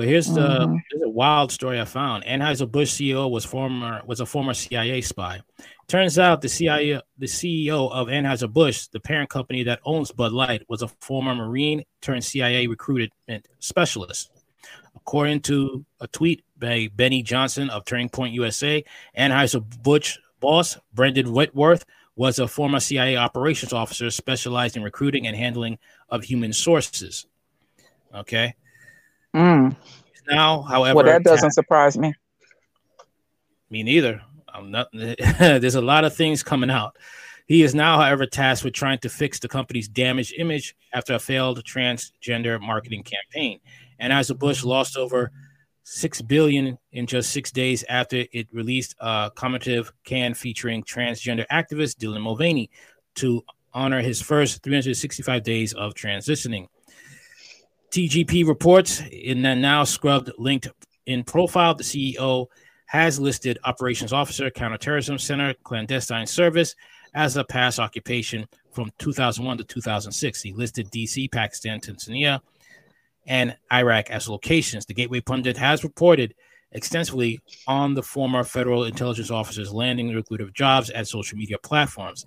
But 0.00 0.08
here's 0.08 0.28
the 0.28 0.66
Mhm. 0.66 0.82
here's 0.90 1.02
a 1.02 1.10
wild 1.10 1.52
story 1.52 1.78
I 1.78 1.84
found. 1.84 2.24
Anheuser-Busch 2.24 2.90
CEO 2.90 3.28
was 3.28 3.44
former 3.44 4.00
was 4.06 4.18
a 4.18 4.24
former 4.24 4.54
CIA 4.54 5.02
spy. 5.02 5.42
Turns 5.88 6.18
out 6.18 6.40
the 6.40 6.48
CIA 6.48 7.02
the 7.18 7.26
CEO 7.26 7.88
of 7.88 8.08
Anheuser-Busch, 8.08 8.86
the 8.92 9.00
parent 9.00 9.28
company 9.28 9.62
that 9.64 9.80
owns 9.84 10.10
Bud 10.10 10.32
Light, 10.32 10.62
was 10.70 10.80
a 10.80 10.88
former 10.88 11.34
Marine 11.34 11.84
turned 12.00 12.24
CIA 12.24 12.66
recruitment 12.66 13.46
specialist. 13.58 14.30
According 14.96 15.40
to 15.40 15.84
a 16.00 16.06
tweet 16.06 16.44
by 16.58 16.88
Benny 16.96 17.22
Johnson 17.22 17.68
of 17.68 17.84
Turning 17.84 18.08
Point 18.08 18.32
USA, 18.32 18.82
Anheuser-Busch 19.18 20.16
boss 20.40 20.78
Brendan 20.94 21.34
Whitworth 21.34 21.84
was 22.16 22.38
a 22.38 22.48
former 22.48 22.80
CIA 22.80 23.18
operations 23.18 23.74
officer 23.74 24.10
specialized 24.10 24.78
in 24.78 24.82
recruiting 24.82 25.26
and 25.26 25.36
handling 25.36 25.78
of 26.08 26.24
human 26.24 26.54
sources. 26.54 27.26
Okay. 28.14 28.54
Mm. 29.34 29.76
Now, 30.28 30.62
however, 30.62 30.96
well, 30.96 31.06
that 31.06 31.24
doesn't 31.24 31.52
surprise 31.52 31.96
me. 31.98 32.14
me 33.70 33.82
neither. 33.82 34.22
I'm 34.52 34.70
not. 34.70 34.88
there's 34.92 35.74
a 35.74 35.80
lot 35.80 36.04
of 36.04 36.14
things 36.14 36.42
coming 36.42 36.70
out. 36.70 36.96
He 37.46 37.62
is 37.62 37.74
now, 37.74 37.98
however, 37.98 38.26
tasked 38.26 38.64
with 38.64 38.74
trying 38.74 38.98
to 38.98 39.08
fix 39.08 39.40
the 39.40 39.48
company's 39.48 39.88
damaged 39.88 40.34
image 40.38 40.76
after 40.92 41.14
a 41.14 41.18
failed 41.18 41.62
transgender 41.64 42.60
marketing 42.60 43.02
campaign. 43.02 43.58
Anheuser-Busch 44.00 44.62
lost 44.62 44.96
over 44.96 45.32
six 45.82 46.22
billion 46.22 46.78
in 46.92 47.06
just 47.06 47.32
six 47.32 47.50
days 47.50 47.84
after 47.88 48.24
it 48.32 48.46
released 48.52 48.94
a 49.00 49.32
commemorative 49.34 49.92
can 50.04 50.34
featuring 50.34 50.84
transgender 50.84 51.44
activist 51.50 51.96
Dylan 51.96 52.22
Mulvaney 52.22 52.70
to 53.16 53.42
honor 53.72 54.00
his 54.00 54.22
first 54.22 54.62
365 54.62 55.42
days 55.42 55.72
of 55.72 55.94
transitioning. 55.94 56.68
TGP 57.90 58.46
reports 58.46 59.02
in 59.10 59.42
the 59.42 59.54
now 59.54 59.82
scrubbed 59.84 60.30
linked 60.38 60.68
in 61.06 61.24
profile, 61.24 61.74
the 61.74 61.82
CEO 61.82 62.46
has 62.86 63.18
listed 63.18 63.58
Operations 63.64 64.12
Officer, 64.12 64.50
Counterterrorism 64.50 65.18
Center, 65.18 65.54
Clandestine 65.64 66.26
Service 66.26 66.76
as 67.14 67.36
a 67.36 67.44
past 67.44 67.80
occupation 67.80 68.46
from 68.72 68.90
2001 68.98 69.58
to 69.58 69.64
2006. 69.64 70.42
He 70.42 70.52
listed 70.52 70.90
DC, 70.90 71.32
Pakistan, 71.32 71.80
Tanzania, 71.80 72.40
and 73.26 73.56
Iraq 73.72 74.10
as 74.10 74.28
locations. 74.28 74.86
The 74.86 74.94
Gateway 74.94 75.20
Pundit 75.20 75.56
has 75.56 75.82
reported 75.82 76.34
extensively 76.72 77.40
on 77.66 77.94
the 77.94 78.02
former 78.02 78.44
federal 78.44 78.84
intelligence 78.84 79.30
officers 79.30 79.72
landing 79.72 80.10
lucrative 80.10 80.52
jobs 80.52 80.90
at 80.90 81.08
social 81.08 81.36
media 81.36 81.58
platforms. 81.58 82.24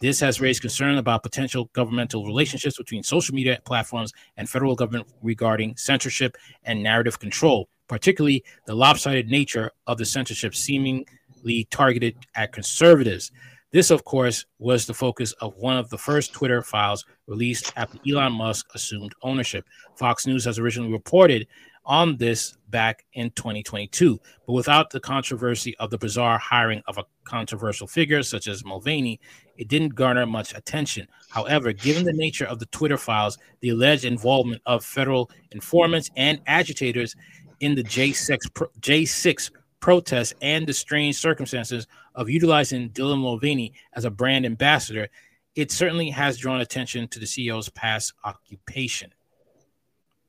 This 0.00 0.20
has 0.20 0.40
raised 0.40 0.60
concern 0.60 0.98
about 0.98 1.22
potential 1.22 1.70
governmental 1.72 2.26
relationships 2.26 2.76
between 2.76 3.02
social 3.02 3.34
media 3.34 3.58
platforms 3.64 4.12
and 4.36 4.48
federal 4.48 4.74
government 4.74 5.06
regarding 5.22 5.76
censorship 5.76 6.36
and 6.64 6.82
narrative 6.82 7.18
control, 7.18 7.68
particularly 7.88 8.44
the 8.66 8.74
lopsided 8.74 9.28
nature 9.28 9.70
of 9.86 9.96
the 9.96 10.04
censorship 10.04 10.54
seemingly 10.54 11.66
targeted 11.70 12.14
at 12.34 12.52
conservatives. 12.52 13.32
This, 13.72 13.90
of 13.90 14.04
course, 14.04 14.44
was 14.58 14.86
the 14.86 14.94
focus 14.94 15.32
of 15.40 15.56
one 15.56 15.76
of 15.76 15.88
the 15.88 15.98
first 15.98 16.32
Twitter 16.32 16.62
files 16.62 17.04
released 17.26 17.72
after 17.76 17.98
Elon 18.08 18.32
Musk 18.32 18.66
assumed 18.74 19.12
ownership. 19.22 19.64
Fox 19.96 20.26
News 20.26 20.44
has 20.44 20.58
originally 20.58 20.92
reported 20.92 21.46
on 21.86 22.16
this 22.16 22.56
back 22.68 23.04
in 23.14 23.30
2022, 23.30 24.20
but 24.46 24.52
without 24.52 24.90
the 24.90 25.00
controversy 25.00 25.76
of 25.78 25.90
the 25.90 25.98
bizarre 25.98 26.38
hiring 26.38 26.82
of 26.86 26.98
a 26.98 27.04
controversial 27.24 27.86
figure 27.86 28.22
such 28.22 28.48
as 28.48 28.64
Mulvaney, 28.64 29.20
it 29.56 29.68
didn't 29.68 29.94
garner 29.94 30.26
much 30.26 30.54
attention. 30.54 31.08
However, 31.28 31.72
given 31.72 32.04
the 32.04 32.12
nature 32.12 32.46
of 32.46 32.58
the 32.58 32.66
Twitter 32.66 32.96
files, 32.96 33.38
the 33.60 33.70
alleged 33.70 34.04
involvement 34.04 34.62
of 34.66 34.84
federal 34.84 35.30
informants 35.52 36.10
and 36.16 36.40
agitators 36.46 37.14
in 37.60 37.74
the 37.74 37.84
J6, 37.84 38.54
pro- 38.54 38.68
J6 38.80 39.50
protests 39.80 40.34
and 40.42 40.66
the 40.66 40.72
strange 40.72 41.16
circumstances 41.16 41.86
of 42.14 42.30
utilizing 42.30 42.90
Dylan 42.90 43.20
Mulvaney 43.20 43.72
as 43.92 44.04
a 44.04 44.10
brand 44.10 44.46
ambassador, 44.46 45.08
it 45.54 45.70
certainly 45.70 46.10
has 46.10 46.38
drawn 46.38 46.60
attention 46.60 47.08
to 47.08 47.18
the 47.18 47.26
CEO's 47.26 47.68
past 47.70 48.12
occupation. 48.24 49.12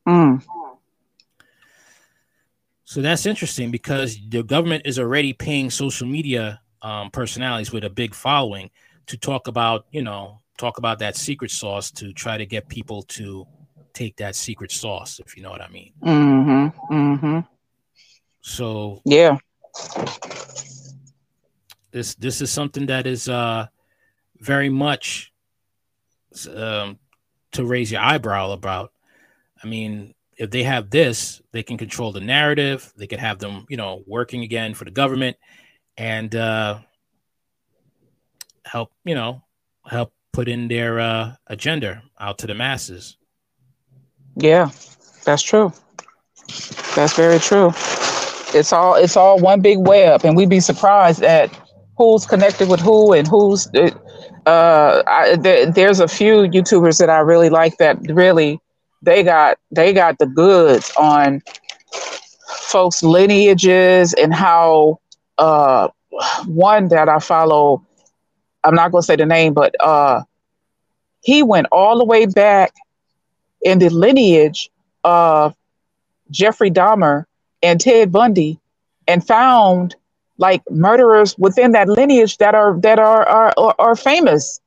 Mm. 0.07 0.43
So 2.85 3.01
that's 3.01 3.25
interesting 3.25 3.69
because 3.69 4.17
the 4.29 4.43
government 4.43 4.83
is 4.85 4.97
already 4.97 5.33
paying 5.33 5.69
social 5.69 6.07
media 6.07 6.61
um, 6.81 7.11
personalities 7.11 7.71
with 7.71 7.83
a 7.83 7.89
big 7.89 8.13
following 8.13 8.69
to 9.07 9.17
talk 9.17 9.47
about, 9.47 9.85
you 9.91 10.01
know, 10.01 10.41
talk 10.57 10.77
about 10.77 10.99
that 10.99 11.15
secret 11.15 11.51
sauce 11.51 11.91
to 11.91 12.13
try 12.13 12.37
to 12.37 12.45
get 12.45 12.67
people 12.67 13.03
to 13.03 13.45
take 13.93 14.17
that 14.17 14.35
secret 14.35 14.71
sauce, 14.71 15.19
if 15.19 15.35
you 15.35 15.43
know 15.43 15.49
what 15.49 15.61
I 15.61 15.69
mean. 15.69 15.93
Mm-hmm. 16.03 16.93
Mm-hmm. 16.93 17.39
So 18.41 19.01
Yeah. 19.05 19.37
this 21.91 22.15
this 22.15 22.41
is 22.41 22.51
something 22.51 22.85
that 22.87 23.07
is 23.07 23.27
uh 23.27 23.67
very 24.39 24.69
much 24.69 25.31
um 26.53 26.99
to 27.53 27.65
raise 27.65 27.91
your 27.91 28.01
eyebrow 28.01 28.51
about. 28.51 28.91
I 29.63 29.67
mean, 29.67 30.13
if 30.37 30.51
they 30.51 30.63
have 30.63 30.91
this, 30.91 31.41
they 31.51 31.63
can 31.63 31.77
control 31.77 32.11
the 32.11 32.19
narrative. 32.19 32.93
They 32.95 33.07
could 33.07 33.19
have 33.19 33.39
them, 33.39 33.65
you 33.69 33.77
know, 33.77 34.03
working 34.05 34.43
again 34.43 34.75
for 34.75 34.85
the 34.85 34.91
government 34.91 35.37
and 35.97 36.35
uh 36.35 36.79
help, 38.71 38.91
you 39.05 39.15
know, 39.15 39.41
help 39.85 40.11
put 40.33 40.47
in 40.47 40.67
their 40.67 40.99
uh 40.99 41.35
agenda 41.47 42.03
out 42.19 42.37
to 42.39 42.47
the 42.47 42.53
masses. 42.53 43.17
Yeah. 44.35 44.69
That's 45.25 45.41
true. 45.43 45.73
That's 46.95 47.13
very 47.13 47.39
true. 47.39 47.73
It's 48.53 48.71
all 48.71 48.95
it's 48.95 49.17
all 49.17 49.39
one 49.39 49.59
big 49.59 49.79
web, 49.79 50.23
and 50.23 50.37
we'd 50.37 50.49
be 50.49 50.61
surprised 50.61 51.21
at 51.21 51.51
who's 51.97 52.25
connected 52.25 52.69
with 52.69 52.79
who 52.79 53.11
and 53.11 53.27
who's. 53.27 53.67
Uh, 54.45 55.03
I, 55.05 55.35
there, 55.35 55.69
there's 55.69 55.99
a 55.99 56.07
few 56.07 56.47
YouTubers 56.47 56.99
that 56.99 57.09
I 57.09 57.19
really 57.19 57.49
like 57.49 57.77
that 57.79 57.97
really 58.09 58.61
they 59.01 59.21
got 59.21 59.57
they 59.69 59.91
got 59.91 60.17
the 60.19 60.27
goods 60.27 60.93
on 60.97 61.41
folks' 62.47 63.03
lineages 63.03 64.13
and 64.13 64.33
how. 64.33 64.99
Uh, 65.37 65.89
one 66.45 66.87
that 66.87 67.07
I 67.09 67.19
follow, 67.19 67.85
I'm 68.67 68.75
not 68.75 68.91
going 68.91 69.01
to 69.01 69.05
say 69.05 69.15
the 69.15 69.25
name, 69.25 69.53
but 69.53 69.73
uh, 69.79 70.23
he 71.21 71.41
went 71.41 71.67
all 71.71 71.97
the 71.97 72.05
way 72.05 72.25
back 72.25 72.73
in 73.61 73.79
the 73.79 73.89
lineage 73.89 74.69
of 75.05 75.55
Jeffrey 76.29 76.69
Dahmer 76.69 77.25
and 77.63 77.79
Ted 77.79 78.11
Bundy 78.11 78.59
and 79.07 79.25
found 79.25 79.95
like 80.37 80.61
murderers 80.69 81.37
within 81.37 81.71
that 81.71 81.87
lineage 81.87 82.37
that 82.37 82.53
are 82.55 82.77
that 82.81 82.99
are 82.99 83.25
are 83.25 83.53
are, 83.57 83.75
are 83.79 83.95
famous. 83.95 84.59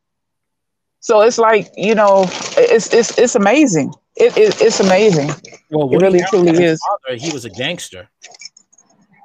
So 1.00 1.20
it's 1.20 1.38
like 1.38 1.70
you 1.76 1.94
know, 1.94 2.24
it's 2.56 2.92
it's 2.92 3.18
it's 3.18 3.34
amazing. 3.34 3.92
It, 4.16 4.36
it 4.36 4.60
it's 4.62 4.80
amazing. 4.80 5.30
Well, 5.70 5.94
it 5.94 6.00
really 6.00 6.22
truly 6.30 6.64
is. 6.64 6.80
Father, 6.88 7.16
he 7.18 7.30
was 7.32 7.44
a 7.44 7.50
gangster. 7.50 8.08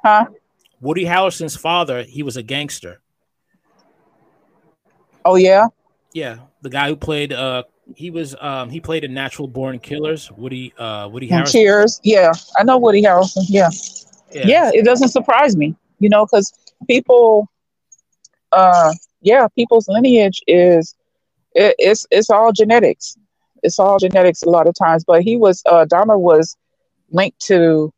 Huh? 0.04 0.26
Woody 0.80 1.04
Harrelson's 1.04 1.56
father, 1.56 2.02
he 2.02 2.22
was 2.22 2.36
a 2.36 2.42
gangster. 2.42 3.00
Oh 5.26 5.34
yeah. 5.34 5.66
Yeah, 6.12 6.38
the 6.62 6.70
guy 6.70 6.88
who 6.88 6.96
played 6.96 7.32
uh 7.32 7.64
he 7.94 8.10
was 8.10 8.36
um 8.40 8.70
he 8.70 8.80
played 8.80 9.04
in 9.04 9.12
Natural 9.12 9.48
Born 9.48 9.80
Killers. 9.80 10.30
Woody 10.30 10.72
uh 10.78 11.08
Woody 11.08 11.28
And 11.30 11.44
Harrelson. 11.44 11.52
Cheers. 11.52 12.00
Yeah, 12.04 12.32
I 12.56 12.62
know 12.62 12.78
Woody 12.78 13.02
Harrelson. 13.02 13.44
Yeah. 13.48 13.70
Yeah. 14.32 14.46
yeah, 14.46 14.70
it 14.74 14.84
doesn't 14.84 15.08
surprise 15.08 15.56
me, 15.56 15.74
you 15.98 16.08
know, 16.08 16.26
because 16.26 16.52
people, 16.88 17.48
uh, 18.52 18.92
yeah, 19.20 19.46
people's 19.54 19.88
lineage 19.88 20.42
is 20.46 20.94
it, 21.54 21.74
it's 21.78 22.06
it's 22.10 22.30
all 22.30 22.52
genetics. 22.52 23.16
It's 23.62 23.78
all 23.78 23.98
genetics 23.98 24.42
a 24.42 24.48
lot 24.48 24.68
of 24.68 24.74
times. 24.74 25.04
But 25.04 25.22
he 25.22 25.36
was 25.36 25.62
uh, 25.66 25.86
Dahmer 25.86 26.18
was 26.18 26.56
linked 27.10 27.40
to 27.46 27.92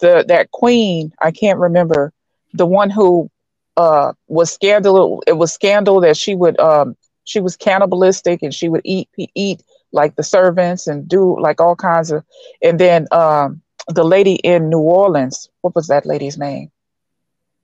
the 0.00 0.24
that 0.28 0.52
queen. 0.52 1.12
I 1.20 1.32
can't 1.32 1.58
remember 1.58 2.12
the 2.52 2.66
one 2.66 2.90
who 2.90 3.28
uh 3.76 4.12
was 4.28 4.52
scandal. 4.52 5.22
It 5.26 5.34
was 5.34 5.52
scandal 5.52 6.00
that 6.00 6.16
she 6.16 6.34
would 6.34 6.58
um 6.60 6.96
she 7.24 7.40
was 7.40 7.56
cannibalistic 7.56 8.42
and 8.42 8.52
she 8.54 8.68
would 8.68 8.82
eat 8.84 9.08
eat 9.34 9.62
like 9.92 10.16
the 10.16 10.22
servants 10.22 10.86
and 10.86 11.08
do 11.08 11.38
like 11.40 11.60
all 11.60 11.76
kinds 11.76 12.10
of 12.10 12.24
and 12.62 12.78
then 12.78 13.06
um 13.12 13.62
the 13.88 14.04
lady 14.04 14.34
in 14.34 14.68
New 14.68 14.80
Orleans, 14.80 15.48
what 15.62 15.74
was 15.74 15.88
that 15.88 16.06
lady's 16.06 16.38
name? 16.38 16.70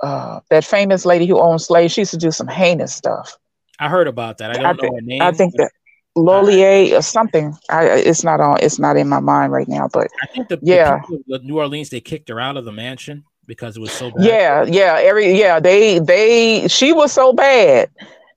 Uh, 0.00 0.40
that 0.50 0.64
famous 0.64 1.04
lady 1.06 1.26
who 1.26 1.38
owned 1.38 1.60
slaves. 1.60 1.92
She 1.92 2.02
used 2.02 2.10
to 2.12 2.16
do 2.16 2.30
some 2.30 2.48
heinous 2.48 2.94
stuff. 2.94 3.38
I 3.78 3.88
heard 3.88 4.08
about 4.08 4.38
that. 4.38 4.50
I 4.50 4.56
don't 4.56 4.66
I 4.66 4.72
know 4.76 4.82
think 4.82 4.94
her 4.94 5.00
name. 5.02 5.22
I 5.22 5.32
think 5.32 5.54
that 5.56 5.70
Lolier 6.16 6.96
or 6.96 7.02
something. 7.02 7.54
I 7.70 7.84
it's 7.86 8.24
not 8.24 8.40
on. 8.40 8.58
It's 8.60 8.78
not 8.78 8.96
in 8.96 9.08
my 9.08 9.20
mind 9.20 9.52
right 9.52 9.68
now. 9.68 9.88
But 9.92 10.08
I 10.22 10.26
think 10.26 10.48
the, 10.48 10.56
the 10.56 10.76
yeah, 10.76 11.00
people 11.00 11.18
of 11.30 11.44
New 11.44 11.58
Orleans 11.58 11.90
they 11.90 12.00
kicked 12.00 12.28
her 12.28 12.40
out 12.40 12.56
of 12.56 12.64
the 12.64 12.72
mansion 12.72 13.24
because 13.46 13.76
it 13.76 13.80
was 13.80 13.92
so 13.92 14.10
bad. 14.10 14.24
yeah, 14.24 14.64
yeah. 14.64 14.98
Every 15.00 15.38
yeah, 15.38 15.60
they 15.60 15.98
they 15.98 16.68
she 16.68 16.92
was 16.92 17.12
so 17.12 17.32
bad 17.32 17.90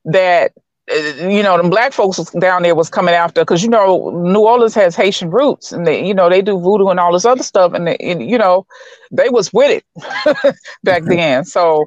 that 0.05 0.53
uh, 0.91 1.27
you 1.27 1.43
know 1.43 1.57
them 1.57 1.69
black 1.69 1.93
folks 1.93 2.17
down 2.39 2.63
there 2.63 2.75
was 2.75 2.89
coming 2.89 3.13
after 3.15 3.41
because 3.41 3.63
you 3.63 3.69
know 3.69 4.09
New 4.11 4.41
Orleans 4.41 4.75
has 4.75 4.95
Haitian 4.95 5.29
roots 5.29 5.71
and 5.71 5.85
they 5.85 6.05
you 6.05 6.13
know 6.13 6.29
they 6.29 6.41
do 6.41 6.59
voodoo 6.59 6.87
and 6.87 6.99
all 6.99 7.13
this 7.13 7.25
other 7.25 7.43
stuff 7.43 7.73
and, 7.73 7.87
they, 7.87 7.97
and 7.97 8.29
you 8.29 8.37
know 8.37 8.65
they 9.11 9.29
was 9.29 9.51
with 9.53 9.83
it 9.83 10.55
back 10.83 11.03
then. 11.03 11.45
So 11.45 11.85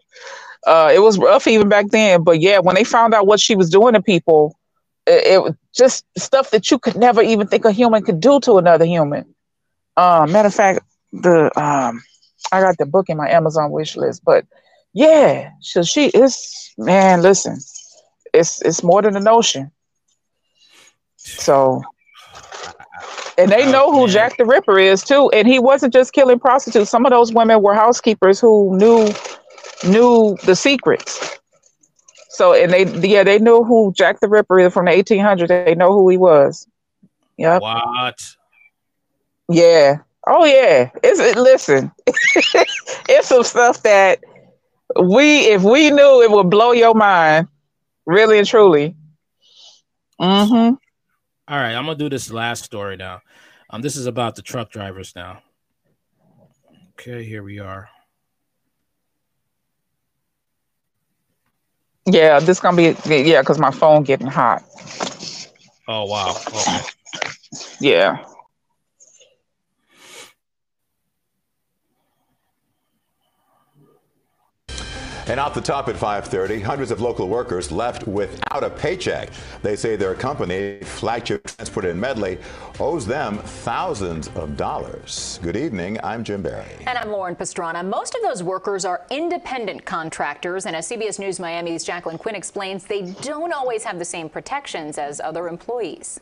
uh, 0.66 0.90
it 0.94 1.00
was 1.00 1.18
rough 1.18 1.46
even 1.46 1.68
back 1.68 1.88
then. 1.90 2.22
But 2.22 2.40
yeah, 2.40 2.58
when 2.58 2.74
they 2.74 2.84
found 2.84 3.14
out 3.14 3.26
what 3.26 3.40
she 3.40 3.54
was 3.54 3.70
doing 3.70 3.94
to 3.94 4.02
people, 4.02 4.56
it, 5.06 5.26
it 5.34 5.42
was 5.42 5.54
just 5.74 6.04
stuff 6.16 6.50
that 6.50 6.70
you 6.70 6.78
could 6.78 6.96
never 6.96 7.22
even 7.22 7.46
think 7.46 7.64
a 7.64 7.72
human 7.72 8.04
could 8.04 8.20
do 8.20 8.40
to 8.40 8.58
another 8.58 8.84
human. 8.84 9.34
Uh, 9.96 10.26
matter 10.28 10.48
of 10.48 10.54
fact, 10.54 10.84
the 11.12 11.50
um, 11.60 12.02
I 12.52 12.60
got 12.60 12.78
the 12.78 12.86
book 12.86 13.08
in 13.08 13.16
my 13.16 13.28
Amazon 13.28 13.70
wish 13.70 13.96
list, 13.96 14.22
but 14.24 14.44
yeah, 14.92 15.50
so 15.60 15.82
she 15.82 16.08
is 16.08 16.72
man. 16.76 17.22
Listen, 17.22 17.58
it's 18.34 18.60
it's 18.62 18.82
more 18.82 19.02
than 19.02 19.16
a 19.16 19.20
notion. 19.20 19.70
So, 21.16 21.82
and 23.38 23.50
they 23.50 23.70
know 23.70 23.92
who 23.92 24.08
Jack 24.08 24.36
the 24.36 24.44
Ripper 24.44 24.78
is 24.78 25.02
too. 25.02 25.30
And 25.30 25.48
he 25.48 25.58
wasn't 25.58 25.92
just 25.92 26.12
killing 26.12 26.38
prostitutes. 26.38 26.90
Some 26.90 27.06
of 27.06 27.10
those 27.10 27.32
women 27.32 27.62
were 27.62 27.74
housekeepers 27.74 28.40
who 28.40 28.76
knew 28.76 29.12
knew 29.84 30.36
the 30.44 30.54
secrets. 30.54 31.38
So, 32.28 32.54
and 32.54 32.72
they 32.72 32.84
yeah 33.08 33.24
they 33.24 33.38
knew 33.38 33.62
who 33.62 33.92
Jack 33.94 34.20
the 34.20 34.28
Ripper 34.28 34.60
is 34.60 34.72
from 34.72 34.86
the 34.86 34.92
1800s. 34.92 35.48
They 35.48 35.74
know 35.74 35.92
who 35.92 36.08
he 36.08 36.16
was. 36.16 36.66
Yep. 37.38 37.62
What? 37.62 38.36
Yeah. 39.48 39.98
Oh 40.26 40.44
yeah. 40.44 40.90
It's 41.02 41.20
it, 41.20 41.36
listen. 41.36 41.90
it's 42.06 43.28
some 43.28 43.44
stuff 43.44 43.82
that 43.82 44.20
we 45.00 45.40
if 45.46 45.62
we 45.62 45.90
knew 45.90 46.22
it 46.22 46.30
would 46.30 46.50
blow 46.50 46.72
your 46.72 46.94
mind, 46.94 47.48
really 48.06 48.38
and 48.38 48.46
truly. 48.46 48.94
Mm-hmm. 50.20 50.74
All 51.48 51.58
right, 51.58 51.74
I'm 51.74 51.84
gonna 51.86 51.96
do 51.96 52.08
this 52.08 52.30
last 52.30 52.64
story 52.64 52.96
now. 52.96 53.20
Um, 53.70 53.82
this 53.82 53.96
is 53.96 54.06
about 54.06 54.36
the 54.36 54.42
truck 54.42 54.70
drivers 54.70 55.14
now. 55.16 55.42
Okay, 56.92 57.24
here 57.24 57.42
we 57.42 57.58
are. 57.58 57.88
Yeah, 62.06 62.40
this 62.40 62.60
gonna 62.60 62.76
be 62.76 62.96
yeah, 63.06 63.40
because 63.42 63.58
my 63.58 63.70
phone 63.70 64.02
getting 64.02 64.26
hot. 64.26 64.62
Oh 65.88 66.04
wow. 66.04 66.36
Okay. 66.46 66.78
Yeah. 67.80 68.24
And 75.28 75.38
off 75.38 75.54
the 75.54 75.60
top 75.60 75.88
at 75.88 75.94
5:30, 75.94 76.60
hundreds 76.60 76.90
of 76.90 77.00
local 77.00 77.28
workers 77.28 77.70
left 77.70 78.08
without 78.08 78.64
a 78.64 78.70
paycheck. 78.70 79.30
They 79.62 79.76
say 79.76 79.94
their 79.94 80.14
company, 80.14 80.80
Flagship 80.82 81.46
Transport 81.46 81.84
in 81.84 81.98
Medley, 81.98 82.38
owes 82.80 83.06
them 83.06 83.38
thousands 83.38 84.28
of 84.34 84.56
dollars. 84.56 85.38
Good 85.42 85.56
evening. 85.56 85.98
I'm 86.02 86.24
Jim 86.24 86.42
Berry. 86.42 86.66
And 86.86 86.98
I'm 86.98 87.10
Lauren 87.10 87.36
Pastrana. 87.36 87.84
Most 87.86 88.16
of 88.16 88.22
those 88.22 88.42
workers 88.42 88.84
are 88.84 89.02
independent 89.10 89.84
contractors, 89.84 90.66
and 90.66 90.74
as 90.74 90.88
CBS 90.88 91.20
News 91.20 91.38
Miami's 91.38 91.84
Jacqueline 91.84 92.18
Quynh 92.18 92.34
explains, 92.34 92.84
they 92.84 93.02
don't 93.20 93.52
always 93.52 93.84
have 93.84 94.00
the 94.00 94.04
same 94.04 94.28
protections 94.28 94.98
as 94.98 95.20
other 95.20 95.46
employees. 95.46 96.18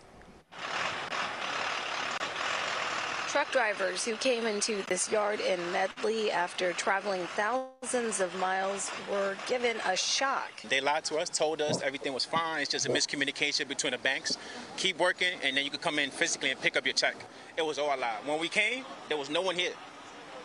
Truck 3.30 3.52
drivers 3.52 4.04
who 4.04 4.16
came 4.16 4.44
into 4.44 4.82
this 4.88 5.08
yard 5.08 5.38
in 5.38 5.60
Medley 5.70 6.32
after 6.32 6.72
traveling 6.72 7.22
thousands 7.36 8.20
of 8.20 8.34
miles 8.40 8.90
were 9.08 9.36
given 9.46 9.76
a 9.86 9.96
shock. 9.96 10.50
They 10.68 10.80
lied 10.80 11.04
to 11.04 11.16
us, 11.16 11.30
told 11.30 11.62
us 11.62 11.80
everything 11.80 12.12
was 12.12 12.24
fine. 12.24 12.60
It's 12.60 12.68
just 12.68 12.86
a 12.86 12.88
miscommunication 12.88 13.68
between 13.68 13.92
the 13.92 13.98
banks. 13.98 14.36
Keep 14.76 14.98
working, 14.98 15.28
and 15.44 15.56
then 15.56 15.64
you 15.64 15.70
could 15.70 15.80
come 15.80 16.00
in 16.00 16.10
physically 16.10 16.50
and 16.50 16.60
pick 16.60 16.76
up 16.76 16.84
your 16.84 16.92
check. 16.92 17.14
It 17.56 17.64
was 17.64 17.78
all 17.78 17.94
a 17.94 17.96
lie. 17.96 18.16
When 18.26 18.40
we 18.40 18.48
came, 18.48 18.84
there 19.08 19.16
was 19.16 19.30
no 19.30 19.42
one 19.42 19.54
here. 19.54 19.74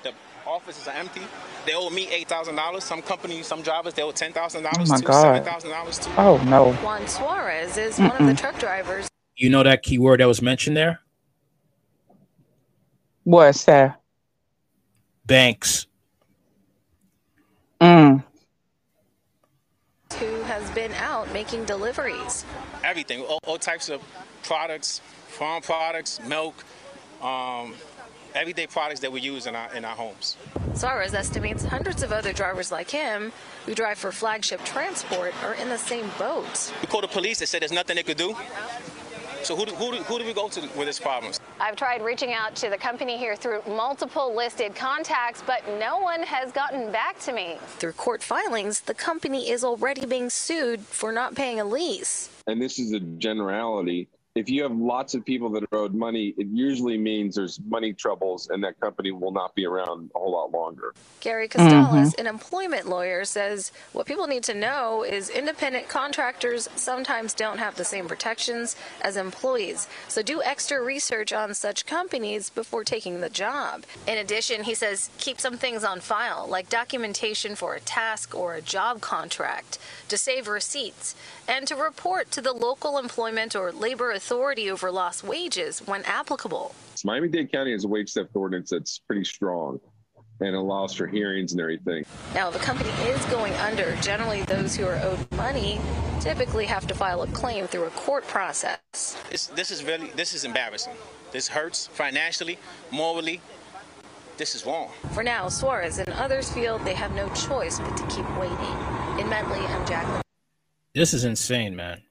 The 0.03 0.13
offices 0.45 0.87
are 0.87 0.93
empty. 0.93 1.21
They 1.65 1.73
owe 1.73 1.89
me 1.89 2.07
eight 2.09 2.29
thousand 2.29 2.55
dollars. 2.55 2.83
Some 2.83 3.01
companies, 3.01 3.47
some 3.47 3.63
drivers, 3.63 3.95
they 3.95 4.03
owe 4.03 4.11
ten 4.11 4.31
thousand 4.31 4.61
dollars. 4.61 4.91
Oh 4.91 4.93
my 4.93 4.99
to 4.99 5.05
God. 5.05 5.21
seven 5.23 5.43
thousand 5.43 5.71
dollars 5.71 5.97
to. 5.97 6.21
Oh 6.21 6.37
no. 6.45 6.71
Juan 6.73 7.07
Suarez 7.07 7.77
is 7.77 7.97
one 7.97 8.11
of 8.11 8.27
the 8.27 8.35
truck 8.35 8.59
drivers 8.59 9.09
You 9.35 9.49
know 9.49 9.63
that 9.63 9.81
key 9.81 9.97
word 9.97 10.19
that 10.19 10.27
was 10.27 10.43
mentioned 10.43 10.77
there? 10.77 10.99
What's 13.25 13.65
that? 13.65 13.99
Banks. 15.25 15.87
Mm. 17.81 18.23
who 20.17 20.41
has 20.43 20.71
been 20.71 20.93
out 20.93 21.31
making 21.33 21.65
deliveries. 21.65 22.45
everything, 22.85 23.21
all, 23.21 23.39
all 23.45 23.57
types 23.57 23.89
of 23.89 24.01
products, 24.43 25.01
farm 25.27 25.61
products, 25.61 26.21
milk, 26.25 26.63
um, 27.21 27.73
everyday 28.33 28.65
products 28.65 29.01
that 29.01 29.11
we 29.11 29.19
use 29.19 29.45
in 29.45 29.55
our 29.55 29.73
in 29.75 29.83
our 29.83 29.95
homes. 29.95 30.37
Suarez 30.73 31.13
estimates 31.13 31.65
hundreds 31.65 32.01
of 32.03 32.13
other 32.13 32.31
drivers 32.31 32.71
like 32.71 32.89
him 32.89 33.33
who 33.65 33.75
drive 33.75 33.97
for 33.97 34.11
flagship 34.11 34.63
transport 34.63 35.33
are 35.43 35.55
in 35.55 35.67
the 35.67 35.77
same 35.77 36.09
boat. 36.17 36.71
We 36.81 36.87
called 36.87 37.03
the 37.03 37.09
police. 37.09 37.39
They 37.39 37.45
said 37.45 37.61
there's 37.61 37.71
nothing 37.73 37.97
they 37.97 38.03
could 38.03 38.17
do. 38.17 38.35
So 39.43 39.55
who 39.55 39.65
do, 39.65 39.75
who 39.75 39.91
do, 39.91 39.97
who 40.03 40.19
do 40.19 40.25
we 40.25 40.33
go 40.33 40.47
to 40.47 40.61
with 40.77 40.87
this 40.87 40.99
problem? 40.99 41.33
I've 41.59 41.77
tried 41.77 42.01
reaching 42.01 42.33
out 42.33 42.53
to 42.57 42.69
the 42.69 42.77
company 42.77 43.17
here 43.17 43.35
through 43.35 43.61
multiple 43.67 44.35
listed 44.35 44.75
contacts, 44.75 45.41
but 45.47 45.61
no 45.79 45.99
one 45.99 46.21
has 46.23 46.51
gotten 46.51 46.91
back 46.91 47.17
to 47.19 47.31
me. 47.33 47.57
Through 47.77 47.93
court 47.93 48.21
filings, 48.21 48.81
the 48.81 48.93
company 48.93 49.49
is 49.49 49.63
already 49.63 50.05
being 50.05 50.29
sued 50.29 50.81
for 50.81 51.13
not 51.13 51.33
paying 51.33 51.59
a 51.61 51.65
lease. 51.65 52.29
and 52.47 52.61
this 52.61 52.77
is 52.77 52.91
a 52.91 52.99
generality. 52.99 54.09
If 54.35 54.49
you 54.49 54.63
have 54.63 54.75
lots 54.75 55.15
of 55.15 55.23
people 55.23 55.49
that 55.51 55.63
are 55.71 55.77
owed 55.77 55.93
money, 55.93 56.35
it 56.37 56.47
usually 56.47 56.97
means 56.97 57.35
there's 57.35 57.57
money 57.61 57.93
troubles 57.93 58.49
and 58.49 58.61
that 58.65 58.77
company 58.81 59.11
will 59.11 59.31
not 59.31 59.55
be 59.55 59.65
around 59.65 60.11
a 60.13 60.19
whole 60.19 60.33
lot 60.33 60.51
longer. 60.51 60.93
Gary 61.21 61.47
Costales, 61.47 61.89
mm-hmm. 61.89 62.19
an 62.19 62.27
employment 62.27 62.89
lawyer, 62.89 63.23
says 63.23 63.71
what 63.93 64.05
people 64.05 64.27
need 64.27 64.43
to 64.43 64.53
know 64.53 65.03
is 65.03 65.29
independent 65.29 65.87
contractors 65.87 66.67
sometimes 66.75 67.33
don't 67.33 67.59
have 67.59 67.75
the 67.75 67.85
same 67.85 68.09
protections 68.09 68.75
as 69.01 69.15
employees. 69.15 69.87
So 70.09 70.21
do 70.21 70.43
extra 70.43 70.83
research 70.83 71.31
on 71.31 71.53
such 71.53 71.85
companies 71.85 72.49
before 72.49 72.83
taking 72.83 73.21
the 73.21 73.29
job. 73.29 73.85
In 74.05 74.17
addition, 74.17 74.65
he 74.65 74.75
says 74.75 75.09
keep 75.17 75.39
some 75.39 75.55
things 75.55 75.85
on 75.85 76.01
file, 76.01 76.45
like 76.45 76.67
documentation 76.67 77.55
for 77.55 77.73
a 77.73 77.79
task 77.79 78.35
or 78.35 78.55
a 78.55 78.61
job 78.61 78.99
contract, 78.99 79.79
to 80.09 80.17
save 80.17 80.49
receipts, 80.49 81.15
and 81.47 81.67
to 81.67 81.75
report 81.75 82.31
to 82.31 82.41
the 82.41 82.53
local 82.53 82.97
employment 82.97 83.55
or 83.55 83.71
labor 83.71 84.11
authority 84.11 84.69
over 84.69 84.91
lost 84.91 85.23
wages 85.23 85.79
when 85.85 86.03
applicable. 86.03 86.73
Miami 87.03 87.27
Dade 87.27 87.51
County 87.51 87.71
has 87.71 87.83
a 87.83 87.87
wage 87.87 88.13
theft 88.13 88.35
ordinance 88.35 88.69
that's 88.69 88.99
pretty 88.99 89.23
strong. 89.23 89.79
and 90.41 90.55
allows 90.55 90.93
for 90.93 91.07
hearings 91.07 91.53
and 91.53 91.61
everything. 91.61 92.03
Now, 92.33 92.49
if 92.49 92.55
a 92.55 92.59
company 92.59 92.89
is 93.07 93.23
going 93.27 93.53
under, 93.53 93.95
generally 94.01 94.43
those 94.43 94.75
who 94.75 94.85
are 94.85 94.97
owed 95.01 95.31
money 95.31 95.79
typically 96.19 96.65
have 96.65 96.85
to 96.87 96.93
file 96.93 97.21
a 97.21 97.27
claim 97.27 97.67
through 97.67 97.85
a 97.85 97.89
court 97.91 98.27
process. 98.27 99.15
It's, 99.31 99.47
this 99.47 99.71
is 99.71 99.83
really 99.83 100.07
this 100.15 100.33
is 100.33 100.43
embarrassing. 100.43 100.93
This 101.31 101.47
hurts 101.47 101.87
financially, 101.87 102.57
morally. 102.91 103.39
This 104.37 104.55
is 104.55 104.65
wrong. 104.65 104.89
For 105.13 105.23
now, 105.23 105.47
Suarez 105.47 105.99
and 105.99 106.09
others 106.09 106.51
feel 106.51 106.79
they 106.79 106.93
have 106.95 107.13
no 107.15 107.29
choice 107.29 107.79
but 107.79 107.95
to 107.95 108.03
keep 108.07 108.29
waiting. 108.37 109.19
In 109.19 109.29
Medley, 109.29 109.59
I'm 109.59 109.87
Jacqueline. 109.87 110.24
This 110.95 111.13
is 111.13 111.25
insane, 111.25 111.75
man. 111.75 112.01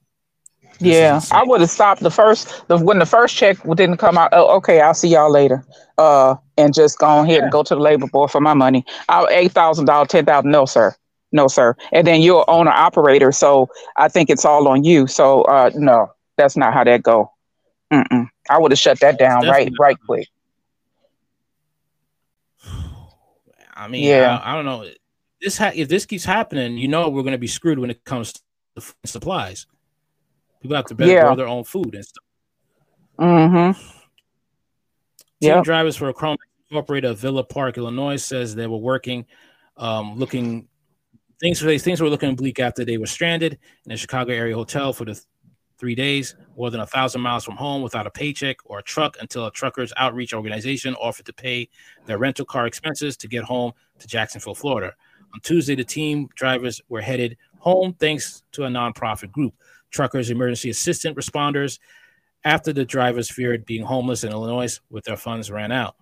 Yeah, 0.78 1.20
I 1.31 1.43
would 1.44 1.61
have 1.62 1.70
stopped 1.70 2.02
the 2.02 2.11
first 2.11 2.69
the 2.69 2.77
when 2.77 2.98
the 2.98 3.06
first 3.06 3.35
check 3.35 3.56
didn't 3.62 3.97
come 3.97 4.19
out. 4.19 4.31
Oh, 4.32 4.56
okay, 4.56 4.81
I'll 4.81 4.93
see 4.93 5.09
y'all 5.09 5.31
later. 5.31 5.65
Uh, 5.97 6.35
and 6.59 6.74
just 6.74 6.98
go 6.98 7.06
on 7.06 7.24
ahead 7.24 7.44
and 7.44 7.51
go 7.52 7.62
to 7.62 7.74
the 7.74 7.81
labor 7.81 8.06
board 8.09 8.31
for 8.31 8.40
my 8.40 8.55
money. 8.55 8.85
I'll 9.09 9.28
eight 9.28 9.52
thousand 9.52 9.86
dollars, 9.86 10.09
ten 10.09 10.27
thousand. 10.27 10.51
No, 10.51 10.66
sir. 10.66 10.94
No, 11.32 11.48
sir. 11.48 11.74
And 11.93 12.06
then 12.06 12.20
you're 12.20 12.44
owner 12.48 12.70
operator, 12.70 13.32
so 13.32 13.69
I 13.97 14.09
think 14.09 14.31
it's 14.31 14.44
all 14.44 14.69
on 14.69 14.85
you. 14.85 15.06
So, 15.06 15.43
uh, 15.43 15.70
no, 15.74 16.12
that's 16.36 16.56
not 16.56 16.73
how 16.74 16.85
that 16.85 17.02
go. 17.02 17.32
Mm-mm. 17.93 18.28
I 18.48 18.59
would 18.59 18.70
have 18.70 18.78
shut 18.78 19.01
that 19.01 19.19
down 19.19 19.48
right, 19.48 19.73
right 19.78 19.97
quick. 20.06 20.28
I 23.74 23.89
mean, 23.89 24.05
Yeah. 24.05 24.39
I, 24.43 24.52
I 24.52 24.55
don't 24.55 24.65
know. 24.65 24.89
This 25.40 25.59
ha- 25.59 25.73
if 25.74 25.89
this 25.89 26.06
keeps 26.06 26.24
happening, 26.24 26.78
you 26.78 26.86
know 26.86 27.09
we're 27.09 27.23
going 27.23 27.32
to 27.32 27.39
be 27.39 27.48
screwed 27.48 27.81
when 27.81 27.90
it 27.90 28.05
comes 28.05 28.32
f- 28.77 28.95
supplies. 29.05 29.67
People 30.61 30.77
have 30.77 30.87
to 30.87 30.95
better 30.95 31.13
Yeah. 31.13 31.23
grow 31.23 31.37
their 31.37 31.49
own 31.49 31.65
food 31.65 31.95
and 31.95 32.05
stuff. 32.05 32.25
Mm-hmm. 33.19 33.79
Team 33.81 33.97
Yeah. 35.41 35.61
drivers 35.63 35.97
for 35.97 36.09
a 36.09 36.15
Chrome 36.15 36.37
Incorporated 36.71 37.11
of 37.11 37.19
Villa 37.19 37.45
Park, 37.45 37.77
Illinois, 37.79 38.17
says 38.17 38.55
they 38.55 38.67
were 38.67 38.79
working, 38.79 39.27
um, 39.77 40.17
looking 40.17 40.69
things 41.41 41.61
for 41.61 41.77
things 41.79 42.01
were 42.01 42.09
looking 42.09 42.35
bleak 42.35 42.59
after 42.59 42.85
they 42.85 42.97
were 42.97 43.07
stranded 43.07 43.59
in 43.85 43.93
a 43.93 43.97
Chicago 43.97 44.33
area 44.33 44.55
hotel 44.55 44.93
for 44.93 45.05
the 45.05 45.13
th- 45.15 45.25
three 45.79 45.95
days, 45.95 46.35
more 46.57 46.71
than 46.71 46.81
a 46.81 46.87
thousand 46.87 47.21
miles 47.21 47.45
from 47.45 47.57
home, 47.57 47.83
without 47.83 48.07
a 48.07 48.11
paycheck 48.11 48.57
or 48.65 48.79
a 48.79 48.83
truck, 48.83 49.17
until 49.21 49.45
a 49.47 49.51
truckers 49.51 49.93
outreach 49.97 50.33
organization 50.33 50.95
offered 50.95 51.27
to 51.27 51.33
pay 51.33 51.69
their 52.07 52.17
rental 52.19 52.47
car 52.47 52.67
expenses 52.67 53.17
to 53.17 53.29
get 53.29 53.45
home 53.45 53.73
to 53.99 54.07
Jacksonville, 54.07 54.55
Florida. 54.55 54.95
On 55.35 55.41
Tuesday, 55.41 55.75
the 55.75 55.85
team 55.85 56.29
drivers 56.35 56.81
were 56.89 57.01
headed 57.03 57.37
home 57.65 57.95
thanks 57.95 58.43
to 58.53 58.65
a 58.65 58.69
nonprofit 58.69 59.32
group, 59.32 59.55
Truckers 59.91 60.28
Emergency 60.28 60.69
Assistant 60.69 61.16
Responders, 61.16 61.78
after 62.45 62.74
the 62.74 62.85
drivers 62.85 63.31
feared 63.31 63.65
being 63.65 63.82
homeless 63.82 64.23
in 64.23 64.32
Illinois 64.32 64.78
with 64.91 65.05
their 65.05 65.16
funds 65.16 65.51
ran 65.51 65.73
out. 65.73 65.97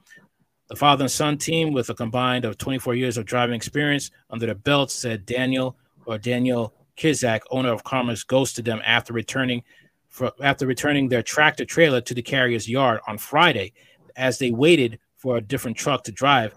The 0.69 0.75
father 0.75 1.05
and 1.05 1.11
son 1.11 1.39
team, 1.39 1.73
with 1.73 1.89
a 1.89 1.95
combined 1.95 2.45
of 2.45 2.59
24 2.59 2.97
years 2.97 3.17
of 3.17 3.27
driving 3.27 3.55
experience 3.55 4.11
under 4.29 4.47
their 4.47 4.57
belts, 4.57 4.93
said 4.93 5.25
Daniel 5.25 5.77
or 6.05 6.19
Daniel 6.19 6.75
Kizak, 6.97 7.43
owner 7.53 7.73
of 7.73 7.85
Carmen's, 7.85 8.25
ghosted 8.25 8.65
them 8.65 8.81
after 8.85 9.13
returning 9.13 9.63
for, 10.09 10.33
after 10.43 10.67
returning 10.67 11.09
their 11.09 11.23
tractor 11.23 11.65
trailer 11.65 12.01
to 12.01 12.13
the 12.13 12.23
carrier's 12.23 12.69
yard 12.69 13.01
on 13.07 13.19
Friday, 13.19 13.73
as 14.17 14.39
they 14.39 14.51
waited 14.51 14.99
for 15.17 15.37
a 15.37 15.41
different 15.41 15.77
truck 15.77 16.03
to 16.05 16.13
drive, 16.13 16.55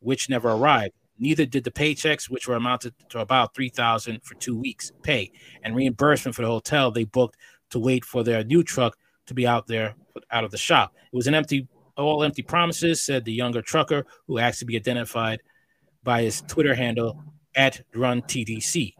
which 0.00 0.30
never 0.30 0.48
arrived. 0.48 0.94
Neither 1.18 1.46
did 1.46 1.64
the 1.64 1.70
paychecks, 1.70 2.28
which 2.28 2.46
were 2.46 2.56
amounted 2.56 2.94
to 3.10 3.20
about 3.20 3.54
three 3.54 3.68
thousand 3.68 4.22
for 4.22 4.34
two 4.34 4.56
weeks' 4.56 4.92
pay, 5.02 5.32
and 5.62 5.74
reimbursement 5.74 6.34
for 6.34 6.42
the 6.42 6.48
hotel 6.48 6.90
they 6.90 7.04
booked 7.04 7.36
to 7.70 7.78
wait 7.78 8.04
for 8.04 8.22
their 8.22 8.44
new 8.44 8.62
truck 8.62 8.96
to 9.26 9.34
be 9.34 9.46
out 9.46 9.66
there 9.66 9.94
out 10.30 10.44
of 10.44 10.50
the 10.50 10.58
shop. 10.58 10.94
It 11.12 11.16
was 11.16 11.26
an 11.26 11.34
empty, 11.34 11.68
all 11.96 12.22
empty 12.22 12.42
promises, 12.42 13.02
said 13.02 13.24
the 13.24 13.32
younger 13.32 13.62
trucker 13.62 14.04
who 14.26 14.38
asked 14.38 14.60
to 14.60 14.64
be 14.66 14.76
identified 14.76 15.42
by 16.02 16.22
his 16.22 16.42
Twitter 16.42 16.74
handle 16.74 17.22
at 17.54 17.82
Run 17.94 18.22
TDC 18.22 18.94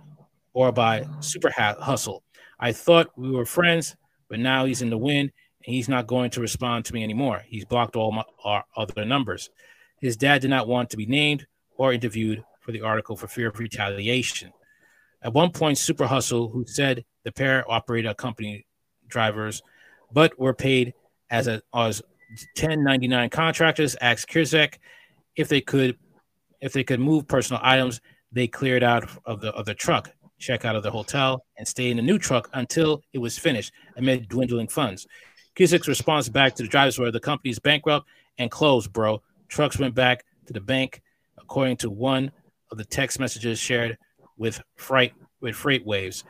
or 0.53 0.73
by 0.73 1.07
Super 1.21 1.51
Hustle. 1.51 2.23
I 2.59 2.73
thought 2.73 3.11
we 3.17 3.31
were 3.31 3.45
friends, 3.45 3.95
but 4.29 4.41
now 4.41 4.65
he's 4.65 4.83
in 4.83 4.91
the 4.91 4.99
wind 4.99 5.31
and 5.65 5.75
he's 5.75 5.89
not 5.89 6.07
going 6.07 6.31
to 6.31 6.41
respond 6.41 6.85
to 6.87 6.95
me 6.95 7.03
anymore. 7.05 7.43
He's 7.47 7.65
blocked 7.65 7.97
all 7.97 8.13
my 8.13 8.25
our 8.45 8.65
other 8.77 9.05
numbers. 9.05 9.51
His 10.01 10.17
dad 10.17 10.41
did 10.43 10.51
not 10.51 10.69
want 10.69 10.91
to 10.91 10.97
be 10.97 11.07
named 11.07 11.47
or 11.77 11.93
interviewed 11.93 12.45
for 12.61 12.73
the 12.73 12.83
article 12.83 13.17
for 13.17 13.29
fear 13.29 13.49
of 13.49 13.59
retaliation. 13.59 14.53
At 15.23 15.33
one 15.33 15.51
point, 15.51 15.79
Super 15.79 16.07
Hustle, 16.07 16.49
who 16.49 16.65
said 16.67 17.05
the 17.25 17.33
pair 17.33 17.65
operated 17.71 18.11
a 18.11 18.15
company 18.15 18.67
drivers, 19.09 19.63
but 20.13 20.39
were 20.39 20.55
paid 20.55 20.95
as 21.31 21.49
a 21.49 21.63
as 21.75 22.03
1099 22.57 23.31
contractors, 23.31 23.97
asked 24.01 24.29
Kirzek 24.29 24.79
if 25.37 25.49
they 25.49 25.61
could 25.61 25.97
if 26.61 26.73
they 26.73 26.85
could 26.85 27.01
move 27.01 27.29
personal 27.29 27.61
items 27.63 28.01
they 28.33 28.47
cleared 28.47 28.83
out 28.83 29.09
of 29.25 29.41
the 29.41 29.51
of 29.53 29.65
the 29.65 29.75
truck, 29.75 30.11
check 30.39 30.65
out 30.65 30.77
of 30.77 30.83
the 30.83 30.91
hotel, 30.91 31.45
and 31.57 31.67
stay 31.67 31.91
in 31.91 31.97
the 31.97 32.03
new 32.03 32.19
truck 32.19 32.51
until 32.53 33.03
it 33.13 33.19
was 33.19 33.39
finished 33.39 33.73
amid 33.97 34.29
dwindling 34.29 34.69
funds. 34.69 35.07
Kizik's 35.57 35.89
response 35.89 36.29
back 36.29 36.55
to 36.55 36.63
the 36.63 36.69
drivers 36.69 36.99
were 36.99 37.11
the 37.11 37.21
company's 37.21 37.59
bankrupt 37.59 38.07
and 38.39 38.51
closed, 38.51 38.93
bro. 38.93 39.23
Trucks 39.49 39.79
went 39.79 39.95
back 39.95 40.25
to 40.47 40.53
the 40.53 40.61
bank, 40.61 41.01
according 41.47 41.77
to 41.77 41.89
one 41.89 42.33
of 42.73 42.79
the 42.79 42.85
text 42.85 43.21
messages 43.21 43.57
shared 43.57 43.97
with 44.37 44.61
Freight 44.75 45.13
with 45.41 45.55
FreightWaves. 45.55 46.25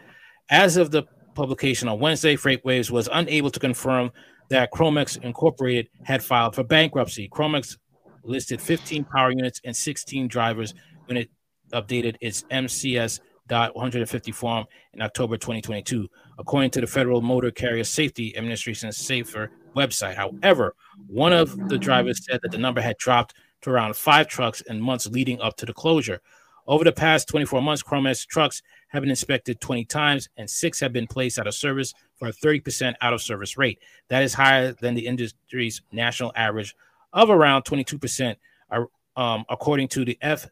As 0.51 0.77
of 0.77 0.91
the 0.91 1.05
publication 1.35 1.89
on 1.89 1.99
Wednesday, 1.99 2.37
FreightWaves 2.37 2.91
was 2.91 3.09
unable 3.11 3.51
to 3.51 3.59
confirm 3.59 4.11
that 4.51 4.71
Chromex 4.73 5.23
Incorporated 5.23 5.89
had 6.03 6.23
filed 6.23 6.55
for 6.55 6.65
bankruptcy. 6.65 7.31
Chromex 7.31 7.79
listed 8.25 8.61
15 8.61 9.05
power 9.05 9.31
units 9.31 9.59
and 9.65 9.75
16 9.75 10.29
drivers 10.29 10.75
when 11.07 11.17
it 11.17 11.31
updated 11.73 12.17
its 12.21 12.43
MCS. 12.51 13.21
150 13.49 14.33
form 14.33 14.65
in 14.93 15.01
October 15.01 15.37
2022, 15.37 16.09
according 16.37 16.69
to 16.69 16.81
the 16.81 16.87
Federal 16.87 17.21
Motor 17.21 17.53
Carrier 17.53 17.85
Safety 17.85 18.37
Administration's 18.37 18.97
SAFER 18.97 19.53
website. 19.77 20.17
However, 20.17 20.75
one 21.07 21.33
of 21.33 21.69
the 21.69 21.79
drivers 21.79 22.25
said 22.25 22.41
that 22.43 22.51
the 22.51 22.59
number 22.59 22.81
had 22.81 22.97
dropped 22.99 23.35
to 23.63 23.71
around 23.71 23.97
five 23.97 24.29
trucks 24.29 24.61
in 24.63 24.81
months 24.81 25.07
leading 25.07 25.41
up 25.41 25.57
to 25.57 25.67
the 25.67 25.73
closure. 25.73 26.21
Over 26.67 26.85
the 26.85 26.93
past 26.93 27.29
24 27.29 27.63
months, 27.63 27.83
Chromex 27.83 28.27
trucks 28.27 28.63
have 28.89 29.03
been 29.03 29.11
inspected 29.11 29.61
20 29.61 29.85
times 29.85 30.29
and 30.37 30.49
six 30.49 30.81
have 30.81 30.93
been 30.93 31.07
placed 31.07 31.39
out 31.39 31.47
of 31.47 31.55
service 31.55 31.95
for 32.17 32.29
a 32.29 32.33
30% 32.33 32.95
out 33.01 33.13
of 33.13 33.23
service 33.23 33.57
rate. 33.57 33.79
That 34.09 34.23
is 34.23 34.35
higher 34.35 34.73
than 34.73 34.95
the 34.95 35.07
industry's 35.07 35.83
national 35.93 36.33
average 36.35 36.75
of 37.13 37.31
around 37.31 37.65
22%, 37.65 38.37
uh, 38.71 38.85
um, 39.17 39.45
according 39.49 39.89
to 39.89 40.05
the 40.05 40.19
F- 40.21 40.49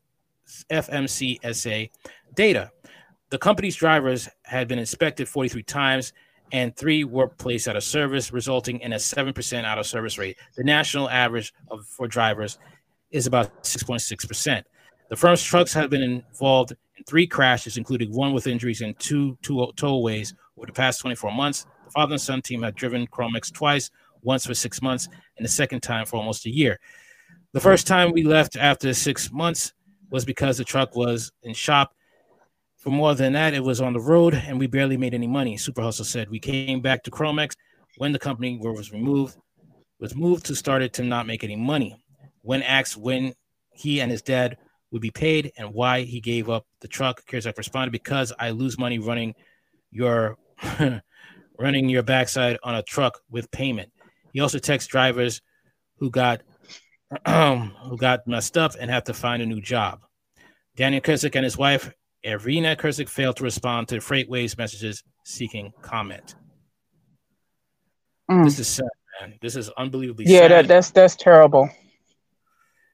FMCSA 0.70 1.90
data. 2.35 2.70
The 3.31 3.39
company's 3.39 3.76
drivers 3.76 4.28
had 4.44 4.68
been 4.68 4.78
inspected 4.78 5.28
43 5.28 5.62
times 5.64 6.12
and 6.52 6.76
three 6.76 7.05
were 7.05 7.28
placed 7.28 7.66
out 7.66 7.76
of 7.76 7.82
service, 7.82 8.32
resulting 8.32 8.78
in 8.81 8.93
a 8.93 8.97
7% 8.97 9.64
out 9.64 9.78
of 9.78 9.86
service 9.86 10.18
rate. 10.18 10.36
The 10.55 10.62
national 10.62 11.10
average 11.10 11.52
of, 11.68 11.85
for 11.86 12.06
drivers 12.06 12.59
is 13.15 13.28
about 13.28 13.62
6.6%. 13.62 14.65
The 15.09 15.16
firm's 15.16 15.43
trucks 15.43 15.73
have 15.73 15.89
been 15.89 16.03
involved 16.03 16.73
in 16.99 17.05
three 17.05 17.28
crashes, 17.28 17.77
including 17.77 18.12
one 18.12 18.32
with 18.32 18.49
injuries 18.49 18.81
and 18.81 18.99
two, 18.99 19.39
two 19.41 19.55
towaways 19.77 20.35
over 20.59 20.66
the 20.66 20.73
past 20.73 21.01
24 21.01 21.31
months. 21.31 21.65
The 21.85 21.93
father 21.93 22.15
and 22.15 22.20
son 22.20 22.43
team 22.43 22.62
had 22.62 22.74
driven 22.74 23.07
Chromex 23.07 23.53
twice, 23.53 23.91
once 24.23 24.45
for 24.45 24.53
six 24.53 24.82
months, 24.82 25.09
and 25.36 25.45
the 25.45 25.51
second 25.51 25.81
time 25.81 26.07
for 26.07 26.16
almost 26.16 26.45
a 26.47 26.51
year. 26.51 26.81
The 27.53 27.61
first 27.61 27.86
time 27.86 28.11
we 28.11 28.24
left 28.24 28.57
after 28.57 28.93
six 28.93 29.31
months 29.31 29.73
was 30.11 30.24
because 30.24 30.59
the 30.59 30.65
truck 30.65 30.97
was 30.97 31.31
in 31.45 31.55
shop. 31.55 31.95
For 32.78 32.91
more 32.91 33.15
than 33.15 33.35
that, 33.35 33.55
it 33.55 33.62
was 33.62 33.81
on 33.81 33.93
the 33.93 34.01
road 34.01 34.35
and 34.35 34.59
we 34.59 34.66
barely 34.66 34.97
made 34.97 35.15
any 35.15 35.28
money. 35.28 35.57
Super 35.57 35.82
Hustle 35.82 36.05
said 36.05 36.28
we 36.28 36.41
came 36.41 36.81
back 36.81 37.05
to 37.05 37.12
Chromex 37.12 37.55
when 37.97 38.11
the 38.11 38.19
company 38.19 38.59
was 38.61 38.93
removed, 38.93 39.36
was 40.01 40.16
moved 40.16 40.47
to 40.47 40.57
started 40.57 40.93
to 40.95 41.05
not 41.05 41.28
make 41.28 41.45
any 41.45 41.55
money. 41.55 42.03
When 42.44 42.62
asked 42.62 42.96
when 42.96 43.32
he 43.72 44.00
and 44.00 44.10
his 44.10 44.22
dad 44.22 44.58
would 44.90 45.00
be 45.02 45.10
paid 45.10 45.50
and 45.56 45.72
why 45.72 46.02
he 46.02 46.20
gave 46.20 46.48
up 46.50 46.66
the 46.80 46.88
truck, 46.88 47.26
Kirzak 47.26 47.56
responded, 47.56 47.90
"Because 47.90 48.32
I 48.38 48.50
lose 48.50 48.78
money 48.78 48.98
running 48.98 49.34
your 49.90 50.36
running 51.58 51.88
your 51.88 52.02
backside 52.02 52.58
on 52.62 52.74
a 52.74 52.82
truck 52.82 53.18
with 53.30 53.50
payment." 53.50 53.90
He 54.32 54.40
also 54.40 54.58
texts 54.58 54.90
drivers 54.90 55.40
who 55.98 56.10
got 56.10 56.42
who 57.26 57.96
got 57.96 58.26
messed 58.26 58.58
up 58.58 58.72
and 58.78 58.90
have 58.90 59.04
to 59.04 59.14
find 59.14 59.42
a 59.42 59.46
new 59.46 59.62
job. 59.62 60.00
Daniel 60.76 61.00
Kirzak 61.00 61.34
and 61.34 61.44
his 61.44 61.56
wife 61.56 61.90
Irina 62.22 62.76
Kirzak 62.76 63.08
failed 63.08 63.36
to 63.36 63.44
respond 63.44 63.88
to 63.88 63.96
FreightWaves 63.96 64.58
messages 64.58 65.02
seeking 65.24 65.72
comment. 65.82 66.34
Mm. 68.30 68.44
This 68.44 68.58
is 68.58 68.68
sad, 68.68 68.86
man. 69.20 69.34
This 69.40 69.56
is 69.56 69.70
unbelievably 69.70 70.26
Yeah, 70.26 70.40
sad. 70.40 70.50
that, 70.50 70.68
that's 70.68 70.90
that's 70.90 71.16
terrible. 71.16 71.68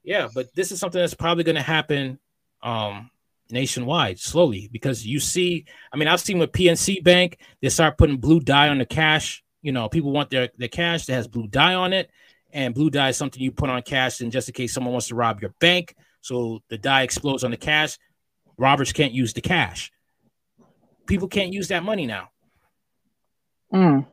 Yeah, 0.02 0.28
but 0.34 0.54
this 0.54 0.72
is 0.72 0.80
something 0.80 1.00
that's 1.00 1.14
probably 1.14 1.44
going 1.44 1.56
to 1.56 1.62
happen 1.62 2.18
um 2.62 3.10
nationwide 3.52 4.18
slowly 4.18 4.68
because 4.72 5.06
you 5.06 5.20
see, 5.20 5.66
I 5.92 5.96
mean, 5.96 6.08
I've 6.08 6.20
seen 6.20 6.38
with 6.38 6.52
PNC 6.52 7.02
Bank, 7.02 7.38
they 7.60 7.68
start 7.68 7.98
putting 7.98 8.18
blue 8.18 8.40
dye 8.40 8.68
on 8.68 8.78
the 8.78 8.86
cash. 8.86 9.42
You 9.62 9.72
know, 9.72 9.88
people 9.88 10.12
want 10.12 10.30
their, 10.30 10.48
their 10.56 10.68
cash 10.68 11.06
that 11.06 11.14
has 11.14 11.28
blue 11.28 11.46
dye 11.46 11.74
on 11.74 11.92
it, 11.92 12.10
and 12.52 12.74
blue 12.74 12.90
dye 12.90 13.10
is 13.10 13.16
something 13.16 13.42
you 13.42 13.52
put 13.52 13.70
on 13.70 13.82
cash, 13.82 14.20
and 14.20 14.32
just 14.32 14.48
in 14.48 14.54
case 14.54 14.72
someone 14.72 14.92
wants 14.92 15.08
to 15.08 15.14
rob 15.14 15.40
your 15.40 15.54
bank. 15.60 15.94
So 16.22 16.62
the 16.68 16.78
dye 16.78 17.02
explodes 17.02 17.44
on 17.44 17.50
the 17.50 17.56
cash. 17.56 17.98
Robbers 18.56 18.92
can't 18.92 19.12
use 19.12 19.32
the 19.32 19.40
cash. 19.40 19.90
People 21.06 21.28
can't 21.28 21.52
use 21.52 21.68
that 21.68 21.82
money 21.82 22.06
now. 22.06 22.30
Mm. 23.72 24.06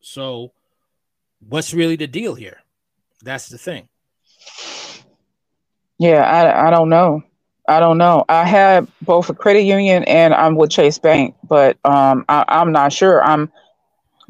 So, 0.00 0.52
what's 1.46 1.74
really 1.74 1.96
the 1.96 2.06
deal 2.06 2.34
here? 2.34 2.60
That's 3.22 3.48
the 3.48 3.58
thing. 3.58 3.89
Yeah, 6.00 6.22
I 6.24 6.68
I 6.68 6.72
don't 6.72 6.90
know. 6.90 7.24
I 7.68 7.80
don't 7.80 7.98
know. 7.98 8.26
I 8.28 8.46
had 8.46 8.88
both 9.02 9.30
a 9.30 9.34
credit 9.34 9.62
union 9.62 10.04
and 10.04 10.34
I'm 10.34 10.56
with 10.56 10.70
Chase 10.72 10.98
Bank, 10.98 11.36
but 11.48 11.78
um, 11.86 12.26
I, 12.28 12.44
I'm 12.48 12.72
not 12.72 12.92
sure. 12.92 13.24
I'm 13.24 13.52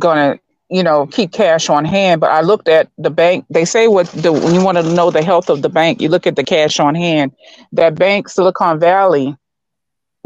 gonna, 0.01 0.39
you 0.71 0.83
know, 0.85 1.07
keep 1.07 1.33
cash 1.33 1.71
on 1.71 1.85
hand. 1.87 2.21
But 2.21 2.33
I 2.33 2.43
looked 2.43 2.69
at 2.69 2.91
the 2.99 3.11
bank. 3.11 3.47
They 3.51 3.65
say 3.67 3.89
what 3.89 4.09
the 4.09 4.33
when 4.33 4.55
you 4.55 4.65
want 4.65 4.79
to 4.79 4.85
know 4.85 5.11
the 5.11 5.23
health 5.23 5.51
of 5.51 5.63
the 5.63 5.71
bank, 5.71 6.03
you 6.03 6.11
look 6.11 6.27
at 6.27 6.37
the 6.37 6.45
cash 6.45 6.81
on 6.81 6.95
hand. 6.97 7.33
That 7.73 7.97
bank, 7.97 8.29
Silicon 8.31 8.81
Valley, 8.81 9.37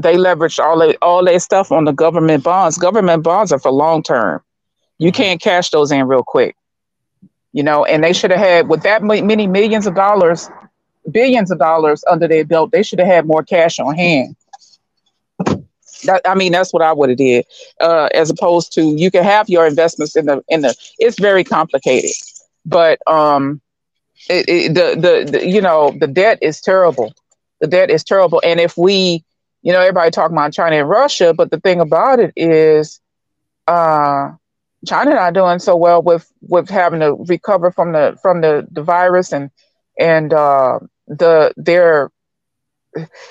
they 0.03 0.17
leveraged 0.17 0.61
all 0.61 0.79
they, 0.81 0.97
all 1.03 1.25
their 1.25 1.41
stuff 1.41 1.73
on 1.73 1.85
the 1.85 1.93
government 1.93 2.45
bonds. 2.45 2.79
Government 2.79 3.25
bonds 3.25 3.53
are 3.53 3.61
for 3.61 3.73
long 3.73 4.03
term. 4.03 4.43
You 4.99 5.13
can't 5.13 5.41
cash 5.43 5.71
those 5.71 5.93
in 5.93 6.07
real 6.09 6.25
quick, 6.27 6.57
you 7.53 7.65
know. 7.65 7.85
And 7.87 8.05
they 8.05 8.13
should 8.15 8.33
have 8.33 8.41
had 8.41 8.69
with 8.69 8.85
that 8.85 9.03
many 9.05 9.47
millions 9.49 9.87
of 9.87 9.95
dollars 9.97 10.51
billions 11.15 11.51
of 11.51 11.59
dollars 11.59 12.05
under 12.11 12.29
their 12.29 12.45
belt, 12.45 12.73
they 12.73 12.83
should 12.83 12.99
have 13.01 13.09
had 13.09 13.27
more 13.27 13.45
cash 13.45 13.81
on 13.81 13.97
hand. 13.97 14.37
That, 16.05 16.23
I 16.27 16.35
mean, 16.35 16.53
that's 16.53 16.73
what 16.73 16.83
I 16.83 16.93
would 16.93 17.11
have 17.11 17.19
did, 17.19 17.47
uh, 17.81 18.09
as 18.15 18.31
opposed 18.31 18.73
to 18.75 18.83
you 18.83 19.11
can 19.11 19.25
have 19.25 19.49
your 19.49 19.67
investments 19.67 20.17
in 20.17 20.27
the 20.27 20.43
in 20.49 20.63
the. 20.63 20.75
It's 20.99 21.19
very 21.19 21.45
complicated, 21.45 22.11
but 22.67 22.99
um, 23.07 23.63
it, 24.29 24.49
it, 24.49 24.75
the, 24.75 25.01
the 25.01 25.31
the 25.39 25.49
you 25.49 25.63
know 25.63 25.95
the 25.99 26.09
debt 26.09 26.39
is 26.43 26.61
terrible. 26.61 27.15
The 27.61 27.69
debt 27.69 27.91
is 27.91 28.05
terrible, 28.05 28.43
and 28.45 28.61
if 28.61 28.77
we, 28.77 29.25
you 29.63 29.73
know, 29.73 29.81
everybody 29.81 30.11
talking 30.11 30.37
about 30.37 30.53
China 30.53 30.77
and 30.77 30.89
Russia, 30.89 31.33
but 31.33 31.51
the 31.51 31.61
thing 31.61 31.81
about 31.81 32.21
it 32.21 32.33
is, 32.37 33.01
uh, 33.67 34.31
China 34.87 35.15
not 35.15 35.35
doing 35.35 35.59
so 35.59 35.77
well 35.77 36.03
with 36.03 36.31
with 36.43 36.69
having 36.69 37.01
to 37.01 37.15
recover 37.29 37.71
from 37.71 37.93
the 37.93 38.19
from 38.21 38.43
the 38.43 38.67
the 38.73 38.83
virus 38.83 39.33
and 39.33 39.51
and 39.99 40.33
uh, 40.35 40.81
the 41.07 41.53
their 41.57 42.11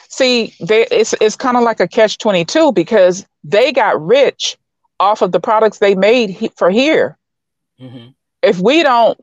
see 0.09 0.53
they 0.59 0.85
it's 0.87 1.13
it's 1.21 1.35
kind 1.35 1.57
of 1.57 1.63
like 1.63 1.79
a 1.79 1.87
catch 1.87 2.17
22 2.17 2.71
because 2.73 3.25
they 3.43 3.71
got 3.71 4.01
rich 4.05 4.57
off 4.99 5.21
of 5.21 5.31
the 5.31 5.39
products 5.39 5.79
they 5.79 5.95
made 5.95 6.29
he, 6.29 6.49
for 6.55 6.69
here. 6.69 7.17
Mm-hmm. 7.79 8.09
if 8.43 8.59
we 8.59 8.83
don't 8.83 9.19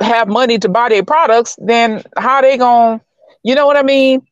have 0.00 0.28
money 0.28 0.58
to 0.58 0.68
buy 0.68 0.88
their 0.88 1.02
products 1.02 1.56
then 1.60 2.02
how 2.16 2.40
they 2.40 2.56
gonna, 2.56 3.00
you 3.42 3.54
know 3.54 3.66
what 3.66 3.76
i 3.76 3.82
mean? 3.82 4.26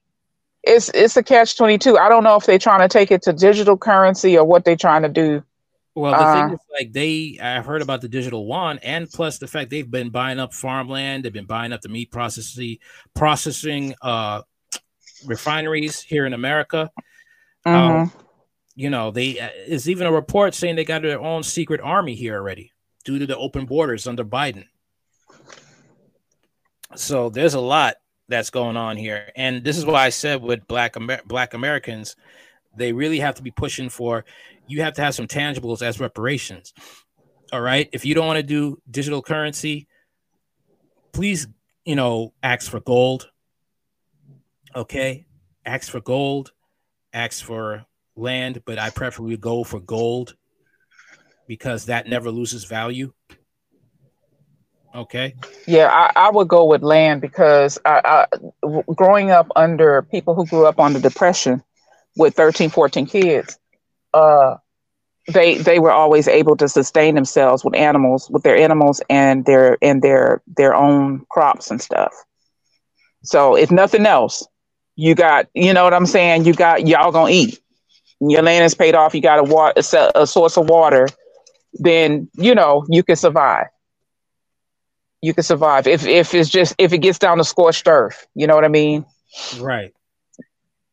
It's 0.63 0.91
it's 0.95 1.17
a 1.17 1.23
catch 1.23 1.57
22 1.57 1.99
i 1.99 2.09
don't 2.09 2.25
know 2.25 2.37
if 2.37 2.47
they're 2.47 2.59
trying 2.59 2.81
to 2.81 2.89
take 2.89 3.11
it 3.11 3.23
to 3.23 3.33
digital 3.33 3.77
currency 3.77 4.39
or 4.39 4.45
what 4.45 4.65
they're 4.65 4.77
trying 4.77 5.03
to 5.03 5.09
do 5.09 5.43
well, 5.99 6.13
the 6.13 6.19
uh, 6.19 6.47
thing 6.47 6.55
is, 6.55 6.61
like 6.73 6.93
they, 6.93 7.39
I've 7.43 7.65
heard 7.65 7.83
about 7.83 8.01
the 8.01 8.09
digital 8.09 8.45
yuan, 8.47 8.79
and 8.83 9.11
plus 9.11 9.39
the 9.39 9.47
fact 9.47 9.71
they've 9.71 9.91
been 9.91 10.11
buying 10.11 10.39
up 10.39 10.55
farmland, 10.55 11.25
they've 11.25 11.33
been 11.33 11.47
buying 11.47 11.73
up 11.73 11.81
the 11.81 11.89
meat 11.89 12.11
processing, 12.11 12.79
processing 13.15 13.95
uh, 14.03 14.43
refineries 15.27 16.01
here 16.01 16.27
in 16.27 16.33
America. 16.33 16.91
Uh-huh. 17.65 17.77
Um, 17.77 18.13
you 18.77 18.91
know, 18.91 19.11
they 19.11 19.41
uh, 19.41 19.49
is 19.67 19.89
even 19.89 20.07
a 20.07 20.13
report 20.13 20.55
saying 20.55 20.77
they 20.77 20.85
got 20.85 21.03
their 21.03 21.21
own 21.21 21.43
secret 21.43 21.81
army 21.81 22.15
here 22.15 22.37
already 22.37 22.73
due 23.05 23.19
to 23.19 23.27
the 23.27 23.37
open 23.37 23.67
borders 23.67 24.07
under 24.07 24.25
Biden. 24.25 24.65
So 26.95 27.29
there's 27.29 27.55
a 27.55 27.61
lot 27.61 27.97
that's 28.29 28.51
going 28.51 28.77
on 28.77 28.97
here, 28.97 29.31
and 29.35 29.65
this 29.65 29.77
is 29.77 29.85
why 29.85 30.05
I 30.05 30.11
said 30.11 30.43
with 30.43 30.67
Black 30.69 30.97
Amer- 30.97 31.23
Black 31.27 31.55
Americans, 31.55 32.15
they 32.77 32.93
really 32.93 33.19
have 33.19 33.35
to 33.35 33.43
be 33.43 33.51
pushing 33.51 33.89
for 33.89 34.25
you 34.69 34.83
have 34.83 34.95
to 34.95 35.03
have 35.03 35.15
some 35.15 35.27
tangibles 35.27 35.83
as 35.83 35.99
reparations. 35.99 36.73
All 37.53 37.61
right. 37.61 37.89
If 37.93 38.05
you 38.05 38.15
don't 38.15 38.27
want 38.27 38.39
to 38.39 38.43
do 38.43 38.81
digital 38.91 39.23
currency, 39.23 39.89
please, 41.13 41.49
you 41.85 41.97
know, 41.97 42.35
ask 42.43 42.71
for 42.71 42.81
gold. 42.81 43.31
Okay. 44.77 45.27
Ask 45.65 45.91
for 45.91 46.01
gold, 46.01 46.53
ask 47.13 47.45
for 47.45 47.85
land, 48.17 48.63
but 48.65 48.79
I 48.79 48.91
preferably 48.91 49.37
go 49.37 49.65
for 49.65 49.81
gold 49.81 50.37
because 51.47 51.87
that 51.87 52.07
never 52.07 52.31
loses 52.31 52.65
value. 52.65 53.13
Okay. 54.95 55.35
Yeah, 55.67 55.89
I, 55.89 56.29
I 56.29 56.31
would 56.31 56.49
go 56.49 56.65
with 56.65 56.83
land 56.83 57.21
because 57.21 57.79
I, 57.85 58.27
I, 58.65 58.83
growing 58.95 59.31
up 59.31 59.49
under 59.55 60.03
people 60.03 60.35
who 60.35 60.47
grew 60.47 60.67
up 60.67 60.81
under 60.81 60.99
depression 60.99 61.63
with 62.17 62.35
13, 62.35 62.71
14 62.71 63.07
kids, 63.07 63.59
uh, 64.19 64.57
they 65.33 65.59
they 65.59 65.79
were 65.79 65.91
always 65.93 66.27
able 66.27 66.57
to 66.57 66.69
sustain 66.69 67.15
themselves 67.15 67.65
with 67.65 67.75
animals, 67.77 68.31
with 68.31 68.43
their 68.43 68.57
animals 68.57 69.01
and 69.11 69.45
their 69.45 69.79
and 69.83 70.03
their 70.03 70.43
their 70.57 70.75
own 70.75 71.25
crops 71.31 71.71
and 71.71 71.81
stuff. 71.81 72.13
So 73.23 73.57
if 73.57 73.71
nothing 73.71 74.07
else, 74.07 74.47
you 74.97 75.15
got 75.15 75.47
you 75.55 75.73
know 75.73 75.85
what 75.85 75.95
I'm 75.95 76.07
saying. 76.07 76.45
You 76.45 76.55
got 76.55 76.87
y'all 76.87 77.13
gonna 77.13 77.31
eat. 77.31 77.61
Your 78.21 78.43
land 78.43 78.65
is 78.65 78.75
paid 78.75 78.95
off. 78.95 79.15
You 79.15 79.21
got 79.21 79.39
a 79.39 79.45
water 79.45 79.81
a, 79.93 80.23
a 80.23 80.27
source 80.27 80.57
of 80.57 80.69
water. 80.69 81.09
Then 81.75 82.29
you 82.35 82.55
know 82.55 82.85
you 82.89 83.03
can 83.03 83.17
survive. 83.17 83.67
You 85.21 85.35
can 85.35 85.43
survive 85.43 85.87
if 85.87 86.07
if 86.07 86.35
it's 86.35 86.49
just 86.49 86.75
if 86.79 86.93
it 86.93 86.99
gets 86.99 87.19
down 87.19 87.39
to 87.39 87.45
scorched 87.45 87.87
earth. 87.87 88.27
You 88.35 88.47
know 88.47 88.55
what 88.55 88.65
I 88.65 88.69
mean? 88.69 89.05
Right. 89.59 89.93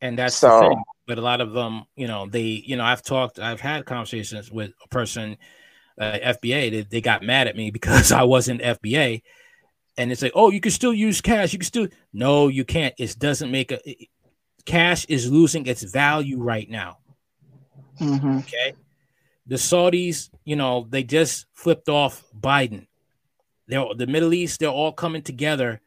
And 0.01 0.17
that's 0.19 0.35
so 0.35 0.75
but 1.07 1.17
a 1.17 1.21
lot 1.21 1.41
of 1.41 1.53
them, 1.53 1.85
you 1.95 2.07
know, 2.07 2.27
they, 2.27 2.41
you 2.41 2.75
know, 2.75 2.83
I've 2.83 3.03
talked, 3.03 3.39
I've 3.39 3.61
had 3.61 3.85
conversations 3.85 4.51
with 4.51 4.71
a 4.83 4.87
person, 4.89 5.37
uh, 5.99 6.17
FBA, 6.23 6.71
they, 6.71 6.81
they 6.81 7.01
got 7.01 7.23
mad 7.23 7.47
at 7.47 7.55
me 7.55 7.71
because 7.71 8.11
I 8.11 8.23
wasn't 8.23 8.61
FBA. 8.61 9.21
And 9.97 10.11
it's 10.11 10.21
like, 10.21 10.33
oh, 10.35 10.49
you 10.49 10.59
can 10.59 10.71
still 10.71 10.93
use 10.93 11.21
cash. 11.21 11.53
You 11.53 11.59
can 11.59 11.65
still, 11.65 11.87
no, 12.11 12.49
you 12.49 12.65
can't. 12.65 12.93
It 12.97 13.17
doesn't 13.17 13.49
make 13.49 13.71
a, 13.71 13.79
it, 13.89 14.09
cash 14.65 15.05
is 15.05 15.31
losing 15.31 15.65
its 15.67 15.83
value 15.83 16.41
right 16.41 16.69
now. 16.69 16.97
Mm-hmm. 18.01 18.39
Okay. 18.39 18.73
The 19.47 19.55
Saudis, 19.55 20.29
you 20.43 20.55
know, 20.55 20.87
they 20.89 21.03
just 21.03 21.45
flipped 21.53 21.87
off 21.87 22.23
Biden. 22.37 22.87
They're 23.67 23.85
the 23.95 24.07
Middle 24.07 24.33
East, 24.33 24.59
they're 24.59 24.69
all 24.69 24.91
coming 24.91 25.21
together 25.21 25.81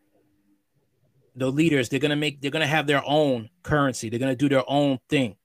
the 1.38 1.50
leaders 1.50 1.88
they're 1.88 2.00
gonna 2.00 2.16
make 2.16 2.40
they're 2.40 2.50
gonna 2.50 2.66
have 2.66 2.86
their 2.86 3.02
own 3.06 3.48
currency 3.62 4.08
they're 4.08 4.18
gonna 4.18 4.36
do 4.36 4.48
their 4.48 4.68
own 4.68 4.98
thing 5.08 5.36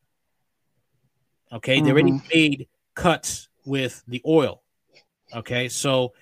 okay 1.51 1.77
mm-hmm. 1.77 1.85
they 1.85 1.91
already 1.91 2.11
mm-hmm. 2.11 2.27
made 2.33 2.67
cuts 2.95 3.49
with 3.65 4.03
the 4.07 4.21
oil 4.25 4.61
okay 5.33 5.69
so 5.69 6.13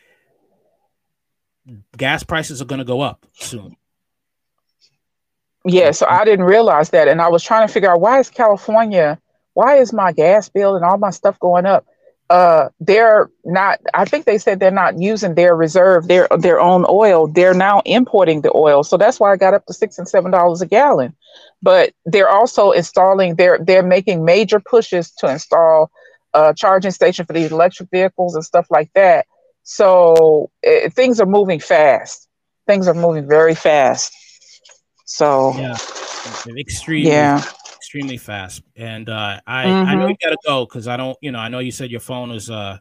gas 1.98 2.23
prices 2.23 2.61
are 2.61 2.65
gonna 2.65 2.84
go 2.84 3.02
up 3.02 3.26
soon 3.34 3.76
yeah 5.65 5.91
so 5.91 6.06
i 6.07 6.26
didn't 6.26 6.45
realize 6.45 6.89
that 6.89 7.07
and 7.07 7.22
i 7.22 7.30
was 7.30 7.43
trying 7.43 7.65
to 7.65 7.73
figure 7.73 7.91
out 7.91 8.02
why 8.02 8.19
is 8.19 8.30
california 8.30 9.19
why 9.53 9.77
is 9.77 9.93
my 9.93 10.11
gas 10.11 10.49
bill 10.49 10.76
and 10.76 10.84
all 10.84 10.98
my 10.98 11.10
stuff 11.11 11.39
going 11.39 11.65
up 11.65 11.85
uh, 12.32 12.70
they're 12.80 13.30
not 13.44 13.82
i 13.94 14.06
think 14.06 14.26
they 14.26 14.38
said 14.38 14.58
they're 14.58 14.72
not 14.72 14.98
using 14.98 15.36
their 15.36 15.53
reserve 15.53 16.08
their 16.08 16.30
their 16.38 16.62
own 16.62 16.86
oil. 16.88 17.28
They're 17.28 17.53
now 17.53 17.82
importing 17.84 18.40
the 18.40 18.53
oil. 18.56 18.84
So 18.84 18.95
that's 18.95 19.20
why 19.20 19.34
i 19.34 19.36
got 19.36 19.53
up 19.53 19.66
to 19.66 19.74
six 19.74 19.98
and 19.98 20.08
seven 20.08 20.32
dollars 20.32 20.62
a 20.62 20.66
gallon. 20.66 21.14
But 21.62 21.94
they're 22.06 22.30
also 22.30 22.72
installing 22.72 23.36
they're 23.36 23.60
they're 23.62 23.84
making 23.84 24.24
major 24.24 24.62
pushes 24.62 25.12
to 25.16 25.30
install 25.30 25.91
a 26.34 26.53
charging 26.56 26.91
station 26.91 27.26
for 27.26 27.34
these 27.34 27.52
electric 27.52 27.90
vehicles 27.90 28.34
and 28.36 28.45
stuff 28.45 28.68
like 28.70 28.90
that. 28.95 29.26
So 29.64 30.52
it, 30.64 30.86
eh, 30.86 30.90
things 30.90 31.20
are 31.20 31.26
moving 31.26 31.60
fast. 31.60 32.30
Things 32.66 32.88
are 32.88 32.94
moving 32.94 33.28
very 33.28 33.56
fast. 33.56 34.14
So 35.03 35.53
yeah. 35.58 35.76
Extremely 36.58 37.10
yeah 37.10 37.44
extremely 37.91 38.15
fast. 38.15 38.63
And 38.77 39.09
uh, 39.09 39.41
I 39.45 39.65
mm-hmm. 39.65 39.89
I 39.89 39.95
know 39.95 40.07
you 40.07 40.15
gotta 40.23 40.38
go 40.45 40.65
because 40.65 40.88
I 40.88 40.95
don't 40.95 41.18
you 41.19 41.34
know 41.34 41.39
I 41.39 41.49
know 41.49 41.59
you 41.59 41.72
said 41.72 41.91
your 41.91 41.99
phone 41.99 42.31
is 42.31 42.49
uh 42.49 42.77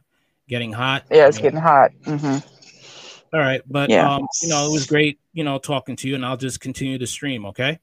getting 0.47 0.71
hot. 0.71 1.03
Yeah, 1.11 1.27
it's 1.27 1.37
I 1.37 1.39
mean, 1.39 1.43
getting 1.43 1.59
hot. 1.59 1.91
Mm-hmm. 2.03 3.35
All 3.35 3.41
right, 3.41 3.61
but 3.67 3.89
yeah. 3.89 4.09
um, 4.09 4.25
you 4.41 4.47
know 4.47 4.65
it 4.69 4.71
was 4.71 4.85
great 4.85 5.19
you 5.33 5.43
know 5.43 5.57
talking 5.57 5.97
to 5.97 6.07
you, 6.07 6.15
and 6.15 6.25
I'll 6.25 6.37
just 6.37 6.61
continue 6.61 6.97
to 6.97 7.05
stream. 7.05 7.45
Okay. 7.47 7.77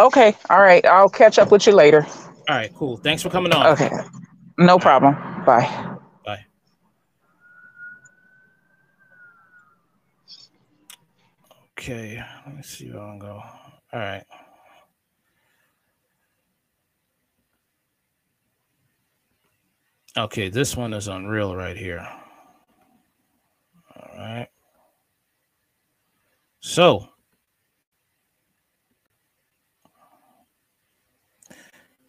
Okay. 0.00 0.36
All 0.50 0.60
right. 0.60 0.84
I'll 0.84 1.08
catch 1.08 1.38
up 1.38 1.50
with 1.50 1.66
you 1.66 1.72
later. 1.72 2.06
All 2.46 2.56
right. 2.56 2.70
Cool. 2.74 2.98
Thanks 2.98 3.22
for 3.22 3.30
coming 3.30 3.52
on. 3.52 3.66
Okay. 3.68 3.90
No 4.58 4.78
problem. 4.78 5.14
Bye. 5.46 5.96
Bye. 6.26 6.44
Okay. 11.78 12.22
Let 12.44 12.56
me 12.56 12.62
see 12.62 12.90
where 12.90 13.02
I 13.02 13.10
can 13.10 13.18
go. 13.18 13.42
All 13.92 14.00
right. 14.00 14.24
Okay, 20.16 20.50
this 20.50 20.76
one 20.76 20.92
is 20.92 21.08
unreal 21.08 21.56
right 21.56 21.76
here. 21.76 22.06
All 23.96 24.18
right. 24.18 24.48
So, 26.60 27.08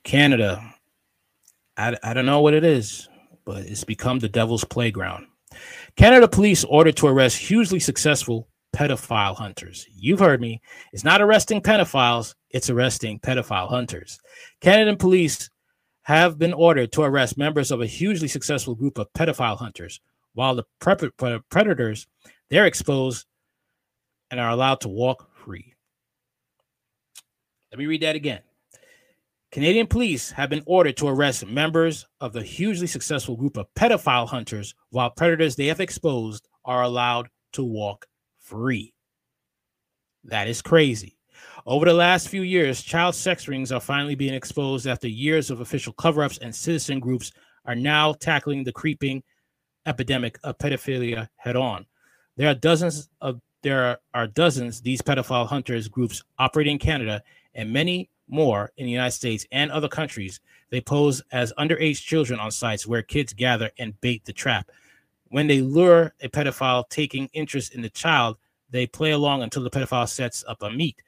Canada, 0.04 0.62
I, 1.78 1.96
I 2.04 2.14
don't 2.14 2.26
know 2.26 2.42
what 2.42 2.54
it 2.54 2.66
is, 2.66 3.08
but 3.46 3.66
it's 3.66 3.86
become 3.86 4.20
the 4.20 4.28
devil's 4.28 4.66
playground. 4.66 5.28
Canada 5.96 6.28
police 6.28 6.66
ordered 6.66 6.98
to 6.98 7.08
arrest 7.08 7.38
hugely 7.38 7.80
successful 7.80 8.50
pedophile 8.76 9.36
hunters. 9.36 9.88
You've 9.96 10.20
heard 10.20 10.42
me. 10.42 10.62
It's 10.92 11.06
not 11.06 11.22
arresting 11.22 11.62
pedophiles, 11.62 12.36
it's 12.50 12.70
arresting 12.70 13.20
pedophile 13.20 13.70
hunters. 13.70 14.20
Canadian 14.60 14.98
police 14.98 15.50
have 16.04 16.38
been 16.38 16.54
ordered 16.54 16.92
to 16.92 17.02
arrest 17.02 17.38
members 17.38 17.72
of 17.72 17.82
a 17.82 17.88
hugely 17.88 18.28
successful 18.28 18.76
group 18.76 18.98
of 18.98 19.12
pedophile 19.14 19.58
hunters, 19.58 20.00
while 20.34 20.56
the 20.56 20.66
predators 21.50 22.08
they're 22.50 22.66
exposed 22.66 23.26
and 24.30 24.40
are 24.40 24.50
allowed 24.50 24.82
to 24.82 24.90
walk 24.90 25.30
free. 25.34 25.74
Let 27.72 27.80
me 27.80 27.86
read 27.86 28.02
that 28.02 28.16
again. 28.16 28.42
Canadian 29.52 29.88
police 29.88 30.32
have 30.32 30.50
been 30.50 30.64
ordered 30.66 30.98
to 30.98 31.08
arrest 31.08 31.46
members 31.46 32.06
of 32.20 32.34
the 32.34 32.42
hugely 32.42 32.88
successful 32.88 33.36
group 33.36 33.56
of 33.56 33.68
pedophile 33.76 34.28
hunters, 34.28 34.74
while 34.90 35.12
predators 35.12 35.56
they 35.56 35.68
have 35.68 35.80
exposed 35.80 36.48
are 36.66 36.82
allowed 36.82 37.30
to 37.54 37.64
walk 37.64 38.08
free. 38.40 38.94
That 40.24 40.48
is 40.48 40.62
crazy. 40.62 41.18
Over 41.66 41.86
the 41.86 41.94
last 41.94 42.28
few 42.28 42.42
years, 42.42 42.82
child 42.82 43.16
sex 43.16 43.48
rings 43.48 43.72
are 43.72 43.80
finally 43.80 44.16
being 44.16 44.34
exposed 44.34 44.86
after 44.86 45.08
years 45.08 45.50
of 45.50 45.62
official 45.62 45.94
cover 45.94 46.22
ups, 46.22 46.38
and 46.40 46.54
citizen 46.54 47.00
groups 47.00 47.32
are 47.64 47.76
now 47.76 48.12
tackling 48.12 48.66
the 48.66 48.74
creeping 48.74 49.24
epidemic 49.86 50.38
of 50.44 50.58
pedophilia 50.58 51.30
head 51.38 51.56
on. 51.56 51.86
There 52.36 52.50
are 52.50 52.56
dozens 52.56 53.10
of 53.22 53.40
there 53.62 53.98
are 54.14 54.28
dozens 54.28 54.82
these 54.82 55.02
pedophile 55.02 55.48
hunters 55.48 55.88
groups 55.88 56.22
operating 56.38 56.74
in 56.74 56.80
Canada 56.80 57.24
and 57.56 57.72
many 57.72 58.10
more 58.28 58.74
in 58.76 58.86
the 58.86 58.92
United 58.92 59.12
States 59.12 59.46
and 59.54 59.72
other 59.72 59.88
countries. 59.88 60.42
They 60.70 60.82
pose 60.82 61.22
as 61.32 61.54
underage 61.58 62.02
children 62.04 62.42
on 62.42 62.52
sites 62.52 62.86
where 62.86 63.02
kids 63.02 63.32
gather 63.32 63.72
and 63.80 64.00
bait 64.02 64.26
the 64.26 64.34
trap. 64.34 64.70
When 65.30 65.48
they 65.48 65.62
lure 65.62 66.14
a 66.22 66.28
pedophile 66.28 66.90
taking 66.90 67.30
interest 67.32 67.74
in 67.74 67.82
the 67.82 67.90
child, 67.90 68.38
they 68.70 68.86
play 68.86 69.12
along 69.12 69.44
until 69.44 69.64
the 69.64 69.70
pedophile 69.70 70.10
sets 70.10 70.44
up 70.46 70.62
a 70.62 70.70
meet. 70.70 71.02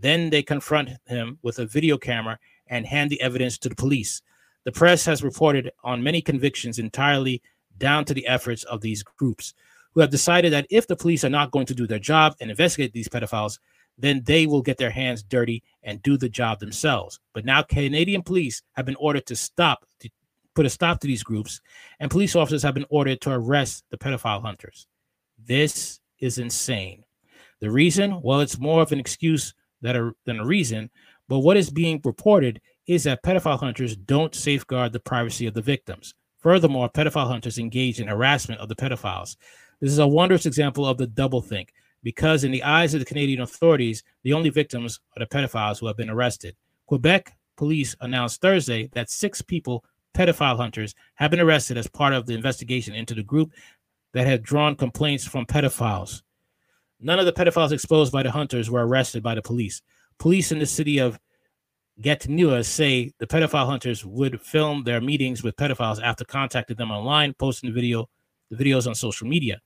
Then 0.00 0.30
they 0.30 0.42
confront 0.42 0.90
him 1.06 1.38
with 1.42 1.58
a 1.58 1.66
video 1.66 1.98
camera 1.98 2.38
and 2.68 2.86
hand 2.86 3.10
the 3.10 3.20
evidence 3.20 3.58
to 3.58 3.68
the 3.68 3.74
police. 3.74 4.22
The 4.64 4.72
press 4.72 5.04
has 5.04 5.22
reported 5.22 5.70
on 5.84 6.02
many 6.02 6.22
convictions 6.22 6.78
entirely 6.78 7.42
down 7.78 8.04
to 8.06 8.14
the 8.14 8.26
efforts 8.26 8.64
of 8.64 8.80
these 8.80 9.02
groups 9.02 9.54
who 9.92 10.00
have 10.00 10.10
decided 10.10 10.52
that 10.52 10.66
if 10.70 10.86
the 10.86 10.96
police 10.96 11.24
are 11.24 11.30
not 11.30 11.50
going 11.50 11.66
to 11.66 11.74
do 11.74 11.86
their 11.86 11.98
job 11.98 12.34
and 12.40 12.50
investigate 12.50 12.92
these 12.92 13.08
pedophiles, 13.08 13.58
then 13.98 14.22
they 14.24 14.46
will 14.46 14.62
get 14.62 14.78
their 14.78 14.90
hands 14.90 15.22
dirty 15.22 15.62
and 15.82 16.02
do 16.02 16.16
the 16.16 16.28
job 16.28 16.60
themselves. 16.60 17.20
But 17.34 17.44
now 17.44 17.62
Canadian 17.62 18.22
police 18.22 18.62
have 18.72 18.86
been 18.86 18.96
ordered 18.96 19.26
to 19.26 19.36
stop, 19.36 19.84
to 20.00 20.08
put 20.54 20.66
a 20.66 20.70
stop 20.70 21.00
to 21.00 21.06
these 21.06 21.22
groups, 21.22 21.60
and 21.98 22.10
police 22.10 22.36
officers 22.36 22.62
have 22.62 22.74
been 22.74 22.86
ordered 22.88 23.20
to 23.22 23.32
arrest 23.32 23.84
the 23.90 23.98
pedophile 23.98 24.42
hunters. 24.42 24.86
This 25.44 26.00
is 26.18 26.38
insane. 26.38 27.04
The 27.60 27.70
reason, 27.70 28.20
well, 28.22 28.40
it's 28.40 28.58
more 28.58 28.80
of 28.80 28.92
an 28.92 29.00
excuse 29.00 29.52
that 29.82 29.96
are, 29.96 30.14
than 30.26 30.40
a 30.40 30.46
reason, 30.46 30.90
but 31.28 31.40
what 31.40 31.56
is 31.56 31.70
being 31.70 32.00
reported 32.04 32.60
is 32.86 33.04
that 33.04 33.22
pedophile 33.22 33.58
hunters 33.58 33.96
don't 33.96 34.34
safeguard 34.34 34.92
the 34.92 35.00
privacy 35.00 35.46
of 35.46 35.54
the 35.54 35.62
victims. 35.62 36.14
Furthermore, 36.38 36.88
pedophile 36.88 37.28
hunters 37.28 37.58
engage 37.58 38.00
in 38.00 38.08
harassment 38.08 38.60
of 38.60 38.68
the 38.68 38.74
pedophiles. 38.74 39.36
This 39.80 39.92
is 39.92 39.98
a 39.98 40.06
wondrous 40.06 40.46
example 40.46 40.86
of 40.86 40.98
the 40.98 41.06
doublethink 41.06 41.68
because, 42.02 42.44
in 42.44 42.50
the 42.50 42.62
eyes 42.62 42.94
of 42.94 43.00
the 43.00 43.06
Canadian 43.06 43.42
authorities, 43.42 44.02
the 44.22 44.32
only 44.32 44.50
victims 44.50 45.00
are 45.16 45.20
the 45.20 45.26
pedophiles 45.26 45.78
who 45.78 45.86
have 45.86 45.96
been 45.96 46.10
arrested. 46.10 46.56
Quebec 46.86 47.36
police 47.56 47.94
announced 48.00 48.40
Thursday 48.40 48.88
that 48.94 49.10
six 49.10 49.42
people, 49.42 49.84
pedophile 50.14 50.56
hunters, 50.56 50.94
have 51.14 51.30
been 51.30 51.40
arrested 51.40 51.76
as 51.76 51.86
part 51.86 52.12
of 52.12 52.26
the 52.26 52.34
investigation 52.34 52.94
into 52.94 53.14
the 53.14 53.22
group 53.22 53.52
that 54.14 54.26
had 54.26 54.42
drawn 54.42 54.74
complaints 54.74 55.26
from 55.26 55.46
pedophiles. 55.46 56.22
None 57.00 57.18
of 57.18 57.26
the 57.26 57.32
pedophiles 57.32 57.72
exposed 57.72 58.12
by 58.12 58.22
the 58.22 58.30
hunters 58.30 58.70
were 58.70 58.86
arrested 58.86 59.22
by 59.22 59.34
the 59.34 59.42
police. 59.42 59.80
Police 60.18 60.52
in 60.52 60.58
the 60.58 60.66
city 60.66 60.98
of 60.98 61.18
Gatineau 62.00 62.62
say 62.62 63.12
the 63.18 63.26
pedophile 63.26 63.66
hunters 63.66 64.04
would 64.04 64.40
film 64.40 64.84
their 64.84 65.00
meetings 65.00 65.42
with 65.42 65.56
pedophiles 65.56 66.02
after 66.02 66.24
contacting 66.24 66.76
them 66.76 66.90
online, 66.90 67.34
posting 67.34 67.70
the 67.70 67.74
video, 67.74 68.08
the 68.50 68.62
videos 68.62 68.86
on 68.86 68.94
social 68.94 69.26
media. 69.26 69.60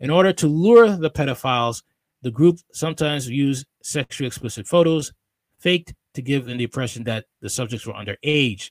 In 0.00 0.10
order 0.10 0.32
to 0.32 0.46
lure 0.48 0.96
the 0.96 1.10
pedophiles, 1.10 1.82
the 2.22 2.30
group 2.30 2.58
sometimes 2.72 3.28
used 3.28 3.66
sexually 3.82 4.26
explicit 4.26 4.66
photos, 4.66 5.12
faked 5.58 5.94
to 6.14 6.22
give 6.22 6.46
the 6.46 6.52
impression 6.52 7.04
that 7.04 7.26
the 7.40 7.50
subjects 7.50 7.86
were 7.86 7.92
underage. 7.92 8.70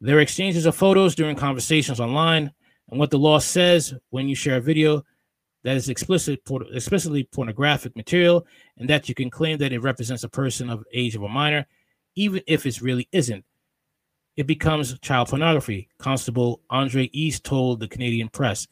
There 0.00 0.18
are 0.18 0.20
exchanges 0.20 0.66
of 0.66 0.76
photos 0.76 1.14
during 1.14 1.36
conversations 1.36 2.00
online, 2.00 2.52
and 2.90 3.00
what 3.00 3.10
the 3.10 3.18
law 3.18 3.38
says 3.38 3.94
when 4.10 4.28
you 4.28 4.34
share 4.34 4.58
a 4.58 4.60
video 4.60 5.02
that 5.64 5.76
is 5.76 5.88
explicit, 5.88 6.42
explicitly 6.72 7.24
pornographic 7.24 7.96
material, 7.96 8.46
and 8.76 8.88
that 8.88 9.08
you 9.08 9.14
can 9.14 9.30
claim 9.30 9.58
that 9.58 9.72
it 9.72 9.80
represents 9.80 10.22
a 10.22 10.28
person 10.28 10.70
of 10.70 10.84
age 10.92 11.16
of 11.16 11.22
a 11.22 11.28
minor, 11.28 11.66
even 12.14 12.42
if 12.46 12.66
it 12.66 12.80
really 12.80 13.08
isn't. 13.12 13.44
It 14.36 14.46
becomes 14.46 14.98
child 15.00 15.28
pornography. 15.28 15.88
Constable 15.98 16.60
Andre 16.68 17.08
East 17.12 17.44
told 17.44 17.80
the 17.80 17.88
Canadian 17.88 18.28
press 18.28 18.66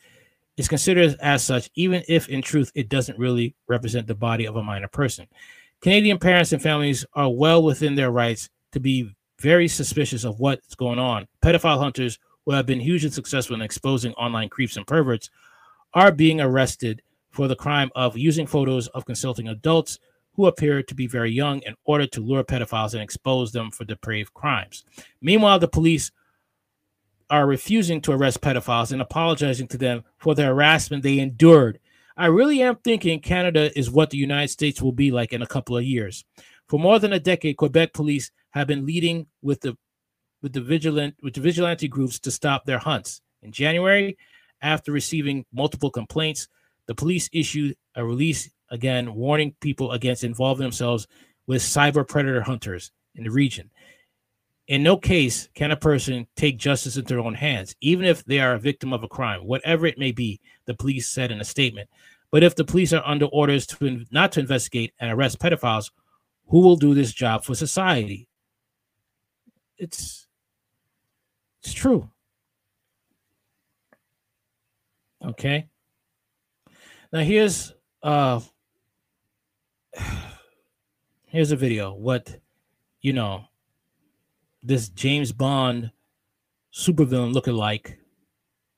It's 0.56 0.68
considered 0.68 1.16
as 1.20 1.42
such, 1.42 1.70
even 1.74 2.02
if 2.08 2.28
in 2.28 2.42
truth 2.42 2.70
it 2.74 2.90
doesn't 2.90 3.18
really 3.18 3.54
represent 3.68 4.06
the 4.06 4.14
body 4.14 4.44
of 4.44 4.56
a 4.56 4.62
minor 4.62 4.88
person. 4.88 5.26
Canadian 5.80 6.18
parents 6.18 6.52
and 6.52 6.62
families 6.62 7.06
are 7.14 7.30
well 7.30 7.62
within 7.62 7.94
their 7.94 8.10
rights 8.10 8.50
to 8.72 8.80
be 8.80 9.14
very 9.40 9.66
suspicious 9.66 10.24
of 10.24 10.40
what's 10.40 10.74
going 10.74 10.98
on. 10.98 11.26
Pedophile 11.42 11.78
hunters 11.78 12.18
who 12.44 12.52
have 12.52 12.66
been 12.66 12.80
hugely 12.80 13.10
successful 13.10 13.56
in 13.56 13.62
exposing 13.62 14.12
online 14.14 14.48
creeps 14.48 14.76
and 14.76 14.86
perverts 14.86 15.30
are 15.94 16.12
being 16.12 16.40
arrested 16.40 17.02
for 17.30 17.48
the 17.48 17.56
crime 17.56 17.90
of 17.94 18.16
using 18.16 18.46
photos 18.46 18.88
of 18.88 19.04
consulting 19.04 19.48
adults 19.48 19.98
who 20.34 20.46
appear 20.46 20.82
to 20.82 20.94
be 20.94 21.06
very 21.06 21.30
young 21.30 21.60
in 21.60 21.74
order 21.84 22.06
to 22.06 22.20
lure 22.20 22.44
pedophiles 22.44 22.94
and 22.94 23.02
expose 23.02 23.52
them 23.52 23.70
for 23.70 23.84
depraved 23.84 24.32
crimes. 24.34 24.84
Meanwhile, 25.20 25.58
the 25.58 25.68
police 25.68 26.10
are 27.30 27.46
refusing 27.46 28.00
to 28.02 28.12
arrest 28.12 28.40
pedophiles 28.40 28.92
and 28.92 29.00
apologizing 29.00 29.68
to 29.68 29.78
them 29.78 30.04
for 30.18 30.34
the 30.34 30.44
harassment 30.44 31.02
they 31.02 31.18
endured. 31.18 31.78
I 32.16 32.26
really 32.26 32.62
am 32.62 32.76
thinking 32.76 33.20
Canada 33.20 33.76
is 33.78 33.90
what 33.90 34.10
the 34.10 34.18
United 34.18 34.48
States 34.48 34.82
will 34.82 34.92
be 34.92 35.10
like 35.10 35.32
in 35.32 35.42
a 35.42 35.46
couple 35.46 35.76
of 35.76 35.84
years. 35.84 36.24
For 36.68 36.78
more 36.78 36.98
than 36.98 37.12
a 37.12 37.20
decade, 37.20 37.56
Quebec 37.56 37.92
police 37.92 38.30
have 38.50 38.66
been 38.66 38.86
leading 38.86 39.26
with 39.40 39.60
the 39.62 39.76
with 40.42 40.52
the 40.52 40.60
vigilant 40.60 41.14
with 41.22 41.34
the 41.34 41.40
vigilante 41.40 41.88
groups 41.88 42.18
to 42.20 42.30
stop 42.30 42.64
their 42.64 42.78
hunts. 42.78 43.22
In 43.42 43.50
January, 43.50 44.16
after 44.62 44.92
receiving 44.92 45.44
multiple 45.52 45.90
complaints, 45.90 46.48
the 46.86 46.94
police 46.94 47.28
issued 47.32 47.76
a 47.94 48.04
release 48.04 48.50
again 48.70 49.14
warning 49.14 49.54
people 49.60 49.92
against 49.92 50.24
involving 50.24 50.64
themselves 50.64 51.06
with 51.46 51.62
cyber 51.62 52.06
predator 52.06 52.40
hunters 52.40 52.92
in 53.14 53.24
the 53.24 53.30
region. 53.30 53.70
In 54.68 54.82
no 54.82 54.96
case 54.96 55.48
can 55.54 55.72
a 55.72 55.76
person 55.76 56.26
take 56.36 56.56
justice 56.56 56.96
into 56.96 57.08
their 57.08 57.22
own 57.22 57.34
hands, 57.34 57.74
even 57.80 58.06
if 58.06 58.24
they 58.24 58.40
are 58.40 58.54
a 58.54 58.58
victim 58.58 58.92
of 58.92 59.02
a 59.02 59.08
crime, 59.08 59.40
whatever 59.40 59.86
it 59.86 59.98
may 59.98 60.12
be, 60.12 60.40
the 60.66 60.74
police 60.74 61.08
said 61.08 61.30
in 61.30 61.40
a 61.40 61.44
statement. 61.44 61.90
But 62.30 62.42
if 62.42 62.54
the 62.54 62.64
police 62.64 62.92
are 62.92 63.02
under 63.04 63.26
orders 63.26 63.66
to 63.66 64.06
not 64.10 64.32
to 64.32 64.40
investigate 64.40 64.94
and 64.98 65.10
arrest 65.10 65.38
pedophiles, 65.38 65.90
who 66.46 66.60
will 66.60 66.76
do 66.76 66.94
this 66.94 67.12
job 67.12 67.44
for 67.44 67.54
society? 67.54 68.28
It's 69.76 70.26
it's 71.62 71.72
true. 71.72 72.11
Okay. 75.24 75.68
Now 77.12 77.20
here's 77.20 77.74
uh 78.02 78.40
here's 81.26 81.52
a 81.52 81.56
video 81.56 81.92
what 81.92 82.40
you 83.00 83.12
know 83.12 83.44
this 84.62 84.88
James 84.88 85.32
Bond 85.32 85.90
supervillain 86.72 87.32
looking 87.32 87.54
like 87.54 87.98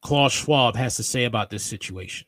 Klaus 0.03 0.33
Schwab 0.33 0.77
has 0.77 0.97
to 0.97 1.03
say 1.03 1.25
about 1.25 1.51
this 1.51 1.65
situation. 1.65 2.27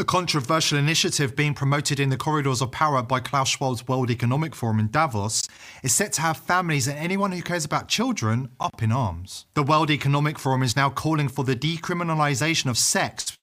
A 0.00 0.04
controversial 0.04 0.78
initiative 0.78 1.34
being 1.34 1.54
promoted 1.54 1.98
in 1.98 2.08
the 2.08 2.16
corridors 2.16 2.62
of 2.62 2.70
power 2.70 3.02
by 3.02 3.18
Klaus 3.18 3.48
Schwab's 3.48 3.88
World 3.88 4.12
Economic 4.12 4.54
Forum 4.54 4.78
in 4.78 4.92
Davos 4.92 5.42
is 5.82 5.92
set 5.92 6.12
to 6.12 6.20
have 6.20 6.36
families 6.36 6.86
and 6.86 6.96
anyone 6.96 7.32
who 7.32 7.42
cares 7.42 7.64
about 7.64 7.88
children 7.88 8.48
up 8.60 8.80
in 8.80 8.92
arms. 8.92 9.46
The 9.54 9.64
World 9.64 9.90
Economic 9.90 10.38
Forum 10.38 10.62
is 10.62 10.76
now 10.76 10.88
calling 10.88 11.26
for 11.26 11.44
the 11.44 11.56
decriminalization 11.56 12.70
of 12.70 12.78
sex 12.78 13.37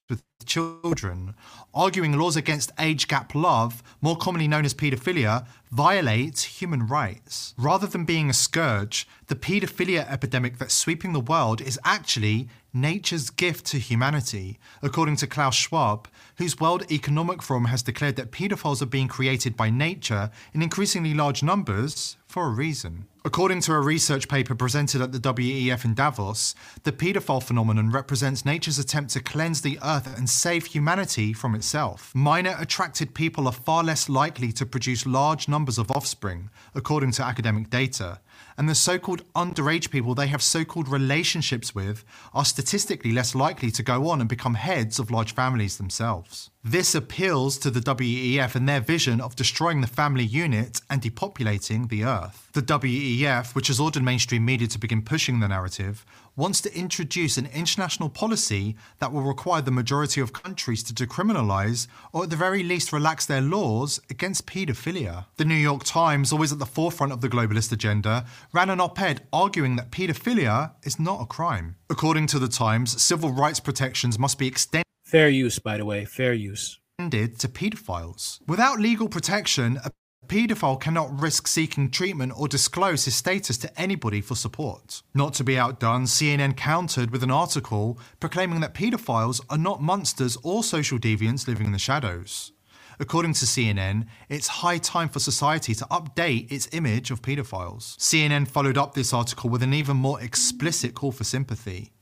children, 0.46 1.34
arguing 1.74 2.12
laws 2.12 2.36
against 2.36 2.72
age 2.78 3.08
gap 3.08 3.34
love, 3.34 3.82
more 4.00 4.16
commonly 4.16 4.48
known 4.48 4.64
as 4.64 4.74
paedophilia, 4.74 5.46
violates 5.70 6.44
human 6.44 6.86
rights. 6.86 7.54
Rather 7.58 7.86
than 7.86 8.04
being 8.04 8.30
a 8.30 8.32
scourge, 8.32 9.06
the 9.26 9.34
paedophilia 9.34 10.10
epidemic 10.10 10.58
that's 10.58 10.74
sweeping 10.74 11.12
the 11.12 11.20
world 11.20 11.60
is 11.60 11.78
actually 11.84 12.48
nature's 12.72 13.30
gift 13.30 13.66
to 13.66 13.78
humanity, 13.78 14.58
according 14.82 15.16
to 15.16 15.26
Klaus 15.26 15.54
Schwab, 15.54 16.08
whose 16.36 16.60
World 16.60 16.90
Economic 16.90 17.42
Forum 17.42 17.66
has 17.66 17.82
declared 17.82 18.16
that 18.16 18.30
paedophiles 18.30 18.82
are 18.82 18.86
being 18.86 19.08
created 19.08 19.56
by 19.56 19.70
nature 19.70 20.30
in 20.52 20.62
increasingly 20.62 21.14
large 21.14 21.42
numbers 21.42 22.16
for 22.36 22.48
a 22.48 22.50
reason. 22.50 23.06
According 23.24 23.62
to 23.62 23.72
a 23.72 23.80
research 23.80 24.28
paper 24.28 24.54
presented 24.54 25.00
at 25.00 25.10
the 25.10 25.18
WEF 25.18 25.86
in 25.86 25.94
Davos, 25.94 26.54
the 26.82 26.92
paedophile 26.92 27.42
phenomenon 27.42 27.90
represents 27.90 28.44
nature's 28.44 28.78
attempt 28.78 29.14
to 29.14 29.22
cleanse 29.22 29.62
the 29.62 29.78
earth 29.82 30.06
and 30.18 30.28
save 30.28 30.66
humanity 30.66 31.32
from 31.32 31.54
itself. 31.54 32.12
Minor 32.14 32.54
attracted 32.58 33.14
people 33.14 33.46
are 33.46 33.54
far 33.54 33.82
less 33.82 34.10
likely 34.10 34.52
to 34.52 34.66
produce 34.66 35.06
large 35.06 35.48
numbers 35.48 35.78
of 35.78 35.90
offspring, 35.90 36.50
according 36.74 37.12
to 37.12 37.24
academic 37.24 37.70
data, 37.70 38.20
and 38.58 38.68
the 38.68 38.74
so 38.74 38.98
called 38.98 39.22
underage 39.34 39.90
people 39.90 40.14
they 40.14 40.26
have 40.28 40.42
so 40.42 40.64
called 40.64 40.88
relationships 40.88 41.74
with 41.74 42.04
are 42.32 42.44
statistically 42.44 43.12
less 43.12 43.34
likely 43.34 43.70
to 43.70 43.82
go 43.82 44.08
on 44.08 44.20
and 44.20 44.28
become 44.28 44.54
heads 44.54 44.98
of 44.98 45.10
large 45.10 45.34
families 45.34 45.76
themselves. 45.76 46.50
This 46.64 46.94
appeals 46.94 47.58
to 47.58 47.70
the 47.70 47.80
WEF 47.80 48.56
and 48.56 48.68
their 48.68 48.80
vision 48.80 49.20
of 49.20 49.36
destroying 49.36 49.82
the 49.82 49.86
family 49.86 50.24
unit 50.24 50.80
and 50.90 51.00
depopulating 51.00 51.88
the 51.88 52.04
earth. 52.04 52.50
The 52.54 52.62
WEF, 52.62 53.54
which 53.54 53.68
has 53.68 53.78
ordered 53.78 54.02
mainstream 54.02 54.44
media 54.44 54.66
to 54.68 54.78
begin 54.78 55.02
pushing 55.02 55.38
the 55.38 55.48
narrative, 55.48 56.04
wants 56.36 56.60
to 56.60 56.78
introduce 56.78 57.36
an 57.36 57.46
international 57.46 58.08
policy 58.08 58.76
that 58.98 59.12
will 59.12 59.22
require 59.22 59.62
the 59.62 59.70
majority 59.70 60.20
of 60.20 60.32
countries 60.32 60.82
to 60.82 60.92
decriminalize 60.94 61.86
or 62.12 62.24
at 62.24 62.30
the 62.30 62.36
very 62.36 62.62
least 62.62 62.92
relax 62.92 63.24
their 63.26 63.40
laws 63.40 63.98
against 64.10 64.46
paedophilia. 64.46 65.24
The 65.36 65.44
New 65.44 65.54
York 65.54 65.84
Times, 65.84 66.32
always 66.32 66.52
at 66.52 66.58
the 66.58 66.66
forefront 66.66 67.12
of 67.12 67.22
the 67.22 67.28
globalist 67.28 67.72
agenda, 67.72 68.26
ran 68.52 68.70
an 68.70 68.80
op 68.80 69.00
ed 69.00 69.22
arguing 69.32 69.76
that 69.76 69.90
paedophilia 69.90 70.72
is 70.82 71.00
not 71.00 71.22
a 71.22 71.26
crime. 71.26 71.76
According 71.88 72.26
to 72.28 72.38
the 72.38 72.48
Times, 72.48 73.02
civil 73.02 73.32
rights 73.32 73.60
protections 73.60 74.18
must 74.18 74.38
be 74.38 74.46
extended. 74.46 74.84
Fair 75.04 75.28
use, 75.28 75.58
by 75.58 75.76
the 75.78 75.84
way, 75.84 76.04
fair 76.04 76.34
use. 76.34 76.78
To 76.98 77.08
paedophiles. 77.08 78.40
Without 78.48 78.80
legal 78.80 79.08
protection, 79.08 79.78
a 79.84 79.90
paedophile 80.28 80.80
cannot 80.80 81.20
risk 81.20 81.46
seeking 81.46 81.90
treatment 81.90 82.32
or 82.36 82.48
disclose 82.48 83.04
his 83.04 83.14
status 83.14 83.56
to 83.58 83.80
anybody 83.80 84.20
for 84.20 84.34
support. 84.34 85.02
Not 85.14 85.34
to 85.34 85.44
be 85.44 85.58
outdone, 85.58 86.04
CNN 86.04 86.56
countered 86.56 87.10
with 87.10 87.22
an 87.22 87.30
article 87.30 87.98
proclaiming 88.20 88.60
that 88.60 88.74
paedophiles 88.74 89.40
are 89.50 89.58
not 89.58 89.82
monsters 89.82 90.36
or 90.42 90.62
social 90.62 90.98
deviants 90.98 91.46
living 91.48 91.66
in 91.66 91.72
the 91.72 91.78
shadows. 91.78 92.52
According 92.98 93.34
to 93.34 93.44
CNN, 93.44 94.06
it's 94.28 94.48
high 94.48 94.78
time 94.78 95.08
for 95.08 95.20
society 95.20 95.74
to 95.74 95.84
update 95.86 96.50
its 96.50 96.68
image 96.72 97.10
of 97.10 97.20
paedophiles. 97.20 97.96
CNN 97.98 98.48
followed 98.48 98.78
up 98.78 98.94
this 98.94 99.12
article 99.12 99.50
with 99.50 99.62
an 99.62 99.74
even 99.74 99.96
more 99.96 100.20
explicit 100.20 100.94
call 100.94 101.12
for 101.12 101.24
sympathy. 101.24 101.92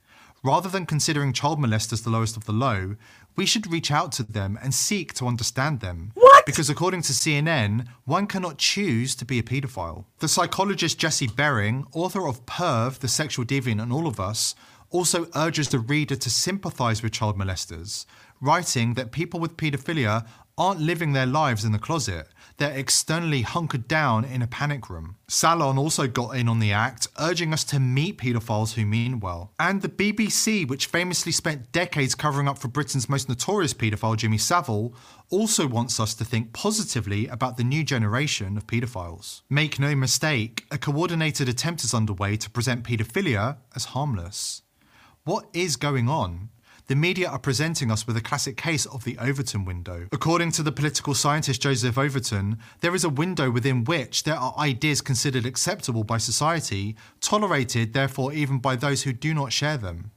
Rather 0.45 0.69
than 0.69 0.87
considering 0.87 1.33
child 1.33 1.59
molesters 1.59 2.05
the 2.05 2.11
lowest 2.11 2.37
of 2.37 2.45
the 2.45 2.53
low, 2.53 2.97
we 3.35 3.47
should 3.47 3.73
reach 3.73 3.91
out 3.91 4.13
to 4.13 4.23
them 4.23 4.59
and 4.63 4.75
seek 4.75 5.15
to 5.15 5.27
understand 5.27 5.81
them. 5.81 6.13
What? 6.15 6.34
Because 6.47 6.69
according 6.69 7.03
to 7.03 7.13
CNN, 7.13 7.87
one 8.05 8.27
cannot 8.27 8.59
choose 8.59 9.15
to 9.17 9.25
be 9.25 9.39
a 9.39 9.43
paedophile. 9.43 10.05
The 10.19 10.29
psychologist 10.29 10.99
Jesse 10.99 11.27
Bering, 11.27 11.87
author 11.93 12.29
of 12.29 12.45
Perv, 12.45 12.99
The 12.99 13.09
Sexual 13.09 13.47
Deviant 13.47 13.83
and 13.83 13.93
All 13.93 14.07
of 14.07 14.21
Us, 14.21 14.55
also 14.91 15.27
urges 15.35 15.71
the 15.71 15.79
reader 15.79 16.17
to 16.17 16.31
sympathize 16.31 17.03
with 17.03 17.13
child 17.13 17.39
molesters, 17.39 18.05
writing 18.41 18.95
that 18.95 19.11
people 19.11 19.41
with 19.41 19.57
paedophilia 19.57 20.27
aren't 20.57 20.81
living 20.81 21.13
their 21.13 21.27
lives 21.27 21.65
in 21.65 21.73
the 21.73 21.79
closet. 21.79 22.29
They're 22.59 22.79
externally 22.79 23.43
hunkered 23.43 23.89
down 23.89 24.25
in 24.25 24.41
a 24.41 24.47
panic 24.47 24.89
room. 24.89 25.17
Salon 25.27 25.77
also 25.77 26.07
got 26.07 26.37
in 26.37 26.49
on 26.49 26.61
the 26.61 26.71
act, 26.71 27.09
urging 27.19 27.53
us 27.53 27.65
to 27.65 27.81
meet 27.81 28.19
paedophiles 28.19 28.75
who 28.75 28.87
mean 28.87 29.19
well. 29.19 29.53
And 29.59 29.83
the 29.83 29.89
BBC, 29.89 30.69
which 30.69 30.87
famously 30.87 31.33
spent 31.33 31.73
decades 31.73 32.15
covering 32.15 32.47
up 32.47 32.59
for 32.59 32.69
Britain's 32.69 33.09
most 33.09 33.29
notorious 33.29 33.75
paedophile, 33.75 34.17
Jimmy 34.17 34.39
Savile, 34.39 34.95
also 35.31 35.67
wants 35.67 35.99
us 35.99 36.15
to 36.15 36.25
think 36.25 36.53
positively 36.53 37.27
about 37.29 37.57
the 37.57 37.65
new 37.65 37.85
generation 37.85 38.57
of 38.57 38.67
paedophiles. 38.67 39.43
Make 39.49 39.79
no 39.79 39.95
mistake, 39.95 40.65
a 40.71 40.79
coordinated 40.79 41.49
attempt 41.49 41.85
is 41.85 41.95
underway 41.95 42.37
to 42.37 42.51
present 42.51 42.85
paedophilia 42.85 43.59
as 43.75 43.87
harmless. 43.87 44.63
What 45.25 45.47
is 45.53 45.77
going 45.77 46.09
on? 46.09 46.51
the 46.87 46.95
media 46.95 47.29
are 47.29 47.39
presenting 47.39 47.91
us 47.91 48.07
with 48.07 48.17
a 48.17 48.21
classic 48.21 48.57
case 48.57 48.85
of 48.87 49.05
the 49.05 49.17
Overton 49.19 49.65
window. 49.65 50.07
According 50.13 50.53
to 50.53 50.63
the 50.63 50.73
political 50.73 51.15
scientist 51.15 51.63
Joseph 51.63 51.97
Overton, 51.97 52.59
there 52.81 52.95
is 52.95 53.05
a 53.05 53.09
window 53.09 53.51
within 53.51 53.85
which 53.85 54.25
there 54.25 54.37
are 54.37 54.55
ideas 54.59 55.01
considered 55.01 55.47
acceptable 55.47 56.05
by 56.05 56.19
society, 56.19 56.95
tolerated 57.21 57.95
therefore 57.95 58.35
even 58.35 58.59
by 58.59 58.77
those 58.77 59.03
who 59.03 59.15
do 59.15 59.33
not 59.33 59.53
share 59.53 59.79
them. 59.79 60.11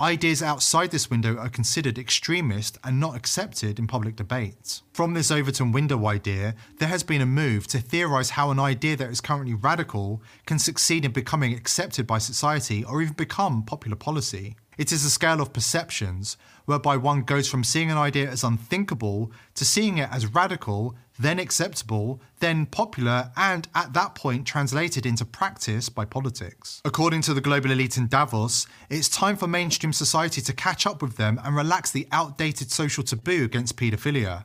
Ideas 0.00 0.42
outside 0.42 0.90
this 0.90 1.10
window 1.10 1.36
are 1.36 1.48
considered 1.48 1.96
extremist 1.96 2.76
and 2.82 2.98
not 2.98 3.14
accepted 3.14 3.78
in 3.78 3.86
public 3.86 4.16
debate. 4.16 4.80
From 4.92 5.14
this 5.14 5.30
Overton 5.30 5.70
window 5.70 6.06
idea, 6.06 6.56
there 6.78 6.88
has 6.88 7.04
been 7.04 7.20
a 7.20 7.26
move 7.26 7.68
to 7.68 7.78
theorise 7.78 8.30
how 8.30 8.50
an 8.50 8.58
idea 8.58 8.96
that 8.96 9.10
is 9.10 9.20
currently 9.20 9.54
radical 9.54 10.20
can 10.44 10.58
succeed 10.58 11.04
in 11.04 11.12
becoming 11.12 11.54
accepted 11.54 12.06
by 12.06 12.18
society 12.18 12.82
or 12.84 13.00
even 13.00 13.14
become 13.14 13.62
popular 13.62 13.96
policy. 13.96 14.56
It 14.78 14.90
is 14.90 15.04
a 15.04 15.10
scale 15.10 15.40
of 15.40 15.52
perceptions 15.52 16.36
whereby 16.64 16.96
one 16.96 17.22
goes 17.22 17.48
from 17.48 17.64
seeing 17.64 17.90
an 17.90 17.98
idea 17.98 18.30
as 18.30 18.42
unthinkable 18.42 19.30
to 19.54 19.64
seeing 19.64 19.98
it 19.98 20.08
as 20.10 20.26
radical, 20.26 20.96
then 21.18 21.38
acceptable, 21.38 22.20
then 22.40 22.66
popular, 22.66 23.30
and 23.36 23.68
at 23.74 23.92
that 23.92 24.14
point 24.14 24.46
translated 24.46 25.04
into 25.04 25.24
practice 25.24 25.88
by 25.88 26.04
politics. 26.04 26.80
According 26.84 27.22
to 27.22 27.34
the 27.34 27.40
global 27.40 27.70
elite 27.70 27.98
in 27.98 28.08
Davos, 28.08 28.66
it's 28.88 29.08
time 29.08 29.36
for 29.36 29.46
mainstream 29.46 29.92
society 29.92 30.40
to 30.40 30.52
catch 30.52 30.86
up 30.86 31.02
with 31.02 31.16
them 31.16 31.38
and 31.44 31.54
relax 31.54 31.90
the 31.90 32.08
outdated 32.10 32.70
social 32.70 33.04
taboo 33.04 33.44
against 33.44 33.76
paedophilia. 33.76 34.44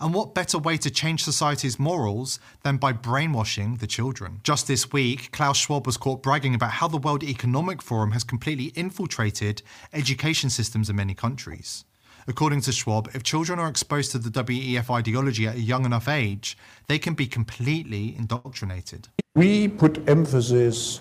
And 0.00 0.14
what 0.14 0.32
better 0.32 0.58
way 0.58 0.76
to 0.76 0.90
change 0.90 1.24
society's 1.24 1.76
morals 1.76 2.38
than 2.62 2.76
by 2.76 2.92
brainwashing 2.92 3.76
the 3.76 3.86
children? 3.88 4.40
Just 4.44 4.68
this 4.68 4.92
week, 4.92 5.32
Klaus 5.32 5.58
Schwab 5.58 5.86
was 5.86 5.96
caught 5.96 6.22
bragging 6.22 6.54
about 6.54 6.70
how 6.70 6.86
the 6.86 6.98
World 6.98 7.24
Economic 7.24 7.82
Forum 7.82 8.12
has 8.12 8.22
completely 8.22 8.66
infiltrated 8.76 9.62
education 9.92 10.50
systems 10.50 10.88
in 10.88 10.94
many 10.94 11.14
countries. 11.14 11.84
According 12.28 12.60
to 12.62 12.72
Schwab, 12.72 13.10
if 13.12 13.24
children 13.24 13.58
are 13.58 13.68
exposed 13.68 14.12
to 14.12 14.18
the 14.18 14.30
WEF 14.30 14.88
ideology 14.88 15.48
at 15.48 15.56
a 15.56 15.60
young 15.60 15.84
enough 15.84 16.08
age, 16.08 16.56
they 16.86 16.98
can 17.00 17.14
be 17.14 17.26
completely 17.26 18.14
indoctrinated. 18.16 19.08
We 19.34 19.66
put 19.66 20.08
emphasis 20.08 21.00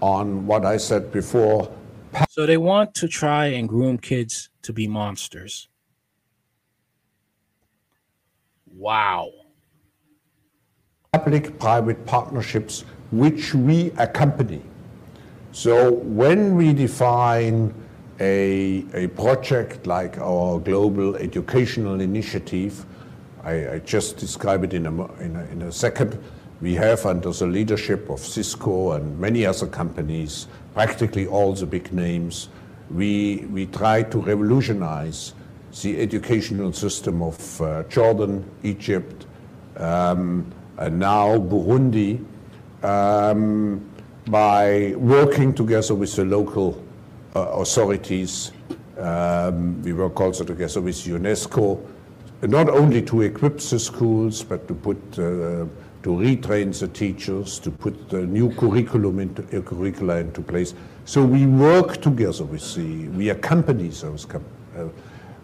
on 0.00 0.46
what 0.46 0.64
I 0.64 0.78
said 0.78 1.12
before. 1.12 1.70
So 2.30 2.46
they 2.46 2.56
want 2.56 2.94
to 2.94 3.08
try 3.08 3.46
and 3.46 3.68
groom 3.68 3.98
kids 3.98 4.48
to 4.62 4.72
be 4.72 4.88
monsters. 4.88 5.68
Wow. 8.78 9.32
Public 11.12 11.58
private 11.58 12.06
partnerships 12.06 12.84
which 13.10 13.52
we 13.52 13.90
accompany. 13.98 14.62
So 15.50 15.94
when 15.94 16.54
we 16.54 16.72
define 16.72 17.74
a, 18.20 18.84
a 18.94 19.08
project 19.08 19.88
like 19.88 20.18
our 20.18 20.60
global 20.60 21.16
educational 21.16 22.00
initiative, 22.00 22.86
I, 23.42 23.68
I 23.68 23.78
just 23.80 24.16
describe 24.16 24.62
it 24.62 24.72
in 24.72 24.86
a, 24.86 25.12
in 25.16 25.34
a, 25.34 25.44
in 25.46 25.62
a 25.62 25.72
second. 25.72 26.22
We 26.60 26.74
have, 26.74 27.04
under 27.04 27.32
the 27.32 27.46
leadership 27.46 28.08
of 28.08 28.20
Cisco 28.20 28.92
and 28.92 29.18
many 29.18 29.44
other 29.44 29.66
companies, 29.66 30.46
practically 30.74 31.26
all 31.26 31.52
the 31.52 31.66
big 31.66 31.92
names, 31.92 32.48
we, 32.92 33.44
we 33.50 33.66
try 33.66 34.04
to 34.04 34.20
revolutionize 34.20 35.34
the 35.82 36.00
educational 36.00 36.72
system 36.72 37.22
of 37.22 37.60
uh, 37.60 37.82
Jordan, 37.84 38.48
Egypt, 38.62 39.26
um, 39.76 40.50
and 40.78 40.98
now 40.98 41.36
Burundi, 41.36 42.24
um, 42.82 43.84
by 44.26 44.94
working 44.96 45.52
together 45.52 45.94
with 45.94 46.14
the 46.16 46.24
local 46.24 46.82
uh, 47.34 47.40
authorities. 47.40 48.52
Um, 48.98 49.80
we 49.82 49.92
work 49.92 50.20
also 50.20 50.44
together 50.44 50.80
with 50.80 50.96
UNESCO, 50.96 51.80
not 52.42 52.68
only 52.68 53.02
to 53.02 53.22
equip 53.22 53.58
the 53.58 53.78
schools, 53.78 54.42
but 54.42 54.66
to 54.68 54.74
put 54.74 54.96
uh, 55.18 55.66
to 56.02 56.10
retrain 56.10 56.78
the 56.78 56.88
teachers, 56.88 57.58
to 57.58 57.70
put 57.70 58.08
the 58.08 58.24
new 58.24 58.50
curriculum 58.54 59.18
into 59.18 59.42
uh, 59.42 59.60
curricula 59.62 60.16
into 60.18 60.40
place. 60.40 60.74
So 61.04 61.24
we 61.24 61.46
work 61.46 62.00
together 62.00 62.44
with 62.44 62.74
the, 62.74 63.08
we 63.08 63.30
accompany 63.30 63.88
those 63.88 64.24
companies. 64.24 64.92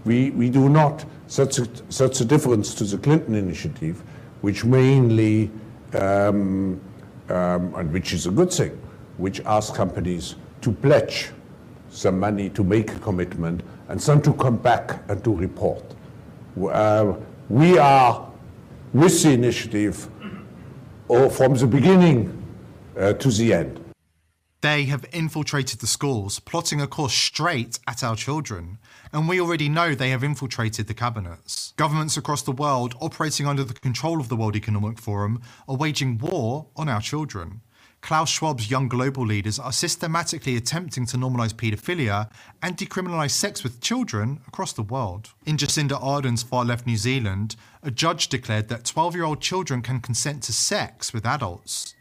Uh, 0.04 0.08
we, 0.08 0.30
we 0.30 0.50
do 0.50 0.68
not, 0.68 1.04
such 1.26 1.58
a, 1.58 1.68
such 1.88 2.20
a 2.20 2.24
difference 2.24 2.74
to 2.74 2.84
the 2.84 2.98
Clinton 2.98 3.34
initiative, 3.34 4.02
which 4.42 4.64
mainly, 4.64 5.50
um, 5.94 6.80
um, 7.28 7.74
and 7.74 7.92
which 7.92 8.12
is 8.12 8.26
a 8.26 8.30
good 8.30 8.52
thing, 8.52 8.78
which 9.18 9.40
asks 9.46 9.76
companies 9.76 10.36
to 10.60 10.72
pledge 10.72 11.30
some 11.90 12.18
money 12.18 12.50
to 12.50 12.64
make 12.64 12.90
a 12.92 12.98
commitment 12.98 13.62
and 13.88 14.00
then 14.00 14.20
to 14.22 14.32
come 14.34 14.56
back 14.56 15.02
and 15.08 15.22
to 15.24 15.34
report. 15.34 15.82
Uh, 16.70 17.14
we 17.48 17.78
are, 17.78 18.30
with 18.92 19.22
the 19.22 19.32
initiative, 19.32 20.08
or 21.08 21.30
from 21.30 21.54
the 21.54 21.66
beginning 21.66 22.42
uh, 22.98 23.12
to 23.14 23.30
the 23.30 23.52
end. 23.52 23.80
They 24.60 24.84
have 24.84 25.04
infiltrated 25.12 25.80
the 25.80 25.86
schools, 25.86 26.40
plotting 26.40 26.80
a 26.80 26.86
course 26.86 27.12
straight 27.12 27.78
at 27.86 28.02
our 28.02 28.16
children. 28.16 28.78
And 29.14 29.28
we 29.28 29.40
already 29.40 29.68
know 29.68 29.94
they 29.94 30.10
have 30.10 30.24
infiltrated 30.24 30.88
the 30.88 30.92
cabinets. 30.92 31.72
Governments 31.76 32.16
across 32.16 32.42
the 32.42 32.50
world, 32.50 32.96
operating 33.00 33.46
under 33.46 33.62
the 33.62 33.72
control 33.72 34.18
of 34.18 34.28
the 34.28 34.34
World 34.34 34.56
Economic 34.56 34.98
Forum, 34.98 35.40
are 35.68 35.76
waging 35.76 36.18
war 36.18 36.66
on 36.74 36.88
our 36.88 37.00
children. 37.00 37.60
Klaus 38.00 38.28
Schwab's 38.28 38.72
young 38.72 38.88
global 38.88 39.24
leaders 39.24 39.60
are 39.60 39.70
systematically 39.70 40.56
attempting 40.56 41.06
to 41.06 41.16
normalize 41.16 41.54
paedophilia 41.54 42.28
and 42.60 42.76
decriminalize 42.76 43.30
sex 43.30 43.62
with 43.62 43.80
children 43.80 44.40
across 44.48 44.72
the 44.72 44.82
world. 44.82 45.30
In 45.46 45.58
Jacinda 45.58 45.96
Ardern's 46.02 46.42
far 46.42 46.64
left 46.64 46.84
New 46.84 46.96
Zealand, 46.96 47.54
a 47.84 47.92
judge 47.92 48.26
declared 48.26 48.68
that 48.68 48.84
12 48.84 49.14
year 49.14 49.24
old 49.24 49.40
children 49.40 49.80
can 49.80 50.00
consent 50.00 50.42
to 50.42 50.52
sex 50.52 51.12
with 51.12 51.24
adults. 51.24 51.94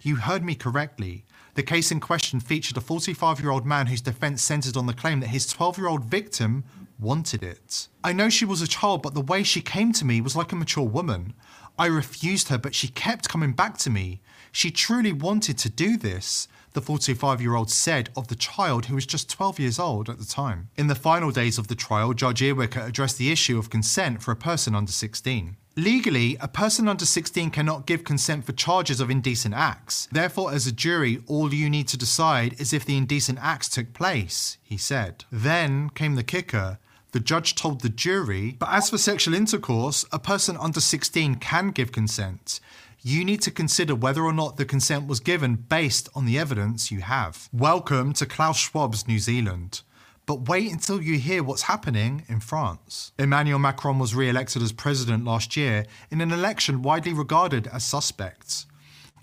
You 0.00 0.16
heard 0.16 0.42
me 0.42 0.54
correctly. 0.54 1.26
The 1.54 1.62
case 1.62 1.92
in 1.92 2.00
question 2.00 2.40
featured 2.40 2.76
a 2.76 2.80
45 2.80 3.40
year 3.40 3.50
old 3.50 3.64
man 3.64 3.86
whose 3.86 4.00
defense 4.00 4.42
centered 4.42 4.76
on 4.76 4.86
the 4.86 4.92
claim 4.92 5.20
that 5.20 5.28
his 5.28 5.46
12 5.46 5.78
year 5.78 5.88
old 5.88 6.04
victim 6.04 6.64
wanted 6.98 7.42
it. 7.42 7.88
I 8.02 8.12
know 8.12 8.28
she 8.28 8.44
was 8.44 8.60
a 8.60 8.68
child, 8.68 9.02
but 9.02 9.14
the 9.14 9.20
way 9.20 9.42
she 9.42 9.60
came 9.60 9.92
to 9.92 10.04
me 10.04 10.20
was 10.20 10.36
like 10.36 10.52
a 10.52 10.56
mature 10.56 10.84
woman. 10.84 11.34
I 11.78 11.86
refused 11.86 12.48
her, 12.48 12.58
but 12.58 12.74
she 12.74 12.88
kept 12.88 13.28
coming 13.28 13.52
back 13.52 13.78
to 13.78 13.90
me. 13.90 14.20
She 14.52 14.70
truly 14.70 15.12
wanted 15.12 15.58
to 15.58 15.68
do 15.68 15.96
this, 15.96 16.46
the 16.72 16.80
45 16.80 17.40
year 17.40 17.54
old 17.54 17.70
said 17.70 18.10
of 18.16 18.28
the 18.28 18.36
child 18.36 18.86
who 18.86 18.96
was 18.96 19.06
just 19.06 19.30
12 19.30 19.60
years 19.60 19.78
old 19.78 20.08
at 20.08 20.18
the 20.18 20.24
time. 20.24 20.70
In 20.76 20.88
the 20.88 20.94
final 20.94 21.30
days 21.30 21.58
of 21.58 21.68
the 21.68 21.74
trial, 21.74 22.14
Judge 22.14 22.40
Earwicker 22.40 22.86
addressed 22.86 23.18
the 23.18 23.30
issue 23.30 23.58
of 23.58 23.70
consent 23.70 24.22
for 24.22 24.32
a 24.32 24.36
person 24.36 24.74
under 24.74 24.92
16. 24.92 25.56
Legally, 25.76 26.36
a 26.40 26.46
person 26.46 26.86
under 26.86 27.04
16 27.04 27.50
cannot 27.50 27.84
give 27.84 28.04
consent 28.04 28.44
for 28.44 28.52
charges 28.52 29.00
of 29.00 29.10
indecent 29.10 29.54
acts. 29.56 30.06
Therefore, 30.12 30.52
as 30.52 30.68
a 30.68 30.72
jury, 30.72 31.20
all 31.26 31.52
you 31.52 31.68
need 31.68 31.88
to 31.88 31.96
decide 31.96 32.54
is 32.60 32.72
if 32.72 32.84
the 32.84 32.96
indecent 32.96 33.40
acts 33.42 33.68
took 33.68 33.92
place, 33.92 34.56
he 34.62 34.76
said. 34.76 35.24
Then 35.32 35.90
came 35.90 36.14
the 36.14 36.22
kicker. 36.22 36.78
The 37.10 37.18
judge 37.18 37.56
told 37.56 37.80
the 37.80 37.88
jury, 37.88 38.52
but 38.56 38.68
as 38.70 38.88
for 38.88 38.98
sexual 38.98 39.34
intercourse, 39.34 40.04
a 40.12 40.20
person 40.20 40.56
under 40.58 40.78
16 40.78 41.36
can 41.36 41.70
give 41.70 41.90
consent. 41.90 42.60
You 43.02 43.24
need 43.24 43.42
to 43.42 43.50
consider 43.50 43.96
whether 43.96 44.22
or 44.22 44.32
not 44.32 44.56
the 44.56 44.64
consent 44.64 45.08
was 45.08 45.18
given 45.18 45.56
based 45.56 46.08
on 46.14 46.24
the 46.24 46.38
evidence 46.38 46.92
you 46.92 47.00
have. 47.00 47.48
Welcome 47.52 48.12
to 48.14 48.26
Klaus 48.26 48.58
Schwab's 48.58 49.08
New 49.08 49.18
Zealand. 49.18 49.82
But 50.26 50.48
wait 50.48 50.72
until 50.72 51.02
you 51.02 51.18
hear 51.18 51.42
what's 51.42 51.62
happening 51.62 52.24
in 52.28 52.40
France. 52.40 53.12
Emmanuel 53.18 53.58
Macron 53.58 53.98
was 53.98 54.14
re 54.14 54.28
elected 54.28 54.62
as 54.62 54.72
president 54.72 55.24
last 55.24 55.56
year 55.56 55.84
in 56.10 56.20
an 56.20 56.32
election 56.32 56.82
widely 56.82 57.12
regarded 57.12 57.66
as 57.66 57.84
suspect. 57.84 58.64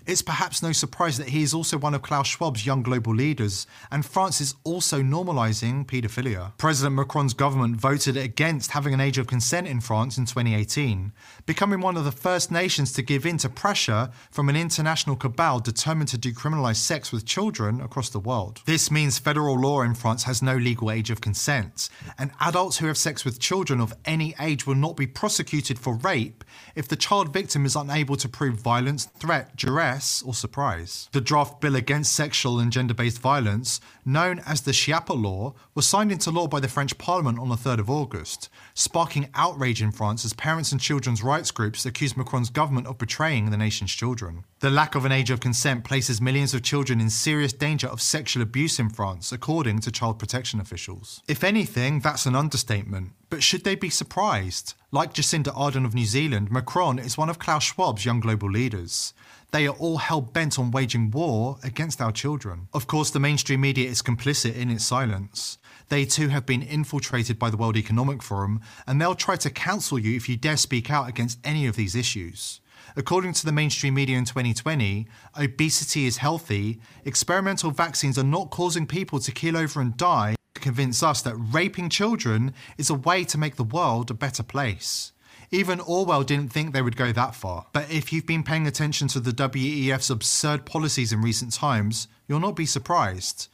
It's 0.04 0.22
perhaps 0.22 0.62
no 0.62 0.72
surprise 0.72 1.16
that 1.18 1.28
he 1.28 1.42
is 1.42 1.54
also 1.54 1.78
one 1.78 1.94
of 1.94 2.02
Klaus 2.02 2.26
Schwab's 2.26 2.66
young 2.66 2.82
global 2.82 3.14
leaders, 3.14 3.68
and 3.90 4.04
France 4.04 4.40
is 4.40 4.56
also 4.64 5.00
normalising 5.00 5.86
paedophilia. 5.86 6.56
President 6.58 6.96
Macron's 6.96 7.34
government 7.34 7.76
voted 7.76 8.16
against 8.16 8.72
having 8.72 8.94
an 8.94 9.00
age 9.00 9.16
of 9.18 9.28
consent 9.28 9.68
in 9.68 9.80
France 9.80 10.18
in 10.18 10.24
2018, 10.24 11.12
becoming 11.46 11.80
one 11.80 11.96
of 11.96 12.04
the 12.04 12.10
first 12.10 12.50
nations 12.50 12.92
to 12.92 13.02
give 13.02 13.24
in 13.24 13.38
to 13.38 13.48
pressure 13.48 14.10
from 14.32 14.48
an 14.48 14.56
international 14.56 15.14
cabal 15.14 15.60
determined 15.60 16.08
to 16.08 16.18
decriminalise 16.18 16.76
sex 16.76 17.12
with 17.12 17.24
children 17.24 17.80
across 17.80 18.08
the 18.08 18.18
world. 18.18 18.60
This 18.66 18.90
means 18.90 19.20
federal 19.20 19.56
law 19.56 19.82
in 19.82 19.94
France 19.94 20.24
has 20.24 20.42
no 20.42 20.56
legal 20.56 20.90
age 20.90 21.10
of 21.10 21.20
consent, 21.20 21.88
and 22.18 22.32
adults 22.40 22.78
who 22.78 22.86
have 22.86 22.98
sex 22.98 23.24
with 23.24 23.38
children 23.38 23.80
of 23.80 23.94
any 24.04 24.34
age 24.40 24.66
will 24.66 24.74
not 24.74 24.96
be 24.96 25.06
prosecuted 25.06 25.78
for 25.78 25.94
rape 25.94 26.42
if 26.74 26.88
the 26.88 26.96
child 26.96 27.32
victim 27.32 27.64
is 27.64 27.76
unable 27.76 28.16
to 28.16 28.28
prove 28.28 28.54
violence, 28.56 29.04
threat, 29.04 29.54
duress, 29.56 29.91
or 30.24 30.34
surprise. 30.34 31.08
The 31.12 31.20
draft 31.20 31.60
bill 31.60 31.76
against 31.76 32.12
sexual 32.12 32.58
and 32.58 32.72
gender 32.72 32.94
based 32.94 33.18
violence, 33.18 33.80
known 34.04 34.40
as 34.46 34.62
the 34.62 34.72
Schiappa 34.72 35.20
Law, 35.20 35.54
was 35.74 35.86
signed 35.86 36.12
into 36.12 36.30
law 36.30 36.46
by 36.46 36.60
the 36.60 36.68
French 36.68 36.96
Parliament 36.98 37.38
on 37.38 37.48
the 37.48 37.56
3rd 37.56 37.80
of 37.80 37.90
August, 37.90 38.48
sparking 38.74 39.28
outrage 39.34 39.82
in 39.82 39.92
France 39.92 40.24
as 40.24 40.32
parents 40.32 40.72
and 40.72 40.80
children's 40.80 41.22
rights 41.22 41.50
groups 41.50 41.84
accused 41.84 42.16
Macron's 42.16 42.50
government 42.50 42.86
of 42.86 42.98
betraying 42.98 43.50
the 43.50 43.56
nation's 43.56 43.92
children. 43.92 44.44
The 44.60 44.70
lack 44.70 44.94
of 44.94 45.04
an 45.04 45.12
age 45.12 45.30
of 45.30 45.40
consent 45.40 45.84
places 45.84 46.20
millions 46.20 46.54
of 46.54 46.62
children 46.62 47.00
in 47.00 47.10
serious 47.10 47.52
danger 47.52 47.88
of 47.88 48.00
sexual 48.00 48.42
abuse 48.42 48.78
in 48.78 48.88
France, 48.88 49.32
according 49.32 49.80
to 49.80 49.90
child 49.90 50.18
protection 50.18 50.60
officials. 50.60 51.22
If 51.28 51.44
anything, 51.44 52.00
that's 52.00 52.26
an 52.26 52.34
understatement. 52.34 53.10
But 53.28 53.42
should 53.42 53.64
they 53.64 53.74
be 53.74 53.90
surprised? 53.90 54.74
Like 54.90 55.14
Jacinda 55.14 55.54
Ardern 55.54 55.86
of 55.86 55.94
New 55.94 56.04
Zealand, 56.04 56.50
Macron 56.50 56.98
is 56.98 57.16
one 57.16 57.30
of 57.30 57.38
Klaus 57.38 57.64
Schwab's 57.64 58.04
young 58.04 58.20
global 58.20 58.50
leaders. 58.50 59.14
They 59.52 59.66
are 59.66 59.74
all 59.74 59.98
hell 59.98 60.22
bent 60.22 60.58
on 60.58 60.70
waging 60.70 61.10
war 61.10 61.58
against 61.62 62.00
our 62.00 62.10
children. 62.10 62.68
Of 62.72 62.86
course, 62.86 63.10
the 63.10 63.20
mainstream 63.20 63.60
media 63.60 63.86
is 63.86 64.00
complicit 64.00 64.56
in 64.56 64.70
its 64.70 64.86
silence. 64.86 65.58
They 65.90 66.06
too 66.06 66.28
have 66.28 66.46
been 66.46 66.62
infiltrated 66.62 67.38
by 67.38 67.50
the 67.50 67.58
World 67.58 67.76
Economic 67.76 68.22
Forum, 68.22 68.62
and 68.86 68.98
they'll 68.98 69.14
try 69.14 69.36
to 69.36 69.50
counsel 69.50 69.98
you 69.98 70.16
if 70.16 70.26
you 70.26 70.38
dare 70.38 70.56
speak 70.56 70.90
out 70.90 71.06
against 71.06 71.38
any 71.44 71.66
of 71.66 71.76
these 71.76 71.94
issues. 71.94 72.62
According 72.96 73.34
to 73.34 73.44
the 73.44 73.52
mainstream 73.52 73.92
media 73.92 74.16
in 74.16 74.24
2020, 74.24 75.06
obesity 75.38 76.06
is 76.06 76.16
healthy, 76.16 76.80
experimental 77.04 77.72
vaccines 77.72 78.16
are 78.18 78.24
not 78.24 78.50
causing 78.50 78.86
people 78.86 79.18
to 79.18 79.32
keel 79.32 79.58
over 79.58 79.82
and 79.82 79.94
die, 79.98 80.34
to 80.54 80.60
convince 80.62 81.02
us 81.02 81.20
that 81.22 81.36
raping 81.36 81.90
children 81.90 82.54
is 82.78 82.88
a 82.88 82.94
way 82.94 83.22
to 83.24 83.36
make 83.36 83.56
the 83.56 83.64
world 83.64 84.10
a 84.10 84.14
better 84.14 84.42
place. 84.42 85.12
Even 85.54 85.80
Orwell 85.80 86.22
didn't 86.22 86.50
think 86.50 86.72
they 86.72 86.80
would 86.80 86.96
go 86.96 87.12
that 87.12 87.34
far. 87.34 87.66
But 87.74 87.90
if 87.90 88.10
you've 88.10 88.26
been 88.26 88.42
paying 88.42 88.66
attention 88.66 89.06
to 89.08 89.20
the 89.20 89.32
WEF's 89.32 90.08
absurd 90.08 90.64
policies 90.64 91.12
in 91.12 91.20
recent 91.20 91.52
times, 91.52 92.08
you'll 92.26 92.40
not 92.40 92.56
be 92.56 92.64
surprised. 92.64 93.48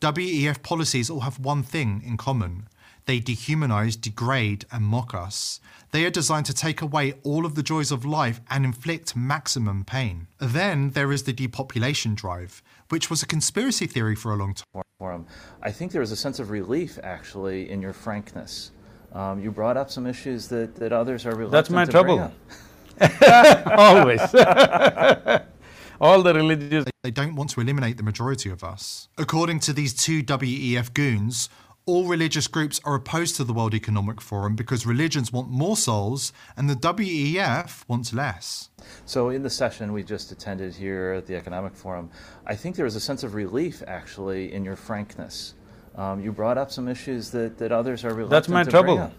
WEF 0.00 0.62
policies 0.62 1.10
all 1.10 1.20
have 1.20 1.38
one 1.38 1.62
thing 1.62 2.02
in 2.06 2.16
common. 2.16 2.68
They 3.04 3.20
dehumanize, 3.20 4.00
degrade, 4.00 4.64
and 4.72 4.82
mock 4.82 5.12
us. 5.12 5.60
They 5.90 6.06
are 6.06 6.10
designed 6.10 6.46
to 6.46 6.54
take 6.54 6.80
away 6.80 7.12
all 7.22 7.44
of 7.44 7.54
the 7.54 7.62
joys 7.62 7.92
of 7.92 8.06
life 8.06 8.40
and 8.48 8.64
inflict 8.64 9.14
maximum 9.14 9.84
pain. 9.84 10.28
Then 10.38 10.92
there 10.92 11.12
is 11.12 11.24
the 11.24 11.34
depopulation 11.34 12.14
drive, 12.14 12.62
which 12.88 13.10
was 13.10 13.22
a 13.22 13.26
conspiracy 13.26 13.86
theory 13.86 14.14
for 14.14 14.32
a 14.32 14.36
long 14.36 14.54
time. 14.54 15.26
I 15.62 15.70
think 15.70 15.92
there 15.92 16.00
is 16.00 16.12
a 16.12 16.16
sense 16.16 16.38
of 16.38 16.48
relief, 16.50 16.98
actually, 17.02 17.68
in 17.68 17.82
your 17.82 17.92
frankness. 17.92 18.70
Um, 19.14 19.40
you 19.40 19.50
brought 19.50 19.76
up 19.76 19.90
some 19.90 20.06
issues 20.06 20.48
that, 20.48 20.74
that 20.76 20.92
others 20.92 21.26
are 21.26 21.34
reluctant 21.34 21.52
That's 21.52 21.70
my 21.70 21.84
to 21.84 21.90
trouble. 21.90 22.32
Always. 23.78 24.20
All 26.00 26.22
the 26.22 26.34
religious. 26.34 26.84
They 27.02 27.10
don't 27.10 27.34
want 27.34 27.50
to 27.50 27.60
eliminate 27.60 27.96
the 27.96 28.02
majority 28.02 28.50
of 28.50 28.64
us. 28.64 29.08
According 29.18 29.60
to 29.60 29.72
these 29.72 29.94
two 29.94 30.22
WEF 30.22 30.94
goons, 30.94 31.48
all 31.84 32.06
religious 32.06 32.46
groups 32.46 32.80
are 32.84 32.94
opposed 32.94 33.34
to 33.36 33.44
the 33.44 33.52
World 33.52 33.74
Economic 33.74 34.20
Forum 34.20 34.54
because 34.54 34.86
religions 34.86 35.32
want 35.32 35.48
more 35.50 35.76
souls 35.76 36.32
and 36.56 36.70
the 36.70 36.76
WEF 36.76 37.84
wants 37.88 38.12
less. 38.12 38.68
So, 39.04 39.30
in 39.30 39.42
the 39.42 39.50
session 39.50 39.92
we 39.92 40.04
just 40.04 40.30
attended 40.30 40.74
here 40.74 41.12
at 41.12 41.26
the 41.26 41.34
Economic 41.34 41.74
Forum, 41.74 42.10
I 42.46 42.54
think 42.54 42.76
there 42.76 42.84
was 42.84 42.94
a 42.94 43.00
sense 43.00 43.24
of 43.24 43.34
relief 43.34 43.82
actually 43.88 44.52
in 44.52 44.64
your 44.64 44.76
frankness. 44.76 45.54
Um, 45.96 46.20
you 46.22 46.32
brought 46.32 46.56
up 46.58 46.70
some 46.70 46.88
issues 46.88 47.30
that, 47.30 47.58
that 47.58 47.70
others 47.72 48.04
are 48.04 48.14
reluctant 48.14 48.64
to 48.64 48.70
tackle. 48.70 48.96
That's 48.96 49.06
my 49.06 49.10
to 49.10 49.10
trouble. 49.10 49.12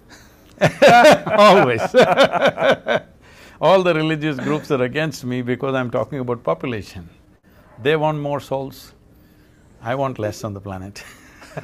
bring 0.58 0.72
up. 0.72 1.28
Always. 1.40 1.82
All 3.62 3.84
the 3.84 3.94
religious 3.94 4.38
groups 4.38 4.72
are 4.72 4.82
against 4.82 5.24
me 5.24 5.41
because 5.41 5.76
I'm 5.76 5.91
talking 5.91 6.20
about 6.20 6.44
population. 6.44 7.10
They 7.82 7.95
want 7.95 8.20
more 8.20 8.40
souls, 8.40 8.94
I 9.82 9.95
want 9.95 10.20
less 10.20 10.44
on 10.44 10.54
the 10.54 10.62
planet. 10.62 11.04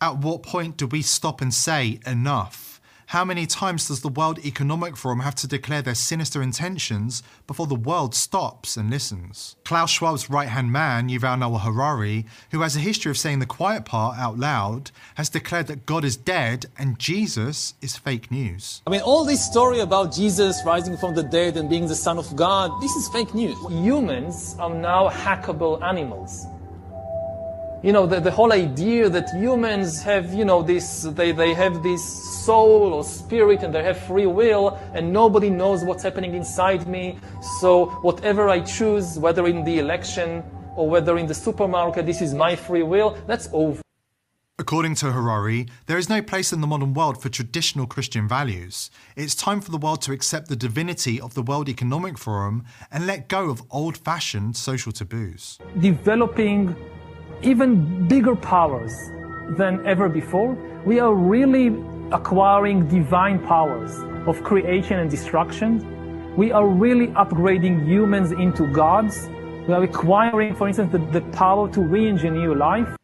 At 0.00 0.18
what 0.18 0.42
point 0.42 0.76
do 0.76 0.86
we 0.86 1.02
stop 1.02 1.40
and 1.40 1.54
say 1.54 2.00
enough? 2.06 2.73
How 3.14 3.24
many 3.24 3.46
times 3.46 3.86
does 3.86 4.00
the 4.00 4.08
World 4.08 4.44
Economic 4.44 4.96
Forum 4.96 5.20
have 5.20 5.36
to 5.36 5.46
declare 5.46 5.82
their 5.82 5.94
sinister 5.94 6.42
intentions 6.42 7.22
before 7.46 7.68
the 7.68 7.76
world 7.76 8.12
stops 8.12 8.76
and 8.76 8.90
listens? 8.90 9.54
Klaus 9.64 9.92
Schwab's 9.92 10.28
right 10.28 10.48
hand 10.48 10.72
man, 10.72 11.08
Yuval 11.08 11.38
Noah 11.38 11.60
Harari, 11.60 12.26
who 12.50 12.62
has 12.62 12.74
a 12.74 12.80
history 12.80 13.10
of 13.10 13.16
saying 13.16 13.38
the 13.38 13.46
quiet 13.46 13.84
part 13.84 14.18
out 14.18 14.36
loud, 14.36 14.90
has 15.14 15.28
declared 15.28 15.68
that 15.68 15.86
God 15.86 16.04
is 16.04 16.16
dead 16.16 16.66
and 16.76 16.98
Jesus 16.98 17.74
is 17.80 17.96
fake 17.96 18.32
news. 18.32 18.82
I 18.84 18.90
mean, 18.90 19.02
all 19.02 19.24
this 19.24 19.48
story 19.48 19.78
about 19.78 20.12
Jesus 20.12 20.60
rising 20.66 20.96
from 20.96 21.14
the 21.14 21.22
dead 21.22 21.56
and 21.56 21.70
being 21.70 21.86
the 21.86 21.94
Son 21.94 22.18
of 22.18 22.34
God, 22.34 22.82
this 22.82 22.96
is 22.96 23.08
fake 23.10 23.32
news. 23.32 23.56
Humans 23.70 24.56
are 24.58 24.74
now 24.74 25.08
hackable 25.08 25.80
animals. 25.84 26.46
You 27.84 27.92
know, 27.92 28.06
the, 28.06 28.18
the 28.18 28.30
whole 28.30 28.54
idea 28.54 29.10
that 29.10 29.28
humans 29.34 30.00
have, 30.04 30.32
you 30.32 30.46
know, 30.46 30.62
this, 30.62 31.02
they, 31.02 31.32
they 31.32 31.52
have 31.52 31.82
this 31.82 32.02
soul 32.02 32.94
or 32.94 33.04
spirit 33.04 33.62
and 33.62 33.74
they 33.74 33.82
have 33.82 33.98
free 33.98 34.24
will 34.24 34.78
and 34.94 35.12
nobody 35.12 35.50
knows 35.50 35.84
what's 35.84 36.02
happening 36.02 36.34
inside 36.34 36.88
me. 36.88 37.18
So 37.60 37.88
whatever 38.00 38.48
I 38.48 38.60
choose, 38.60 39.18
whether 39.18 39.46
in 39.46 39.64
the 39.64 39.80
election 39.80 40.42
or 40.76 40.88
whether 40.88 41.18
in 41.18 41.26
the 41.26 41.34
supermarket, 41.34 42.06
this 42.06 42.22
is 42.22 42.32
my 42.32 42.56
free 42.56 42.82
will, 42.82 43.18
that's 43.26 43.50
over. 43.52 43.82
According 44.58 44.94
to 44.96 45.12
Harari, 45.12 45.66
there 45.86 45.98
is 45.98 46.08
no 46.08 46.22
place 46.22 46.54
in 46.54 46.62
the 46.62 46.66
modern 46.66 46.94
world 46.94 47.20
for 47.20 47.28
traditional 47.28 47.86
Christian 47.86 48.26
values. 48.26 48.88
It's 49.14 49.34
time 49.34 49.60
for 49.60 49.70
the 49.70 49.76
world 49.78 50.00
to 50.02 50.12
accept 50.12 50.48
the 50.48 50.56
divinity 50.56 51.20
of 51.20 51.34
the 51.34 51.42
World 51.42 51.68
Economic 51.68 52.16
Forum 52.16 52.64
and 52.90 53.06
let 53.06 53.28
go 53.28 53.50
of 53.50 53.62
old 53.70 53.98
fashioned 53.98 54.56
social 54.56 54.92
taboos. 54.92 55.58
Developing 55.80 56.74
even 57.44 58.08
bigger 58.08 58.34
powers 58.34 59.10
than 59.58 59.86
ever 59.86 60.08
before, 60.08 60.54
we 60.84 60.98
are 60.98 61.14
really 61.14 61.68
acquiring 62.10 62.88
divine 62.88 63.38
powers 63.38 63.92
of 64.26 64.42
creation 64.42 64.98
and 64.98 65.10
destruction. 65.10 66.34
We 66.36 66.52
are 66.52 66.66
really 66.66 67.08
upgrading 67.08 67.86
humans 67.86 68.32
into 68.32 68.66
gods. 68.72 69.28
We 69.68 69.74
are 69.74 69.82
acquiring, 69.82 70.54
for 70.54 70.68
instance, 70.68 70.92
the, 70.92 70.98
the 70.98 71.20
power 71.32 71.70
to 71.72 71.80
re 71.80 72.08
engineer 72.08 72.54
life. 72.54 72.96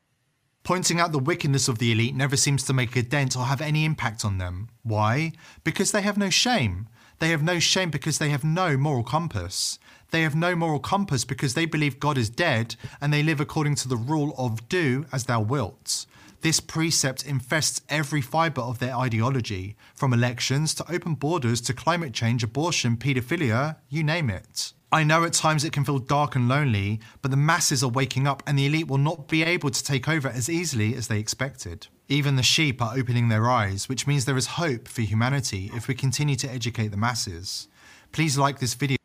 Pointing 0.63 1.01
out 1.01 1.13
the 1.13 1.19
wickedness 1.19 1.69
of 1.69 1.79
the 1.79 1.93
elite 1.93 2.15
never 2.15 2.37
seems 2.37 2.65
to 2.65 2.73
make 2.73 2.97
a 2.97 3.03
dent 3.03 3.37
or 3.37 3.45
have 3.45 3.61
any 3.61 3.85
impact 3.85 4.25
on 4.25 4.39
them. 4.39 4.69
Why? 4.83 5.33
Because 5.65 5.93
they 5.93 6.03
have 6.03 6.19
no 6.19 6.31
shame. 6.31 6.89
They 7.19 7.29
have 7.29 7.43
no 7.43 7.59
shame 7.59 7.91
because 7.91 8.19
they 8.19 8.31
have 8.31 8.45
no 8.45 8.77
moral 8.79 9.05
compass. 9.05 9.79
They 10.11 10.23
have 10.23 10.35
no 10.35 10.57
moral 10.57 10.81
compass 10.81 11.25
because 11.25 11.55
they 11.55 11.67
believe 11.67 12.01
God 12.01 12.19
is 12.19 12.31
dead 12.31 12.77
and 13.01 13.13
they 13.13 13.23
live 13.23 13.41
according 13.41 13.77
to 13.77 13.89
the 13.89 13.97
rule 13.97 14.35
of 14.37 14.69
do 14.69 15.07
as 15.13 15.25
thou 15.25 15.41
wilt. 15.41 16.07
This 16.43 16.59
precept 16.59 17.27
infests 17.27 17.83
every 17.91 18.23
fibre 18.23 18.63
of 18.63 18.79
their 18.79 18.97
ideology, 18.97 19.77
from 19.95 20.15
elections 20.15 20.75
to 20.75 20.91
open 20.91 21.15
borders 21.15 21.61
to 21.63 21.75
climate 21.75 22.15
change, 22.15 22.43
abortion, 22.43 22.97
paedophilia, 22.97 23.77
you 23.91 24.03
name 24.03 24.31
it. 24.31 24.73
I 24.93 25.05
know 25.05 25.23
at 25.23 25.35
times 25.35 25.65
it 25.65 25.73
can 25.73 25.85
feel 25.85 25.99
dark 25.99 26.35
and 26.35 26.49
lonely, 26.49 26.99
but 27.23 27.31
the 27.31 27.37
masses 27.37 27.85
are 27.85 27.91
waking 27.91 28.27
up 28.27 28.43
and 28.47 28.59
the 28.59 28.67
elite 28.67 28.89
will 28.89 28.99
not 28.99 29.29
be 29.29 29.45
able 29.45 29.71
to 29.71 29.85
take 29.85 30.09
over 30.09 30.29
as 30.29 30.49
easily 30.49 30.97
as 30.97 31.07
they 31.07 31.21
expected. 31.21 31.87
Even 32.09 32.35
the 32.35 32.43
sheep 32.43 32.83
are 32.83 32.99
opening 32.99 33.29
their 33.29 33.49
eyes, 33.49 33.89
which 33.89 34.07
means 34.07 34.25
there 34.25 34.37
is 34.37 34.47
hope 34.47 34.89
for 34.89 35.03
humanity 35.03 35.71
if 35.75 35.87
we 35.87 35.95
continue 35.95 36.37
to 36.37 36.51
educate 36.51 36.89
the 36.89 36.97
masses. 36.97 37.69
Please 38.11 38.37
like 38.37 38.59
this 38.59 38.75
video. 38.75 39.00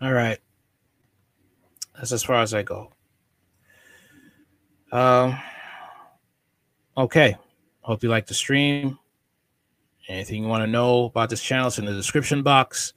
All 0.00 0.12
right. 0.12 0.38
That's 1.94 2.12
as 2.12 2.22
far 2.22 2.40
as 2.40 2.54
I 2.54 2.62
go. 2.62 2.92
Um, 4.92 5.38
okay. 6.96 7.36
Hope 7.82 8.02
you 8.02 8.08
like 8.08 8.26
the 8.26 8.34
stream. 8.34 8.98
Anything 10.08 10.42
you 10.42 10.48
want 10.48 10.62
to 10.62 10.66
know 10.66 11.04
about 11.04 11.30
this 11.30 11.42
channel 11.42 11.68
is 11.68 11.78
in 11.78 11.84
the 11.84 11.92
description 11.92 12.42
box. 12.42 12.94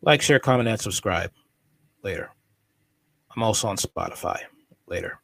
Like, 0.00 0.22
share, 0.22 0.38
comment, 0.38 0.68
and 0.68 0.80
subscribe. 0.80 1.32
Later. 2.02 2.30
I'm 3.34 3.42
also 3.42 3.68
on 3.68 3.76
Spotify. 3.76 4.40
Later. 4.86 5.20